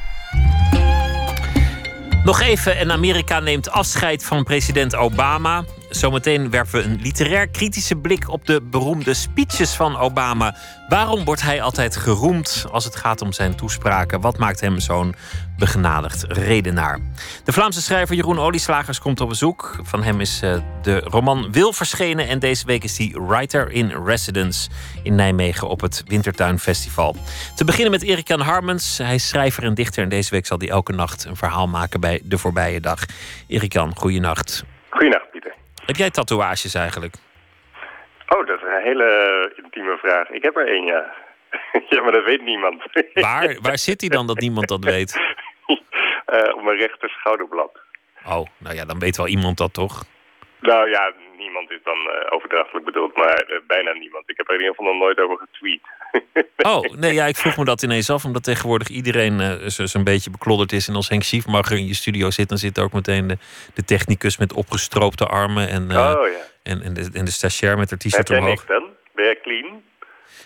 Nog 2.24 2.41
even, 2.41 2.78
en 2.78 2.91
Amerika 2.91 3.39
neemt 3.39 3.70
afscheid 3.70 4.26
van 4.26 4.43
president 4.43 4.95
Obama. 4.95 5.63
Zometeen 5.90 6.50
werpen 6.50 6.72
we 6.72 6.84
een 6.84 7.02
literair 7.02 7.50
kritische 7.50 7.96
blik 7.96 8.30
op 8.30 8.46
de 8.46 8.62
beroemde 8.62 9.14
speeches 9.14 9.74
van 9.74 9.98
Obama. 9.98 10.56
Waarom 10.88 11.24
wordt 11.24 11.42
hij 11.42 11.62
altijd 11.62 11.96
geroemd 11.96 12.66
als 12.72 12.86
het 12.86 12.96
gaat 12.96 13.22
om 13.22 13.34
zijn 13.34 13.56
toespraken? 13.56 14.22
Wat 14.22 14.38
maakt 14.38 14.60
hem 14.60 14.80
zo'n 14.80 15.16
begenadigd 15.58 16.26
redenaar? 16.28 17.00
De 17.44 17.52
Vlaamse 17.52 17.82
schrijver 17.82 18.16
Jeroen 18.16 18.40
Olieslagers 18.40 19.00
komt 19.00 19.22
op 19.22 19.30
bezoek. 19.30 19.80
Van 19.84 20.04
hem 20.04 20.22
is 20.22 20.42
eh, 20.42 20.58
de 20.82 21.00
roman 21.00 21.52
Wil 21.52 21.74
verschenen 21.74 22.28
en 22.28 22.40
deze 22.40 22.66
week 22.66 22.84
is 22.84 22.98
hij 22.98 23.16
writer 23.28 23.72
in 23.72 24.04
residence 24.06 24.70
in 25.04 25.16
Nijmegen 25.16 25.68
op 25.68 25.82
het 25.82 26.04
Wintertuin 26.06 26.60
Festival. 26.60 27.16
Te 27.56 27.66
beginnen 27.66 27.92
met 27.92 28.04
Erik 28.04 28.28
Jan 28.28 28.42
Harmens. 28.42 28.98
Hij 28.98 29.16
is 29.16 29.28
schrijver 29.28 29.64
en 29.64 29.74
dichter 29.74 30.04
en 30.04 30.10
deze 30.10 30.32
week 30.32 30.46
zal 30.46 30.58
hij 30.60 30.70
elke 30.70 30.94
nacht 30.94 31.26
een 31.26 31.36
verhaal 31.36 31.68
maken 31.68 32.00
bij 32.00 32.22
De 32.24 32.38
Voorbije 32.38 32.80
Dag. 32.80 33.06
Erik 33.48 33.74
Jan, 33.74 33.96
goeienacht. 33.96 34.64
Goeienacht. 34.90 35.29
Heb 35.90 35.98
jij 35.98 36.10
tatoeages 36.10 36.74
eigenlijk? 36.74 37.16
Oh, 38.28 38.48
dat 38.48 38.58
is 38.58 38.64
een 38.64 38.82
hele 38.82 39.10
intieme 39.64 39.98
vraag. 39.98 40.30
Ik 40.30 40.44
heb 40.44 40.56
er 40.56 40.68
één, 40.68 40.86
ja. 40.86 41.14
ja, 41.90 42.02
maar 42.02 42.12
dat 42.12 42.26
weet 42.26 42.42
niemand. 42.42 42.84
Waar, 43.14 43.58
waar 43.62 43.78
zit 43.78 44.02
hij 44.02 44.10
dan 44.10 44.28
dat 44.28 44.40
niemand 44.40 44.68
dat 44.68 44.84
weet? 44.84 45.20
uh, 45.68 46.54
op 46.58 46.64
mijn 46.64 46.78
rechter 46.78 47.10
schouderblad. 47.10 47.80
Oh, 48.26 48.46
nou 48.58 48.76
ja, 48.76 48.86
dan 48.86 49.00
weet 49.00 49.18
wel 49.18 49.28
iemand 49.28 49.58
dat 49.58 49.74
toch? 49.74 50.04
Nou 50.60 50.90
ja, 50.90 51.14
niemand 51.38 51.72
is 51.72 51.84
dan 51.84 51.98
uh, 51.98 52.14
overdrachtelijk 52.30 52.86
bedoeld, 52.86 53.16
maar 53.16 53.44
uh, 53.48 53.58
bijna 53.68 53.92
niemand. 53.94 54.30
Ik 54.30 54.38
heb 54.38 54.48
er 54.48 54.54
in 54.54 54.60
ieder 54.60 54.76
geval 54.76 54.92
nog 54.92 55.02
nooit 55.02 55.20
over 55.20 55.38
getweet. 55.38 55.82
oh, 56.72 56.93
nee, 56.95 57.14
ja, 57.14 57.26
ik 57.26 57.36
vroeg 57.36 57.57
me 57.57 57.66
dat 57.66 57.84
ineens 57.84 58.10
af, 58.10 58.26
omdat 58.26 58.43
tegenwoordig 58.43 58.88
iedereen 58.88 59.39
uh, 59.39 59.68
zo'n 59.68 60.03
beetje 60.03 60.30
beklodderd 60.30 60.72
is. 60.72 60.88
En 60.88 60.95
als 60.95 61.10
Henk 61.10 61.24
Schiefmacher 61.24 61.78
in 61.78 61.88
je 61.88 61.93
studio 61.93 62.32
zit, 62.32 62.49
dan 62.49 62.57
zit 62.57 62.80
ook 62.80 62.91
meteen 62.93 63.28
de, 63.28 63.38
de 63.74 63.84
technicus 63.84 64.38
met 64.38 64.53
opgestroopte 64.53 65.26
armen. 65.26 65.70
En, 65.70 65.84
oh, 65.84 65.88
ja. 65.88 66.18
en, 66.64 66.82
en, 66.82 66.93
de, 66.93 67.10
en 67.14 67.26
de 67.26 67.32
stagiair 67.32 67.78
met 67.78 67.89
haar 67.89 67.99
t-shirt 67.99 68.30
omhoog. 68.30 68.47
Niks 68.47 68.66
dan? 68.66 68.84
Ben 69.16 69.26
jij 69.26 69.39
clean? 69.41 69.82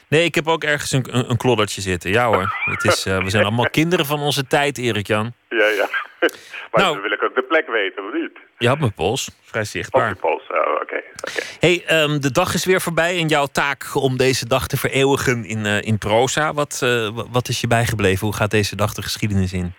Nee, 0.07 0.23
ik 0.23 0.35
heb 0.35 0.47
ook 0.47 0.63
ergens 0.63 0.91
een, 0.91 1.05
een, 1.09 1.29
een 1.29 1.37
kloddertje 1.37 1.81
zitten. 1.81 2.11
Ja 2.11 2.27
hoor, 2.27 2.53
het 2.65 2.83
is, 2.83 3.03
we 3.03 3.29
zijn 3.29 3.43
allemaal 3.43 3.69
kinderen 3.79 4.05
van 4.05 4.19
onze 4.19 4.47
tijd, 4.47 4.77
Erik-Jan. 4.77 5.33
Ja, 5.49 5.67
ja. 5.67 5.89
Maar 6.71 6.81
nou, 6.81 6.93
dan 6.93 7.01
wil 7.01 7.11
ik 7.11 7.23
ook 7.23 7.35
de 7.35 7.41
plek 7.41 7.67
weten, 7.67 8.05
of 8.05 8.13
niet? 8.13 8.37
Je 8.57 8.67
had 8.67 8.79
mijn 8.79 8.93
pols, 8.93 9.29
vrij 9.41 9.63
zichtbaar. 9.63 10.09
Op 10.09 10.15
je 10.15 10.21
pols, 10.21 10.47
oh, 10.49 10.57
oké. 10.57 10.81
Okay, 10.81 11.03
okay. 11.29 11.43
hey, 11.59 12.03
um, 12.03 12.21
de 12.21 12.31
dag 12.31 12.53
is 12.53 12.65
weer 12.65 12.81
voorbij 12.81 13.17
en 13.17 13.27
jouw 13.27 13.45
taak 13.45 13.95
om 13.95 14.17
deze 14.17 14.47
dag 14.47 14.67
te 14.67 14.77
vereeuwigen 14.77 15.45
in, 15.45 15.65
uh, 15.65 15.81
in 15.81 15.97
proza. 15.97 16.53
Wat, 16.53 16.81
uh, 16.83 17.09
wat 17.31 17.47
is 17.47 17.61
je 17.61 17.67
bijgebleven? 17.67 18.27
Hoe 18.27 18.35
gaat 18.35 18.51
deze 18.51 18.75
dag 18.75 18.93
de 18.93 19.01
geschiedenis 19.01 19.53
in? 19.53 19.73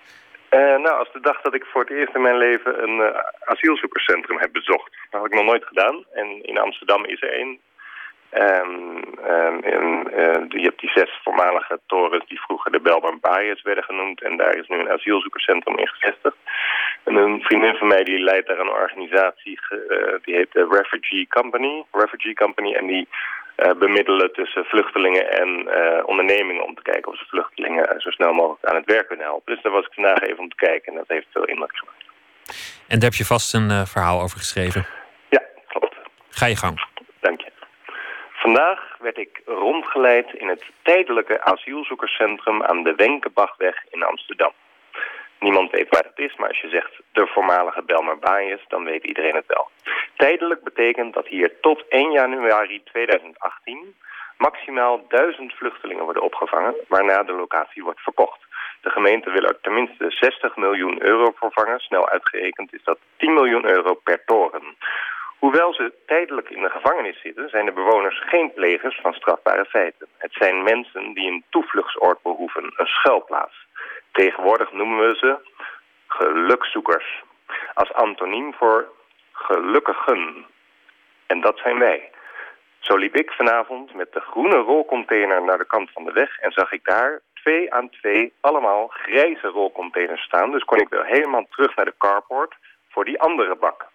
Uh, 0.50 0.60
nou, 0.60 0.98
als 0.98 1.12
de 1.12 1.20
dag 1.20 1.40
dat 1.40 1.54
ik 1.54 1.64
voor 1.64 1.80
het 1.80 1.90
eerst 1.90 2.14
in 2.14 2.22
mijn 2.22 2.38
leven 2.38 2.82
een 2.82 3.14
asielzoekerscentrum 3.44 4.38
heb 4.38 4.52
bezocht. 4.52 4.92
Dat 5.10 5.20
had 5.20 5.30
ik 5.30 5.38
nog 5.38 5.44
nooit 5.44 5.64
gedaan. 5.64 6.04
En 6.12 6.42
in 6.42 6.58
Amsterdam 6.58 7.04
is 7.04 7.22
er 7.22 7.32
één. 7.32 7.58
Um, 8.36 9.02
en, 9.62 9.86
uh, 10.12 10.60
je 10.60 10.62
hebt 10.68 10.80
die 10.80 10.90
zes 10.94 11.20
voormalige 11.22 11.80
torens 11.86 12.26
die 12.28 12.40
vroeger 12.40 12.72
de 12.72 12.80
Belmar 12.80 13.18
Baaiers 13.20 13.62
werden 13.62 13.84
genoemd. 13.84 14.22
En 14.22 14.36
daar 14.36 14.56
is 14.56 14.68
nu 14.68 14.78
een 14.78 14.90
asielzoekerscentrum 14.90 15.78
in 15.78 15.88
gevestigd. 15.88 16.36
En 17.04 17.14
een 17.14 17.40
vriendin 17.40 17.74
van 17.74 17.86
mij 17.86 18.04
die 18.04 18.18
leidt 18.18 18.46
daar 18.46 18.58
een 18.58 18.80
organisatie, 18.82 19.58
uh, 19.70 20.14
die 20.22 20.34
heet 20.34 20.52
de 20.52 20.66
Refugee 20.70 21.26
Company. 21.28 21.84
Refugee 21.92 22.34
Company 22.34 22.72
en 22.72 22.86
die 22.86 23.08
uh, 23.56 23.72
bemiddelen 23.78 24.32
tussen 24.32 24.64
vluchtelingen 24.64 25.30
en 25.30 25.50
ondernemingen 26.06 26.64
om 26.64 26.74
te 26.74 26.82
kijken 26.82 27.12
of 27.12 27.18
ze 27.18 27.24
vluchtelingen 27.24 28.00
zo 28.00 28.10
snel 28.10 28.32
mogelijk 28.32 28.64
aan 28.64 28.76
het 28.76 28.90
werk 28.92 29.06
kunnen 29.06 29.26
helpen. 29.26 29.54
Dus 29.54 29.62
daar 29.62 29.72
was 29.72 29.86
ik 29.86 29.94
vandaag 29.94 30.20
even 30.20 30.38
om 30.38 30.48
te 30.48 30.56
kijken 30.56 30.92
en 30.92 30.98
dat 30.98 31.08
heeft 31.08 31.26
veel 31.32 31.44
indruk 31.44 31.76
gemaakt. 31.76 32.04
En 32.88 32.98
daar 32.98 33.10
heb 33.10 33.18
je 33.18 33.24
vast 33.24 33.54
een 33.54 33.86
verhaal 33.86 34.20
over 34.20 34.38
geschreven? 34.38 34.86
Ja, 35.28 35.42
klopt. 35.68 35.96
Ga 36.30 36.46
je 36.46 36.56
gang. 36.56 36.86
Dank 37.20 37.40
je. 37.40 37.52
Vandaag 38.44 38.96
werd 38.98 39.18
ik 39.18 39.42
rondgeleid 39.44 40.32
in 40.32 40.48
het 40.48 40.64
tijdelijke 40.82 41.42
asielzoekerscentrum 41.42 42.62
aan 42.62 42.82
de 42.82 42.94
Wenkenbachweg 42.94 43.84
in 43.90 44.02
Amsterdam. 44.02 44.52
Niemand 45.40 45.70
weet 45.70 45.88
waar 45.88 46.04
het 46.04 46.18
is, 46.18 46.36
maar 46.36 46.48
als 46.48 46.60
je 46.60 46.68
zegt 46.68 46.92
de 47.12 47.26
voormalige 47.26 47.82
Belmar 47.82 48.18
Baaiers, 48.18 48.64
dan 48.68 48.84
weet 48.84 49.04
iedereen 49.04 49.34
het 49.34 49.46
wel. 49.46 49.70
Tijdelijk 50.16 50.62
betekent 50.64 51.14
dat 51.14 51.26
hier 51.26 51.60
tot 51.60 51.84
1 51.88 52.10
januari 52.10 52.82
2018 52.82 53.94
maximaal 54.38 55.04
1000 55.08 55.54
vluchtelingen 55.54 56.04
worden 56.04 56.22
opgevangen, 56.22 56.74
waarna 56.88 57.22
de 57.22 57.32
locatie 57.32 57.82
wordt 57.82 58.00
verkocht. 58.00 58.40
De 58.80 58.90
gemeente 58.90 59.30
wil 59.30 59.42
er 59.42 59.60
tenminste 59.60 60.06
60 60.08 60.56
miljoen 60.56 61.02
euro 61.02 61.32
voor 61.34 61.52
vangen. 61.52 61.78
Snel 61.80 62.08
uitgerekend 62.08 62.74
is 62.74 62.84
dat 62.84 62.98
10 63.16 63.34
miljoen 63.34 63.66
euro 63.66 63.94
per 63.94 64.24
toren. 64.24 64.76
Hoewel 65.38 65.74
ze 65.74 65.92
tijdelijk 66.06 66.50
in 66.50 66.62
de 66.62 66.70
gevangenis 66.70 67.20
zitten, 67.20 67.48
zijn 67.48 67.64
de 67.64 67.72
bewoners 67.72 68.22
geen 68.26 68.52
plegers 68.52 68.98
van 69.02 69.12
strafbare 69.12 69.64
feiten. 69.64 70.08
Het 70.16 70.32
zijn 70.32 70.62
mensen 70.62 71.14
die 71.14 71.30
een 71.30 71.44
toevluchtsoord 71.50 72.22
behoeven, 72.22 72.72
een 72.76 72.86
schuilplaats. 72.86 73.66
Tegenwoordig 74.12 74.72
noemen 74.72 74.98
we 74.98 75.16
ze 75.16 75.36
gelukzoekers. 76.06 77.22
Als 77.74 77.92
antoniem 77.92 78.54
voor 78.54 78.88
gelukkigen. 79.32 80.46
En 81.26 81.40
dat 81.40 81.58
zijn 81.58 81.78
wij. 81.78 82.10
Zo 82.78 82.96
liep 82.96 83.16
ik 83.16 83.30
vanavond 83.30 83.94
met 83.94 84.12
de 84.12 84.20
groene 84.20 84.56
rolcontainer 84.56 85.42
naar 85.42 85.58
de 85.58 85.66
kant 85.66 85.90
van 85.90 86.04
de 86.04 86.12
weg... 86.12 86.38
en 86.38 86.52
zag 86.52 86.72
ik 86.72 86.84
daar 86.84 87.20
twee 87.34 87.74
aan 87.74 87.90
twee 87.90 88.32
allemaal 88.40 88.86
grijze 88.86 89.46
rolcontainers 89.46 90.22
staan. 90.22 90.50
Dus 90.50 90.64
kon 90.64 90.80
ik 90.80 90.88
weer 90.88 91.06
helemaal 91.06 91.46
terug 91.50 91.76
naar 91.76 91.84
de 91.84 91.94
carport 91.98 92.54
voor 92.88 93.04
die 93.04 93.20
andere 93.20 93.56
bak. 93.56 93.92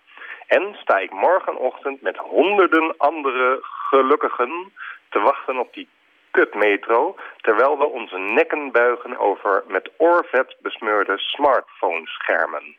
En 0.50 0.76
sta 0.82 0.98
ik 0.98 1.12
morgenochtend 1.12 2.02
met 2.02 2.18
honderden 2.18 2.98
andere 2.98 3.60
gelukkigen 3.62 4.72
te 5.10 5.20
wachten 5.20 5.58
op 5.60 5.74
die 5.74 5.88
kutmetro... 6.32 7.16
terwijl 7.42 7.78
we 7.78 7.86
onze 7.86 8.18
nekken 8.18 8.72
buigen 8.72 9.18
over 9.18 9.64
met 9.68 9.90
oorvet 9.98 10.56
besmeurde 10.62 11.18
smartphone-schermen. 11.18 12.76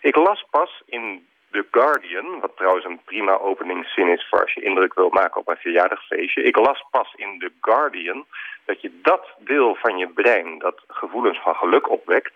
Ik 0.00 0.16
las 0.16 0.44
pas 0.50 0.82
in 0.86 1.26
The 1.50 1.66
Guardian, 1.70 2.40
wat 2.40 2.56
trouwens 2.56 2.84
een 2.84 3.00
prima 3.04 3.38
openingszin 3.38 4.08
is... 4.08 4.26
voor 4.28 4.40
als 4.40 4.52
je 4.52 4.62
indruk 4.62 4.94
wil 4.94 5.10
maken 5.10 5.40
op 5.40 5.48
een 5.48 5.56
verjaardagsfeestje. 5.56 6.42
Ik 6.42 6.56
las 6.56 6.84
pas 6.90 7.14
in 7.16 7.38
The 7.38 7.52
Guardian 7.60 8.24
dat 8.64 8.80
je 8.80 9.00
dat 9.02 9.26
deel 9.38 9.74
van 9.74 9.98
je 9.98 10.08
brein... 10.08 10.58
dat 10.58 10.82
gevoelens 10.88 11.38
van 11.38 11.54
geluk 11.54 11.90
opwekt, 11.90 12.32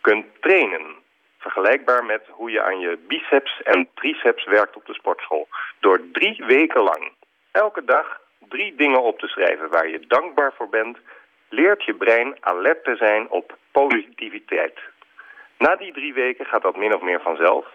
kunt 0.00 0.26
trainen... 0.40 1.04
Vergelijkbaar 1.46 2.04
met 2.04 2.22
hoe 2.30 2.50
je 2.50 2.62
aan 2.62 2.80
je 2.80 2.98
biceps 3.08 3.62
en 3.62 3.88
triceps 3.94 4.44
werkt 4.44 4.76
op 4.76 4.86
de 4.86 4.94
sportschool. 4.94 5.48
Door 5.80 6.00
drie 6.12 6.44
weken 6.46 6.82
lang, 6.82 7.12
elke 7.52 7.84
dag, 7.84 8.20
drie 8.48 8.74
dingen 8.74 9.02
op 9.02 9.18
te 9.18 9.26
schrijven 9.26 9.70
waar 9.70 9.88
je 9.88 10.06
dankbaar 10.06 10.52
voor 10.56 10.68
bent... 10.68 10.98
leert 11.48 11.84
je 11.84 11.94
brein 11.94 12.36
alert 12.40 12.84
te 12.84 12.96
zijn 12.96 13.30
op 13.30 13.56
positiviteit. 13.72 14.78
Na 15.58 15.76
die 15.76 15.92
drie 15.92 16.14
weken 16.14 16.46
gaat 16.46 16.62
dat 16.62 16.76
min 16.76 16.94
of 16.94 17.02
meer 17.02 17.20
vanzelf. 17.20 17.66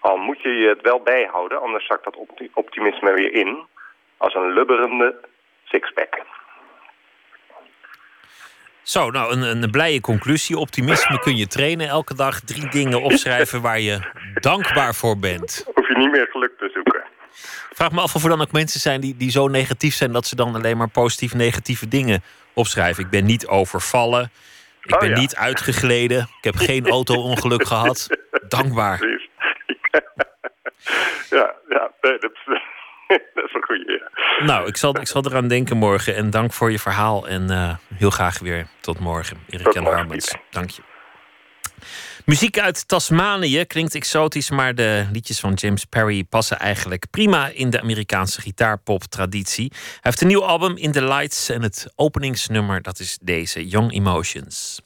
Al 0.00 0.16
moet 0.16 0.42
je 0.42 0.50
je 0.50 0.68
het 0.68 0.80
wel 0.80 1.00
bijhouden, 1.00 1.60
anders 1.60 1.86
zakt 1.86 2.04
dat 2.04 2.16
optimisme 2.54 3.12
weer 3.12 3.32
in... 3.32 3.66
als 4.16 4.34
een 4.34 4.52
lubberende 4.52 5.20
sixpack. 5.64 6.22
Zo, 8.88 9.10
nou, 9.10 9.32
een, 9.32 9.62
een 9.62 9.70
blije 9.70 10.00
conclusie. 10.00 10.58
Optimisme 10.58 11.18
kun 11.18 11.36
je 11.36 11.46
trainen 11.46 11.88
elke 11.88 12.14
dag. 12.14 12.40
Drie 12.40 12.68
dingen 12.68 13.02
opschrijven 13.02 13.60
waar 13.60 13.80
je 13.80 13.98
dankbaar 14.34 14.94
voor 14.94 15.18
bent. 15.18 15.64
Hoef 15.74 15.88
je 15.88 15.96
niet 15.96 16.10
meer 16.10 16.28
geluk 16.30 16.52
te 16.58 16.70
zoeken. 16.74 17.02
Vraag 17.72 17.90
me 17.92 18.00
af 18.00 18.14
of 18.14 18.22
er 18.22 18.28
dan 18.28 18.40
ook 18.40 18.52
mensen 18.52 18.80
zijn 18.80 19.00
die, 19.00 19.16
die 19.16 19.30
zo 19.30 19.48
negatief 19.48 19.94
zijn... 19.94 20.12
dat 20.12 20.26
ze 20.26 20.36
dan 20.36 20.54
alleen 20.54 20.76
maar 20.76 20.88
positief 20.88 21.34
negatieve 21.34 21.88
dingen 21.88 22.22
opschrijven. 22.54 23.04
Ik 23.04 23.10
ben 23.10 23.24
niet 23.24 23.46
overvallen. 23.46 24.30
Ik 24.82 24.94
Oh, 24.94 25.00
ben 25.00 25.08
ja. 25.08 25.18
niet 25.18 25.36
uitgegleden. 25.36 26.18
Ik 26.20 26.44
heb 26.44 26.56
geen 26.56 26.88
auto-ongeluk 26.88 27.66
gehad. 27.72 28.08
Dankbaar. 28.48 29.00
Ja, 31.30 31.54
ja, 31.68 31.90
nee, 32.00 32.18
dat, 32.18 32.32
dat 33.34 33.44
is 33.44 33.54
een 33.54 33.64
goede, 33.64 33.92
ja. 34.38 34.44
Nou, 34.44 34.68
ik 34.68 34.76
zal, 34.76 35.00
ik 35.00 35.06
zal 35.06 35.24
eraan 35.26 35.48
denken 35.48 35.76
morgen. 35.76 36.14
En 36.14 36.30
dank 36.30 36.52
voor 36.52 36.70
je 36.70 36.78
verhaal. 36.78 37.28
En 37.28 37.50
eh, 37.50 37.74
heel 37.94 38.10
graag 38.10 38.38
weer 38.38 38.66
tot 38.80 38.98
morgen. 38.98 39.36
Erik 39.48 39.64
Tot 39.64 39.74
Jan. 39.74 40.08
Pieter. 40.08 40.40
Dank 40.50 40.70
je. 40.70 40.82
Muziek 42.24 42.58
uit 42.58 42.88
Tasmanië 42.88 43.64
klinkt 43.64 43.94
exotisch, 43.94 44.50
maar 44.50 44.74
de 44.74 45.06
liedjes 45.12 45.40
van 45.40 45.52
James 45.52 45.84
Perry 45.84 46.24
passen 46.24 46.58
eigenlijk 46.58 47.04
prima 47.10 47.48
in 47.48 47.70
de 47.70 47.80
Amerikaanse 47.80 48.40
gitaarpop-traditie. 48.40 49.72
Hij 49.72 49.98
heeft 50.00 50.20
een 50.20 50.26
nieuw 50.26 50.44
album 50.44 50.76
in 50.76 50.92
the 50.92 51.04
Lights 51.04 51.48
en 51.48 51.62
het 51.62 51.92
openingsnummer 51.94 52.82
dat 52.82 52.98
is 52.98 53.18
deze, 53.22 53.68
Young 53.68 53.92
Emotions. 53.92 54.80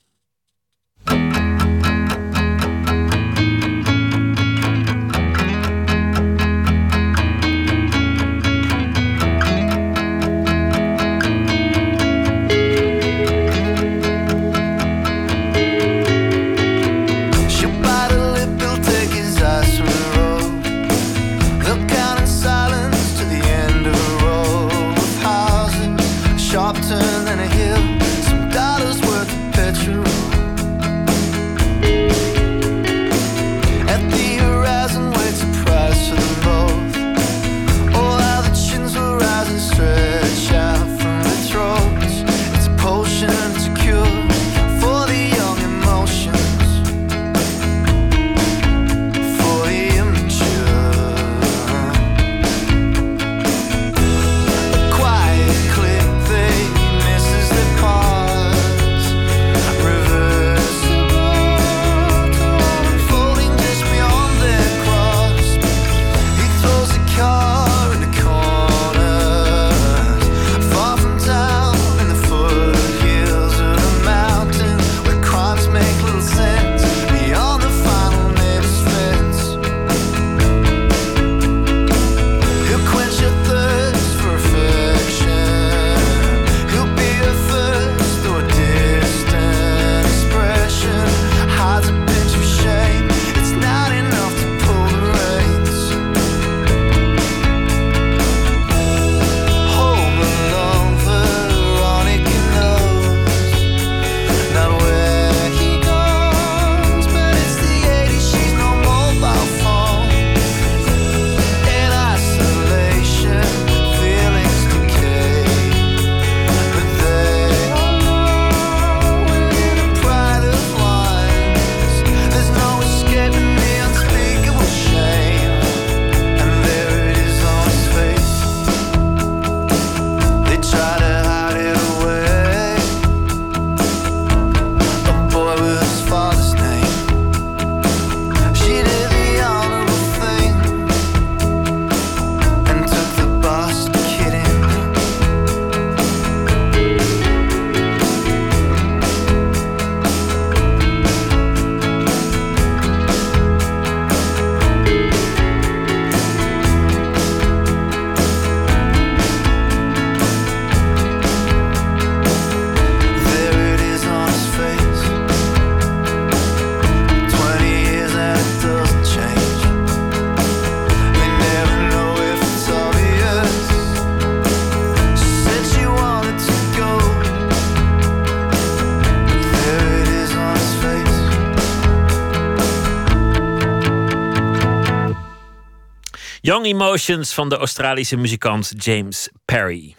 Young 186.53 186.67
Emotions 186.67 187.35
van 187.35 187.49
de 187.49 187.57
Australische 187.57 188.17
muzikant 188.17 188.73
James 188.77 189.29
Perry. 189.45 189.95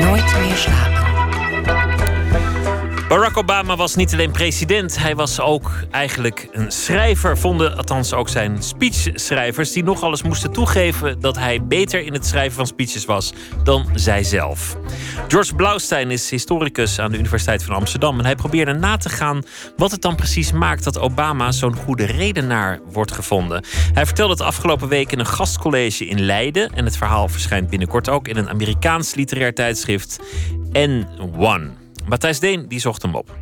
Nooit 0.00 0.38
meer 0.38 0.56
slapen. 0.56 1.04
Barack 3.08 3.36
Obama 3.36 3.76
was 3.76 3.94
niet 3.94 4.12
alleen 4.12 4.30
president, 4.30 4.98
hij 4.98 5.14
was 5.14 5.40
ook 5.40 5.70
eigenlijk 5.90 6.48
een 6.52 6.70
schrijver. 6.72 7.38
Vonden 7.38 7.76
althans 7.76 8.12
ook 8.12 8.28
zijn 8.28 8.62
speechschrijvers, 8.62 9.72
die 9.72 9.84
nogal 9.84 10.10
eens 10.10 10.22
moesten 10.22 10.52
toegeven 10.52 11.20
dat 11.20 11.38
hij 11.38 11.64
beter 11.64 12.00
in 12.00 12.12
het 12.12 12.26
schrijven 12.26 12.56
van 12.56 12.66
speeches 12.66 13.04
was 13.04 13.32
dan 13.64 13.86
zij 13.94 14.22
zelf. 14.22 14.76
George 15.34 15.54
Blaustein 15.54 16.10
is 16.10 16.30
historicus 16.30 16.98
aan 16.98 17.10
de 17.10 17.18
Universiteit 17.18 17.62
van 17.62 17.74
Amsterdam 17.74 18.18
en 18.18 18.24
hij 18.24 18.34
probeerde 18.34 18.72
na 18.72 18.96
te 18.96 19.08
gaan 19.08 19.42
wat 19.76 19.90
het 19.90 20.02
dan 20.02 20.16
precies 20.16 20.52
maakt 20.52 20.84
dat 20.84 20.98
Obama 20.98 21.52
zo'n 21.52 21.76
goede 21.76 22.04
redenaar 22.04 22.80
wordt 22.92 23.12
gevonden. 23.12 23.64
Hij 23.92 24.06
vertelde 24.06 24.32
het 24.32 24.42
afgelopen 24.42 24.88
week 24.88 25.12
in 25.12 25.18
een 25.18 25.26
gastcollege 25.26 26.06
in 26.06 26.20
Leiden 26.20 26.70
en 26.74 26.84
het 26.84 26.96
verhaal 26.96 27.28
verschijnt 27.28 27.70
binnenkort 27.70 28.08
ook 28.08 28.28
in 28.28 28.36
een 28.36 28.48
Amerikaans 28.48 29.14
literair 29.14 29.54
tijdschrift 29.54 30.20
N1. 30.78 31.60
Matthijs 32.06 32.40
Deen 32.40 32.68
die 32.68 32.80
zocht 32.80 33.02
hem 33.02 33.14
op. 33.14 33.36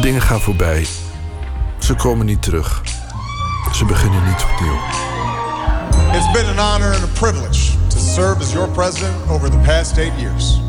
Dingen 0.00 0.22
gaan 0.22 0.40
voorbij. 0.40 0.86
Ze 1.78 1.94
komen 1.94 2.26
niet 2.26 2.42
terug. 2.42 2.89
Ze 3.80 3.86
beginnen 3.86 4.24
niet 4.24 4.46
opnieuw. 4.52 4.78
It's 6.12 6.30
been 6.32 6.46
an 6.46 6.58
honor 6.58 6.94
and 6.94 7.02
a 7.02 7.20
privilege 7.20 7.76
to 7.88 7.98
serve 7.98 8.40
as 8.40 8.52
your 8.52 8.68
president 8.68 9.14
over 9.28 9.50
the 9.50 9.56
past 9.56 9.96
eight 9.96 10.12
years. 10.18 10.60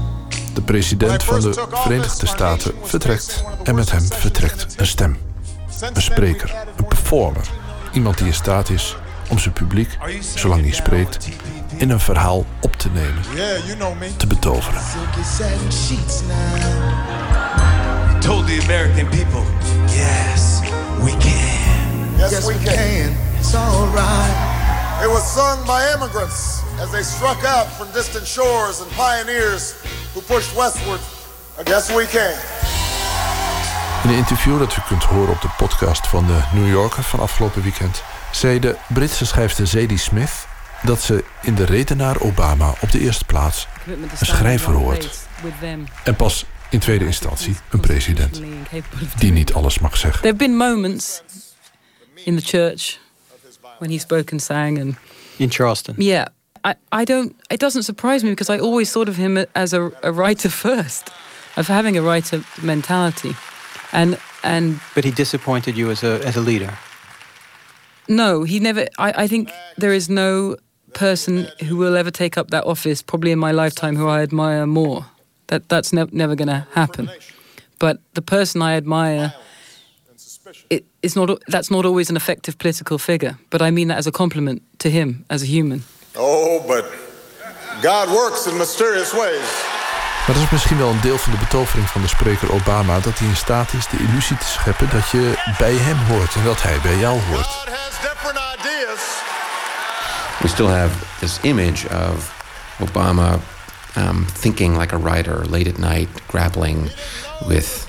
De 0.54 0.62
president 0.62 1.24
van 1.24 1.40
de 1.40 1.68
Verenigde 1.72 2.28
Staten 2.28 2.74
vertrekt 2.84 3.44
en 3.64 3.76
met 3.76 3.92
hem 3.92 4.02
vertrekt 4.02 4.76
een 4.78 4.88
stem. 4.88 5.18
Een 5.94 6.02
spreker, 6.02 6.54
een 6.78 6.86
performer. 6.86 7.48
Iemand 7.92 8.18
die 8.18 8.28
in 8.28 8.34
staat 8.34 8.70
is 8.70 8.98
om 9.30 9.40
zijn 9.40 9.54
publiek, 9.54 9.98
zolang 10.36 10.62
hij 10.62 10.72
spreekt, 10.72 11.28
in 11.78 11.90
een 11.90 12.00
verhaal 12.00 12.46
op 12.62 12.76
te 12.76 12.90
nemen, 12.90 13.24
te 14.18 14.28
betoveren. 14.28 14.82
told 18.20 18.48
the 18.48 18.60
American 18.64 19.08
people, 19.10 19.44
yes, 19.88 20.61
can. 22.32 22.42
Yes, 22.42 22.48
we 22.48 22.66
can. 22.66 23.12
It's 23.40 23.56
all 23.56 23.88
right. 23.88 25.02
It 25.04 25.10
was 25.10 25.24
sung 25.34 25.66
by 25.66 25.82
immigrants 25.96 26.62
as 26.80 26.90
they 26.92 27.04
struck 27.04 27.44
out 27.44 27.68
from 27.78 27.88
distant 27.94 28.26
shores 28.28 28.82
and 28.82 28.90
pioneers 28.92 29.74
who 30.14 30.22
pushed 30.22 30.56
westward. 30.56 31.00
I 31.60 31.64
guess 31.64 31.90
we 31.96 32.06
can. 32.06 32.34
In 34.04 34.10
een 34.10 34.16
interview 34.16 34.60
dat 34.60 34.76
u 34.78 34.82
kunt 34.88 35.04
horen 35.04 35.34
op 35.34 35.42
de 35.42 35.50
podcast 35.58 36.08
van 36.08 36.28
de 36.28 36.42
New 36.54 36.70
Yorker 36.70 37.04
van 37.04 37.20
afgelopen 37.20 37.62
weekend... 37.62 38.04
zei 38.32 38.60
de 38.60 38.76
Britse 38.88 39.26
schrijfster 39.26 39.68
Zadie 39.68 39.98
Smith 39.98 40.48
dat 40.84 41.02
ze 41.02 41.24
in 41.42 41.56
de 41.56 41.66
redenaar 41.66 42.20
Obama 42.20 42.74
op 42.80 42.92
de 42.92 43.00
eerste 43.00 43.26
plaats 43.26 43.68
een 43.86 44.26
schrijver 44.26 44.74
hoort. 44.74 45.20
En 46.04 46.16
pas 46.16 46.46
in 46.70 46.80
tweede 46.80 47.06
instantie 47.06 47.56
een 47.70 47.80
president 47.80 48.42
die 49.18 49.32
niet 49.32 49.54
alles 49.54 49.80
mag 49.80 49.98
zeggen. 49.98 50.22
There 50.22 50.34
have 50.34 50.48
been 50.48 50.58
moments 50.58 51.22
in 52.26 52.36
the 52.36 52.42
church 52.42 53.00
when 53.80 53.90
he 53.90 53.98
spoke 53.98 54.32
and 54.32 54.42
sang 54.42 54.78
and 54.78 54.96
in 55.40 55.50
Charleston. 55.50 55.96
Yeah. 55.98 56.28
I, 56.64 56.76
I 56.92 57.06
don't 57.06 57.36
it 57.50 57.60
doesn't 57.60 57.84
surprise 57.84 58.24
me 58.24 58.30
because 58.30 58.50
I 58.50 58.60
always 58.60 58.92
thought 58.92 59.10
of 59.10 59.18
him 59.18 59.38
as 59.56 59.74
a, 59.74 59.92
a 60.04 60.12
writer 60.12 60.50
first. 60.66 61.10
Of 61.58 61.68
having 61.68 61.98
a 61.98 62.02
writer 62.02 62.44
mentality. 62.62 63.36
And 63.92 64.18
and 64.44 64.80
But 64.96 65.04
he 65.04 65.12
disappointed 65.12 65.76
you 65.76 65.92
as 65.92 66.04
a 66.04 66.26
as 66.26 66.38
a 66.38 66.42
leader. 66.42 66.78
No, 68.08 68.44
he 68.44 68.60
never 68.60 68.88
I, 68.98 69.24
I 69.24 69.28
think 69.28 69.52
there 69.78 69.94
is 69.94 70.10
no 70.10 70.56
person 70.94 71.48
who 71.68 71.78
will 71.78 71.96
ever 71.98 72.12
take 72.12 72.38
up 72.38 72.52
that 72.52 72.66
office 72.66 73.02
probably 73.02 73.32
in 73.32 73.40
my 73.40 73.52
lifetime 73.52 73.96
who 73.96 74.08
I 74.08 74.22
admire 74.22 74.66
more. 74.66 75.06
That 75.48 75.68
that's 75.68 75.92
ne 75.92 76.06
never 76.12 76.36
going 76.36 76.48
to 76.48 76.68
happen. 76.74 77.10
But 77.80 78.00
the 78.14 78.22
person 78.22 78.62
I 78.62 78.78
admire 78.78 79.34
it 80.68 80.84
is 81.00 81.14
not 81.14 81.40
that's 81.46 81.70
not 81.70 81.86
always 81.86 82.10
an 82.10 82.16
effective 82.16 82.58
political 82.58 82.98
figure, 82.98 83.38
but 83.50 83.62
I 83.62 83.72
mean 83.72 83.88
that 83.88 83.98
as 83.98 84.08
a 84.08 84.12
compliment 84.12 84.62
to 84.78 84.90
him 84.90 85.26
as 85.28 85.42
a 85.42 85.46
human. 85.46 85.84
Oh, 86.16 86.64
but 86.68 86.86
God 87.82 88.10
works 88.10 88.48
in 88.48 88.58
mysterious 88.58 89.12
ways. 89.14 89.70
Maar 90.28 90.36
dat 90.36 90.46
is 90.46 90.52
misschien 90.52 90.78
wel 90.78 90.90
een 90.90 91.02
deel 91.02 91.18
van 91.18 91.32
de 91.32 91.38
betovering 91.38 91.90
van 91.90 92.02
de 92.02 92.08
spreker 92.08 92.52
Obama... 92.52 93.00
dat 93.00 93.20
hij 93.20 93.28
in 93.28 93.36
staat 93.36 93.74
is 93.74 93.88
de 93.88 93.98
illusie 93.98 94.38
te 94.38 94.46
scheppen 94.46 94.90
dat 94.90 95.10
je 95.10 95.34
bij 95.58 95.74
hem 95.74 95.98
hoort... 95.98 96.36
en 96.36 96.44
dat 96.44 96.62
hij 96.62 96.80
bij 96.82 96.98
jou 96.98 97.20
hoort. 97.20 97.70
We 100.40 100.48
still 100.48 100.68
have 100.68 100.96
this 101.20 101.40
image 101.42 101.88
of 101.90 102.34
Obama 102.80 103.40
um, 103.98 104.26
thinking 104.40 104.78
like 104.78 104.96
a 104.96 105.00
writer 105.00 105.46
late 105.50 105.70
at 105.70 105.78
night, 105.78 106.08
grappling 106.28 106.92
with 107.48 107.88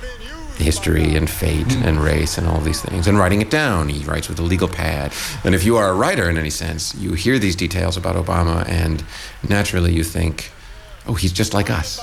history 0.62 1.16
and 1.16 1.28
fate 1.30 1.76
and 1.84 1.98
race 2.04 2.38
and 2.38 2.48
all 2.48 2.60
these 2.60 2.80
things 2.80 3.06
and 3.06 3.18
writing 3.18 3.40
it 3.40 3.50
down. 3.50 3.88
He 3.88 4.04
writes 4.04 4.28
with 4.28 4.40
a 4.40 4.42
legal 4.42 4.68
pad. 4.68 5.12
And 5.44 5.54
if 5.54 5.62
you 5.62 5.76
are 5.76 5.88
a 5.88 5.94
writer 5.94 6.28
in 6.28 6.36
any 6.36 6.50
sense, 6.50 6.94
you 6.98 7.14
hear 7.14 7.38
these 7.38 7.56
details 7.56 7.96
about 7.96 8.16
Obama 8.16 8.64
and 8.68 9.02
naturally 9.40 9.92
you 9.92 10.04
think, 10.04 10.50
oh, 11.06 11.14
he's 11.14 11.32
just 11.32 11.52
like 11.52 11.70
us. 11.70 12.00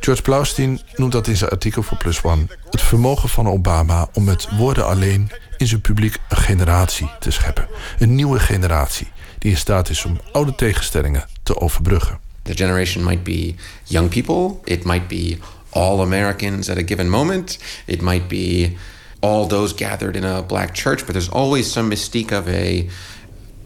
George 0.00 0.22
Blaustein 0.22 0.80
noemt 0.96 1.12
dat 1.12 1.26
in 1.26 1.36
zijn 1.36 1.50
artikel 1.50 1.82
voor 1.82 1.96
Plus 1.96 2.22
One... 2.22 2.46
het 2.70 2.80
vermogen 2.80 3.28
van 3.28 3.48
Obama 3.48 4.08
om 4.12 4.24
met 4.24 4.48
woorden 4.58 4.86
alleen 4.86 5.30
in 5.56 5.66
zijn 5.66 5.80
publiek 5.80 6.18
een 6.28 6.36
generatie 6.36 7.10
te 7.18 7.30
scheppen. 7.30 7.68
Een 7.98 8.14
nieuwe 8.14 8.38
generatie 8.38 9.08
die 9.38 9.50
in 9.50 9.56
staat 9.56 9.88
is 9.88 10.04
om 10.04 10.20
oude 10.32 10.54
tegenstellingen 10.54 11.26
te 11.42 11.60
overbruggen. 11.60 12.18
The 12.42 12.54
generation 12.54 13.04
might 13.04 13.22
be 13.22 13.54
young 13.84 14.08
people. 14.08 14.58
It 14.64 14.84
might 14.84 15.08
be 15.08 15.38
all 15.74 16.00
Americans 16.00 16.70
at 16.70 16.78
a 16.78 16.82
given 16.82 17.08
moment. 17.08 17.58
It 17.86 18.00
might 18.00 18.28
be 18.28 18.76
all 19.20 19.46
those 19.46 19.72
gathered 19.72 20.16
in 20.16 20.24
a 20.24 20.42
black 20.42 20.74
church, 20.74 21.06
but 21.06 21.12
there's 21.12 21.28
always 21.28 21.70
some 21.70 21.90
mystique 21.90 22.32
of 22.32 22.48
a 22.48 22.88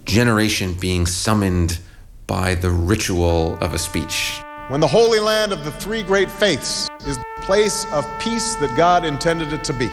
generation 0.05 0.75
being 0.75 1.07
summoned 1.07 1.79
by 2.27 2.55
the 2.55 2.71
ritual 2.71 3.57
of 3.61 3.75
a 3.75 3.79
speech. 3.79 4.41
When 4.69 4.81
the 4.81 4.87
Holy 4.87 5.19
Land 5.19 5.53
of 5.53 5.65
the 5.65 5.73
three 5.73 6.03
great 6.03 6.31
faiths 6.31 6.89
is 7.07 7.17
the 7.17 7.25
place 7.41 7.87
of 7.93 8.07
peace 8.21 8.55
that 8.57 8.77
God 8.77 9.05
intended 9.05 9.53
it 9.53 9.65
to 9.65 9.73
be. 9.73 9.89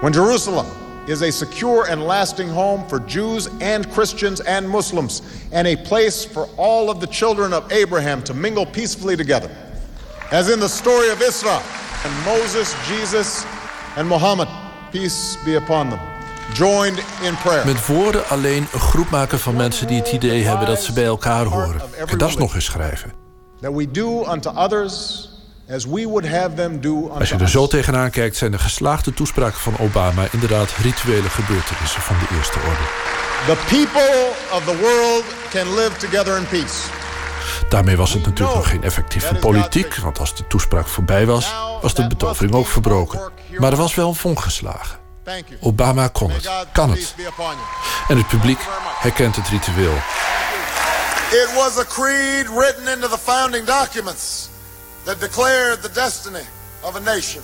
When 0.00 0.12
Jerusalem 0.12 0.66
is 1.08 1.22
a 1.22 1.30
secure 1.30 1.86
and 1.88 2.02
lasting 2.04 2.48
home 2.48 2.86
for 2.88 3.00
Jews 3.00 3.48
and 3.60 3.90
Christians 3.90 4.40
and 4.40 4.68
Muslims, 4.68 5.22
and 5.52 5.66
a 5.66 5.76
place 5.76 6.24
for 6.24 6.46
all 6.56 6.90
of 6.90 7.00
the 7.00 7.06
children 7.06 7.52
of 7.52 7.70
Abraham 7.72 8.22
to 8.24 8.34
mingle 8.34 8.64
peacefully 8.64 9.16
together. 9.16 9.50
As 10.30 10.48
in 10.48 10.58
the 10.58 10.68
story 10.68 11.10
of 11.10 11.20
Israel 11.20 11.60
and 12.04 12.24
Moses, 12.24 12.74
Jesus, 12.88 13.44
and 13.96 14.08
Muhammad, 14.08 14.48
peace 14.90 15.38
be 15.44 15.56
upon 15.56 15.88
them, 15.88 15.98
joined 16.54 16.98
in 17.22 17.36
prayer. 17.42 17.66
Met 17.66 17.86
woorden 17.86 18.28
alleen 18.28 18.66
een 18.72 18.80
groep 18.80 19.10
maken 19.10 19.38
van 19.38 19.56
mensen 19.56 19.86
die 19.86 19.98
het 19.98 20.12
idee 20.12 20.44
hebben 20.44 20.66
dat 20.66 20.82
ze 20.82 20.92
bij 20.92 21.04
elkaar 21.04 21.44
horen. 21.44 21.80
En 22.06 22.18
dat 22.18 22.28
is 22.28 22.36
nog 22.36 22.54
eens 22.54 22.64
schrijven. 22.64 23.12
That 23.60 23.72
we 23.74 23.90
do 23.90 24.32
unto 24.32 24.50
others 24.50 25.28
as 25.70 25.84
we 25.84 26.08
would 26.08 26.28
have 26.28 26.54
them 26.54 26.80
do 26.80 26.94
unto 26.94 27.18
Als 27.18 27.28
je 27.28 27.36
er 27.36 27.48
zo 27.48 27.66
tegenaan 27.66 28.10
kijkt, 28.10 28.36
zijn 28.36 28.50
de 28.50 28.58
geslaagde 28.58 29.14
toespraken 29.14 29.60
van 29.60 29.78
Obama 29.78 30.26
inderdaad 30.30 30.70
rituele 30.82 31.28
gebeurtenissen 31.28 32.00
van 32.00 32.16
de 32.18 32.36
eerste 32.36 32.58
orde. 32.58 32.84
The 33.46 33.58
people 33.68 34.30
of 34.56 34.64
the 34.64 34.76
world 34.76 35.24
can 35.50 35.74
live 35.74 35.96
together 35.96 36.36
in 36.36 36.46
peace. 36.48 37.03
Daarmee 37.68 37.96
was 37.96 38.12
het 38.12 38.24
natuurlijk 38.24 38.56
nog 38.56 38.68
geen 38.68 38.82
effectieve 38.82 39.34
politiek, 39.34 39.96
want 39.96 40.18
als 40.18 40.36
de 40.36 40.46
toespraak 40.46 40.88
voorbij 40.88 41.26
was, 41.26 41.52
was 41.80 41.94
de 41.94 42.06
betovering 42.06 42.54
ook 42.54 42.66
verbroken. 42.66 43.32
Maar 43.58 43.70
er 43.70 43.78
was 43.78 43.94
wel 43.94 44.08
een 44.08 44.14
vonk 44.14 44.40
geslagen. 44.40 44.98
Obama 45.60 46.08
kon 46.08 46.30
het, 46.30 46.48
kan 46.72 46.90
het. 46.90 47.14
En 48.08 48.16
het 48.16 48.28
publiek 48.28 48.58
herkent 48.98 49.36
het 49.36 49.48
ritueel. 49.48 49.96
It 51.32 51.52
was 51.54 51.78
a 51.78 51.84
creed 51.84 52.48
written 52.48 52.88
into 52.88 53.08
the 53.08 53.18
founding 53.18 53.66
documents 53.66 54.48
that 55.04 55.20
declared 55.20 55.82
the 55.82 55.90
destiny 55.90 56.46
of 56.80 56.96
a 56.96 57.00
nation. 57.00 57.42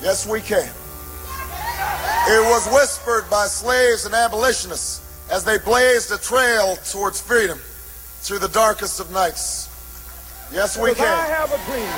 Yes, 0.00 0.24
we 0.24 0.40
can. 0.40 0.70
It 2.26 2.42
was 2.50 2.66
whispered 2.66 3.28
by 3.28 3.46
slaves 3.48 4.04
and 4.04 4.14
abolitionists 4.14 5.00
as 5.28 5.42
they 5.44 5.58
blazed 5.58 6.10
a 6.10 6.18
trail 6.18 6.76
towards 6.90 7.20
freedom 7.20 7.58
through 8.20 8.38
the 8.40 8.48
darkest 8.48 9.00
of 9.00 9.10
nights. 9.10 9.68
Yes, 10.52 10.78
we 10.78 10.94
can. 10.94 11.06
I 11.06 11.26
have 11.26 11.52
a 11.52 11.58
dream. 11.68 11.88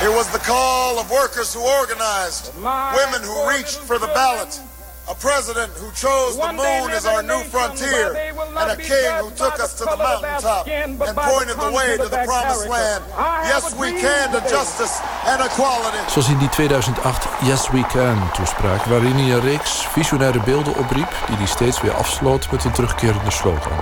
It 0.00 0.14
was 0.14 0.30
the 0.30 0.38
call 0.38 0.98
of 0.98 1.10
workers 1.10 1.52
who 1.52 1.60
organized, 1.60 2.54
women 2.54 3.22
who 3.22 3.48
reached 3.48 3.78
for 3.78 3.98
the 3.98 4.06
ballot, 4.08 4.60
a 5.08 5.14
president 5.14 5.72
who 5.80 5.90
chose 5.92 6.36
the 6.36 6.52
moon 6.52 6.90
as 6.90 7.06
our 7.06 7.22
new 7.22 7.42
frontier, 7.44 8.14
and 8.60 8.70
a 8.70 8.76
king 8.76 9.10
who 9.22 9.30
took 9.30 9.58
us 9.58 9.74
to 9.74 9.84
the 9.84 9.96
mountaintop 9.96 10.68
and 10.68 10.98
pointed 11.16 11.56
the 11.56 11.70
way 11.72 11.96
to 11.96 12.08
the 12.08 12.22
promised 12.26 12.68
land. 12.68 13.02
Yes, 13.48 13.74
we 13.74 13.92
can 13.92 14.32
to 14.32 14.40
justice 14.48 15.00
and 15.24 15.40
equality. 15.40 15.98
Zoals 16.10 16.28
in 16.28 16.38
die 16.38 16.48
2008 16.48 17.28
Yes 17.42 17.68
We 17.70 17.86
Can 17.86 18.30
toespraak, 18.32 18.84
waarin 18.84 19.16
hij 19.16 19.32
een 19.32 19.40
reeks 19.40 19.86
visionaire 19.86 20.40
beelden 20.40 20.76
opriep 20.76 21.10
die 21.26 21.36
hij 21.36 21.46
steeds 21.46 21.80
weer 21.80 21.94
afsloot 21.94 22.50
met 22.50 22.64
een 22.64 22.72
terugkerende 22.72 23.30
slogan. 23.30 23.76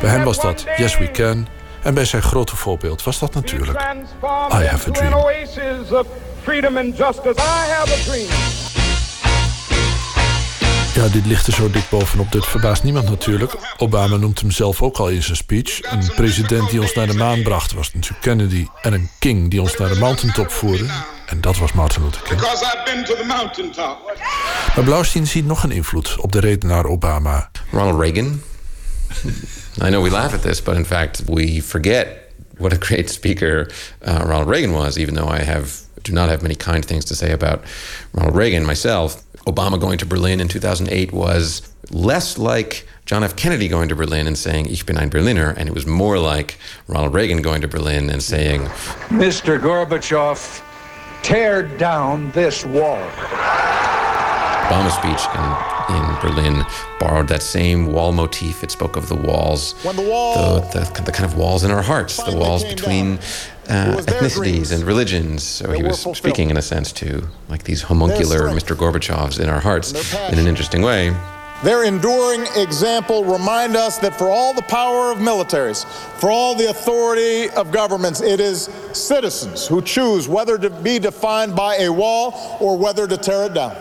Bij 0.00 0.10
hem 0.10 0.24
was 0.24 0.40
dat 0.40 0.64
Yes 0.76 0.98
We 0.98 1.10
Can. 1.10 1.48
En 1.82 1.94
bij 1.94 2.04
zijn 2.04 2.22
grote 2.22 2.56
voorbeeld 2.56 3.02
was 3.02 3.18
dat 3.18 3.34
natuurlijk 3.34 3.80
I 3.80 4.66
Have 4.66 4.90
a 4.90 4.92
Dream. 8.04 8.65
Ja, 10.96 11.08
dit 11.08 11.26
ligt 11.26 11.46
er 11.46 11.52
zo 11.52 11.70
dik 11.70 11.88
bovenop. 11.90 12.32
Dit 12.32 12.46
verbaast 12.46 12.82
niemand 12.82 13.08
natuurlijk. 13.08 13.54
Obama 13.76 14.16
noemt 14.16 14.40
hem 14.40 14.50
zelf 14.50 14.82
ook 14.82 14.96
al 14.96 15.08
in 15.08 15.22
zijn 15.22 15.36
speech. 15.36 15.82
Een 15.82 16.10
president 16.14 16.70
die 16.70 16.80
ons 16.80 16.94
naar 16.94 17.06
de 17.06 17.14
maan 17.14 17.42
bracht 17.42 17.72
was 17.72 17.92
natuurlijk 17.94 18.22
Kennedy. 18.22 18.66
En 18.82 18.92
een 18.92 19.10
king 19.18 19.50
die 19.50 19.60
ons 19.60 19.76
naar 19.76 19.88
de 19.88 19.98
mountaintop 19.98 20.50
voerde. 20.50 20.86
En 21.26 21.40
dat 21.40 21.58
was 21.58 21.72
Martin 21.72 22.02
Luther 22.02 22.22
King. 22.22 22.40
Maar 24.74 24.84
Blaustein 24.84 25.26
ziet 25.26 25.46
nog 25.46 25.62
een 25.62 25.70
invloed 25.70 26.16
op 26.20 26.32
de 26.32 26.40
redenaar 26.40 26.84
Obama. 26.84 27.50
Ronald 27.70 28.00
Reagan. 28.00 28.42
I 29.84 29.88
know 29.88 30.02
we 30.02 30.10
laugh 30.10 30.34
at 30.34 30.42
this, 30.42 30.62
but 30.62 30.74
in 30.74 30.86
fact 30.86 31.22
we 31.26 31.62
forget 31.66 32.06
what 32.56 32.72
a 32.72 32.76
great 32.78 33.10
speaker 33.10 33.70
uh, 34.06 34.16
Ronald 34.16 34.48
Reagan 34.48 34.72
was, 34.72 34.96
even 34.96 35.14
though 35.14 35.34
I 35.40 35.42
have 35.42 35.68
do 36.06 36.12
not 36.12 36.28
have 36.28 36.42
many 36.42 36.54
kind 36.54 36.86
things 36.86 37.04
to 37.04 37.14
say 37.14 37.32
about 37.32 37.60
Ronald 38.12 38.36
Reagan 38.36 38.64
myself. 38.64 39.22
Obama 39.46 39.78
going 39.80 39.96
to 39.98 40.06
Berlin 40.06 40.40
in 40.40 40.48
2008 40.48 41.12
was 41.12 41.62
less 41.90 42.36
like 42.36 42.86
John 43.06 43.22
F. 43.22 43.36
Kennedy 43.36 43.68
going 43.68 43.88
to 43.88 43.94
Berlin 43.94 44.26
and 44.26 44.36
saying, 44.36 44.66
Ich 44.66 44.84
bin 44.84 44.98
ein 44.98 45.08
Berliner, 45.08 45.50
and 45.50 45.68
it 45.68 45.74
was 45.74 45.86
more 45.86 46.18
like 46.18 46.58
Ronald 46.88 47.14
Reagan 47.14 47.42
going 47.42 47.60
to 47.60 47.68
Berlin 47.68 48.10
and 48.10 48.20
saying, 48.20 48.62
Mr. 49.08 49.60
Gorbachev, 49.60 50.62
tear 51.22 51.62
down 51.62 52.32
this 52.32 52.66
wall. 52.66 52.98
Obama's 54.66 54.94
speech 54.94 55.22
in, 55.36 55.94
in 55.94 56.20
Berlin 56.20 56.66
borrowed 56.98 57.28
that 57.28 57.40
same 57.40 57.92
wall 57.92 58.10
motif. 58.10 58.64
It 58.64 58.72
spoke 58.72 58.96
of 58.96 59.08
the 59.08 59.14
walls, 59.14 59.80
the, 59.84 60.02
wall 60.02 60.60
the, 60.60 60.80
the, 60.80 61.02
the, 61.02 61.12
kind 61.12 61.24
of 61.24 61.38
walls 61.38 61.62
in 61.62 61.70
our 61.70 61.82
hearts, 61.82 62.16
the 62.16 62.36
walls 62.36 62.64
between 62.64 63.20
uh, 63.68 63.96
ethnicities 63.96 64.72
and 64.72 64.84
religions. 64.84 65.42
So 65.42 65.72
he 65.72 65.82
was 65.82 66.00
speaking, 66.16 66.50
in 66.50 66.56
a 66.56 66.62
sense, 66.62 66.92
to 66.92 67.28
like 67.48 67.64
these 67.64 67.82
homuncular 67.82 68.48
Mr. 68.50 68.76
Gorbachevs 68.76 69.40
in 69.40 69.48
our 69.48 69.60
hearts 69.60 69.92
in 70.30 70.38
an 70.38 70.46
interesting 70.46 70.82
way. 70.82 71.14
Their 71.62 71.84
enduring 71.84 72.46
example 72.54 73.24
remind 73.24 73.76
us 73.76 73.98
that 73.98 74.18
for 74.18 74.30
all 74.30 74.52
the 74.52 74.62
power 74.62 75.10
of 75.10 75.18
militaries, 75.18 75.86
for 76.20 76.30
all 76.30 76.54
the 76.54 76.68
authority 76.68 77.48
of 77.56 77.72
governments, 77.72 78.20
it 78.20 78.40
is 78.40 78.68
citizens 78.92 79.66
who 79.66 79.80
choose 79.80 80.28
whether 80.28 80.58
to 80.58 80.68
be 80.68 80.98
defined 80.98 81.56
by 81.56 81.76
a 81.76 81.90
wall 81.90 82.58
or 82.60 82.76
whether 82.76 83.06
to 83.06 83.16
tear 83.16 83.46
it 83.46 83.54
down. 83.54 83.74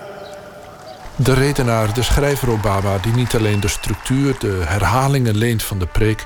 De 1.17 1.33
redenaar, 1.33 1.93
de 1.93 2.03
schrijver 2.03 2.49
Obama, 2.49 2.97
die 2.97 3.13
niet 3.13 3.35
alleen 3.35 3.59
de 3.59 3.67
structuur, 3.67 4.35
de 4.39 4.61
herhalingen 4.65 5.37
leent 5.37 5.63
van 5.63 5.79
de 5.79 5.85
preek, 5.85 6.25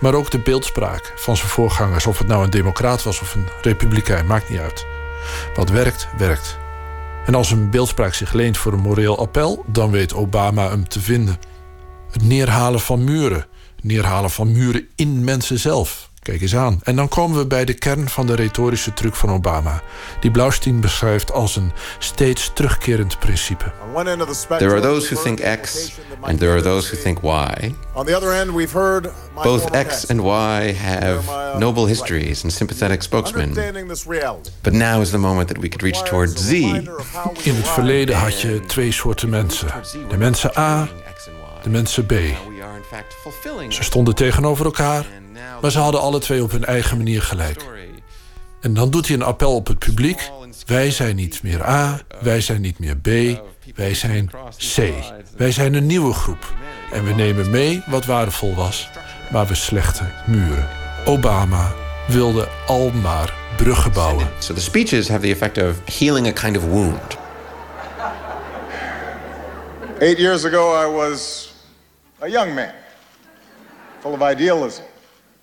maar 0.00 0.14
ook 0.14 0.30
de 0.30 0.38
beeldspraak 0.38 1.12
van 1.16 1.36
zijn 1.36 1.48
voorgangers, 1.48 2.06
of 2.06 2.18
het 2.18 2.26
nou 2.26 2.44
een 2.44 2.50
democraat 2.50 3.02
was 3.02 3.20
of 3.20 3.34
een 3.34 3.46
republikein, 3.62 4.26
maakt 4.26 4.50
niet 4.50 4.58
uit. 4.58 4.86
Wat 5.54 5.70
werkt, 5.70 6.08
werkt. 6.18 6.58
En 7.26 7.34
als 7.34 7.50
een 7.50 7.70
beeldspraak 7.70 8.14
zich 8.14 8.32
leent 8.32 8.58
voor 8.58 8.72
een 8.72 8.80
moreel 8.80 9.18
appel, 9.18 9.64
dan 9.66 9.90
weet 9.90 10.14
Obama 10.14 10.68
hem 10.68 10.88
te 10.88 11.00
vinden. 11.00 11.38
Het 12.10 12.22
neerhalen 12.22 12.80
van 12.80 13.04
muren, 13.04 13.46
neerhalen 13.82 14.30
van 14.30 14.52
muren 14.52 14.88
in 14.94 15.24
mensen 15.24 15.58
zelf. 15.58 16.05
Kijk 16.26 16.40
eens 16.40 16.56
aan. 16.56 16.80
En 16.82 16.96
dan 16.96 17.08
komen 17.08 17.38
we 17.38 17.46
bij 17.46 17.64
de 17.64 17.74
kern 17.74 18.08
van 18.08 18.26
de 18.26 18.34
retorische 18.34 18.94
truc 18.94 19.14
van 19.14 19.30
Obama, 19.30 19.82
die 20.20 20.30
Blaustein 20.30 20.80
beschrijft 20.80 21.32
als 21.32 21.56
een 21.56 21.72
steeds 21.98 22.50
terugkerend 22.54 23.18
principe. 23.18 23.64
There 24.58 24.70
are 24.70 24.80
those 24.80 25.14
who 25.14 25.22
think 25.22 25.40
X 25.62 25.92
and 26.20 26.38
there 26.38 26.50
are 26.50 26.62
those 26.62 26.88
who 26.88 27.02
think 27.02 27.18
Y. 27.22 27.74
On 27.92 28.06
the 28.06 28.16
other 28.16 28.34
hand, 28.34 28.50
we've 28.50 28.78
heard 28.78 29.04
my 29.34 29.42
Both 29.42 29.76
X 29.76 30.06
and 30.08 30.20
Y 30.20 30.74
have 30.74 31.20
noble 31.58 31.86
histories 31.86 32.42
and 32.42 32.52
sympathetic 32.52 33.02
spokesmen. 33.02 33.54
But 34.62 34.72
now 34.72 35.00
is 35.00 35.10
the 35.10 35.18
moment 35.18 35.48
that 35.48 35.58
we 35.58 35.68
could 35.68 35.82
reach 35.82 36.02
toward 36.02 36.38
Z. 36.38 36.50
In 36.50 37.54
het 37.54 37.68
verleden 37.68 38.16
had 38.16 38.40
je 38.40 38.60
twee 38.60 38.92
soorten 38.92 39.28
mensen: 39.28 39.68
de 40.08 40.16
mensen 40.16 40.58
A, 40.58 40.88
de 41.62 41.70
mensen 41.70 42.06
B. 42.06 42.12
Ze 43.68 43.82
stonden 43.82 44.14
tegenover 44.14 44.64
elkaar, 44.64 45.06
maar 45.60 45.70
ze 45.70 45.78
hadden 45.78 46.00
alle 46.00 46.18
twee 46.18 46.42
op 46.42 46.50
hun 46.50 46.64
eigen 46.64 46.96
manier 46.96 47.22
gelijk. 47.22 47.64
En 48.60 48.74
dan 48.74 48.90
doet 48.90 49.06
hij 49.06 49.16
een 49.16 49.22
appel 49.22 49.54
op 49.54 49.66
het 49.66 49.78
publiek. 49.78 50.30
Wij 50.66 50.90
zijn 50.90 51.16
niet 51.16 51.42
meer 51.42 51.68
A, 51.68 52.00
wij 52.20 52.40
zijn 52.40 52.60
niet 52.60 52.78
meer 52.78 52.96
B, 52.96 53.08
wij 53.74 53.94
zijn 53.94 54.30
C. 54.74 54.92
Wij 55.36 55.52
zijn 55.52 55.74
een 55.74 55.86
nieuwe 55.86 56.12
groep. 56.12 56.54
En 56.92 57.04
we 57.04 57.12
nemen 57.12 57.50
mee 57.50 57.82
wat 57.86 58.04
waardevol 58.04 58.54
was, 58.54 58.88
maar 59.30 59.46
we 59.46 59.54
slechten 59.54 60.12
muren. 60.26 60.68
Obama 61.04 61.72
wilde 62.06 62.48
al 62.66 62.90
maar 62.90 63.34
bruggen 63.56 63.92
bouwen. 63.92 64.28
So 64.38 64.54
the 64.54 64.60
speeches 64.60 65.08
have 65.08 65.20
the 65.20 65.30
effect 65.30 65.58
of 65.58 65.98
healing 65.98 66.26
a 66.26 66.32
kind 66.32 66.56
of 66.56 66.64
wound. 66.64 67.16
Eight 69.98 70.18
years 70.18 70.44
ago, 70.44 70.88
I 70.88 70.92
was 70.92 71.52
a 72.22 72.28
young 72.28 72.54
man, 72.54 72.70
full 74.00 74.12
of 74.12 74.30
idealism 74.30 74.82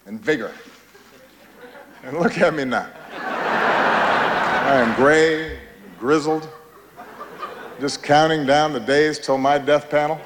and 0.05 0.19
vigor. 0.19 0.51
And 2.03 2.19
look 2.19 2.37
at 2.37 2.53
me 2.53 2.65
now. 2.65 2.89
I 3.11 4.75
am 4.75 4.95
gray, 4.95 5.59
grizzled, 5.99 6.49
just 7.79 8.03
counting 8.03 8.45
down 8.45 8.73
the 8.73 8.79
days 8.79 9.19
till 9.19 9.37
my 9.37 9.57
death 9.57 9.89
panel. 9.89 10.19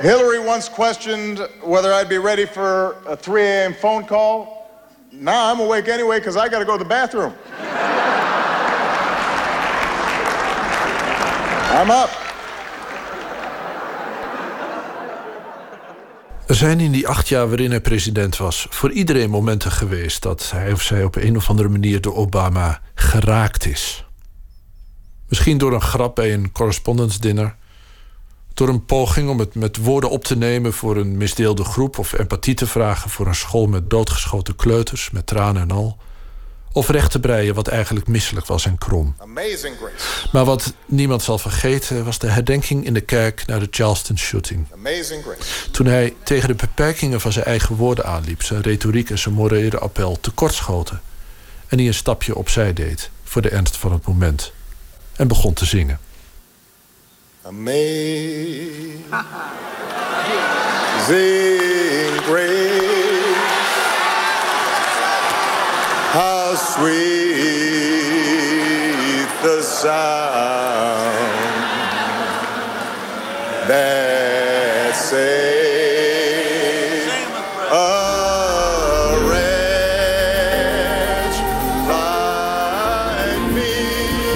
Hillary 0.00 0.38
once 0.38 0.66
questioned 0.66 1.40
whether 1.62 1.92
I'd 1.92 2.08
be 2.08 2.16
ready 2.16 2.46
for 2.46 2.96
a 3.06 3.14
3 3.14 3.42
a.m. 3.42 3.74
phone 3.74 4.06
call. 4.06 4.88
Now 5.12 5.52
I'm 5.52 5.60
awake 5.60 5.88
anyway 5.88 6.20
because 6.20 6.38
I 6.38 6.48
got 6.48 6.60
to 6.60 6.64
go 6.64 6.78
to 6.78 6.82
the 6.82 6.88
bathroom. 6.88 7.34
I'm 11.70 11.90
up. 11.90 12.28
Er 16.46 16.54
zijn 16.54 16.80
in 16.80 16.92
die 16.92 17.08
acht 17.08 17.28
jaar 17.28 17.48
waarin 17.48 17.70
hij 17.70 17.80
president 17.80 18.36
was... 18.36 18.66
voor 18.70 18.90
iedereen 18.90 19.30
momenten 19.30 19.70
geweest 19.70 20.22
dat 20.22 20.50
hij 20.50 20.72
of 20.72 20.82
zij 20.82 21.04
op 21.04 21.16
een 21.16 21.36
of 21.36 21.48
andere 21.48 21.68
manier... 21.68 22.00
door 22.00 22.14
Obama 22.14 22.80
geraakt 22.94 23.66
is. 23.66 24.04
Misschien 25.28 25.58
door 25.58 25.72
een 25.72 25.80
grap 25.80 26.14
bij 26.14 26.34
een 26.34 26.52
correspondence 26.52 27.20
dinner... 27.20 27.56
door 28.54 28.68
een 28.68 28.84
poging 28.84 29.28
om 29.28 29.38
het 29.38 29.54
met 29.54 29.76
woorden 29.76 30.10
op 30.10 30.24
te 30.24 30.36
nemen... 30.36 30.72
voor 30.72 30.96
een 30.96 31.16
misdeelde 31.16 31.64
groep 31.64 31.98
of 31.98 32.12
empathie 32.12 32.54
te 32.54 32.66
vragen... 32.66 33.10
voor 33.10 33.26
een 33.26 33.34
school 33.34 33.66
met 33.66 33.90
doodgeschoten 33.90 34.56
kleuters, 34.56 35.10
met 35.10 35.26
tranen 35.26 35.62
en 35.62 35.70
al... 35.70 35.98
of 36.72 36.88
recht 36.88 37.10
te 37.10 37.20
breien 37.20 37.54
wat 37.54 37.68
eigenlijk 37.68 38.06
misselijk 38.06 38.46
was 38.46 38.66
en 38.66 38.78
krom. 38.78 39.14
Maar 40.32 40.44
wat 40.44 40.72
niemand 40.86 41.22
zal 41.22 41.38
vergeten 41.38 42.04
was 42.04 42.18
de 42.18 42.26
herdenking 42.26 42.84
in 42.84 42.94
de 42.94 43.00
kerk... 43.00 43.46
naar 43.46 43.60
de 43.60 43.68
Charleston 43.70 44.18
shooting. 44.18 44.66
Toen 45.70 45.86
hij 45.86 46.14
tegen 46.22 46.48
de 46.48 46.54
beperkingen 46.54 47.20
van 47.20 47.32
zijn 47.32 47.44
eigen 47.44 47.76
woorden 47.76 48.04
aanliep, 48.04 48.42
zijn 48.42 48.62
retoriek 48.62 49.10
en 49.10 49.18
zijn 49.18 49.34
morele 49.34 49.78
appel 49.78 50.18
tekortschoten. 50.20 51.00
En 51.66 51.78
hij 51.78 51.86
een 51.86 51.94
stapje 51.94 52.34
opzij 52.34 52.72
deed 52.72 53.10
voor 53.24 53.42
de 53.42 53.48
ernst 53.48 53.76
van 53.76 53.92
het 53.92 54.06
moment. 54.06 54.52
En 55.16 55.28
begon 55.28 55.52
te 55.52 55.64
zingen. 55.64 56.00
Amazing 57.42 59.04
grace. 62.26 62.59
Sweet 66.56 67.60
the 69.42 69.62
sound 69.62 71.20
that 73.68 74.96
saved. 74.96 75.70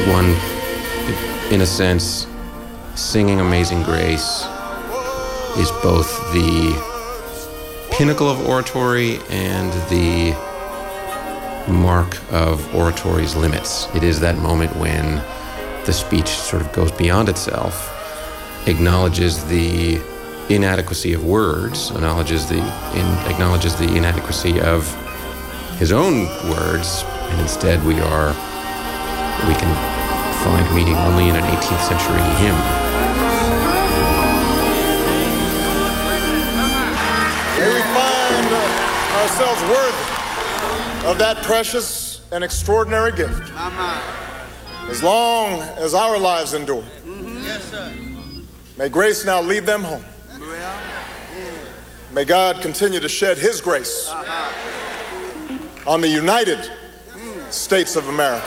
One, 0.09 0.37
in 1.53 1.63
a 1.63 1.67
sense, 1.67 2.29
singing 2.95 3.41
Amazing 3.41 3.83
Grace 3.83 4.47
is 5.57 5.71
both 5.83 6.09
the 6.33 6.73
pinnacle 7.91 8.29
of 8.29 8.47
oratory 8.47 9.19
and 9.31 9.73
the 9.91 10.54
mark 11.69 12.19
of 12.33 12.75
oratory's 12.75 13.35
limits. 13.35 13.87
It 13.95 14.03
is 14.03 14.21
that 14.21 14.39
moment 14.39 14.75
when 14.77 15.23
the 15.87 15.93
speech 15.93 16.29
sort 16.29 16.63
of 16.63 16.73
goes 16.73 16.93
beyond 16.93 17.29
itself, 17.29 17.91
acknowledges 18.67 19.45
the 19.45 20.01
inadequacy 20.49 21.15
of 21.15 21.25
words, 21.25 21.91
acknowledges 21.91 22.49
the 22.49 22.59
in, 22.59 23.33
acknowledges 23.33 23.77
the 23.77 23.95
inadequacy 23.97 24.61
of 24.61 24.87
his 25.79 25.93
own 25.93 26.27
words, 26.51 27.05
and 27.31 27.41
instead 27.41 27.83
we 27.85 27.99
are 28.01 28.29
we 29.49 29.55
can 29.55 29.73
find 30.45 30.75
meaning 30.75 30.97
only 30.97 31.29
in 31.29 31.37
an 31.37 31.43
18th 31.43 31.89
century 31.89 32.21
hymn. 32.41 32.59
We 37.57 37.81
find 37.95 38.53
ourselves 39.23 39.63
worthy 39.63 40.14
of 41.05 41.19
that 41.19 41.43
precious 41.43 42.23
and 42.33 42.43
extraordinary 42.43 43.13
gift. 43.13 43.53
As 44.89 45.03
long 45.03 45.61
as 45.79 45.95
our 45.95 46.19
lives 46.19 46.55
endure. 46.55 46.83
Mm-hmm. 46.83 48.41
May 48.77 48.89
grace 48.89 49.25
now 49.25 49.41
lead 49.41 49.65
them 49.65 49.83
home. 49.83 50.05
May 52.13 52.25
God 52.25 52.63
continue 52.63 53.01
to 53.01 53.09
shed 53.09 53.39
His 53.39 53.61
grace 53.61 54.09
uh-huh. 54.09 55.91
on 55.91 56.01
the 56.01 56.09
United 56.09 56.71
States 57.51 57.97
of 57.97 58.09
America. 58.09 58.47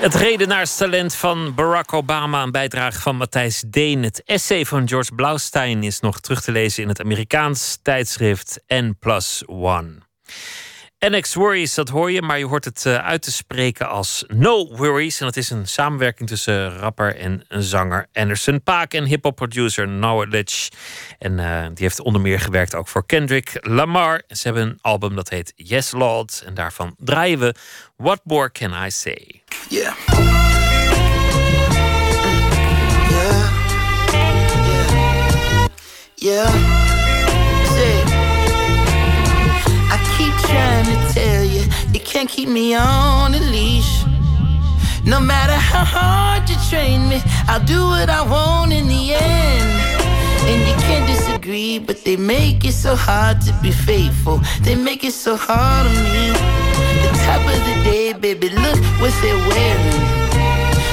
Het 0.00 0.14
redenaarstalent 0.14 1.14
van 1.14 1.54
Barack 1.54 1.92
Obama, 1.92 2.42
een 2.42 2.50
bijdrage 2.50 3.00
van 3.00 3.16
Matthijs 3.16 3.64
Deen. 3.66 4.02
Het 4.02 4.22
essay 4.24 4.64
van 4.64 4.88
George 4.88 5.14
Blaustein 5.14 5.82
is 5.82 6.00
nog 6.00 6.20
terug 6.20 6.40
te 6.40 6.52
lezen 6.52 6.82
in 6.82 6.88
het 6.88 7.00
Amerikaans 7.00 7.78
tijdschrift 7.82 8.60
N 8.66 8.96
plus 9.00 9.42
One. 9.46 9.98
NX 10.98 11.34
Worries, 11.34 11.74
dat 11.74 11.88
hoor 11.88 12.10
je, 12.10 12.22
maar 12.22 12.38
je 12.38 12.46
hoort 12.46 12.64
het 12.64 12.86
eh, 12.86 12.94
uit 12.94 13.22
te 13.22 13.32
spreken 13.32 13.88
als 13.88 14.24
No 14.26 14.76
Worries. 14.76 15.20
En 15.20 15.26
dat 15.26 15.36
is 15.36 15.50
een 15.50 15.66
samenwerking 15.66 16.28
tussen 16.28 16.78
rapper 16.78 17.16
en 17.16 17.44
zanger 17.48 18.06
Anderson 18.12 18.62
Paak 18.62 18.92
en 18.94 19.04
hip-hop 19.04 19.36
producer 19.36 19.86
Knowledge. 19.86 20.70
En 21.18 21.38
eh, 21.38 21.62
die 21.62 21.84
heeft 21.84 22.00
onder 22.00 22.20
meer 22.20 22.40
gewerkt 22.40 22.74
ook 22.74 22.88
voor 22.88 23.06
Kendrick 23.06 23.58
Lamar. 23.60 24.22
Ze 24.28 24.42
hebben 24.42 24.62
een 24.62 24.78
album 24.80 25.14
dat 25.14 25.28
heet 25.28 25.52
Yes 25.56 25.90
Lord. 25.90 26.42
En 26.46 26.54
daarvan 26.54 26.94
draaien 26.98 27.38
we 27.38 27.54
What 27.96 28.20
More 28.24 28.52
Can 28.52 28.84
I 28.86 28.90
Say? 28.90 29.37
Yeah. 29.70 29.94
Yeah. 33.10 33.40
Yeah. 36.16 36.48
Say, 37.74 38.02
I 39.90 39.98
keep 40.16 40.34
trying 40.48 40.86
to 40.86 40.96
tell 41.12 41.44
you, 41.44 41.62
you 41.92 42.00
can't 42.00 42.28
keep 42.28 42.48
me 42.48 42.74
on 42.74 43.34
a 43.34 43.40
leash. 43.40 44.04
No 45.04 45.20
matter 45.20 45.52
how 45.52 45.84
hard 45.84 46.48
you 46.48 46.56
train 46.70 47.08
me, 47.08 47.20
I'll 47.46 47.64
do 47.64 47.80
what 47.82 48.08
I 48.10 48.22
want 48.22 48.72
in 48.72 48.88
the 48.88 49.14
end. 49.14 49.98
And 50.48 50.66
you 50.66 50.74
can't 50.86 51.06
disagree, 51.06 51.78
but 51.78 52.04
they 52.04 52.16
make 52.16 52.64
it 52.64 52.72
so 52.72 52.96
hard 52.96 53.40
to 53.42 53.52
be 53.62 53.70
faithful. 53.70 54.40
They 54.62 54.74
make 54.74 55.04
it 55.04 55.12
so 55.12 55.36
hard 55.36 55.86
on 55.86 55.94
me. 56.04 56.77
Top 57.28 57.44
of 57.44 57.60
the 57.68 57.74
day, 57.84 58.14
baby, 58.14 58.48
look 58.48 58.78
what 59.00 59.12
they're 59.20 59.36
wearing. 59.36 60.00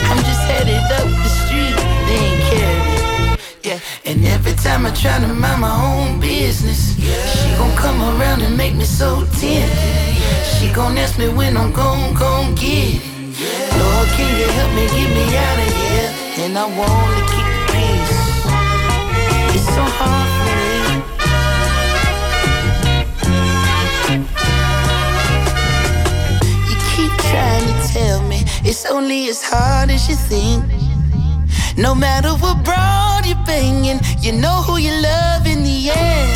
I'm 0.10 0.20
just 0.28 0.44
headed 0.52 0.84
up 1.00 1.08
the 1.24 1.32
street, 1.42 1.78
they 2.08 2.20
ain't 2.28 2.44
caring. 2.52 3.38
Yeah, 3.64 3.80
and 4.04 4.26
every 4.26 4.52
time 4.52 4.86
I 4.86 4.92
try 4.92 5.18
to 5.18 5.28
mind 5.28 5.62
my 5.62 5.72
own 5.72 6.20
business, 6.20 7.00
yeah. 7.00 7.16
she 7.40 7.56
gon' 7.56 7.74
come 7.78 8.02
around 8.02 8.42
and 8.42 8.58
make 8.58 8.76
me 8.76 8.84
so 8.84 9.24
tempted. 9.40 9.72
She 10.60 10.68
gon' 10.74 10.98
ask 10.98 11.18
me 11.18 11.30
when 11.30 11.56
I'm 11.56 11.72
gon' 11.72 12.14
gon' 12.14 12.54
get 12.56 13.00
it. 13.00 13.02
Lord, 13.80 14.08
can 14.18 14.30
you 14.38 14.48
help 14.60 14.72
me 14.76 14.86
get 14.92 15.10
me 15.16 15.26
out 15.48 15.58
of 15.64 15.72
here? 15.80 16.10
And 16.44 16.58
I 16.58 16.66
wanna 16.66 17.22
keep 17.32 17.48
the 17.56 17.62
peace. 17.72 18.16
It's 19.56 19.66
so 19.74 19.84
hard 19.84 20.35
it's 28.66 28.86
only 28.86 29.30
as 29.30 29.42
hard 29.44 29.90
as 29.92 30.10
you 30.10 30.16
think. 30.16 30.66
No 31.78 31.94
matter 31.94 32.30
what 32.30 32.64
broad 32.64 33.26
you're 33.26 33.46
banging, 33.46 34.00
you 34.22 34.32
know 34.32 34.64
who 34.66 34.78
you 34.78 34.92
love 35.02 35.46
in 35.46 35.64
the 35.64 35.92
end. 35.92 36.32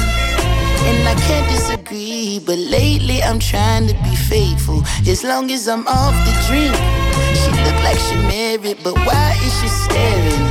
And 0.87 1.07
I 1.07 1.15
can't 1.27 1.49
disagree, 1.49 2.39
but 2.45 2.57
lately 2.57 3.21
I'm 3.23 3.39
trying 3.39 3.87
to 3.87 3.93
be 4.03 4.15
faithful. 4.15 4.83
As 5.07 5.23
long 5.23 5.49
as 5.51 5.67
I'm 5.67 5.87
off 5.87 6.15
the 6.25 6.33
drink, 6.47 6.75
she 7.39 7.49
look 7.65 7.79
like 7.83 7.99
she 7.99 8.15
married, 8.29 8.77
but 8.83 8.95
why 9.07 9.35
is 9.45 9.53
she 9.59 9.67
staring? 9.67 10.45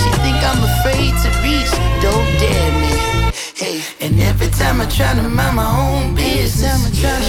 She 0.00 0.08
think 0.22 0.38
I'm 0.44 0.62
afraid 0.70 1.12
to 1.24 1.28
reach, 1.42 1.72
don't 2.02 2.28
dare 2.38 2.72
me. 2.80 2.91
Hey, 3.62 3.78
and 4.00 4.18
every 4.18 4.48
time 4.48 4.80
I 4.80 4.86
try 4.86 5.14
to 5.14 5.22
mind 5.22 5.54
my 5.54 5.62
own 5.62 6.16
business, 6.16 6.90
she 6.96 7.02
gon' 7.02 7.22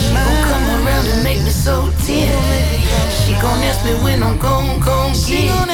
come 0.50 0.64
around 0.82 1.06
and 1.06 1.24
make 1.24 1.40
me 1.44 1.52
so 1.52 1.92
tempted. 2.02 2.82
She 3.22 3.34
gon' 3.34 3.62
ask 3.62 3.86
me 3.86 3.94
when 4.04 4.24
I'm 4.24 4.40
gon' 4.40 4.80
gon' 4.80 5.14
get. 5.14 5.54
Lord, 5.54 5.70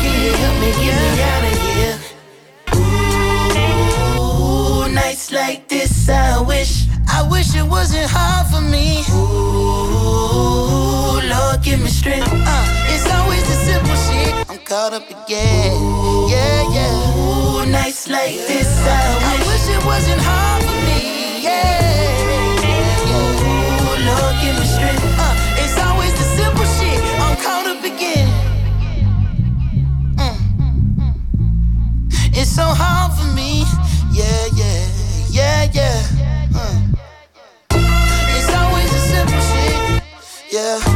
can 0.00 0.22
you 0.24 0.32
help 0.32 0.56
me 0.56 0.72
get 0.80 0.96
me 1.04 1.20
out 1.32 1.44
of 1.50 1.56
here? 1.68 1.98
Ooh, 4.16 4.88
nights 4.88 5.28
like 5.30 5.68
this, 5.68 6.08
I 6.08 6.40
wish, 6.40 6.86
I 7.06 7.20
wish 7.30 7.54
it 7.54 7.64
wasn't 7.64 8.08
hard 8.08 8.46
for 8.48 8.62
me. 8.62 9.04
Ooh, 9.12 11.20
Lord, 11.28 11.60
give 11.62 11.78
me 11.78 11.90
strength. 11.90 12.26
Uh, 12.32 12.64
it's 12.88 13.06
always 13.12 13.44
the 13.44 13.56
simple 13.68 13.96
shit. 13.96 14.32
I'm 14.48 14.60
caught 14.64 14.94
up 14.94 15.10
again. 15.10 15.76
Yeah, 16.30 16.72
yeah. 16.72 17.18
Ooh, 17.18 17.66
nights 17.66 18.08
like 18.08 18.32
this, 18.48 18.66
I 18.66 18.70
wish, 19.16 19.24
I 19.24 19.26
wish 19.32 19.40
it 19.40 19.41
wasn't 19.84 20.20
hard 20.20 20.62
for 20.62 20.78
me. 20.86 21.42
Yeah. 21.42 22.62
Ooh, 23.10 24.06
Lord, 24.06 24.34
give 24.42 24.56
me 24.58 24.66
strength. 24.66 25.02
Uh, 25.18 25.34
it's 25.62 25.78
always 25.78 26.12
the 26.14 26.26
simple 26.38 26.66
shit. 26.76 27.00
I'm 27.20 27.36
again. 27.84 28.28
It's 32.34 32.50
so 32.50 32.64
hard 32.64 33.12
for 33.18 33.28
me. 33.34 33.64
Yeah, 34.12 34.46
yeah, 34.56 34.88
yeah, 35.30 35.70
yeah. 35.72 36.56
Uh. 36.56 36.80
It's 38.36 38.50
always 38.54 38.90
the 38.90 39.02
simple 39.12 39.40
shit. 39.50 40.02
Yeah. 40.52 40.91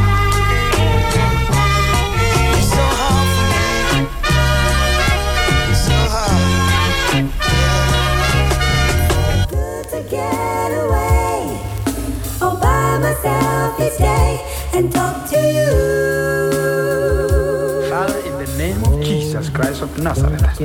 And 14.77 14.91
talk 14.93 15.29
to 15.29 15.39
you. 15.57 15.71
Father, 17.89 18.19
in 18.29 18.37
the 18.37 18.53
name 18.57 18.83
of 18.83 19.03
Jesus 19.03 19.49
Christ 19.49 19.81
of 19.81 19.97
Nazareth. 19.97 20.59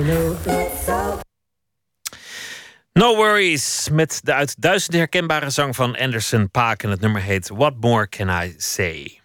No 2.94 3.16
Worries 3.16 3.88
met 3.92 4.20
de 4.22 4.32
uit 4.32 4.54
duizenden 4.60 5.00
herkenbare 5.00 5.50
zang 5.50 5.76
van 5.76 5.96
Anderson 5.96 6.50
Paak. 6.50 6.82
En 6.82 6.90
het 6.90 7.00
nummer 7.00 7.22
heet 7.22 7.48
What 7.48 7.74
More 7.80 8.08
Can 8.08 8.28
I 8.28 8.54
Say? 8.56 9.20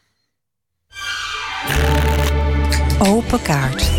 Open 2.99 3.41
kaart. 3.41 3.96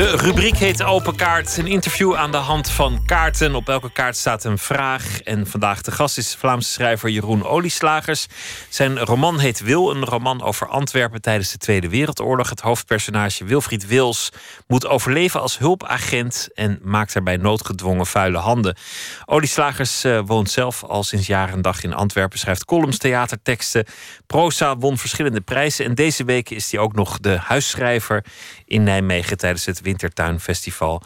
De 0.00 0.16
rubriek 0.16 0.56
heet 0.56 0.82
Open 0.82 1.16
Kaart. 1.16 1.56
Een 1.56 1.66
interview 1.66 2.14
aan 2.14 2.30
de 2.30 2.36
hand 2.36 2.70
van 2.70 3.04
kaarten. 3.04 3.54
Op 3.54 3.68
elke 3.68 3.92
kaart 3.92 4.16
staat 4.16 4.44
een 4.44 4.58
vraag. 4.58 5.20
En 5.20 5.46
vandaag 5.46 5.82
de 5.82 5.90
gast 5.90 6.18
is 6.18 6.34
Vlaamse 6.34 6.70
schrijver 6.70 7.10
Jeroen 7.10 7.44
Olieslagers. 7.44 8.26
Zijn 8.68 8.98
roman 8.98 9.38
heet 9.38 9.60
Wil, 9.60 9.90
een 9.90 10.04
roman 10.04 10.42
over 10.42 10.68
Antwerpen 10.68 11.20
tijdens 11.20 11.50
de 11.50 11.58
Tweede 11.58 11.88
Wereldoorlog. 11.88 12.48
Het 12.48 12.60
hoofdpersonage 12.60 13.44
Wilfried 13.44 13.86
Wils 13.86 14.30
moet 14.66 14.86
overleven 14.86 15.40
als 15.40 15.58
hulpagent 15.58 16.48
en 16.54 16.78
maakt 16.82 17.12
daarbij 17.12 17.36
noodgedwongen 17.36 18.06
vuile 18.06 18.38
handen. 18.38 18.76
Olieslagers 19.24 20.04
eh, 20.04 20.20
woont 20.24 20.50
zelf 20.50 20.84
al 20.84 21.02
sinds 21.02 21.26
jaren 21.26 21.54
en 21.54 21.62
dag 21.62 21.82
in 21.82 21.94
Antwerpen, 21.94 22.38
schrijft 22.38 22.64
columns, 22.64 22.98
theaterteksten. 22.98 23.84
Proza 24.26 24.76
won 24.76 24.98
verschillende 24.98 25.40
prijzen 25.40 25.84
en 25.84 25.94
deze 25.94 26.24
week 26.24 26.50
is 26.50 26.70
hij 26.70 26.80
ook 26.80 26.94
nog 26.94 27.18
de 27.18 27.36
huisschrijver 27.38 28.24
in 28.64 28.82
Nijmegen 28.82 29.36
tijdens 29.36 29.66
het 29.66 29.80
Wintertuinfestival. 29.90 31.02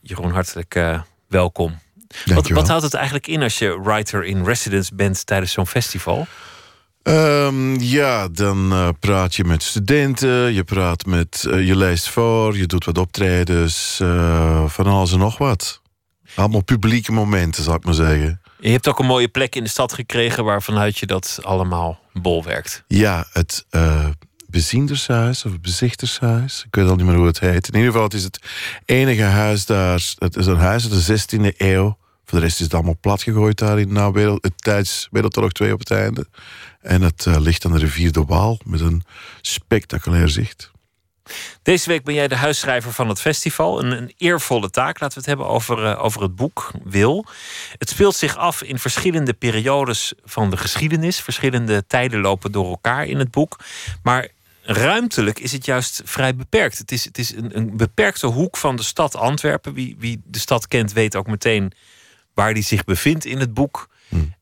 Jeroen, 0.00 0.30
hartelijk 0.30 0.74
eh, 0.74 1.00
welkom. 1.28 1.78
Wat, 2.24 2.48
wat 2.48 2.68
houdt 2.68 2.82
het 2.82 2.94
eigenlijk 2.94 3.26
in 3.26 3.42
als 3.42 3.58
je 3.58 3.80
writer 3.82 4.24
in 4.24 4.44
residence 4.44 4.94
bent 4.94 5.26
tijdens 5.26 5.52
zo'n 5.52 5.66
festival? 5.66 6.26
Ehm, 7.02 7.80
ja, 7.80 8.28
dan 8.28 8.72
eh, 8.72 8.88
praat 9.00 9.34
je 9.34 9.44
met 9.44 9.62
studenten, 9.62 10.54
je 10.54 10.64
praat 10.64 11.06
met, 11.06 11.44
eh, 11.50 11.66
je 11.66 11.76
leest 11.76 12.08
voor, 12.08 12.56
je 12.56 12.66
doet 12.66 12.84
wat 12.84 12.98
optredens, 12.98 13.98
eh, 14.00 14.68
van 14.68 14.86
alles 14.86 15.12
en 15.12 15.18
nog 15.18 15.38
wat. 15.38 15.82
Allemaal 16.34 16.64
publieke 16.64 17.12
momenten, 17.12 17.62
zou 17.62 17.76
ik 17.76 17.84
maar 17.84 17.94
zeggen. 17.94 18.40
Je 18.60 18.70
hebt 18.70 18.88
ook 18.88 18.98
een 18.98 19.06
mooie 19.06 19.28
plek 19.28 19.54
in 19.54 19.62
de 19.62 19.70
stad 19.70 19.92
gekregen 19.92 20.44
waarvanuit 20.44 20.98
je 20.98 21.06
dat 21.06 21.38
allemaal 21.42 22.00
bolwerkt. 22.12 22.84
Ja, 22.86 23.26
het 23.32 23.66
beziendershuis 24.50 25.44
of 25.44 25.60
bezichtershuis. 25.60 26.64
Ik 26.66 26.74
weet 26.74 26.88
al 26.88 26.96
niet 26.96 27.06
meer 27.06 27.16
hoe 27.16 27.26
het 27.26 27.40
heet. 27.40 27.68
In 27.68 27.74
ieder 27.74 27.90
geval, 27.90 28.02
het 28.02 28.14
is 28.14 28.24
het 28.24 28.38
enige 28.84 29.22
huis 29.22 29.66
daar. 29.66 30.14
Het 30.18 30.36
is 30.36 30.46
een 30.46 30.56
huis 30.56 30.90
uit 30.90 31.06
de 31.06 31.52
16e 31.52 31.56
eeuw. 31.56 31.96
Voor 32.24 32.38
de 32.38 32.44
rest 32.44 32.58
is 32.58 32.64
het 32.64 32.74
allemaal 32.74 32.96
plat 33.00 33.22
gegooid 33.22 33.58
daar 33.58 33.78
in 33.78 33.92
na 33.92 34.12
wereld, 34.12 34.42
het 34.42 34.62
tijds 34.62 35.08
Wereldoorlog 35.10 35.52
2 35.52 35.72
op 35.72 35.78
het 35.78 35.90
einde. 35.90 36.26
En 36.80 37.02
het 37.02 37.26
eh, 37.26 37.40
ligt 37.40 37.64
aan 37.64 37.72
de 37.72 37.78
rivier 37.78 38.12
de 38.12 38.24
Waal 38.24 38.58
met 38.64 38.80
een 38.80 39.02
spectaculair 39.40 40.28
zicht. 40.28 40.70
Deze 41.62 41.88
week 41.88 42.04
ben 42.04 42.14
jij 42.14 42.28
de 42.28 42.36
huisschrijver 42.36 42.92
van 42.92 43.08
het 43.08 43.20
festival. 43.20 43.84
Een, 43.84 43.90
een 43.90 44.14
eervolle 44.16 44.70
taak. 44.70 45.00
Laten 45.00 45.22
we 45.22 45.30
het 45.30 45.38
hebben 45.38 45.46
over, 45.46 45.84
eh, 45.84 46.04
over 46.04 46.22
het 46.22 46.36
boek 46.36 46.70
Wil. 46.84 47.26
Het 47.78 47.88
speelt 47.88 48.14
zich 48.14 48.36
af 48.36 48.62
in 48.62 48.78
verschillende 48.78 49.32
periodes 49.32 50.12
van 50.24 50.50
de 50.50 50.56
geschiedenis. 50.56 51.20
Verschillende 51.20 51.86
tijden 51.86 52.20
lopen 52.20 52.52
door 52.52 52.68
elkaar 52.68 53.06
in 53.06 53.18
het 53.18 53.30
boek. 53.30 53.58
Maar 54.02 54.28
ruimtelijk 54.70 55.38
is 55.38 55.52
het 55.52 55.64
juist 55.64 56.00
vrij 56.04 56.34
beperkt. 56.34 56.78
Het 56.78 56.92
is, 56.92 57.04
het 57.04 57.18
is 57.18 57.34
een, 57.34 57.56
een 57.56 57.76
beperkte 57.76 58.26
hoek 58.26 58.56
van 58.56 58.76
de 58.76 58.82
stad 58.82 59.16
Antwerpen. 59.16 59.74
Wie, 59.74 59.96
wie 59.98 60.20
de 60.24 60.38
stad 60.38 60.68
kent, 60.68 60.92
weet 60.92 61.16
ook 61.16 61.26
meteen 61.26 61.72
waar 62.34 62.54
die 62.54 62.62
zich 62.62 62.84
bevindt 62.84 63.24
in 63.24 63.38
het 63.38 63.54
boek. 63.54 63.88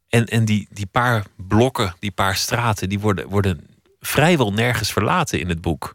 En, 0.08 0.24
en 0.26 0.44
die, 0.44 0.68
die 0.70 0.86
paar 0.86 1.24
blokken, 1.36 1.94
die 1.98 2.10
paar 2.10 2.36
straten, 2.36 2.88
die 2.88 3.00
worden, 3.00 3.28
worden 3.28 3.66
vrijwel 4.00 4.52
nergens 4.52 4.92
verlaten 4.92 5.40
in 5.40 5.48
het 5.48 5.60
boek. 5.60 5.94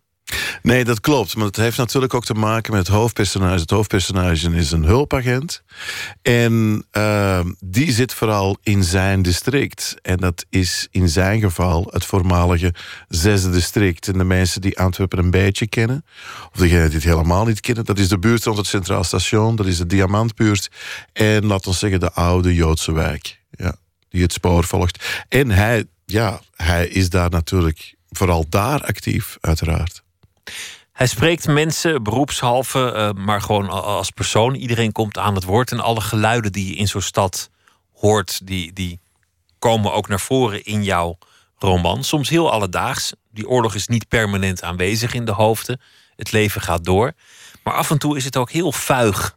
Nee, 0.61 0.83
dat 0.83 0.99
klopt. 0.99 1.35
Maar 1.35 1.45
het 1.45 1.55
heeft 1.55 1.77
natuurlijk 1.77 2.13
ook 2.13 2.25
te 2.25 2.33
maken 2.33 2.73
met 2.73 2.87
het 2.87 2.95
hoofdpersonage. 2.95 3.61
Het 3.61 3.69
hoofdpersonage 3.69 4.55
is 4.55 4.71
een 4.71 4.83
hulpagent. 4.83 5.63
En 6.21 6.85
uh, 6.97 7.39
die 7.59 7.91
zit 7.91 8.13
vooral 8.13 8.57
in 8.63 8.83
zijn 8.83 9.21
district. 9.21 9.95
En 10.01 10.17
dat 10.17 10.45
is 10.49 10.87
in 10.91 11.09
zijn 11.09 11.39
geval 11.39 11.87
het 11.91 12.05
voormalige 12.05 12.73
zesde 13.07 13.49
district. 13.49 14.07
En 14.07 14.17
de 14.17 14.23
mensen 14.23 14.61
die 14.61 14.79
Antwerpen 14.79 15.19
een 15.19 15.31
beetje 15.31 15.67
kennen, 15.67 16.05
of 16.51 16.59
degenen 16.59 16.85
die 16.85 16.95
het 16.95 17.03
helemaal 17.03 17.45
niet 17.45 17.59
kennen, 17.59 17.85
dat 17.85 17.99
is 17.99 18.07
de 18.07 18.19
buurt 18.19 18.43
rond 18.43 18.57
het 18.57 18.67
Centraal 18.67 19.03
Station, 19.03 19.55
dat 19.55 19.65
is 19.65 19.77
de 19.77 19.85
Diamantbuurt. 19.85 20.69
En 21.13 21.45
laten 21.45 21.71
we 21.71 21.77
zeggen 21.77 21.99
de 21.99 22.11
oude 22.11 22.53
Joodse 22.53 22.93
wijk. 22.93 23.39
Ja, 23.51 23.75
die 24.09 24.21
het 24.21 24.33
spoor 24.33 24.63
volgt. 24.63 25.25
En 25.27 25.49
hij, 25.49 25.85
ja, 26.05 26.41
hij 26.55 26.87
is 26.87 27.09
daar 27.09 27.29
natuurlijk 27.29 27.95
vooral 28.09 28.45
daar 28.49 28.81
actief, 28.83 29.37
uiteraard. 29.41 30.00
Hij 30.91 31.07
spreekt 31.07 31.47
mensen 31.47 32.03
beroepshalve, 32.03 32.91
eh, 32.91 33.11
maar 33.11 33.41
gewoon 33.41 33.69
als 33.69 34.09
persoon. 34.09 34.55
Iedereen 34.55 34.91
komt 34.91 35.17
aan 35.17 35.35
het 35.35 35.43
woord. 35.43 35.71
En 35.71 35.79
alle 35.79 36.01
geluiden 36.01 36.51
die 36.51 36.67
je 36.67 36.75
in 36.75 36.87
zo'n 36.87 37.01
stad 37.01 37.49
hoort, 37.93 38.47
die, 38.47 38.73
die 38.73 38.99
komen 39.59 39.93
ook 39.93 40.07
naar 40.07 40.19
voren 40.19 40.63
in 40.63 40.83
jouw 40.83 41.17
roman. 41.57 42.03
Soms 42.03 42.29
heel 42.29 42.51
alledaags. 42.51 43.13
Die 43.31 43.47
oorlog 43.47 43.75
is 43.75 43.87
niet 43.87 44.07
permanent 44.07 44.63
aanwezig 44.63 45.13
in 45.13 45.25
de 45.25 45.31
hoofden. 45.31 45.81
Het 46.15 46.31
leven 46.31 46.61
gaat 46.61 46.85
door. 46.85 47.13
Maar 47.63 47.73
af 47.73 47.91
en 47.91 47.97
toe 47.97 48.17
is 48.17 48.25
het 48.25 48.37
ook 48.37 48.51
heel 48.51 48.71
vuig. 48.71 49.35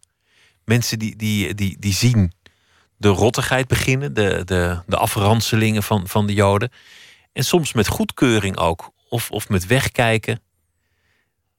Mensen 0.64 0.98
die, 0.98 1.16
die, 1.16 1.54
die, 1.54 1.76
die 1.78 1.92
zien 1.92 2.32
de 2.96 3.08
rottigheid 3.08 3.68
beginnen, 3.68 4.14
de, 4.14 4.42
de, 4.44 4.82
de 4.86 4.96
afranselingen 4.96 5.82
van, 5.82 6.08
van 6.08 6.26
de 6.26 6.34
Joden. 6.34 6.72
En 7.32 7.44
soms 7.44 7.72
met 7.72 7.88
goedkeuring 7.88 8.56
ook, 8.56 8.90
of, 9.08 9.30
of 9.30 9.48
met 9.48 9.66
wegkijken. 9.66 10.40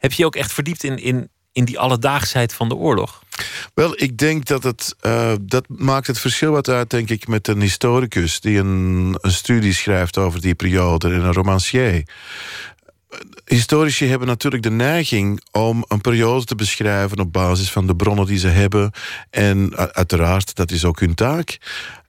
Heb 0.05 0.13
je 0.13 0.21
je 0.21 0.25
ook 0.25 0.35
echt 0.35 0.53
verdiept 0.53 0.83
in, 0.83 0.97
in, 0.97 1.29
in 1.51 1.65
die 1.65 1.79
alledaagsheid 1.79 2.53
van 2.53 2.69
de 2.69 2.75
oorlog? 2.75 3.23
Wel, 3.73 4.01
ik 4.01 4.17
denk 4.17 4.45
dat 4.45 4.63
het, 4.63 4.95
eh, 4.99 5.33
dat 5.41 5.65
maakt 5.67 6.07
het 6.07 6.19
verschil 6.19 6.51
wat 6.51 6.69
uit, 6.69 6.89
denk 6.89 7.09
ik, 7.09 7.27
met 7.27 7.47
een 7.47 7.61
historicus 7.61 8.39
die 8.39 8.57
een, 8.57 9.17
een 9.21 9.31
studie 9.31 9.73
schrijft 9.73 10.17
over 10.17 10.41
die 10.41 10.55
periode 10.55 11.07
en 11.07 11.23
een 11.23 11.33
romancier. 11.33 12.03
Historici 13.45 14.07
hebben 14.07 14.27
natuurlijk 14.27 14.63
de 14.63 14.71
neiging 14.71 15.41
om 15.51 15.85
een 15.87 16.01
periode 16.01 16.45
te 16.45 16.55
beschrijven 16.55 17.19
op 17.19 17.33
basis 17.33 17.71
van 17.71 17.87
de 17.87 17.95
bronnen 17.95 18.25
die 18.25 18.39
ze 18.39 18.47
hebben. 18.47 18.91
En 19.29 19.75
uiteraard, 19.75 20.55
dat 20.55 20.71
is 20.71 20.85
ook 20.85 20.99
hun 20.99 21.15
taak. 21.15 21.57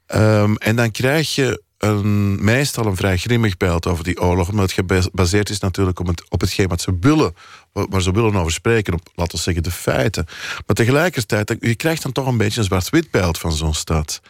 Ehm, 0.06 0.54
en 0.54 0.76
dan 0.76 0.90
krijg 0.90 1.34
je 1.34 1.62
een, 1.86 2.44
meestal 2.44 2.86
een 2.86 2.96
vrij 2.96 3.16
grimmig 3.16 3.56
beeld 3.56 3.86
over 3.86 4.04
die 4.04 4.20
oorlog, 4.20 4.48
omdat 4.48 4.70
het 4.70 4.86
gebaseerd 5.04 5.50
is 5.50 5.58
natuurlijk 5.58 6.00
op, 6.00 6.06
het, 6.06 6.30
op 6.30 6.40
hetgeen 6.40 6.68
wat 6.68 6.80
ze 6.80 6.96
willen, 7.00 7.34
waar 7.72 8.02
ze 8.02 8.12
willen 8.12 8.36
over 8.36 8.52
spreken, 8.52 8.94
op, 8.94 9.00
laten 9.14 9.36
we 9.36 9.42
zeggen, 9.42 9.62
de 9.62 9.70
feiten. 9.70 10.24
Maar 10.66 10.76
tegelijkertijd, 10.76 11.56
je 11.60 11.74
krijgt 11.74 12.02
dan 12.02 12.12
toch 12.12 12.26
een 12.26 12.36
beetje 12.36 12.58
een 12.58 12.66
zwart-wit 12.66 13.10
beeld 13.10 13.38
van 13.38 13.52
zo'n 13.52 13.74
stad. 13.74 14.20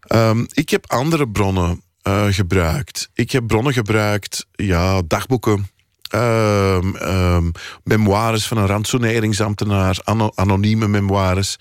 Ehm, 0.00 0.44
ik 0.52 0.68
heb 0.70 0.84
andere 0.92 1.28
bronnen 1.28 1.82
eh, 2.02 2.26
gebruikt. 2.30 3.10
Ik 3.14 3.30
heb 3.30 3.46
bronnen 3.46 3.72
gebruikt, 3.72 4.46
ja, 4.52 5.02
dagboeken. 5.06 5.70
ehm, 6.10 6.96
ehm, 6.96 7.50
memoires 7.84 8.46
van 8.46 8.56
een 8.56 8.66
rantsoeneringsambtenaar, 8.66 9.98
ano- 10.04 10.32
anonieme 10.34 10.88
memoires. 10.88 11.58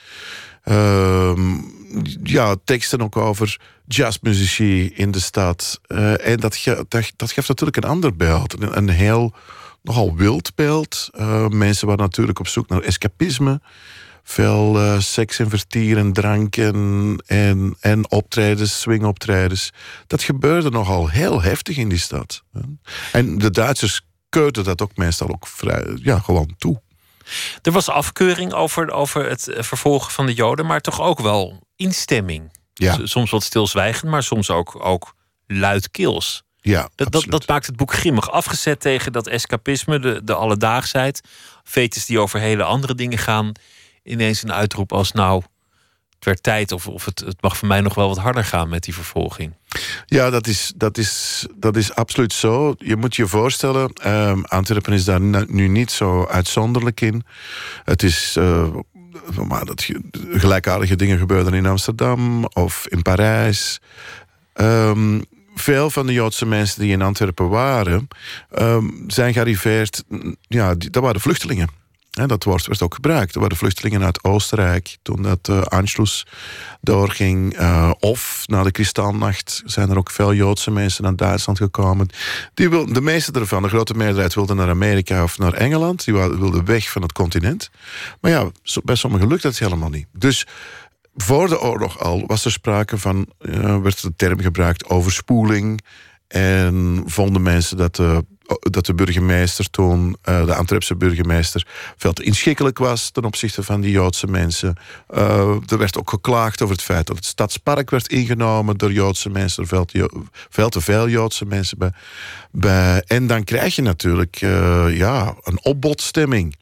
Ja, 2.23 2.55
teksten 2.63 3.01
ook 3.01 3.17
over 3.17 3.59
jazzmuzici 3.85 4.91
in 4.95 5.11
de 5.11 5.19
stad. 5.19 5.79
Eh, 5.87 6.27
en 6.27 6.37
dat, 6.37 6.63
dat, 7.15 7.31
geeft 7.31 7.47
natuurlijk 7.47 7.77
een 7.77 7.89
ander 7.89 8.15
beeld. 8.15 8.61
Een, 8.61 8.77
een 8.77 8.89
heel, 8.89 9.33
nogal 9.83 10.15
wild 10.15 10.55
beeld. 10.55 11.09
Eh, 11.11 11.47
mensen 11.47 11.87
waren 11.87 12.03
natuurlijk 12.03 12.39
op 12.39 12.47
zoek 12.47 12.69
naar 12.69 12.81
escapisme. 12.81 13.61
Veel 14.23 14.79
eh, 14.79 14.99
seks 14.99 15.39
en 15.39 15.49
vertier 15.49 15.97
en 15.97 16.13
drank 16.13 16.57
en, 16.57 17.23
en, 17.25 17.75
en 17.79 18.11
optredens, 18.11 18.79
swingoptredens. 18.79 19.71
Dat 20.07 20.23
gebeurde 20.23 20.69
nogal 20.69 21.09
heel 21.09 21.41
heftig 21.41 21.77
in 21.77 21.89
die 21.89 21.97
stad. 21.97 22.43
En 23.11 23.37
de 23.37 23.51
Duitsers 23.51 24.01
keurden 24.29 24.63
dat 24.63 24.81
ook 24.81 24.97
meestal 24.97 25.29
ook 25.29 25.47
vrij, 25.47 25.97
ja, 26.01 26.19
gewoon 26.19 26.53
toe. 26.57 26.81
Er 27.61 27.71
was 27.71 27.89
afkeuring 27.89 28.53
over, 28.53 28.91
over 28.91 29.29
het 29.29 29.47
eh, 29.47 29.63
vervolgen 29.63 30.11
van 30.11 30.25
de 30.25 30.33
Joden, 30.33 30.65
maar 30.65 30.81
toch 30.81 31.01
ook 31.01 31.19
wel 31.19 31.59
instemming. 31.75 32.51
Ja. 32.73 32.97
Soms 33.03 33.31
wat 33.31 33.43
stilzwijgend, 33.43 34.11
maar 34.11 34.23
soms 34.23 34.49
ook, 34.49 34.85
ook 34.85 35.15
luidkeels. 35.47 36.43
Ja, 36.61 36.89
dat, 36.95 37.11
dat, 37.11 37.25
dat 37.27 37.47
maakt 37.47 37.65
het 37.65 37.75
boek 37.75 37.93
grimmig. 37.93 38.31
Afgezet 38.31 38.79
tegen 38.79 39.11
dat 39.11 39.27
escapisme, 39.27 39.99
de, 39.99 40.21
de 40.23 40.33
alledaagsheid. 40.33 41.21
Fetes 41.63 42.05
die 42.05 42.19
over 42.19 42.39
hele 42.39 42.63
andere 42.63 42.95
dingen 42.95 43.17
gaan. 43.17 43.51
Ineens 44.03 44.43
een 44.43 44.53
uitroep 44.53 44.91
als 44.91 45.11
nou, 45.11 45.43
het 46.19 46.25
werd 46.27 46.43
tijd. 46.43 46.71
Of, 46.71 46.87
of 46.87 47.05
het, 47.05 47.19
het 47.19 47.41
mag 47.41 47.57
voor 47.57 47.67
mij 47.67 47.81
nog 47.81 47.95
wel 47.95 48.07
wat 48.07 48.17
harder 48.17 48.43
gaan 48.45 48.69
met 48.69 48.83
die 48.83 48.93
vervolging. 48.93 49.53
Ja, 50.05 50.29
dat 50.29 50.47
is, 50.47 50.73
dat 50.75 50.97
is, 50.97 51.45
dat 51.55 51.75
is 51.75 51.93
absoluut 51.95 52.33
zo. 52.33 52.75
Je 52.77 52.95
moet 52.95 53.15
je 53.15 53.27
voorstellen, 53.27 53.93
ehm, 53.93 54.41
Antwerpen 54.41 54.93
is 54.93 55.05
daar 55.05 55.21
nu- 55.21 55.67
niet 55.67 55.91
zo 55.91 56.25
uitzonderlijk 56.25 57.01
in. 57.01 57.23
Het 57.83 58.03
is. 58.03 58.35
eh, 58.37 58.67
maar 59.47 59.65
dat 59.65 59.81
ge- 59.83 60.01
gelijkaardige 60.31 60.95
dingen 60.95 61.17
gebeurden 61.17 61.53
in 61.53 61.65
Amsterdam 61.65 62.45
of 62.45 62.87
in 62.87 63.01
Parijs. 63.01 63.79
Ehm, 64.53 65.19
veel 65.55 65.89
van 65.89 66.05
de 66.05 66.13
Joodse 66.13 66.45
mensen 66.45 66.81
die 66.81 66.91
in 66.91 67.01
Antwerpen 67.01 67.49
waren, 67.49 68.07
ehm, 68.51 68.87
zijn 69.07 69.33
gearriveerd. 69.33 70.03
Ja, 70.41 70.75
dat 70.77 71.03
waren 71.03 71.21
vluchtelingen. 71.21 71.69
Dat 72.27 72.43
woord 72.43 72.67
werd 72.67 72.81
ook 72.81 72.93
gebruikt. 72.93 73.35
Er 73.35 73.41
waren 73.41 73.57
vluchtelingen 73.57 74.03
uit 74.03 74.23
Oostenrijk 74.23 74.97
toen 75.01 75.21
dat 75.21 75.47
uh, 75.49 75.61
Anschluss 75.61 76.25
doorging. 76.81 77.57
eh, 77.57 77.91
of 77.99 78.43
na 78.45 78.63
de 78.63 78.71
Kristalnacht 78.71 79.61
zijn 79.65 79.89
er 79.89 79.97
ook 79.97 80.11
veel 80.11 80.33
Joodse 80.33 80.71
mensen 80.71 81.03
naar 81.03 81.15
Duitsland 81.15 81.57
gekomen. 81.57 82.09
Die 82.53 82.69
wil, 82.69 82.93
de 82.93 83.01
meeste 83.01 83.31
ervan, 83.31 83.61
de 83.63 83.69
grote 83.69 83.93
meerderheid, 83.93 84.33
wilden 84.33 84.55
naar 84.55 84.69
Amerika 84.69 85.23
of 85.23 85.37
naar 85.37 85.53
Engeland. 85.53 86.05
Die 86.05 86.13
wilden 86.13 86.65
weg 86.65 86.91
van 86.91 87.01
het 87.01 87.11
continent. 87.11 87.69
Maar 88.21 88.31
ja, 88.31 88.49
bij 88.83 88.95
sommigen 88.95 89.27
lukt 89.27 89.43
dat 89.43 89.57
helemaal 89.57 89.89
niet. 89.89 90.07
Dus 90.11 90.47
voor 91.15 91.47
de 91.47 91.61
oorlog 91.61 91.99
al 91.99 92.23
was 92.27 92.45
er 92.45 92.51
sprake 92.51 92.97
van, 92.97 93.27
eh, 93.39 93.81
werd 93.81 94.01
de 94.01 94.15
term 94.15 94.39
gebruikt, 94.39 94.89
overspoeling. 94.89 95.81
En 96.27 97.03
vonden 97.05 97.41
mensen 97.41 97.77
dat 97.77 97.95
de, 97.95 98.25
dat 98.59 98.85
de 98.85 98.93
burgemeester 98.93 99.69
toen, 99.69 100.17
eh, 100.21 100.45
de 100.45 100.55
Antwerpse 100.55 100.95
burgemeester, 100.95 101.67
veel 101.97 102.13
te 102.13 102.23
inschikkelijk 102.23 102.77
was 102.77 103.09
ten 103.09 103.23
opzichte 103.23 103.63
van 103.63 103.81
die 103.81 103.91
Joodse 103.91 104.27
mensen. 104.27 104.75
Eh, 105.07 105.55
er 105.67 105.77
werd 105.77 105.97
ook 105.97 106.09
geklaagd 106.09 106.61
over 106.61 106.75
het 106.75 106.83
feit 106.83 107.07
dat 107.07 107.15
het 107.15 107.25
stadspark 107.25 107.89
werd 107.89 108.07
ingenomen 108.07 108.77
door 108.77 108.91
Joodse 108.91 109.29
mensen. 109.29 109.63
Er 109.63 109.85
veel 110.49 110.69
te, 110.69 110.81
veel 110.81 111.09
Joodse 111.09 111.45
mensen 111.45 111.77
bij. 112.51 113.03
En 113.07 113.27
dan 113.27 113.43
krijg 113.43 113.75
je 113.75 113.81
natuurlijk 113.81 114.37
eh, 114.41 114.97
ja, 114.97 115.35
een 115.43 115.59
opbodstemming. 115.63 116.55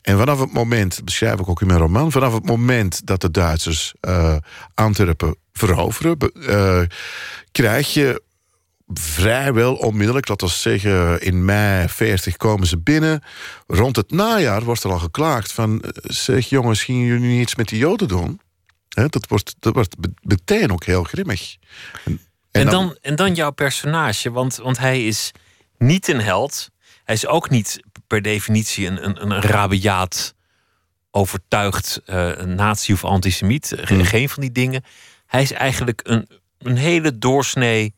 En 0.00 0.18
vanaf 0.18 0.40
het 0.40 0.52
moment, 0.52 0.96
dat 0.96 1.04
beschrijf 1.04 1.40
ik 1.40 1.48
ook 1.48 1.60
in 1.60 1.66
mijn 1.66 1.78
roman, 1.78 2.12
vanaf 2.12 2.34
het 2.34 2.46
moment 2.46 3.06
dat 3.06 3.20
de 3.20 3.30
Duitsers 3.30 3.94
eh, 4.00 4.36
Antwerpen 4.74 5.36
veroveren, 5.52 6.18
eh, 6.18 6.80
krijg 7.52 7.94
je 7.94 8.22
vrijwel 8.92 9.74
onmiddellijk, 9.74 10.28
laten 10.28 10.46
we 10.46 10.52
zeggen 10.52 11.20
in 11.20 11.44
mei 11.44 11.88
40 11.88 12.36
komen 12.36 12.66
ze 12.66 12.78
binnen. 12.78 13.22
Rond 13.66 13.96
het 13.96 14.10
najaar 14.10 14.62
wordt 14.62 14.82
er 14.84 14.90
al 14.92 14.98
geklaagd 14.98 15.52
van, 15.52 15.80
eh, 15.82 15.90
zeg 16.02 16.48
jongens, 16.48 16.82
gingen 16.82 17.06
jullie 17.06 17.28
niet 17.28 17.42
iets 17.42 17.54
met 17.54 17.68
die 17.68 17.78
Joden 17.78 18.08
doen? 18.08 18.40
Dat, 18.88 19.26
wordt, 19.28 19.54
dat 19.58 19.74
wordt 19.74 19.96
meteen 20.20 20.72
ook 20.72 20.84
heel 20.84 21.04
grimmig. 21.04 21.56
En, 22.04 22.20
En 22.50 22.66
dan, 22.66 22.96
en 23.00 23.16
dan 23.16 23.34
jouw 23.34 23.50
personage, 23.50 24.30
want, 24.30 24.56
want 24.56 24.78
hij 24.78 25.06
is 25.06 25.30
niet 25.78 26.08
een 26.08 26.20
held. 26.20 26.70
Hij 27.04 27.14
is 27.14 27.26
ook 27.26 27.50
niet 27.50 27.80
per 28.06 28.22
definitie 28.22 28.86
een, 28.86 29.04
een, 29.04 29.22
een 29.30 29.40
rabiaat, 29.40 30.34
overtuigd 31.10 32.00
een 32.04 32.54
nazi 32.54 32.92
of 32.92 33.04
antisemiet. 33.04 33.72
Ge- 33.76 34.04
Geen 34.04 34.28
van 34.28 34.40
die 34.42 34.52
dingen. 34.52 34.84
Hij 35.26 35.42
is 35.42 35.52
eigenlijk 35.52 36.00
een, 36.04 36.28
een 36.58 36.76
hele 36.76 37.18
doorsnee, 37.18 37.94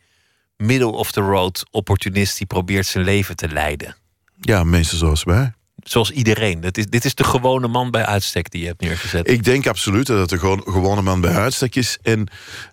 middle 0.56 0.90
of 0.92 1.12
the 1.12 1.20
road 1.20 1.64
opportunist 1.70 2.38
die 2.38 2.46
probeert 2.46 2.86
zijn 2.86 3.04
leven 3.04 3.36
te 3.36 3.48
leiden. 3.48 3.96
Ja, 4.40 4.64
mensen 4.64 4.98
zoals 4.98 5.22
wij. 5.24 5.52
Zoals 5.76 6.10
iedereen. 6.10 6.60
Dat 6.60 6.76
is, 6.76 6.86
dit 6.86 7.04
is 7.04 7.14
de 7.14 7.24
gewone 7.24 7.68
man 7.68 7.90
bij 7.90 8.04
uitstek 8.06 8.50
die 8.50 8.60
je 8.60 8.66
hebt 8.66 8.80
neergezet. 8.80 9.30
Ik 9.30 9.44
denk 9.44 9.66
absoluut 9.66 10.06
dat 10.06 10.18
het 10.18 10.30
een 10.32 10.38
gewoon- 10.38 10.62
gewone 10.64 11.02
man 11.02 11.20
bij 11.20 11.34
uitstek 11.34 11.74
is. 11.74 11.98
En 12.02 12.28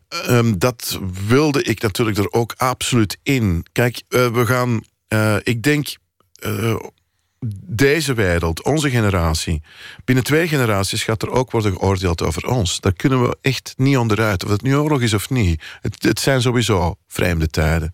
ehm, 0.07 0.53
dat 0.57 0.99
wilde 1.27 1.64
ik 1.64 1.81
natuurlijk 1.81 2.18
er 2.18 2.31
ook 2.31 2.53
absoluut 2.57 3.18
in. 3.23 3.65
Kijk, 3.72 4.01
eh, 4.10 4.27
we 4.27 4.45
gaan. 4.45 4.81
eh, 5.07 5.35
ik 5.43 5.64
denk. 5.64 5.95
eh, 6.34 6.76
deze 7.65 8.14
wereld, 8.14 8.64
onze 8.64 8.90
generatie. 8.90 9.61
Binnen 10.06 10.24
twee 10.24 10.48
generaties 10.48 11.03
gaat 11.03 11.22
er 11.22 11.32
ook 11.32 11.52
worden 11.52 11.72
geoordeeld 11.72 12.22
over 12.22 12.48
ons. 12.48 12.80
Daar 12.80 12.94
kunnen 12.94 13.22
we 13.22 13.38
echt 13.41 13.74
niet 13.78 13.98
onderuit. 13.98 14.44
Of 14.44 14.49
het 14.49 14.61
nu 14.61 14.76
oorlog 14.76 15.02
is 15.02 15.14
of 15.14 15.30
niet. 15.30 15.64
Het, 15.82 16.03
het 16.03 16.20
zijn 16.20 16.41
sowieso 16.41 16.95
vreemde 17.07 17.48
tijden. 17.48 17.91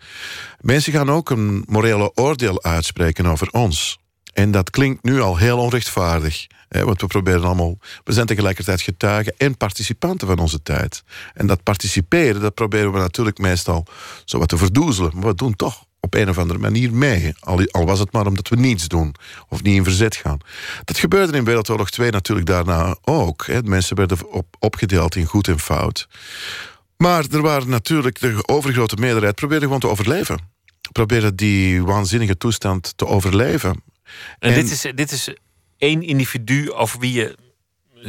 Mensen 0.59 0.93
gaan 0.93 1.11
ook 1.11 1.29
een 1.29 1.63
morele 1.67 2.11
oordeel 2.15 2.63
uitspreken 2.63 3.25
over 3.25 3.49
ons. 3.51 3.99
En 4.33 4.51
dat 4.51 4.69
klinkt 4.69 5.03
nu 5.03 5.21
al 5.21 5.37
heel 5.37 5.57
onrechtvaardig. 5.57 6.47
Hè, 6.69 6.85
want 6.85 7.01
we 7.01 7.07
proberen 7.07 7.43
allemaal. 7.43 7.77
We 8.03 8.13
zijn 8.13 8.25
tegelijkertijd 8.25 8.81
getuigen 8.81 9.33
en 9.37 9.57
participanten 9.57 10.27
van 10.27 10.39
onze 10.39 10.61
tijd. 10.61 11.03
En 11.33 11.47
dat 11.47 11.63
participeren, 11.63 12.41
dat 12.41 12.53
proberen 12.53 12.91
we 12.91 12.99
natuurlijk 12.99 13.37
meestal 13.37 13.85
zo 14.25 14.37
wat 14.37 14.49
te 14.49 14.57
verdoezelen. 14.57 15.11
Maar 15.13 15.27
we 15.27 15.35
doen 15.35 15.55
toch 15.55 15.85
op 15.99 16.13
een 16.13 16.29
of 16.29 16.37
andere 16.37 16.59
manier 16.59 16.93
mee. 16.93 17.33
Al, 17.39 17.67
al 17.71 17.85
was 17.85 17.99
het 17.99 18.11
maar 18.11 18.25
omdat 18.25 18.47
we 18.47 18.55
niets 18.55 18.87
doen 18.87 19.15
of 19.47 19.63
niet 19.63 19.75
in 19.75 19.83
verzet 19.83 20.15
gaan. 20.15 20.39
Dat 20.83 20.97
gebeurde 20.97 21.37
in 21.37 21.43
Wereldoorlog 21.43 21.89
2 21.89 22.11
natuurlijk 22.11 22.47
daarna 22.47 22.95
ook. 23.01 23.45
Hè. 23.45 23.63
Mensen 23.63 23.95
werden 23.95 24.31
op, 24.31 24.55
opgedeeld 24.59 25.15
in 25.15 25.25
goed 25.25 25.47
en 25.47 25.59
fout. 25.59 26.07
Maar 26.97 27.25
er 27.31 27.41
waren 27.41 27.69
natuurlijk 27.69 28.19
de 28.19 28.47
overgrote 28.47 28.95
meerderheid 28.95 29.35
probeerde 29.35 29.65
gewoon 29.65 29.79
te 29.79 29.87
overleven. 29.87 30.39
proberen 30.91 31.35
die 31.35 31.83
waanzinnige 31.83 32.37
toestand 32.37 32.97
te 32.97 33.05
overleven. 33.05 33.83
En, 34.39 34.53
dit, 34.53 34.71
is, 34.71 34.85
dit 34.95 35.11
is 35.11 35.33
één 35.77 36.01
individu 36.03 36.71
over 36.71 36.99
wie 36.99 37.13
je 37.13 37.37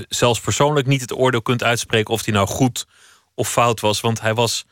zelfs 0.08 0.40
persoonlijk 0.40 0.86
niet 0.86 1.00
het 1.00 1.14
oordeel 1.14 1.42
kunt 1.42 1.62
uitspreken 1.62 2.14
of 2.14 2.24
hij 2.24 2.34
nou 2.34 2.46
goed 2.46 2.86
of 3.34 3.50
fout 3.50 3.80
was. 3.80 4.00
Want 4.00 4.20
hij 4.20 4.34
was 4.34 4.66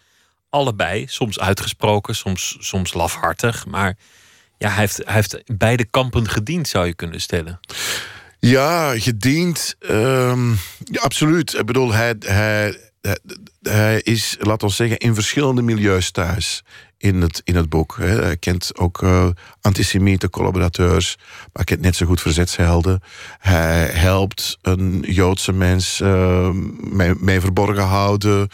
allebei, 0.51 1.07
soms 1.09 1.39
uitgesproken, 1.39 2.17
soms, 2.17 2.57
soms 2.61 2.95
lafhartig. 2.95 3.67
Maar 3.67 3.97
ja, 4.59 4.69
hij 4.69 4.79
heeft, 4.79 4.97
hij 5.05 5.15
heeft 5.15 5.43
beide 5.47 5.85
kampen 5.85 6.29
gediend, 6.29 6.69
zou 6.69 6.87
je 6.87 6.95
kunnen 6.95 7.21
stellen. 7.21 7.61
Ja, 8.39 8.99
gediend. 8.99 9.77
ehm, 9.79 10.51
ja, 10.85 11.01
absoluut. 11.01 11.55
Ik 11.55 11.67
bedoel, 11.67 11.93
hij, 11.93 12.15
hij, 12.19 12.79
hij, 13.63 14.01
is, 14.01 14.37
laten 14.41 14.69
we 14.69 14.75
zeggen, 14.75 14.99
in 14.99 15.15
verschillende 15.15 15.63
milieus 15.63 16.11
thuis 16.11 16.63
in 16.99 17.21
het, 17.21 17.41
in 17.45 17.57
het 17.57 17.69
boek. 17.69 17.97
hè. 17.99 18.23
Hij 18.23 18.37
kent 18.37 18.79
ook 18.79 19.03
eh 19.03 19.29
antisemiete 19.61 20.31
collaborateurs, 20.31 21.17
maar 21.19 21.49
hij 21.53 21.65
kent 21.65 21.81
net 21.81 21.97
zo 21.97 22.07
goed 22.07 22.21
verzetshelden. 22.21 23.03
Hij 23.39 23.87
helpt 23.87 24.59
een 24.63 25.05
Joodse 25.07 25.53
mens 25.53 26.01
mee, 26.91 27.15
mee 27.19 27.41
verborgen 27.41 27.85
houden. 27.85 28.49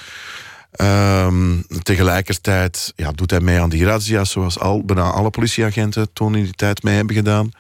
Ehm, 0.75 1.61
tegelijkertijd 1.83 2.93
ja, 2.97 3.11
doet 3.13 3.31
hij 3.31 3.41
mee 3.41 3.61
aan 3.61 3.69
die 3.69 3.85
razzia's, 3.85 4.31
zoals 4.31 4.59
al, 4.59 4.85
bijna 4.85 5.11
alle 5.11 5.31
politieagenten 5.31 6.13
toen 6.13 6.35
in 6.35 6.43
die 6.43 6.53
tijd 6.53 6.83
mee 6.83 6.95
hebben 6.95 7.17
gedaan. 7.17 7.51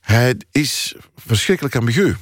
Hij 0.00 0.34
is 0.52 0.94
verschrikkelijk 1.26 1.76
ambigu. 1.76 2.16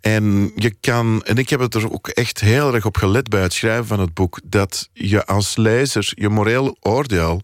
En 0.00 0.52
je 0.56 0.70
kan, 0.80 1.22
en 1.24 1.36
ik 1.36 1.48
heb 1.48 1.60
het 1.60 1.74
er 1.74 1.92
ook 1.92 2.08
echt 2.08 2.40
heel 2.40 2.74
erg 2.74 2.84
op 2.84 2.96
gelet 2.96 3.28
bij 3.28 3.42
het 3.42 3.52
schrijven 3.52 3.86
van 3.86 4.00
het 4.00 4.14
boek, 4.14 4.40
dat 4.44 4.88
je 4.92 5.26
als 5.26 5.56
lezer 5.56 6.12
je 6.14 6.28
moreel 6.28 6.76
oordeel 6.80 7.42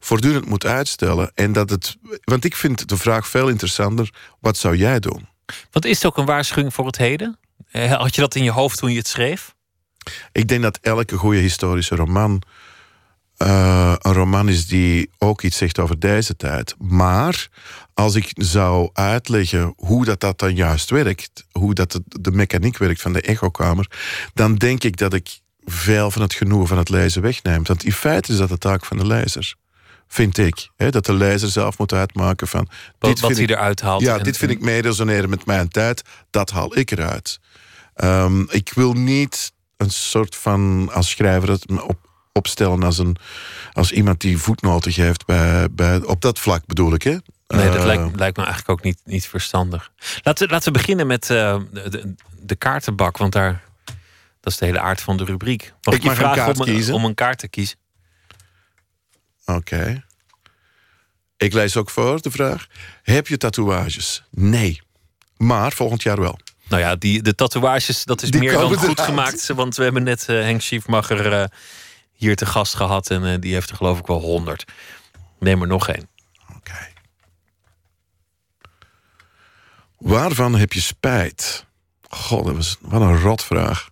voortdurend 0.00 0.46
moet 0.46 0.66
uitstellen. 0.66 1.30
En 1.34 1.52
dat 1.52 1.70
het, 1.70 1.96
want 2.24 2.44
ik 2.44 2.56
vind 2.56 2.88
de 2.88 2.96
vraag 2.96 3.28
veel 3.28 3.48
interessanter: 3.48 4.10
wat 4.40 4.56
zou 4.56 4.76
jij 4.76 5.00
doen? 5.00 5.28
Want 5.70 5.84
is 5.84 6.04
ook 6.04 6.16
een 6.16 6.24
waarschuwing 6.24 6.74
voor 6.74 6.86
het 6.86 6.98
heden? 6.98 7.38
Eh, 7.70 7.92
Had 7.92 8.14
je 8.14 8.20
dat 8.20 8.34
in 8.34 8.44
je 8.44 8.50
hoofd 8.50 8.78
toen 8.78 8.90
je 8.90 8.98
het 8.98 9.08
schreef? 9.08 9.53
Ik 10.32 10.48
denk 10.48 10.62
dat 10.62 10.78
elke 10.82 11.16
goede 11.16 11.38
historische 11.38 11.94
roman 11.96 12.42
eh, 13.36 13.94
een 13.98 14.12
roman 14.12 14.48
is 14.48 14.66
die 14.66 15.10
ook 15.18 15.42
iets 15.42 15.56
zegt 15.56 15.78
over 15.78 15.98
deze 15.98 16.36
tijd. 16.36 16.74
Maar 16.78 17.48
als 17.94 18.14
ik 18.14 18.30
zou 18.34 18.90
uitleggen 18.92 19.72
hoe 19.76 20.04
dat, 20.04 20.20
dat 20.20 20.38
dan 20.38 20.54
juist 20.54 20.90
werkt, 20.90 21.44
hoe 21.50 21.74
dat 21.74 22.00
de 22.06 22.30
mechaniek 22.30 22.78
werkt 22.78 23.00
van 23.00 23.12
de 23.12 23.20
echokamer, 23.20 23.90
dan 24.34 24.54
denk 24.54 24.84
ik 24.84 24.96
dat 24.96 25.12
ik 25.14 25.38
veel 25.64 26.10
van 26.10 26.22
het 26.22 26.34
genoegen 26.34 26.68
van 26.68 26.78
het 26.78 26.88
lezen 26.88 27.22
wegneemt. 27.22 27.68
Want 27.68 27.84
in 27.84 27.92
feite 27.92 28.32
is 28.32 28.38
dat 28.38 28.48
de 28.48 28.58
taak 28.58 28.84
van 28.84 28.96
de 28.96 29.06
lezer. 29.06 29.54
Vind 30.08 30.38
ik. 30.38 30.68
Hè? 30.76 30.90
Dat 30.90 31.06
de 31.06 31.12
lezer 31.14 31.48
zelf 31.48 31.78
moet 31.78 31.92
uitmaken 31.92 32.48
van. 32.48 32.68
wat 32.98 33.18
vind 33.20 33.32
hij 33.34 33.42
ik- 33.42 33.50
eruit 33.50 33.80
haalt 33.80 34.02
Ja, 34.02 34.18
dit 34.18 34.36
vind 34.36 34.50
ik 34.50 34.60
mee 34.60 34.80
resoneren 34.82 35.30
met 35.30 35.46
mijn 35.46 35.68
tijd. 35.68 36.02
Dat 36.30 36.50
haal 36.50 36.76
ik 36.78 36.90
eruit. 36.90 37.40
Ehm, 37.94 38.40
ik 38.48 38.72
wil 38.74 38.92
niet 38.92 39.52
een 39.84 39.90
soort 39.90 40.36
van, 40.36 40.90
als 40.92 41.10
schrijver, 41.10 41.50
het 41.50 41.82
op, 41.82 41.98
opstellen 42.32 42.82
als, 42.82 42.98
een, 42.98 43.16
als 43.72 43.92
iemand 43.92 44.20
die 44.20 44.38
voetnoten 44.38 44.92
geeft 44.92 45.26
bij, 45.26 45.70
bij, 45.70 46.02
op 46.02 46.20
dat 46.20 46.38
vlak 46.38 46.66
bedoel 46.66 46.94
ik. 46.94 47.02
Hè? 47.02 47.10
Nee, 47.46 47.66
dat 47.66 47.76
Eh, 47.76 47.84
lijkt, 47.84 48.16
lijkt 48.16 48.36
me 48.36 48.42
eigenlijk 48.44 48.78
ook 48.78 48.82
niet, 48.84 49.00
niet 49.04 49.26
verstandig. 49.26 49.92
Laten 50.22 50.46
we, 50.46 50.52
laten 50.52 50.72
we 50.72 50.78
beginnen 50.78 51.06
met 51.06 51.30
eh, 51.30 51.60
de, 51.72 52.14
de, 52.40 52.56
kaartenbak, 52.56 53.16
want 53.16 53.32
daar, 53.32 53.62
dat 54.40 54.52
is 54.52 54.58
de 54.58 54.64
hele 54.64 54.80
aard 54.80 55.00
van 55.00 55.16
de 55.16 55.24
rubriek. 55.24 55.72
Mag 55.82 55.94
ik, 55.94 56.02
je 56.02 56.14
vragen 56.14 56.54
om, 56.54 56.68
een, 56.68 56.92
om 56.92 57.04
een 57.04 57.14
kaart 57.14 57.38
te 57.38 57.48
kiezen? 57.48 57.76
Oké. 59.44 60.04
Ik 61.36 61.52
lees 61.52 61.76
ook 61.76 61.90
voor 61.90 62.20
de 62.20 62.30
vraag. 62.30 62.66
Heb 63.02 63.26
je 63.26 63.36
tatoeages? 63.36 64.24
Nee. 64.30 64.82
Maar 65.36 65.72
volgend 65.72 66.02
jaar 66.02 66.20
wel. 66.20 66.38
Nou 66.68 66.82
ja, 66.82 66.96
die, 66.96 67.22
de 67.22 67.34
tatoeages, 67.34 68.04
dat 68.04 68.22
is 68.22 68.30
Die 68.30 68.40
meer 68.40 68.52
dan 68.52 68.74
goed 68.74 69.00
gemaakt. 69.00 69.48
Want 69.48 69.76
we 69.76 69.82
hebben 69.82 70.02
net 70.02 70.28
eh, 70.28 70.36
Henk 70.36 70.62
Schiefmacher 70.62 71.32
eh, 71.32 71.44
hier 72.12 72.36
te 72.36 72.46
gast 72.46 72.74
gehad. 72.74 73.10
En 73.10 73.32
eh, 73.32 73.40
die 73.40 73.52
heeft 73.52 73.70
er 73.70 73.76
geloof 73.76 73.98
ik 73.98 74.06
wel 74.06 74.20
honderd. 74.20 74.64
Neem 75.38 75.60
er 75.60 75.68
nog 75.68 75.88
één. 75.88 76.08
Waarvan 79.98 80.54
heb 80.54 80.72
je 80.72 80.80
spijt? 80.80 81.64
God, 82.08 82.44
dat 82.44 82.54
was, 82.54 82.76
wat 82.80 83.00
een 83.00 83.20
rotvraag. 83.20 83.88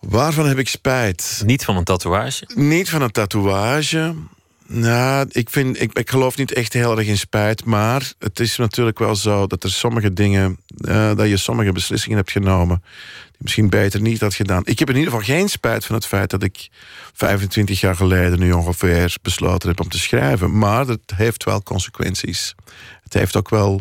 Waarvan 0.00 0.46
heb 0.46 0.58
ik 0.58 0.68
spijt? 0.68 1.42
Niet 1.44 1.64
van 1.64 1.76
een 1.76 1.84
tatoeage? 1.84 2.48
Niet 2.54 2.90
van 2.90 3.02
een 3.02 3.10
tatoeage. 3.10 4.14
Nou, 4.74 5.26
ik, 5.30 5.50
vind, 5.50 5.80
ik, 5.80 5.98
ik 5.98 6.10
geloof 6.10 6.36
niet 6.36 6.52
echt 6.52 6.72
heel 6.72 6.98
erg 6.98 7.06
in 7.06 7.18
spijt. 7.18 7.64
Maar 7.64 8.12
het 8.18 8.40
is 8.40 8.56
natuurlijk 8.56 8.98
wel 8.98 9.16
zo 9.16 9.46
dat 9.46 9.64
er 9.64 9.70
sommige 9.70 10.12
dingen... 10.12 10.58
eh, 10.76 11.14
dat 11.14 11.28
je 11.28 11.36
sommige 11.36 11.72
beslissingen 11.72 12.16
hebt 12.16 12.30
genomen... 12.30 12.82
die 13.30 13.38
misschien 13.38 13.68
beter 13.68 14.00
niet 14.00 14.20
had 14.20 14.34
gedaan. 14.34 14.62
Ik 14.64 14.78
heb 14.78 14.88
in 14.88 14.96
ieder 14.96 15.12
geval 15.12 15.26
geen 15.26 15.48
spijt 15.48 15.84
van 15.84 15.94
het 15.94 16.06
feit 16.06 16.30
dat 16.30 16.42
ik 16.42 16.68
25 17.12 17.80
jaar 17.80 17.96
geleden... 17.96 18.38
nu 18.38 18.52
ongeveer 18.52 19.16
besloten 19.22 19.68
heb 19.68 19.80
om 19.80 19.88
te 19.88 19.98
schrijven. 19.98 20.58
Maar 20.58 20.86
het 20.86 21.12
heeft 21.14 21.44
wel 21.44 21.62
consequenties. 21.62 22.54
Het 23.02 23.12
heeft 23.12 23.36
ook 23.36 23.50
wel 23.50 23.80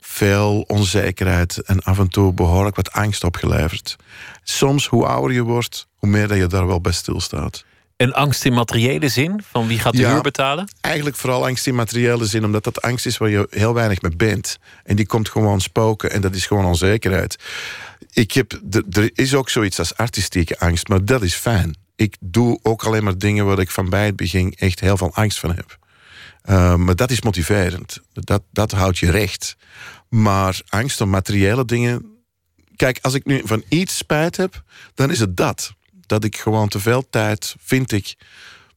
veel 0.00 0.64
onzekerheid 0.66 1.58
en 1.58 1.80
af 1.82 1.98
en 1.98 2.08
toe 2.08 2.32
behoorlijk 2.32 2.76
wat 2.76 2.92
angst 2.92 3.24
opgeleverd. 3.24 3.96
Soms, 4.42 4.86
hoe 4.86 5.06
ouder 5.06 5.32
je 5.32 5.42
wordt, 5.42 5.86
hoe 5.96 6.08
meer 6.08 6.28
dat 6.28 6.38
je 6.38 6.46
daar 6.46 6.66
wel 6.66 6.80
bij 6.80 6.92
stilstaat. 6.92 7.64
Een 8.00 8.12
angst 8.12 8.44
in 8.44 8.52
materiële 8.52 9.08
zin? 9.08 9.42
Van 9.50 9.66
wie 9.66 9.78
gaat 9.78 9.92
de 9.92 9.98
Ja. 10.00 10.12
huur 10.12 10.20
betalen? 10.20 10.68
Eigenlijk 10.80 11.16
vooral 11.16 11.46
angst 11.46 11.66
in 11.66 11.74
materiële 11.74 12.26
zin, 12.26 12.44
omdat 12.44 12.64
dat 12.64 12.82
angst 12.82 13.06
is 13.06 13.16
waar 13.18 13.28
je 13.28 13.46
heel 13.50 13.74
weinig 13.74 14.00
mee 14.02 14.16
bent. 14.16 14.58
En 14.84 14.96
die 14.96 15.06
komt 15.06 15.28
gewoon 15.28 15.60
spoken 15.60 16.10
en 16.10 16.20
dat 16.20 16.34
is 16.34 16.46
gewoon 16.46 16.64
onzekerheid. 16.64 17.36
Ik 18.12 18.32
heb, 18.32 18.60
er 18.90 19.10
is 19.14 19.34
ook 19.34 19.48
zoiets 19.50 19.78
als 19.78 19.96
artistieke 19.96 20.58
angst, 20.58 20.88
maar 20.88 21.04
dat 21.04 21.22
is 21.22 21.34
fijn. 21.34 21.76
Ik 21.96 22.16
doe 22.20 22.58
ook 22.62 22.84
alleen 22.84 23.04
maar 23.04 23.18
dingen 23.18 23.46
waar 23.46 23.58
ik 23.58 23.70
van 23.70 23.88
bij 23.90 24.06
het 24.06 24.16
begin 24.16 24.54
echt 24.58 24.80
heel 24.80 24.96
veel 24.96 25.14
angst 25.14 25.38
van 25.38 25.54
heb. 25.54 25.78
Uh, 26.44 26.74
maar 26.74 26.96
dat 26.96 27.10
is 27.10 27.22
motiverend. 27.22 28.00
Dat, 28.12 28.42
dat 28.52 28.70
houdt 28.72 28.98
je 28.98 29.10
recht. 29.10 29.56
Maar 30.08 30.60
angst 30.68 31.00
om 31.00 31.10
materiële 31.10 31.64
dingen. 31.64 32.06
Kijk, 32.76 32.98
als 33.02 33.14
ik 33.14 33.24
nu 33.24 33.42
van 33.44 33.62
iets 33.68 33.96
spijt 33.96 34.36
heb, 34.36 34.62
dan 34.94 35.10
is 35.10 35.20
het 35.20 35.36
dat. 35.36 35.74
Dat 36.10 36.24
ik 36.24 36.36
gewoon 36.36 36.68
te 36.68 36.80
veel 36.80 37.08
tijd, 37.10 37.54
vind 37.60 37.92
ik, 37.92 38.14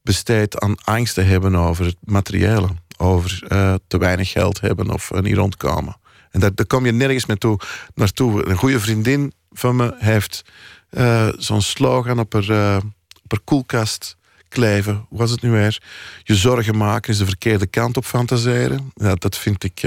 besteed 0.02 0.60
aan 0.60 0.74
angst 0.84 1.14
te 1.14 1.20
hebben 1.20 1.54
over 1.54 1.84
het 1.84 1.96
materiële. 2.00 2.68
Over 2.96 3.44
eh, 3.48 3.74
te 3.86 3.98
weinig 3.98 4.30
geld 4.30 4.60
hebben 4.60 4.90
of 4.90 5.10
er 5.10 5.22
niet 5.22 5.36
rondkomen. 5.36 5.96
En 6.30 6.40
daar, 6.40 6.54
daar 6.54 6.66
kom 6.66 6.86
je 6.86 6.92
nergens 6.92 7.26
mee 7.26 7.36
toe, 7.36 7.58
naartoe. 7.94 8.48
Een 8.48 8.56
goede 8.56 8.80
vriendin 8.80 9.32
van 9.50 9.76
me 9.76 9.94
heeft 9.98 10.44
eh, 10.90 11.28
zo'n 11.36 11.62
slogan 11.62 12.18
op 12.18 12.32
haar, 12.32 12.76
op 13.22 13.30
haar 13.30 13.40
koelkast 13.44 14.16
kleven. 14.48 15.04
Hoe 15.08 15.18
was 15.18 15.30
het 15.30 15.42
nu 15.42 15.50
weer? 15.50 15.82
Je 16.22 16.34
zorgen 16.34 16.76
maken 16.76 17.12
is 17.12 17.18
de 17.18 17.26
verkeerde 17.26 17.66
kant 17.66 17.96
op 17.96 18.04
fantaseren. 18.04 18.92
Ja, 18.94 19.14
dat 19.14 19.36
vind 19.36 19.64
ik... 19.64 19.80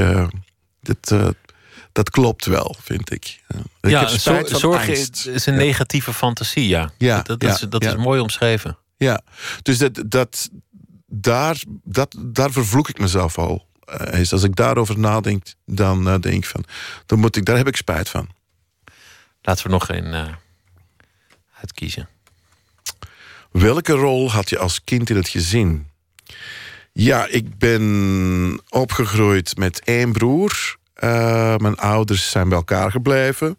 dit, 0.82 1.16
dat 1.98 2.10
klopt 2.10 2.46
wel, 2.46 2.76
vind 2.82 3.12
ik. 3.12 3.26
Ja, 3.48 3.60
ik 3.82 3.90
ja, 3.90 4.00
heb 4.00 4.10
spijt 4.10 4.22
zor- 4.22 4.50
van 4.50 4.60
zorgen 4.60 4.88
angst. 4.88 5.28
is 5.28 5.46
een 5.46 5.56
negatieve 5.56 6.14
fantasie, 6.14 6.68
ja. 6.68 6.92
Ja, 6.98 7.16
dat, 7.16 7.40
dat, 7.40 7.42
ja, 7.42 7.56
is, 7.56 7.70
dat 7.70 7.84
ja. 7.84 7.90
is 7.90 7.96
mooi 7.96 8.22
omschreven. 8.22 8.78
Ja, 8.98 9.22
dus 9.62 9.78
dat, 9.78 10.04
dat, 10.06 10.50
daar, 11.06 11.62
dat, 11.84 12.16
daar 12.20 12.52
vervloek 12.52 12.90
ik 12.90 13.00
mezelf 13.00 13.38
al. 13.38 13.68
Eh, 13.86 14.20
eens 14.20 14.32
als 14.32 14.44
ik 14.44 14.56
daarover 14.56 15.00
nadenk, 15.00 15.46
dan 15.66 16.08
eh, 16.08 16.20
denk 16.20 16.36
ik 16.36 16.46
van... 16.46 16.64
Dan 17.06 17.20
moet 17.20 17.36
ik, 17.36 17.46
daar 17.46 17.58
heb 17.58 17.68
ik 17.68 17.76
spijt 17.76 18.10
van. 18.10 18.30
Laten 19.42 19.66
we 19.66 19.72
nog 19.72 19.90
een 19.90 20.14
eh 20.14 20.34
uitkiezen. 21.60 22.10
Welke 23.52 23.94
rol 23.94 24.32
had 24.32 24.50
je 24.50 24.58
als 24.58 24.84
kind 24.84 25.10
in 25.10 25.16
het 25.16 25.30
gezin? 25.30 25.88
Ja, 26.92 27.28
ik 27.28 27.58
ben 27.58 28.62
opgegroeid 28.70 29.58
met 29.58 29.82
één 29.84 30.12
broer. 30.12 30.77
Eh, 30.98 31.56
mijn 31.58 31.76
ouders 31.76 32.30
zijn 32.30 32.50
bij 32.50 32.58
elkaar 32.58 32.92
gebleven. 32.92 33.58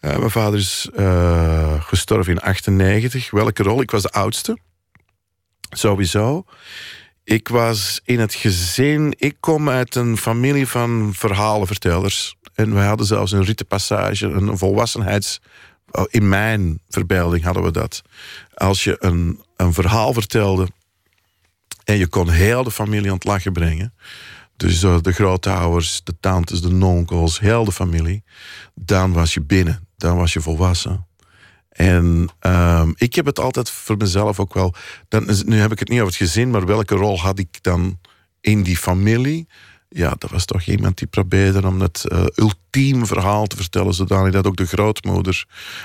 Eh, 0.00 0.16
mijn 0.16 0.30
vader 0.30 0.58
is 0.58 0.88
eh, 0.94 1.82
gestorven 1.82 2.32
in 2.32 2.40
98. 2.40 3.30
Welke 3.30 3.62
rol? 3.62 3.80
Ik 3.80 3.90
was 3.90 4.02
de 4.02 4.10
oudste. 4.10 4.58
Sowieso. 5.70 6.44
Ik 7.24 7.48
was 7.48 8.00
in 8.04 8.20
het 8.20 8.34
gezin. 8.34 9.14
Ik 9.18 9.36
kom 9.40 9.68
uit 9.68 9.94
een 9.94 10.16
familie 10.16 10.66
van 10.66 11.10
verhalenvertellers. 11.14 12.36
En 12.54 12.74
we 12.74 12.80
hadden 12.80 13.06
zelfs 13.06 13.32
een 13.32 13.44
rittenpassage, 13.44 14.26
een 14.26 14.58
volwassenheids. 14.58 15.40
In 16.06 16.28
mijn 16.28 16.80
verbeelding 16.88 17.44
hadden 17.44 17.62
we 17.62 17.70
dat. 17.70 18.02
Als 18.54 18.84
je 18.84 18.96
een, 18.98 19.42
een 19.56 19.72
verhaal 19.72 20.12
vertelde. 20.12 20.68
en 21.84 21.96
je 21.96 22.06
kon 22.06 22.28
heel 22.28 22.64
de 22.64 22.70
familie 22.70 23.08
aan 23.08 23.14
het 23.14 23.24
lachen 23.24 23.52
brengen. 23.52 23.94
Dus 24.60 24.80
de 24.80 25.12
grootouders, 25.12 26.00
de 26.04 26.14
tantes, 26.20 26.60
de 26.60 26.70
nonkels, 26.70 27.40
heel 27.40 27.64
de 27.64 27.72
familie. 27.72 28.22
dan 28.74 29.12
was 29.12 29.34
je 29.34 29.40
binnen. 29.40 29.88
Dan 29.96 30.16
was 30.16 30.32
je 30.32 30.40
volwassen. 30.40 31.06
En 31.68 32.28
ehm, 32.38 32.92
ik 32.94 33.14
heb 33.14 33.26
het 33.26 33.38
altijd 33.38 33.70
voor 33.70 33.96
mezelf 33.96 34.40
ook 34.40 34.54
wel. 34.54 34.74
Dan, 35.08 35.28
nu 35.44 35.58
heb 35.58 35.72
ik 35.72 35.78
het 35.78 35.88
niet 35.88 36.00
over 36.00 36.12
het 36.12 36.22
gezin, 36.22 36.50
maar 36.50 36.66
welke 36.66 36.94
rol 36.94 37.20
had 37.20 37.38
ik 37.38 37.62
dan 37.62 37.98
in 38.40 38.62
die 38.62 38.76
familie? 38.76 39.48
Ja, 39.88 40.14
dat 40.18 40.30
was 40.30 40.44
toch 40.44 40.62
iemand 40.62 40.98
die 40.98 41.06
probeerde 41.06 41.66
om 41.66 41.80
het 41.80 42.04
eh, 42.04 42.24
ultieme 42.34 43.06
verhaal 43.06 43.46
te 43.46 43.56
vertellen, 43.56 43.94
zodanig 43.94 44.32
dat 44.32 44.46
ook 44.46 44.56
de 44.56 44.66
grootmoeder 44.66 45.44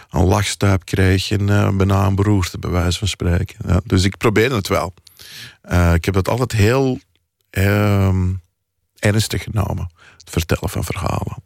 een 0.10 0.26
lachstuip 0.26 0.86
kreeg 0.86 1.32
en 1.32 1.46
bijna 1.78 2.06
een 2.06 2.16
beroerte, 2.16 2.60
bij 2.60 2.70
wijze 2.70 2.98
van 2.98 3.08
spreken. 3.08 3.56
Ja, 3.68 3.82
dus 3.84 4.04
ik 4.04 4.18
probeerde 4.18 4.56
het 4.56 4.68
wel. 4.68 4.94
Eh, 5.62 5.94
ik 5.94 6.06
heb 6.06 6.16
het 6.16 6.30
altijd 6.30 6.52
heel 6.52 7.00
ehm, 7.50 8.34
ernstig 9.06 9.44
genomen, 9.44 9.92
het 10.18 10.30
vertellen 10.30 10.70
van 10.70 10.84
verhalen. 10.84 11.44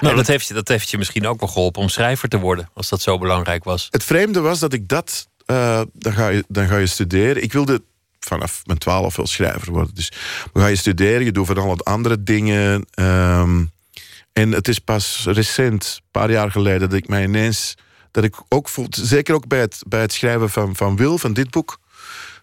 Nou, 0.00 0.16
dat 0.16 0.26
heeft, 0.26 0.46
je, 0.46 0.54
dat 0.54 0.68
heeft 0.68 0.90
je 0.90 0.98
misschien 0.98 1.26
ook 1.26 1.40
wel 1.40 1.48
geholpen 1.48 1.82
om 1.82 1.88
schrijver 1.88 2.28
te 2.28 2.38
worden, 2.38 2.68
als 2.74 2.88
dat 2.88 3.00
zo 3.00 3.18
belangrijk 3.18 3.64
was. 3.64 3.88
Het 3.90 4.04
vreemde 4.04 4.40
was 4.40 4.58
dat 4.58 4.72
ik 4.72 4.88
dat... 4.88 5.28
eh, 5.46 5.80
dan, 5.92 6.12
ga 6.12 6.28
je, 6.28 6.44
dan 6.48 6.68
ga 6.68 6.76
je 6.76 6.86
studeren. 6.86 7.42
Ik 7.42 7.52
wilde 7.52 7.82
vanaf 8.20 8.62
mijn 8.64 8.78
twaalf 8.78 9.16
wel 9.16 9.26
schrijver 9.26 9.72
worden. 9.72 9.94
Dus 9.94 10.12
dan 10.52 10.62
ga 10.62 10.68
je 10.68 10.76
studeren, 10.76 11.24
je 11.24 11.32
doet 11.32 11.46
van 11.46 11.58
al 11.58 11.66
wat 11.66 11.84
andere 11.84 12.22
dingen. 12.22 12.86
ehm, 12.90 13.64
en 14.32 14.52
het 14.52 14.68
is 14.68 14.78
pas 14.78 15.24
recent, 15.28 15.96
een 15.96 16.08
paar 16.10 16.30
jaar 16.30 16.50
geleden... 16.50 16.80
dat 16.88 16.98
ik 16.98 17.08
mij 17.08 17.22
ineens... 17.22 17.74
dat 18.10 18.24
ik 18.24 18.34
ook 18.48 18.68
voel, 18.68 18.86
zeker 18.90 19.34
ook 19.34 19.46
bij 19.46 19.60
het, 19.60 19.82
bij 19.86 20.00
het 20.00 20.12
schrijven 20.12 20.50
van, 20.50 20.76
van 20.76 20.96
Wil, 20.96 21.18
van 21.18 21.32
dit 21.32 21.50
boek... 21.50 21.78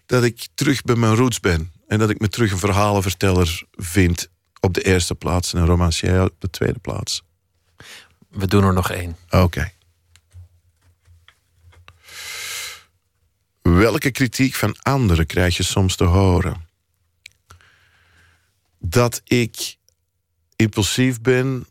dat 0.08 0.24
ik 0.24 0.48
terug 0.54 0.82
bij 0.82 0.94
mijn 0.94 1.14
roots 1.14 1.40
ben. 1.40 1.72
En 1.86 1.98
dat 1.98 2.10
ik 2.10 2.20
me 2.20 2.28
terug 2.28 2.52
een 2.52 2.58
verhalenverteller 2.58 3.62
vind... 3.72 4.28
op 4.60 4.74
de 4.74 4.82
eerste 4.82 5.14
plaats 5.14 5.52
en 5.52 5.60
een 5.60 5.66
romancier 5.66 6.22
op 6.22 6.34
de 6.38 6.50
tweede 6.50 6.78
plaats. 6.78 7.22
We 8.28 8.46
doen 8.46 8.64
er 8.64 8.72
nog 8.72 8.90
één. 8.90 9.16
Oké. 9.30 9.72
Welke 13.62 14.10
kritiek 14.10 14.54
van 14.54 14.76
anderen 14.82 15.26
krijg 15.26 15.56
je 15.56 15.62
soms 15.62 15.96
te 15.96 16.04
horen? 16.04 16.66
Dat 18.78 19.20
ik 19.24 19.76
impulsief 20.56 21.20
ben, 21.20 21.66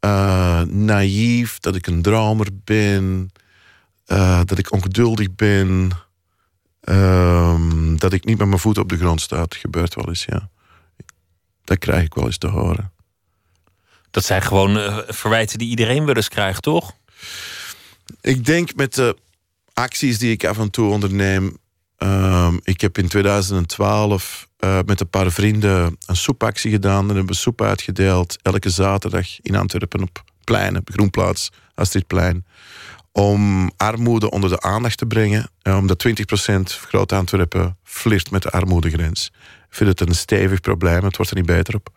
eh, 0.00 0.62
naïef, 0.62 1.58
dat 1.58 1.74
ik 1.74 1.86
een 1.86 2.02
dromer 2.02 2.48
ben, 2.64 3.32
eh, 4.04 4.40
dat 4.44 4.58
ik 4.58 4.72
ongeduldig 4.72 5.34
ben, 5.34 5.90
ehm, 6.84 7.96
dat 7.96 8.12
ik 8.12 8.24
niet 8.24 8.38
met 8.38 8.46
mijn 8.46 8.60
voeten 8.60 8.82
op 8.82 8.88
de 8.88 8.96
grond 8.96 9.20
sta. 9.20 9.36
Dat 9.36 9.54
gebeurt 9.54 9.94
wel 9.94 10.08
eens, 10.08 10.24
ja. 10.24 10.48
Dat 11.64 11.78
krijg 11.78 12.04
ik 12.04 12.14
wel 12.14 12.24
eens 12.24 12.38
te 12.38 12.46
horen. 12.46 12.92
Dat 14.10 14.24
zijn 14.24 14.42
gewoon 14.42 14.78
eh, 14.78 14.98
verwijten 15.06 15.58
die 15.58 15.68
iedereen 15.68 16.04
wel 16.04 16.14
eens 16.14 16.28
krijgt, 16.28 16.62
toch? 16.62 16.92
Ik 18.20 18.44
denk 18.44 18.74
met 18.74 18.94
de 18.94 19.16
acties 19.72 20.18
die 20.18 20.30
ik 20.32 20.44
af 20.44 20.58
en 20.58 20.70
toe 20.70 20.90
onderneem. 20.90 21.58
ehm, 21.96 22.56
ik 22.62 22.80
heb 22.80 22.98
in 22.98 23.08
2012 23.08 24.48
eh, 24.56 24.78
met 24.86 25.00
een 25.00 25.10
paar 25.10 25.30
vrienden 25.30 25.96
een 26.06 26.16
soepactie 26.16 26.70
gedaan. 26.70 27.10
En 27.10 27.16
hebben 27.16 27.36
soep 27.36 27.62
uitgedeeld 27.62 28.38
elke 28.42 28.70
zaterdag 28.70 29.40
in 29.40 29.56
Antwerpen 29.56 30.02
op 30.02 30.24
pleinen, 30.44 30.80
op 30.80 30.90
Groenplaats, 30.92 31.50
Astridplein. 31.74 32.44
Om 33.16 33.70
armoede 33.76 34.30
onder 34.30 34.50
de 34.50 34.60
aandacht 34.60 34.98
te 34.98 35.06
brengen. 35.06 35.50
eh, 35.62 35.76
omdat 35.76 35.98
20% 35.98 36.80
Groot 36.88 37.12
Antwerpen 37.12 37.76
flirt 37.82 38.30
met 38.30 38.42
de 38.42 38.50
armoedegrens. 38.50 39.30
Ik 39.68 39.74
vind 39.80 39.98
het 39.98 40.08
een 40.08 40.14
stevig 40.14 40.60
probleem, 40.60 41.04
het 41.04 41.16
wordt 41.16 41.30
er 41.30 41.36
niet 41.36 41.46
beter 41.46 41.74
op. 41.74 41.88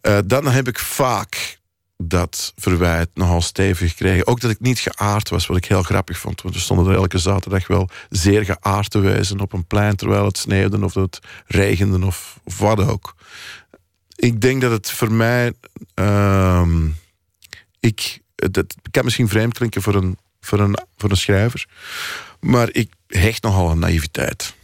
Eh, 0.00 0.18
dan 0.26 0.46
heb 0.46 0.68
ik 0.68 0.78
vaak 0.78 1.58
dat 1.96 2.52
verwijt 2.56 3.08
nogal 3.14 3.40
stevig 3.40 3.90
gekregen. 3.90 4.26
Ook 4.26 4.40
dat 4.40 4.50
ik 4.50 4.60
niet 4.60 4.78
geaard 4.78 5.28
was, 5.28 5.46
wat 5.46 5.56
ik 5.56 5.64
heel 5.64 5.82
grappig 5.82 6.18
vond. 6.18 6.42
Want 6.42 6.54
we 6.54 6.60
stonden 6.60 6.86
er 6.86 6.98
elke 6.98 7.18
zaterdag 7.18 7.66
wel 7.66 7.88
zeer 8.08 8.44
geaard 8.44 8.90
te 8.90 8.98
wijzen 8.98 9.40
op 9.40 9.52
een 9.52 9.66
plein... 9.66 9.96
terwijl 9.96 10.24
het 10.24 10.38
sneeuwde 10.38 10.84
of 10.84 10.94
het 10.94 11.18
regende 11.46 12.06
of, 12.06 12.40
of 12.44 12.58
wat 12.58 12.80
ook. 12.80 13.14
Ik 14.16 14.40
denk 14.40 14.60
dat 14.60 14.70
het 14.70 14.90
voor 14.90 15.12
mij... 15.12 15.52
ehm, 15.94 16.88
ik, 17.80 18.20
dat 18.34 18.74
kan 18.90 19.04
misschien 19.04 19.28
vreemd 19.28 19.54
klinken 19.54 19.82
voor 19.82 19.94
een, 19.94 20.18
voor, 20.46 20.60
een, 20.60 20.78
voor 20.96 21.10
een 21.10 21.16
schrijver... 21.16 21.66
maar 22.40 22.68
ik 22.72 22.92
hecht 23.06 23.42
nogal 23.42 23.70
aan 23.70 23.78
naïviteit. 23.78 24.54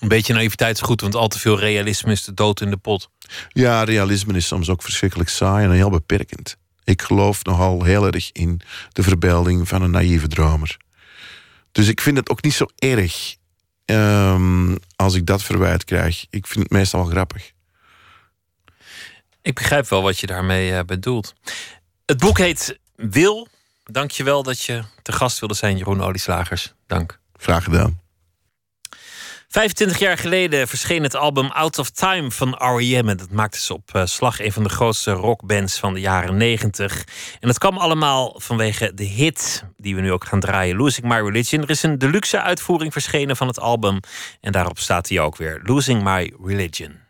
Een 0.00 0.08
beetje 0.08 0.34
naïviteit 0.34 0.76
is 0.76 0.82
goed, 0.82 1.00
want 1.00 1.14
al 1.14 1.28
te 1.28 1.38
veel 1.38 1.58
realisme 1.58 2.12
is 2.12 2.24
de 2.24 2.34
dood 2.34 2.60
in 2.60 2.70
de 2.70 2.76
pot. 2.76 3.10
Ja, 3.48 3.84
realisme 3.84 4.36
is 4.36 4.46
soms 4.46 4.68
ook 4.68 4.82
verschrikkelijk 4.82 5.28
saai 5.28 5.64
en 5.64 5.70
heel 5.70 5.90
beperkend. 5.90 6.56
Ik 6.84 7.02
geloof 7.02 7.44
nogal 7.44 7.82
heel 7.82 8.06
erg 8.06 8.32
in 8.32 8.60
de 8.92 9.02
verbeelding 9.02 9.68
van 9.68 9.82
een 9.82 9.90
naïeve 9.90 10.28
dromer. 10.28 10.76
Dus 11.72 11.88
ik 11.88 12.00
vind 12.00 12.16
het 12.16 12.28
ook 12.28 12.42
niet 12.42 12.54
zo 12.54 12.66
erg 12.76 13.36
ehm, 13.84 14.76
als 14.96 15.14
ik 15.14 15.26
dat 15.26 15.42
verwijt 15.42 15.84
krijg. 15.84 16.26
Ik 16.30 16.46
vind 16.46 16.62
het 16.62 16.72
meestal 16.72 17.00
wel 17.00 17.10
grappig. 17.10 17.52
Ik 19.42 19.54
begrijp 19.54 19.88
wel 19.88 20.02
wat 20.02 20.18
je 20.18 20.26
daarmee 20.26 20.72
eh, 20.72 20.84
bedoelt. 20.84 21.34
Het 22.06 22.18
boek 22.18 22.38
heet 22.38 22.78
Wil. 22.94 23.48
Dank 23.90 24.10
je 24.10 24.24
wel 24.24 24.42
dat 24.42 24.62
je 24.62 24.82
te 25.02 25.12
gast 25.12 25.38
wilde 25.38 25.54
zijn, 25.54 25.76
Jeroen 25.76 26.02
Olieslagers. 26.02 26.74
Dank. 26.86 27.18
Graag 27.36 27.64
gedaan. 27.64 28.00
25 29.48 29.98
jaar 29.98 30.18
geleden 30.18 30.68
verscheen 30.68 31.02
het 31.02 31.14
album 31.14 31.50
Out 31.50 31.78
of 31.78 31.90
Time 31.90 32.30
van 32.30 32.48
R.E.M. 32.48 33.08
En 33.08 33.16
dat 33.16 33.30
maakte 33.30 33.60
ze 33.60 33.74
op 33.74 33.94
eh, 33.94 34.04
slag 34.04 34.40
een 34.40 34.52
van 34.52 34.62
de 34.62 34.68
grootste 34.68 35.12
rockbands 35.12 35.78
van 35.78 35.94
de 35.94 36.00
jaren 36.00 36.36
90. 36.36 37.04
En 37.40 37.48
dat 37.48 37.58
kwam 37.58 37.78
allemaal 37.78 38.40
vanwege 38.40 38.94
de 38.94 39.04
hit 39.04 39.64
die 39.76 39.94
we 39.94 40.00
nu 40.00 40.12
ook 40.12 40.24
gaan 40.24 40.40
draaien, 40.40 40.76
Losing 40.76 41.06
My 41.06 41.20
Religion. 41.20 41.62
Er 41.62 41.70
is 41.70 41.82
een 41.82 41.98
deluxe 41.98 42.40
uitvoering 42.40 42.92
verschenen 42.92 43.36
van 43.36 43.46
het 43.46 43.60
album. 43.60 44.00
En 44.40 44.52
daarop 44.52 44.78
staat 44.78 45.08
hij 45.08 45.20
ook 45.20 45.36
weer, 45.36 45.60
Losing 45.62 46.02
My 46.02 46.32
Religion. 46.44 47.05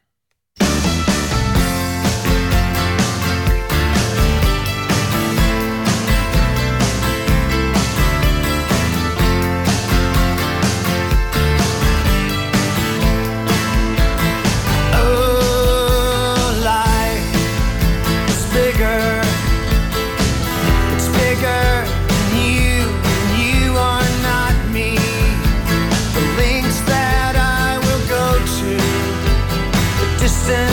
distant 30.26 30.65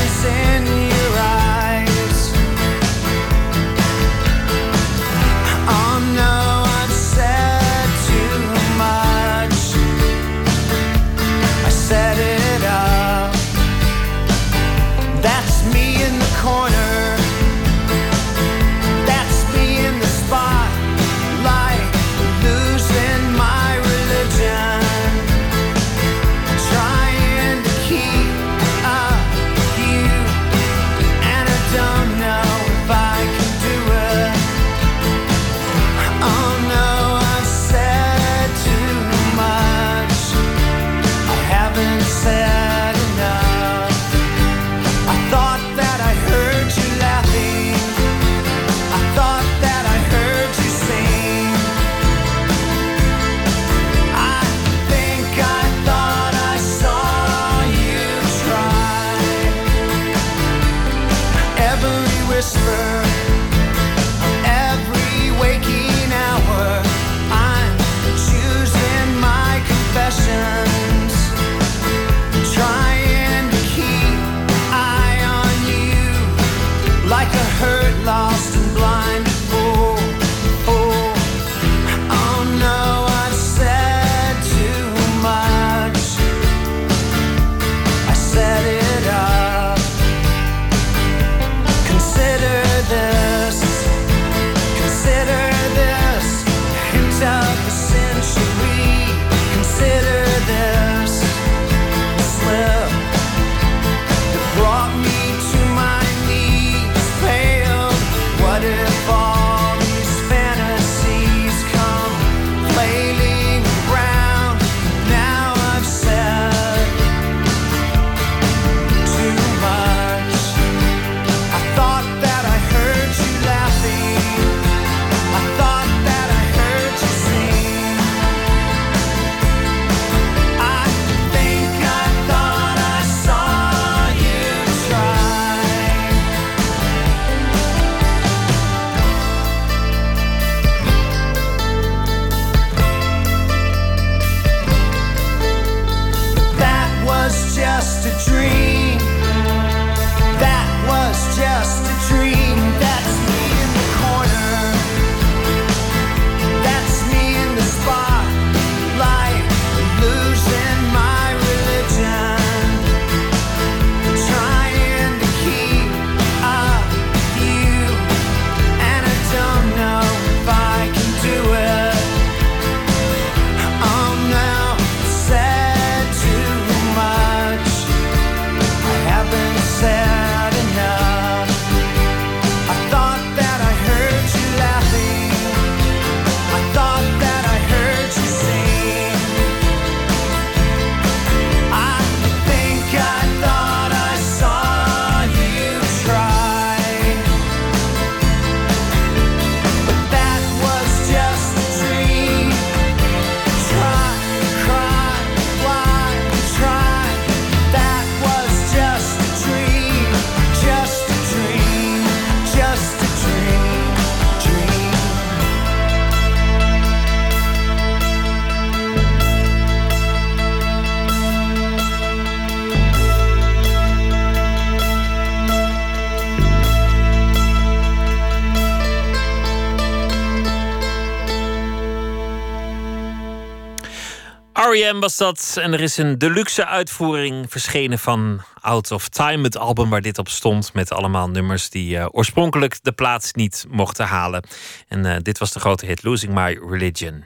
R.E.M. 234.74 235.00
was 235.00 235.18
dat. 235.18 235.58
En 235.62 235.74
er 235.74 235.82
is 235.82 235.98
een 235.98 236.18
deluxe 236.18 236.66
uitvoering 236.66 237.46
verschenen 237.50 238.00
van 238.00 238.42
Out 238.62 238.92
of 238.92 239.10
Time. 239.10 239.44
Het 239.44 239.58
album 239.58 239.90
waar 239.90 240.02
dit 240.02 240.18
op 240.18 240.30
stond. 240.30 240.74
Met 240.74 240.92
allemaal 240.92 241.30
nummers 241.30 241.70
die 241.70 241.96
uh, 241.96 242.06
oorspronkelijk 242.12 242.80
de 242.82 242.92
plaats 242.92 243.34
niet 243.34 243.66
mochten 243.70 244.06
halen. 244.06 244.44
En 244.88 245.06
uh, 245.06 245.16
dit 245.22 245.38
was 245.38 245.52
de 245.52 245.60
grote 245.60 245.86
hit 245.86 246.04
Losing 246.04 246.34
My 246.34 246.60
Religion. 246.70 247.26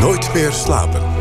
Nooit 0.00 0.34
meer 0.34 0.52
slapen. 0.52 1.15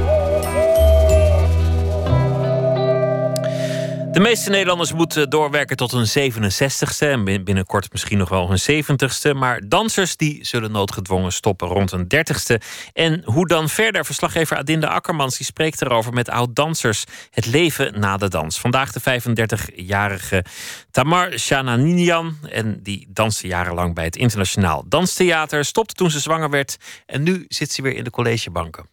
De 4.15 4.21
meeste 4.21 4.49
Nederlanders 4.49 4.93
moeten 4.93 5.29
doorwerken 5.29 5.77
tot 5.77 5.91
hun 5.91 6.31
67ste 6.31 7.07
en 7.07 7.43
binnenkort 7.43 7.91
misschien 7.91 8.17
nog 8.17 8.29
wel 8.29 8.49
hun 8.49 8.83
70ste. 8.83 9.37
Maar 9.37 9.61
dansers 9.67 10.17
die 10.17 10.45
zullen 10.45 10.71
noodgedwongen 10.71 11.31
stoppen 11.31 11.67
rond 11.67 11.91
een 11.91 12.07
30ste. 12.15 12.55
En 12.93 13.21
hoe 13.25 13.47
dan 13.47 13.69
verder? 13.69 14.05
Verslaggever 14.05 14.57
Adinda 14.57 14.87
Akkermans 14.87 15.37
die 15.37 15.45
spreekt 15.45 15.81
erover 15.81 16.13
met 16.13 16.29
oud-dansers. 16.29 17.03
Het 17.29 17.45
leven 17.45 17.99
na 17.99 18.17
de 18.17 18.27
dans. 18.27 18.59
Vandaag 18.59 18.91
de 18.91 19.21
35-jarige 19.21 20.45
Tamar 20.91 21.39
Shananinian. 21.39 22.37
En 22.49 22.79
die 22.83 23.07
danste 23.09 23.47
jarenlang 23.47 23.95
bij 23.95 24.05
het 24.05 24.15
Internationaal 24.15 24.83
Danstheater. 24.87 25.65
Stopte 25.65 25.93
toen 25.93 26.11
ze 26.11 26.19
zwanger 26.19 26.49
werd. 26.49 26.77
En 27.05 27.23
nu 27.23 27.45
zit 27.47 27.71
ze 27.71 27.81
weer 27.81 27.95
in 27.95 28.03
de 28.03 28.11
collegebanken. 28.11 28.85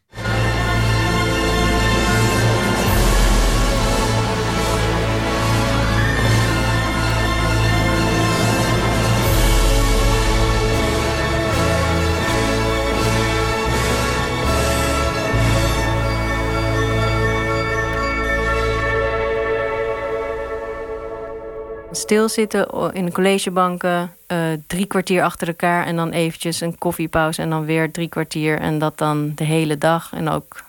Stilzitten 21.92 22.92
in 22.92 23.04
de 23.04 23.12
collegebanken, 23.12 24.12
uh, 24.32 24.38
drie 24.66 24.86
kwartier 24.86 25.22
achter 25.22 25.48
elkaar 25.48 25.86
en 25.86 25.96
dan 25.96 26.10
eventjes 26.10 26.60
een 26.60 26.78
koffiepauze 26.78 27.42
en 27.42 27.50
dan 27.50 27.64
weer 27.64 27.90
drie 27.90 28.08
kwartier 28.08 28.58
en 28.58 28.78
dat 28.78 28.98
dan 28.98 29.32
de 29.34 29.44
hele 29.44 29.78
dag 29.78 30.12
en 30.12 30.28
ook 30.28 30.64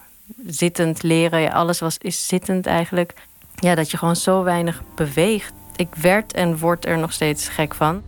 zittend 0.47 1.03
leren. 1.03 1.39
Ja, 1.39 1.51
alles 1.51 1.79
was, 1.79 1.97
is 1.97 2.27
zittend 2.27 2.65
eigenlijk. 2.65 3.13
Ja, 3.55 3.75
dat 3.75 3.91
je 3.91 3.97
gewoon 3.97 4.15
zo 4.15 4.43
weinig 4.43 4.81
beweegt. 4.95 5.53
Ik 5.75 5.95
werd 5.95 6.33
en 6.33 6.57
word 6.57 6.85
er 6.85 6.97
nog 6.97 7.13
steeds 7.13 7.47
gek 7.47 7.73
van. 7.73 8.03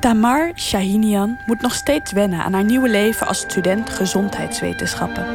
Tamar 0.00 0.52
Shahinian 0.56 1.38
moet 1.46 1.60
nog 1.60 1.74
steeds 1.74 2.12
wennen 2.12 2.42
aan 2.42 2.52
haar 2.52 2.64
nieuwe 2.64 2.88
leven 2.88 3.26
als 3.26 3.38
student 3.38 3.90
gezondheidswetenschappen. 3.90 5.26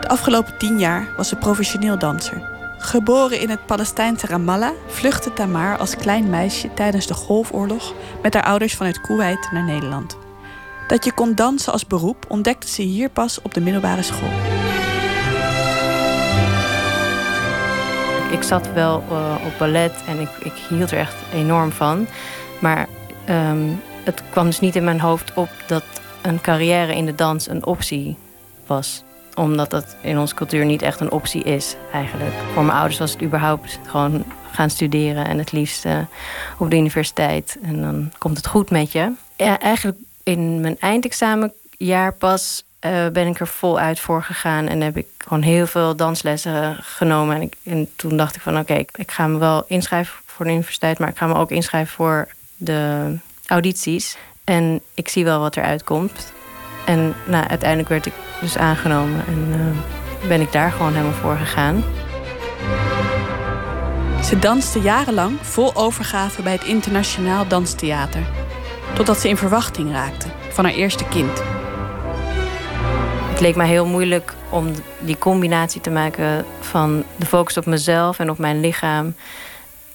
De 0.00 0.08
afgelopen 0.08 0.58
tien 0.58 0.78
jaar 0.78 1.08
was 1.16 1.28
ze 1.28 1.36
professioneel 1.36 1.98
danser. 1.98 2.59
Geboren 2.82 3.40
in 3.40 3.50
het 3.50 3.66
Palestijnse 3.66 4.26
Ramallah 4.26 4.72
vluchtte 4.86 5.32
Tamar 5.32 5.78
als 5.78 5.96
klein 5.96 6.30
meisje 6.30 6.74
tijdens 6.74 7.06
de 7.06 7.14
Golfoorlog 7.14 7.94
met 8.22 8.34
haar 8.34 8.42
ouders 8.44 8.74
vanuit 8.74 9.00
Kuwait 9.00 9.48
naar 9.52 9.64
Nederland. 9.64 10.16
Dat 10.88 11.04
je 11.04 11.12
kon 11.12 11.34
dansen 11.34 11.72
als 11.72 11.86
beroep 11.86 12.24
ontdekte 12.28 12.68
ze 12.68 12.82
hier 12.82 13.08
pas 13.08 13.42
op 13.42 13.54
de 13.54 13.60
middelbare 13.60 14.02
school. 14.02 14.28
Ik 18.30 18.42
zat 18.42 18.72
wel 18.72 19.04
uh, 19.10 19.34
op 19.46 19.52
ballet 19.58 19.92
en 20.06 20.20
ik, 20.20 20.30
ik, 20.42 20.52
hield 20.68 20.90
er 20.90 20.98
echt 20.98 21.16
enorm 21.34 21.72
van. 21.72 22.06
Maar 22.60 22.88
um, 23.28 23.82
het 24.04 24.22
kwam 24.30 24.46
dus 24.46 24.60
niet 24.60 24.76
in 24.76 24.84
mijn 24.84 25.00
hoofd 25.00 25.34
op 25.34 25.50
dat 25.66 25.84
een 26.22 26.40
carrière 26.40 26.94
in 26.94 27.06
de 27.06 27.14
dans 27.14 27.48
een 27.48 27.66
optie 27.66 28.16
was 28.66 29.04
omdat 29.34 29.70
dat 29.70 29.96
in 30.00 30.18
onze 30.18 30.34
cultuur 30.34 30.64
niet 30.64 30.82
echt 30.82 31.00
een 31.00 31.10
optie 31.10 31.42
is, 31.42 31.76
eigenlijk. 31.92 32.34
Voor 32.52 32.64
mijn 32.64 32.78
ouders 32.78 32.98
was 32.98 33.12
het 33.12 33.22
überhaupt 33.22 33.78
gewoon 33.86 34.24
gaan 34.52 34.70
studeren 34.70 35.26
en 35.26 35.38
het 35.38 35.52
liefst 35.52 35.84
uh, 35.84 35.98
op 36.58 36.70
de 36.70 36.76
universiteit. 36.76 37.58
En 37.62 37.80
dan 37.80 38.12
komt 38.18 38.36
het 38.36 38.46
goed 38.46 38.70
met 38.70 38.92
je. 38.92 39.12
Ja, 39.36 39.58
eigenlijk 39.58 39.98
in 40.22 40.60
mijn 40.60 40.76
eindexamenjaar 40.78 42.12
pas 42.18 42.64
uh, 42.80 43.08
ben 43.08 43.26
ik 43.26 43.40
er 43.40 43.46
voluit 43.46 44.00
voor 44.00 44.22
gegaan. 44.22 44.66
En 44.68 44.80
heb 44.80 44.96
ik 44.96 45.06
gewoon 45.18 45.42
heel 45.42 45.66
veel 45.66 45.96
danslessen 45.96 46.76
genomen. 46.80 47.36
En, 47.36 47.42
ik, 47.42 47.56
en 47.62 47.88
toen 47.96 48.16
dacht 48.16 48.36
ik 48.36 48.42
van 48.42 48.58
oké, 48.58 48.72
okay, 48.72 48.86
ik 48.94 49.10
ga 49.10 49.26
me 49.26 49.38
wel 49.38 49.64
inschrijven 49.66 50.14
voor 50.26 50.44
de 50.44 50.52
universiteit, 50.52 50.98
maar 50.98 51.08
ik 51.08 51.16
ga 51.16 51.26
me 51.26 51.34
ook 51.34 51.50
inschrijven 51.50 51.94
voor 51.94 52.28
de 52.56 53.14
audities. 53.46 54.16
En 54.44 54.80
ik 54.94 55.08
zie 55.08 55.24
wel 55.24 55.40
wat 55.40 55.56
eruit 55.56 55.84
komt. 55.84 56.32
En 56.90 57.14
nou, 57.24 57.46
uiteindelijk 57.46 57.88
werd 57.88 58.06
ik 58.06 58.12
dus 58.40 58.56
aangenomen 58.56 59.26
en 59.26 59.48
uh, 59.48 60.28
ben 60.28 60.40
ik 60.40 60.52
daar 60.52 60.72
gewoon 60.72 60.92
helemaal 60.92 61.12
voor 61.12 61.36
gegaan. 61.36 61.84
Ze 64.24 64.38
danste 64.38 64.80
jarenlang 64.80 65.38
vol 65.40 65.74
overgave 65.74 66.42
bij 66.42 66.52
het 66.52 66.64
Internationaal 66.64 67.48
Danstheater. 67.48 68.22
Totdat 68.92 69.20
ze 69.20 69.28
in 69.28 69.36
verwachting 69.36 69.92
raakte 69.92 70.26
van 70.48 70.64
haar 70.64 70.74
eerste 70.74 71.04
kind. 71.04 71.42
Het 73.30 73.40
leek 73.40 73.56
mij 73.56 73.68
heel 73.68 73.86
moeilijk 73.86 74.34
om 74.48 74.66
die 74.98 75.18
combinatie 75.18 75.80
te 75.80 75.90
maken 75.90 76.44
van 76.60 77.04
de 77.16 77.26
focus 77.26 77.56
op 77.56 77.66
mezelf 77.66 78.18
en 78.18 78.30
op 78.30 78.38
mijn 78.38 78.60
lichaam 78.60 79.14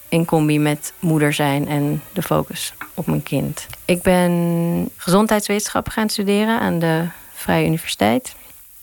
in 0.08 0.24
combi 0.24 0.58
met 0.58 0.92
moeder 0.98 1.32
zijn 1.32 1.68
en 1.68 2.02
de 2.12 2.22
focus 2.22 2.72
op 2.94 3.06
mijn 3.06 3.22
kind. 3.22 3.66
Ik 3.84 4.02
ben 4.02 4.90
gezondheidswetenschappen 4.96 5.92
gaan 5.92 6.08
studeren 6.08 6.60
aan 6.60 6.78
de 6.78 7.04
Vrije 7.32 7.66
Universiteit. 7.66 8.34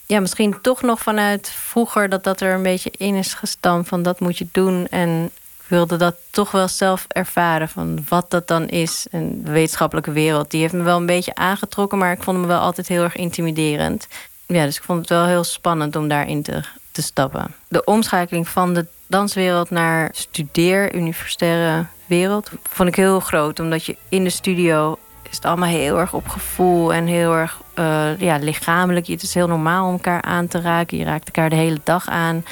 Ja, 0.06 0.20
misschien 0.20 0.62
toch 0.62 0.82
nog 0.82 1.00
vanuit 1.00 1.50
vroeger 1.50 2.10
dat 2.10 2.24
dat 2.24 2.42
er 2.42 2.54
een 2.54 2.64
beetje 2.64 2.92
in 2.98 3.16
is 3.16 3.34
gestampt 3.34 3.88
van 3.88 4.04
dat 4.04 4.20
moet 4.20 4.38
je 4.38 4.48
doen. 4.52 4.88
En 4.88 5.32
ik 5.60 5.66
wilde 5.68 5.98
dat 5.98 6.16
toch 6.30 6.52
wel 6.52 6.68
zelf 6.68 7.06
ervaren 7.08 7.70
van 7.70 8.06
wat 8.10 8.32
dat 8.32 8.48
dan 8.48 8.68
is. 8.68 9.08
En 9.12 9.44
de 9.44 9.52
wetenschappelijke 9.52 10.12
wereld, 10.12 10.52
die 10.52 10.62
heeft 10.62 10.74
me 10.74 10.84
wel 10.84 10.98
een 10.98 11.06
beetje 11.06 11.36
aangetrokken, 11.36 11.98
maar 11.98 12.12
ik 12.12 12.24
vond 12.24 12.38
me 12.38 12.48
wel 12.48 12.60
altijd 12.60 12.88
heel 12.88 13.04
erg 13.04 13.16
intimiderend. 13.16 14.08
Ja, 14.46 14.66
dus 14.66 14.78
ik 14.78 14.84
vond 14.84 15.00
het 15.00 15.10
wel 15.10 15.26
heel 15.26 15.44
spannend 15.44 15.96
om 15.96 16.08
daarin 16.08 16.44
te, 16.44 16.64
te 16.92 17.02
stappen. 17.02 17.54
De 17.68 17.84
omschakeling 17.84 18.48
van 18.48 18.74
de 18.74 18.86
danswereld 19.14 19.70
naar 19.70 20.10
studeer, 20.14 20.96
universitaire 20.96 21.86
wereld, 22.06 22.52
vond 22.64 22.90
ik 22.90 22.96
heel 22.96 23.20
groot. 23.20 23.60
Omdat 23.60 23.86
je 23.86 23.98
in 24.10 24.24
de 24.24 24.30
studio 24.30 24.98
is 25.30 25.36
het 25.36 25.46
allemaal 25.46 25.70
heel 25.70 26.00
erg 26.00 26.14
op 26.14 26.28
gevoel 26.28 26.94
en 26.94 27.06
heel 27.06 27.34
erg 27.34 27.62
uh, 27.80 28.20
ja, 28.20 28.38
lichamelijk. 28.38 29.08
Het 29.08 29.22
is 29.22 29.34
heel 29.34 29.48
normaal 29.48 29.86
om 29.88 29.92
elkaar 29.92 30.22
aan 30.22 30.48
te 30.48 30.62
raken. 30.62 30.98
Je 30.98 31.04
raakt 31.04 31.26
elkaar 31.26 31.50
de 31.50 31.56
hele 31.56 31.80
dag 31.84 32.08
aan. 32.08 32.46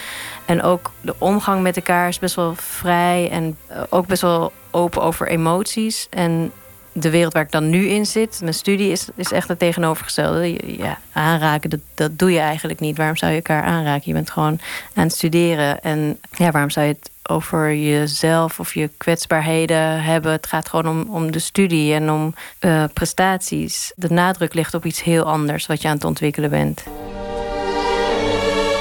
En 0.46 0.62
ook 0.62 0.92
de 1.02 1.16
omgang 1.18 1.62
met 1.62 1.76
elkaar 1.76 2.08
is 2.08 2.20
best 2.20 2.36
wel 2.36 2.56
vrij 2.56 3.30
en 3.30 3.58
eh, 3.68 3.82
ook 3.90 4.08
best 4.08 4.22
wel 4.22 4.52
open 4.72 5.02
over 5.02 5.28
emoties. 5.28 6.08
En 6.10 6.52
de 6.94 7.10
wereld 7.10 7.34
waar 7.34 7.44
ik 7.44 7.52
dan 7.52 7.70
nu 7.70 7.88
in 7.88 8.06
zit, 8.06 8.40
mijn 8.42 8.54
studie, 8.54 8.92
is, 8.92 9.08
is 9.16 9.32
echt 9.32 9.48
het 9.48 9.60
tegenovergestelde. 9.60 10.78
Ja, 10.78 11.00
aanraken, 11.12 11.70
dat, 11.70 11.80
dat 11.96 12.20
doe 12.20 12.32
je 12.32 12.40
eigenlijk 12.40 12.80
niet. 12.80 12.98
Waarom 12.98 13.18
zou 13.18 13.32
je 13.32 13.38
elkaar 13.38 13.64
aanraken? 13.64 14.04
Je 14.06 14.14
bent 14.14 14.32
gewoon 14.32 14.60
aan 14.94 15.04
het 15.04 15.14
studeren. 15.14 15.82
En 15.82 16.20
ja, 16.32 16.52
waarom 16.52 16.70
zou 16.70 16.86
je 16.86 16.92
het 16.94 17.10
over 17.24 17.76
jezelf 17.76 18.60
of 18.60 18.74
je 18.74 18.90
kwetsbaarheden 18.98 20.04
hebben? 20.04 20.32
Het 20.32 20.48
gaat 20.48 20.70
gewoon 20.70 20.88
om, 20.88 21.16
om 21.16 21.32
de 21.32 21.40
studie 21.40 21.94
en 21.94 22.12
om 22.12 22.36
uh, 22.60 22.84
prestaties. 22.94 23.92
De 23.96 24.10
nadruk 24.10 24.54
ligt 24.54 24.74
op 24.74 24.86
iets 24.86 25.04
heel 25.04 25.24
anders 25.24 25.66
wat 25.66 25.82
je 25.82 25.88
aan 25.88 25.96
het 25.96 26.04
ontwikkelen 26.04 26.50
bent. 26.50 26.84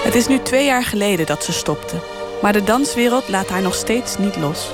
Het 0.05 0.15
is 0.15 0.27
nu 0.27 0.39
twee 0.43 0.65
jaar 0.65 0.85
geleden 0.85 1.27
dat 1.27 1.45
ze 1.45 1.53
stopte. 1.53 1.97
Maar 2.43 2.53
de 2.53 2.65
danswereld 2.65 3.29
laat 3.29 3.49
haar 3.49 3.63
nog 3.63 3.75
steeds 3.75 4.19
niet 4.19 4.37
los. 4.37 4.71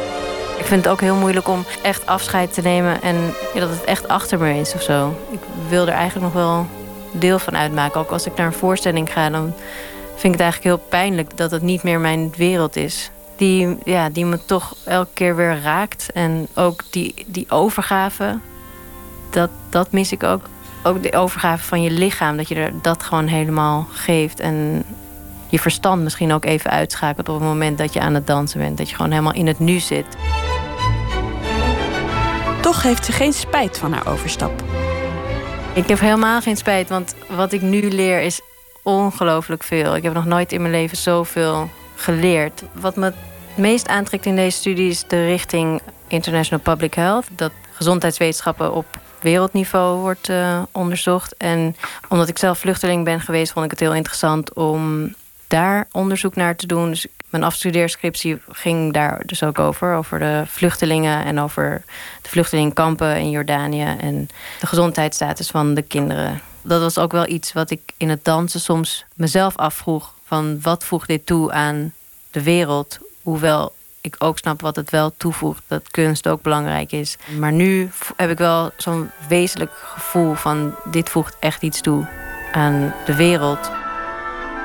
Ik 0.66 0.72
vind 0.72 0.84
het 0.84 0.92
ook 0.92 1.00
heel 1.00 1.16
moeilijk 1.16 1.48
om 1.48 1.64
echt 1.82 2.06
afscheid 2.06 2.54
te 2.54 2.60
nemen 2.60 3.02
en 3.02 3.16
ja, 3.54 3.60
dat 3.60 3.68
het 3.68 3.84
echt 3.84 4.08
achter 4.08 4.38
me 4.38 4.58
is 4.58 4.74
of 4.74 4.82
zo. 4.82 5.16
Ik 5.30 5.38
wil 5.68 5.86
er 5.86 5.92
eigenlijk 5.92 6.34
nog 6.34 6.44
wel 6.44 6.66
deel 7.12 7.38
van 7.38 7.56
uitmaken. 7.56 8.00
Ook 8.00 8.10
als 8.10 8.26
ik 8.26 8.36
naar 8.36 8.46
een 8.46 8.52
voorstelling 8.52 9.12
ga, 9.12 9.30
dan 9.30 9.52
vind 10.14 10.24
ik 10.24 10.30
het 10.30 10.40
eigenlijk 10.40 10.62
heel 10.62 10.88
pijnlijk 10.88 11.36
dat 11.36 11.50
het 11.50 11.62
niet 11.62 11.82
meer 11.82 12.00
mijn 12.00 12.32
wereld 12.36 12.76
is. 12.76 13.10
Die, 13.36 13.78
ja, 13.84 14.08
die 14.08 14.24
me 14.24 14.44
toch 14.44 14.74
elke 14.84 15.10
keer 15.12 15.36
weer 15.36 15.60
raakt. 15.62 16.12
En 16.12 16.48
ook 16.54 16.82
die, 16.90 17.14
die 17.26 17.46
overgave, 17.48 18.38
dat, 19.30 19.50
dat 19.68 19.92
mis 19.92 20.12
ik 20.12 20.22
ook. 20.22 20.42
Ook 20.82 21.02
de 21.02 21.12
overgave 21.12 21.64
van 21.64 21.82
je 21.82 21.90
lichaam, 21.90 22.36
dat 22.36 22.48
je 22.48 22.54
er 22.54 22.72
dat 22.82 23.02
gewoon 23.02 23.26
helemaal 23.26 23.86
geeft. 23.90 24.40
En 24.40 24.84
je 25.48 25.58
verstand 25.58 26.02
misschien 26.02 26.32
ook 26.32 26.44
even 26.44 26.70
uitschakelt 26.70 27.28
op 27.28 27.34
het 27.34 27.44
moment 27.44 27.78
dat 27.78 27.92
je 27.92 28.00
aan 28.00 28.14
het 28.14 28.26
dansen 28.26 28.60
bent. 28.60 28.78
Dat 28.78 28.88
je 28.88 28.96
gewoon 28.96 29.10
helemaal 29.10 29.34
in 29.34 29.46
het 29.46 29.58
nu 29.58 29.78
zit. 29.78 30.16
Toch 32.66 32.82
heeft 32.82 33.04
ze 33.04 33.12
geen 33.12 33.32
spijt 33.32 33.78
van 33.78 33.92
haar 33.92 34.08
overstap. 34.08 34.62
Ik 35.74 35.88
heb 35.88 36.00
helemaal 36.00 36.40
geen 36.40 36.56
spijt, 36.56 36.88
want 36.88 37.14
wat 37.28 37.52
ik 37.52 37.62
nu 37.62 37.90
leer 37.90 38.20
is 38.20 38.40
ongelooflijk 38.82 39.62
veel. 39.62 39.96
Ik 39.96 40.02
heb 40.02 40.14
nog 40.14 40.24
nooit 40.24 40.52
in 40.52 40.60
mijn 40.60 40.72
leven 40.72 40.96
zoveel 40.96 41.70
geleerd. 41.94 42.62
Wat 42.72 42.96
me 42.96 43.04
het 43.04 43.14
meest 43.54 43.88
aantrekt 43.88 44.26
in 44.26 44.36
deze 44.36 44.58
studie 44.58 44.88
is 44.88 45.04
de 45.06 45.26
richting 45.26 45.80
International 46.06 46.74
Public 46.74 46.94
Health. 46.94 47.26
Dat 47.30 47.52
gezondheidswetenschappen 47.72 48.72
op 48.72 48.86
wereldniveau 49.20 50.00
wordt 50.00 50.28
eh, 50.28 50.62
onderzocht. 50.72 51.36
En 51.36 51.76
omdat 52.08 52.28
ik 52.28 52.38
zelf 52.38 52.58
vluchteling 52.58 53.04
ben 53.04 53.20
geweest, 53.20 53.52
vond 53.52 53.64
ik 53.64 53.70
het 53.70 53.80
heel 53.80 53.94
interessant 53.94 54.52
om 54.52 55.14
daar 55.46 55.88
onderzoek 55.92 56.34
naar 56.34 56.56
te 56.56 56.66
doen. 56.66 56.88
Dus 56.88 57.06
mijn 57.28 57.44
afstudeerscriptie 57.44 58.40
ging 58.48 58.92
daar 58.92 59.22
dus 59.26 59.42
ook 59.42 59.58
over. 59.58 59.94
Over 59.94 60.18
de 60.18 60.42
vluchtelingen 60.46 61.24
en 61.24 61.40
over 61.40 61.82
de 62.22 62.28
vluchtelingkampen 62.28 63.16
in 63.16 63.30
Jordanië 63.30 63.96
en 64.00 64.28
de 64.60 64.66
gezondheidsstatus 64.66 65.50
van 65.50 65.74
de 65.74 65.82
kinderen. 65.82 66.40
Dat 66.62 66.80
was 66.80 66.98
ook 66.98 67.12
wel 67.12 67.28
iets 67.28 67.52
wat 67.52 67.70
ik 67.70 67.80
in 67.96 68.08
het 68.08 68.24
dansen 68.24 68.60
soms 68.60 69.04
mezelf 69.14 69.56
afvroeg. 69.56 70.14
Van 70.24 70.60
wat 70.62 70.84
voegt 70.84 71.08
dit 71.08 71.26
toe 71.26 71.52
aan 71.52 71.92
de 72.30 72.42
wereld? 72.42 72.98
Hoewel 73.22 73.74
ik 74.00 74.16
ook 74.18 74.38
snap 74.38 74.60
wat 74.60 74.76
het 74.76 74.90
wel 74.90 75.12
toevoegt, 75.16 75.62
dat 75.66 75.90
kunst 75.90 76.28
ook 76.28 76.42
belangrijk 76.42 76.92
is. 76.92 77.16
Maar 77.38 77.52
nu 77.52 77.90
heb 78.16 78.30
ik 78.30 78.38
wel 78.38 78.70
zo'n 78.76 79.10
wezenlijk 79.28 79.72
gevoel 79.74 80.34
van 80.34 80.74
dit 80.90 81.10
voegt 81.10 81.36
echt 81.40 81.62
iets 81.62 81.80
toe 81.80 82.06
aan 82.52 82.94
de 83.04 83.14
wereld. 83.14 83.70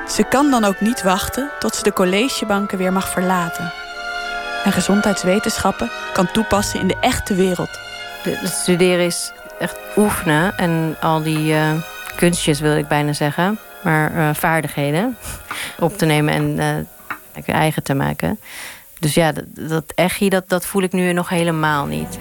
Ze 0.08 0.24
kan 0.28 0.50
dan 0.50 0.64
ook 0.64 0.80
niet 0.80 1.02
wachten 1.02 1.50
tot 1.58 1.74
ze 1.74 1.82
de 1.82 1.92
collegebanken 1.92 2.78
weer 2.78 2.92
mag 2.92 3.08
verlaten. 3.08 3.72
En 4.64 4.72
gezondheidswetenschappen 4.72 5.90
kan 6.12 6.30
toepassen 6.32 6.80
in 6.80 6.86
de 6.86 6.96
echte 7.00 7.34
wereld. 7.34 7.78
Het 8.22 8.52
studeren 8.52 9.04
is 9.04 9.32
echt 9.58 9.78
oefenen 9.96 10.56
en 10.56 10.96
al 11.00 11.22
die 11.22 11.54
eh, 11.54 11.72
kunstjes 12.16 12.60
wil 12.60 12.76
ik 12.76 12.88
bijna 12.88 13.12
zeggen, 13.12 13.58
maar 13.82 14.14
eh, 14.14 14.34
vaardigheden 14.34 15.16
op 15.78 15.98
te 15.98 16.06
nemen 16.06 16.34
en 16.34 16.86
eh, 17.44 17.54
eigen 17.54 17.82
te 17.82 17.94
maken. 17.94 18.40
Dus 18.98 19.14
ja, 19.14 19.32
dat, 19.32 19.44
dat 19.50 19.84
echi, 19.94 20.28
dat, 20.28 20.48
dat 20.48 20.66
voel 20.66 20.82
ik 20.82 20.92
nu 20.92 21.12
nog 21.12 21.28
helemaal 21.28 21.86
niet. 21.86 22.18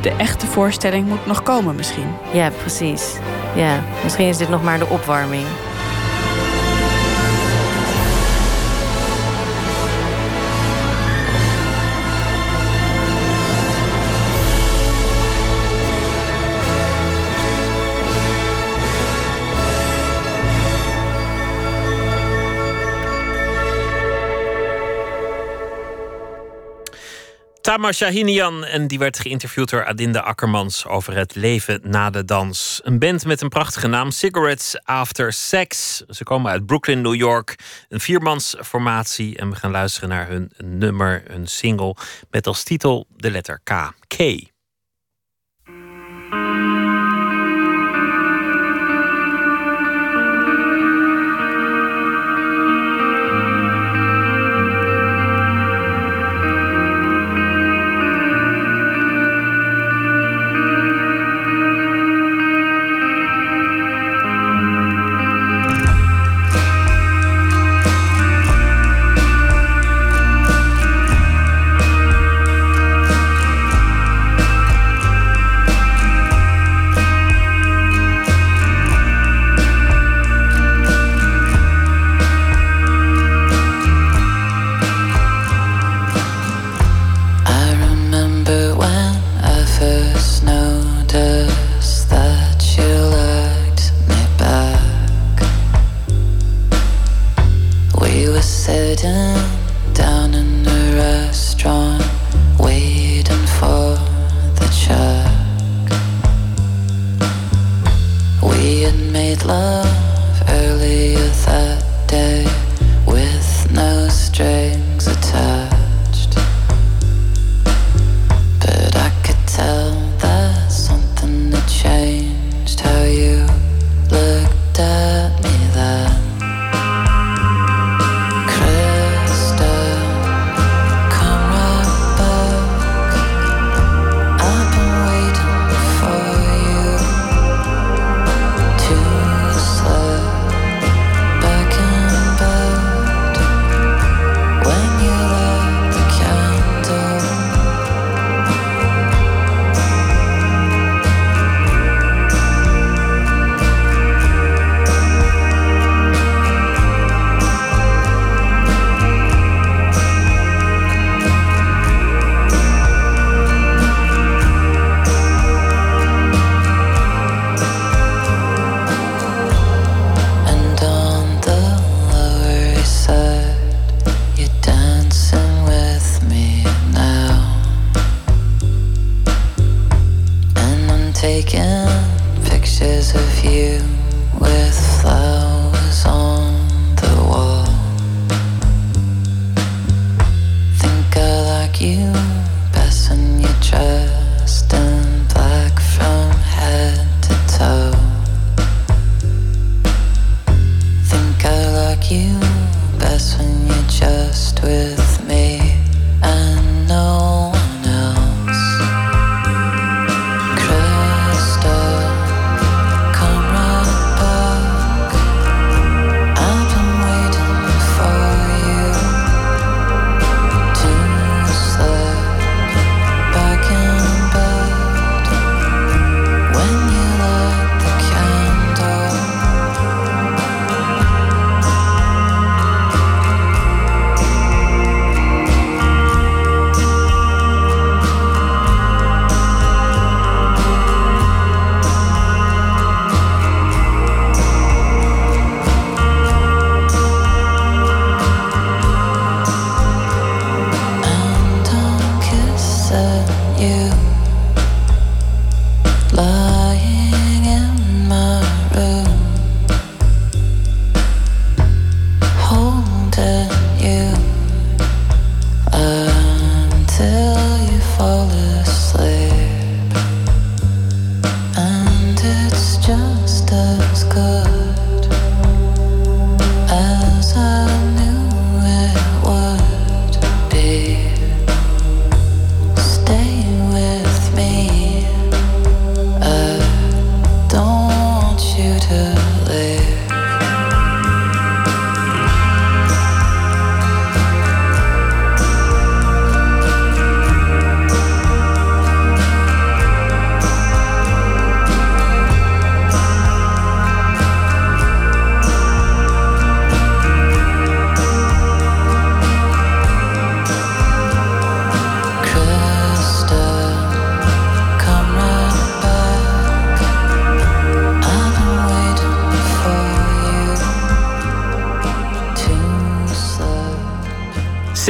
De 0.00 0.10
echte 0.10 0.46
voorstelling 0.46 1.06
moet 1.06 1.26
nog 1.26 1.42
komen 1.42 1.74
misschien. 1.74 2.14
Ja, 2.32 2.50
precies. 2.50 3.14
Ja, 3.54 3.80
misschien 4.02 4.28
is 4.28 4.36
dit 4.36 4.48
nog 4.48 4.62
maar 4.62 4.78
de 4.78 4.86
opwarming. 4.86 5.46
Tamar 27.70 27.94
Shahinian 27.94 28.64
en 28.64 28.86
die 28.86 28.98
werd 28.98 29.18
geïnterviewd 29.18 29.70
door 29.70 29.84
Adinda 29.84 30.20
Akkermans 30.20 30.86
over 30.86 31.16
het 31.16 31.34
leven 31.34 31.80
na 31.84 32.10
de 32.10 32.24
dans. 32.24 32.80
Een 32.82 32.98
band 32.98 33.24
met 33.24 33.40
een 33.40 33.48
prachtige 33.48 33.86
naam, 33.86 34.10
Cigarettes 34.10 34.80
After 34.84 35.32
Sex. 35.32 35.96
Ze 36.08 36.24
komen 36.24 36.50
uit 36.50 36.66
Brooklyn, 36.66 37.00
New 37.00 37.14
York. 37.14 37.54
Een 37.88 38.00
viermansformatie 38.00 39.36
en 39.36 39.50
we 39.50 39.56
gaan 39.56 39.70
luisteren 39.70 40.08
naar 40.08 40.28
hun 40.28 40.52
nummer, 40.64 41.22
hun 41.26 41.46
single 41.46 41.96
met 42.30 42.46
als 42.46 42.62
titel 42.62 43.06
de 43.16 43.30
letter 43.30 43.60
K. 43.64 43.92
K. 44.06 44.16
done. 99.02 99.29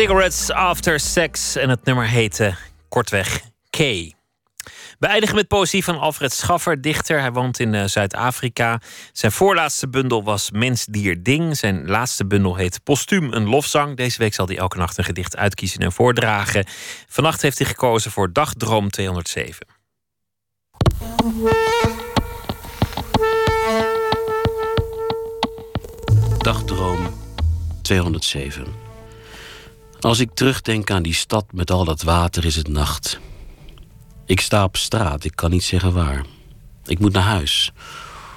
Cigarettes 0.01 0.51
After 0.51 1.01
Sex 1.01 1.57
en 1.57 1.69
het 1.69 1.85
nummer 1.85 2.09
heette 2.09 2.55
kortweg 2.89 3.41
K. 3.71 3.79
We 4.99 5.07
eindigen 5.07 5.37
met 5.37 5.49
poëzie 5.49 5.85
van 5.85 5.99
Alfred 5.99 6.33
Schaffer, 6.33 6.81
dichter. 6.81 7.21
Hij 7.21 7.33
woont 7.33 7.59
in 7.59 7.75
uh, 7.75 7.85
Zuid-Afrika. 7.85 8.81
Zijn 9.13 9.33
voorlaatste 9.33 9.89
bundel 9.89 10.25
was 10.25 10.51
Mens, 10.51 10.85
Dier, 10.85 11.23
Ding. 11.23 11.57
Zijn 11.57 11.89
laatste 11.89 12.27
bundel 12.27 12.57
heet 12.57 12.81
Postuum, 12.85 13.33
een 13.33 13.49
lofzang. 13.49 13.97
Deze 13.97 14.19
week 14.19 14.35
zal 14.35 14.47
hij 14.47 14.59
elke 14.59 14.77
nacht 14.77 14.99
een 14.99 15.05
gedicht 15.05 15.37
uitkiezen 15.37 15.81
en 15.81 15.93
voordragen. 15.93 16.65
Vannacht 17.09 17.43
heeft 17.43 17.59
hij 17.59 17.67
gekozen 17.67 18.11
voor 18.11 18.33
Dagdroom 18.33 18.91
207. 18.91 19.67
Dagdroom 26.39 27.15
207. 27.83 28.90
Als 30.01 30.19
ik 30.19 30.31
terugdenk 30.35 30.91
aan 30.91 31.03
die 31.03 31.15
stad 31.15 31.45
met 31.53 31.71
al 31.71 31.85
dat 31.85 32.03
water, 32.03 32.45
is 32.45 32.57
het 32.57 32.69
nacht. 32.69 33.21
Ik 34.27 34.41
sta 34.41 34.65
op 34.65 34.77
straat, 34.77 35.25
ik 35.25 35.37
kan 35.37 35.51
niet 35.51 35.65
zeggen 35.65 35.93
waar. 35.93 36.25
Ik 36.85 36.99
moet 36.99 37.13
naar 37.13 37.23
huis. 37.23 37.73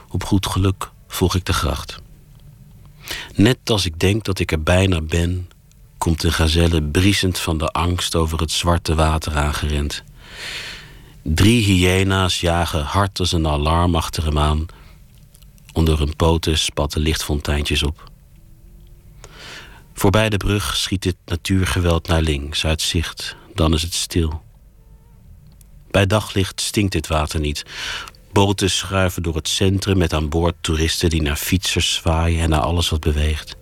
Op 0.09 0.23
goed 0.23 0.45
geluk 0.45 0.91
volg 1.07 1.35
ik 1.35 1.45
de 1.45 1.53
gracht. 1.53 2.01
Net 3.35 3.57
als 3.69 3.85
ik 3.85 3.99
denk 3.99 4.23
dat 4.23 4.39
ik 4.39 4.51
er 4.51 4.63
bijna 4.63 5.01
ben, 5.01 5.49
komt 5.97 6.23
een 6.23 6.33
gazelle 6.33 6.83
briesend 6.83 7.39
van 7.39 7.57
de 7.57 7.67
angst 7.67 8.15
over 8.15 8.39
het 8.39 8.51
zwarte 8.51 8.95
water 8.95 9.37
aangerend. 9.37 10.03
Drie 11.21 11.63
hyena's 11.63 12.41
jagen 12.41 12.83
hard 12.83 13.19
als 13.19 13.31
een 13.31 13.47
alarm 13.47 13.95
achter 13.95 14.23
hem 14.23 14.39
aan. 14.39 14.65
Onder 15.73 15.97
hun 15.97 16.15
poten 16.15 16.57
spatten 16.57 17.01
lichtfonteintjes 17.01 17.83
op. 17.83 18.11
Voorbij 19.93 20.29
de 20.29 20.37
brug 20.37 20.75
schiet 20.75 21.03
het 21.03 21.17
natuurgeweld 21.25 22.07
naar 22.07 22.21
links, 22.21 22.65
uit 22.65 22.81
zicht. 22.81 23.35
Dan 23.53 23.73
is 23.73 23.81
het 23.81 23.93
stil. 23.93 24.41
Bij 25.91 26.05
daglicht 26.05 26.61
stinkt 26.61 26.91
dit 26.91 27.07
water 27.07 27.39
niet. 27.39 27.63
Boten 28.31 28.69
schuiven 28.69 29.23
door 29.23 29.35
het 29.35 29.47
centrum 29.47 29.97
met 29.97 30.13
aan 30.13 30.29
boord 30.29 30.55
toeristen 30.61 31.09
die 31.09 31.21
naar 31.21 31.35
fietsers 31.35 31.93
zwaaien 31.93 32.41
en 32.41 32.49
naar 32.49 32.59
alles 32.59 32.89
wat 32.89 32.99
beweegt. 32.99 33.55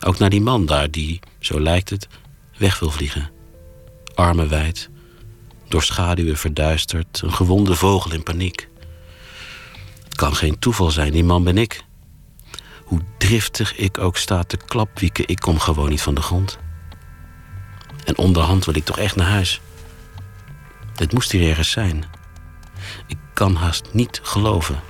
Ook 0.00 0.18
naar 0.18 0.30
die 0.30 0.40
man 0.40 0.66
daar 0.66 0.90
die, 0.90 1.20
zo 1.38 1.60
lijkt 1.60 1.90
het, 1.90 2.08
weg 2.58 2.78
wil 2.78 2.90
vliegen. 2.90 3.30
Armen 4.14 4.48
wijd, 4.48 4.90
door 5.68 5.82
schaduwen 5.82 6.36
verduisterd, 6.36 7.20
een 7.24 7.32
gewonde 7.32 7.74
vogel 7.74 8.12
in 8.12 8.22
paniek. 8.22 8.68
Het 10.04 10.14
kan 10.14 10.34
geen 10.34 10.58
toeval 10.58 10.90
zijn, 10.90 11.12
die 11.12 11.24
man 11.24 11.44
ben 11.44 11.58
ik. 11.58 11.84
Hoe 12.84 13.00
driftig 13.18 13.76
ik 13.76 13.98
ook 13.98 14.16
sta 14.16 14.42
te 14.42 14.56
klapwieken, 14.56 15.28
ik 15.28 15.40
kom 15.40 15.58
gewoon 15.58 15.88
niet 15.88 16.02
van 16.02 16.14
de 16.14 16.22
grond. 16.22 16.58
En 18.04 18.18
onderhand 18.18 18.64
wil 18.64 18.76
ik 18.76 18.84
toch 18.84 18.98
echt 18.98 19.16
naar 19.16 19.30
huis. 19.30 19.60
Het 20.96 21.12
moest 21.12 21.32
hier 21.32 21.48
ergens 21.48 21.70
zijn. 21.70 22.04
Ik 23.06 23.16
kan 23.32 23.54
haast 23.54 23.88
niet 23.92 24.20
geloven 24.22 24.80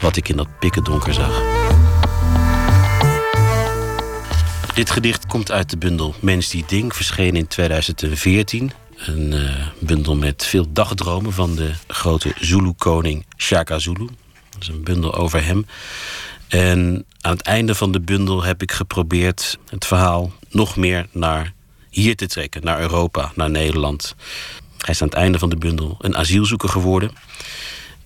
wat 0.00 0.16
ik 0.16 0.28
in 0.28 0.36
dat 0.36 0.58
pikkendonker 0.58 1.14
zag. 1.14 1.42
Dit 4.74 4.90
gedicht 4.90 5.26
komt 5.26 5.50
uit 5.50 5.70
de 5.70 5.76
bundel 5.76 6.14
Mens 6.20 6.50
die 6.50 6.64
Ding, 6.66 6.96
verschenen 6.96 7.36
in 7.36 7.46
2014. 7.46 8.72
Een 8.96 9.32
uh, 9.32 9.66
bundel 9.78 10.16
met 10.16 10.46
veel 10.46 10.72
dagdromen 10.72 11.32
van 11.32 11.54
de 11.54 11.72
grote 11.86 12.32
Zulu-koning 12.40 13.26
Shaka 13.36 13.78
Zulu. 13.78 14.08
Dat 14.50 14.62
is 14.62 14.68
een 14.68 14.84
bundel 14.84 15.14
over 15.14 15.44
hem. 15.44 15.66
En 16.52 17.04
aan 17.20 17.32
het 17.32 17.42
einde 17.42 17.74
van 17.74 17.92
de 17.92 18.00
bundel 18.00 18.42
heb 18.42 18.62
ik 18.62 18.72
geprobeerd 18.72 19.58
het 19.68 19.86
verhaal 19.86 20.32
nog 20.50 20.76
meer 20.76 21.06
naar 21.12 21.52
hier 21.90 22.16
te 22.16 22.26
trekken, 22.26 22.64
naar 22.64 22.80
Europa, 22.80 23.32
naar 23.34 23.50
Nederland. 23.50 24.14
Hij 24.78 24.94
is 24.94 25.02
aan 25.02 25.08
het 25.08 25.16
einde 25.16 25.38
van 25.38 25.50
de 25.50 25.56
bundel 25.56 25.96
een 26.00 26.16
asielzoeker 26.16 26.68
geworden. 26.68 27.12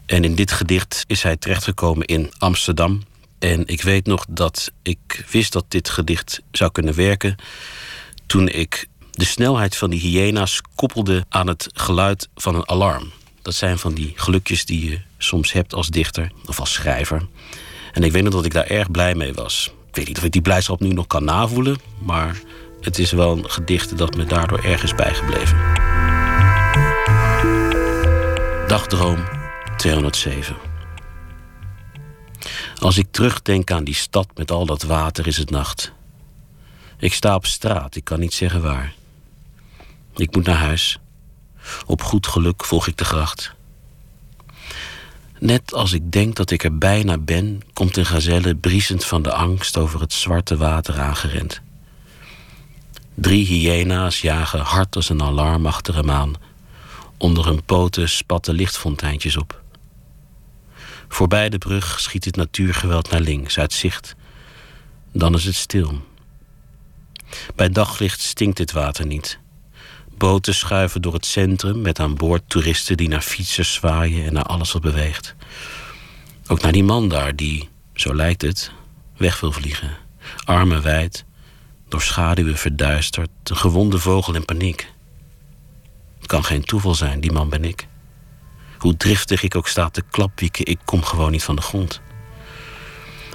En 0.07 0.25
in 0.25 0.35
dit 0.35 0.53
gedicht 0.53 1.05
is 1.07 1.23
hij 1.23 1.37
terechtgekomen 1.37 2.07
in 2.07 2.31
Amsterdam. 2.39 3.03
En 3.39 3.67
ik 3.67 3.83
weet 3.83 4.07
nog 4.07 4.27
dat 4.29 4.73
ik 4.83 5.25
wist 5.31 5.53
dat 5.53 5.65
dit 5.69 5.89
gedicht 5.89 6.43
zou 6.53 6.71
kunnen 6.71 6.95
werken. 6.95 7.37
toen 8.27 8.49
ik 8.49 8.89
de 9.11 9.25
snelheid 9.25 9.77
van 9.77 9.91
die 9.91 10.01
hyena's 10.01 10.61
koppelde 10.75 11.25
aan 11.29 11.47
het 11.47 11.69
geluid 11.73 12.29
van 12.35 12.55
een 12.55 12.69
alarm. 12.69 13.13
Dat 13.43 13.55
zijn 13.55 13.79
van 13.79 13.95
die 13.95 14.13
gelukjes 14.17 14.65
die 14.65 14.91
je 14.91 15.01
soms 15.19 15.53
hebt 15.53 15.75
als 15.75 15.89
dichter 15.89 16.33
of 16.45 16.61
als 16.61 16.73
schrijver. 16.73 17.27
En 17.97 18.03
ik 18.03 18.13
weet 18.13 18.23
nog 18.23 18.33
dat 18.33 18.45
ik 18.45 18.53
daar 18.53 18.67
erg 18.67 18.91
blij 18.91 19.15
mee 19.15 19.33
was. 19.33 19.73
Ik 19.89 19.97
weet 19.97 20.07
niet 20.07 20.19
of 20.19 20.25
ik 20.25 20.33
die 20.33 20.43
blijdschap 20.43 20.81
nu 20.81 20.89
nog 20.89 21.07
kan 21.07 21.25
navoelen, 21.25 21.77
maar 21.99 22.41
het 22.81 22.99
is 22.99 23.13
wel 23.13 23.33
een 23.33 23.51
gedicht 23.51 23.99
dat 23.99 24.17
me 24.17 24.25
daardoor 24.25 24.59
erg 24.59 24.83
is 24.83 24.95
bijgebleven. 24.95 25.59
Dagdroom 28.67 29.25
207. 29.77 30.57
Als 32.79 32.99
ik 32.99 33.07
terugdenk 33.11 33.71
aan 33.71 33.85
die 33.85 33.95
stad 33.95 34.29
met 34.35 34.51
al 34.51 34.67
dat 34.67 34.83
water, 34.83 35.27
is 35.27 35.37
het 35.37 35.51
nacht. 35.51 35.93
Ik 36.99 37.15
sta 37.15 37.35
op 37.35 37.47
straat, 37.47 37.97
ik 37.97 38.05
kan 38.05 38.21
niet 38.21 38.35
zeggen 38.35 38.63
waar. 38.63 38.95
Ik 40.15 40.35
moet 40.35 40.47
naar 40.47 40.57
huis. 40.57 40.99
Op 41.87 42.03
goed 42.03 42.27
geluk 42.27 42.65
volg 42.65 42.87
ik 42.87 42.97
de 42.97 43.05
gracht. 43.05 43.56
Net 45.39 45.75
als 45.75 45.93
ik 45.93 46.13
denk 46.13 46.37
dat 46.37 46.51
ik 46.51 46.65
er 46.65 46.79
bijna 46.79 47.19
ben, 47.19 47.63
komt 47.73 47.97
een 47.97 48.07
gazelle 48.07 48.55
briesend 48.55 49.05
van 49.05 49.23
de 49.23 49.33
angst 49.33 49.77
over 49.77 50.01
het 50.01 50.13
zwarte 50.13 50.57
water 50.57 51.01
aangerend. 51.01 51.61
Drie 53.15 53.45
hyena's 53.45 54.21
jagen 54.21 54.61
hard 54.61 54.97
als 54.97 55.09
een 55.09 55.23
alarm 55.23 55.67
achter 55.67 55.95
hem 55.95 56.11
aan. 56.11 56.35
Onder 57.17 57.47
hun 57.47 57.65
poten 57.65 58.09
spatten 58.09 58.55
lichtfonteintjes 58.55 59.37
op. 59.37 59.63
Voorbij 61.09 61.49
de 61.49 61.59
brug 61.59 62.01
schiet 62.01 62.25
het 62.25 62.37
natuurgeweld 62.37 63.11
naar 63.11 63.21
links, 63.21 63.59
uit 63.59 63.73
zicht. 63.73 64.15
Dan 65.13 65.35
is 65.35 65.45
het 65.45 65.55
stil. 65.55 66.01
Bij 67.55 67.69
daglicht 67.69 68.21
stinkt 68.21 68.57
dit 68.57 68.73
water 68.73 69.07
niet. 69.07 69.39
Boten 70.17 70.55
schuiven 70.55 71.03
door 71.03 71.13
het 71.13 71.27
centrum 71.27 71.81
met 71.81 72.01
aan 72.01 72.15
boord 72.15 72.43
toeristen 72.47 72.97
die 72.97 73.09
naar 73.09 73.21
fietsers 73.21 73.73
zwaaien 73.73 74.27
en 74.27 74.33
naar 74.33 74.45
alles 74.45 74.73
wat 74.73 74.83
beweegt. 74.83 75.35
Ook 76.47 76.61
naar 76.61 76.73
die 76.73 76.85
man 76.85 77.09
daar 77.09 77.37
die, 77.37 77.69
zo 77.95 78.15
lijkt 78.15 78.43
het, 78.43 78.73
weg 79.17 79.41
wil 79.41 79.53
vliegen. 79.53 79.97
Armen 80.45 80.83
wijd, 80.83 81.25
door 81.89 82.03
schaduwen 82.03 82.57
verduisterd, 82.57 83.31
een 83.45 83.57
gewonde 83.57 83.99
vogel 83.99 84.35
in 84.35 84.45
paniek. 84.45 84.93
Het 86.19 86.27
kan 86.27 86.45
geen 86.45 86.65
toeval 86.65 86.95
zijn, 86.95 87.21
die 87.21 87.33
man 87.33 87.49
ben 87.49 87.65
ik. 87.65 87.87
Hoe 88.79 88.97
driftig 88.97 89.43
ik 89.43 89.55
ook 89.55 89.69
sta 89.69 89.89
te 89.89 90.03
klapwieken, 90.11 90.67
ik 90.67 90.79
kom 90.85 91.03
gewoon 91.03 91.31
niet 91.31 91.45
van 91.45 91.57
de 91.57 91.63
grond. 91.63 92.01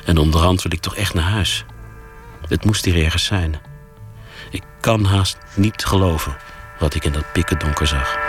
En 0.05 0.17
onderhand 0.17 0.61
wil 0.61 0.71
ik 0.71 0.81
toch 0.81 0.95
echt 0.95 1.13
naar 1.13 1.29
huis. 1.29 1.65
Het 2.47 2.65
moest 2.65 2.85
hier 2.85 3.03
ergens 3.03 3.25
zijn. 3.25 3.59
Ik 4.51 4.63
kan 4.79 5.05
haast 5.05 5.37
niet 5.55 5.85
geloven 5.85 6.35
wat 6.81 6.95
ik 6.95 7.05
in 7.05 7.11
dat 7.11 7.31
pikken 7.31 7.59
donker 7.59 7.87
zag. 7.87 8.19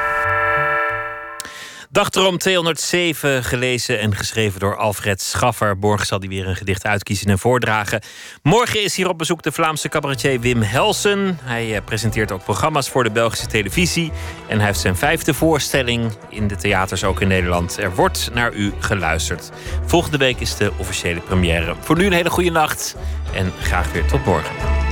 Dagdroom 1.91 2.39
207, 2.39 3.45
gelezen 3.45 4.01
en 4.01 4.17
geschreven 4.17 4.61
door 4.61 4.77
Alfred 4.77 5.23
Schaffer. 5.23 5.77
Morgen 5.77 6.07
zal 6.07 6.19
hij 6.19 6.29
weer 6.29 6.49
een 6.49 6.57
gedicht 6.57 6.87
uitkiezen 6.87 7.27
en 7.27 7.39
voordragen. 7.39 8.03
Morgen 8.43 8.83
is 8.83 8.97
hier 8.97 9.09
op 9.09 9.19
bezoek 9.19 9.43
de 9.43 9.53
Vlaamse 9.53 9.89
cabaretier 9.89 10.41
Wim 10.41 10.63
Helsen. 10.63 11.39
Hij 11.43 11.77
eh, 11.77 11.85
presenteert 11.85 12.33
ook 12.33 12.45
programma's 12.45 12.89
voor 12.89 13.05
de 13.05 13.11
Belgische 13.11 13.47
televisie. 13.47 14.13
En 14.49 14.57
hij 14.57 14.67
heeft 14.67 14.81
zijn 14.81 14.97
vijfde 14.97 15.35
voorstelling 15.35 16.13
in 16.29 16.49
de 16.49 16.57
theaters, 16.57 17.05
ook 17.05 17.21
in 17.21 17.29
Nederland. 17.29 17.79
Er 17.79 17.95
wordt 17.95 18.31
naar 18.33 18.53
u 18.53 18.73
geluisterd. 18.79 19.51
Volgende 19.85 20.19
week 20.19 20.41
is 20.41 20.57
de 20.57 20.73
officiële 20.77 21.21
première. 21.21 21.75
Voor 21.81 21.97
nu 21.97 22.07
een 22.07 22.13
hele 22.13 22.31
goede 22.31 22.51
nacht 22.51 22.97
en 23.35 23.53
graag 23.61 23.93
weer 23.93 24.07
tot 24.07 24.25
morgen. 24.25 24.92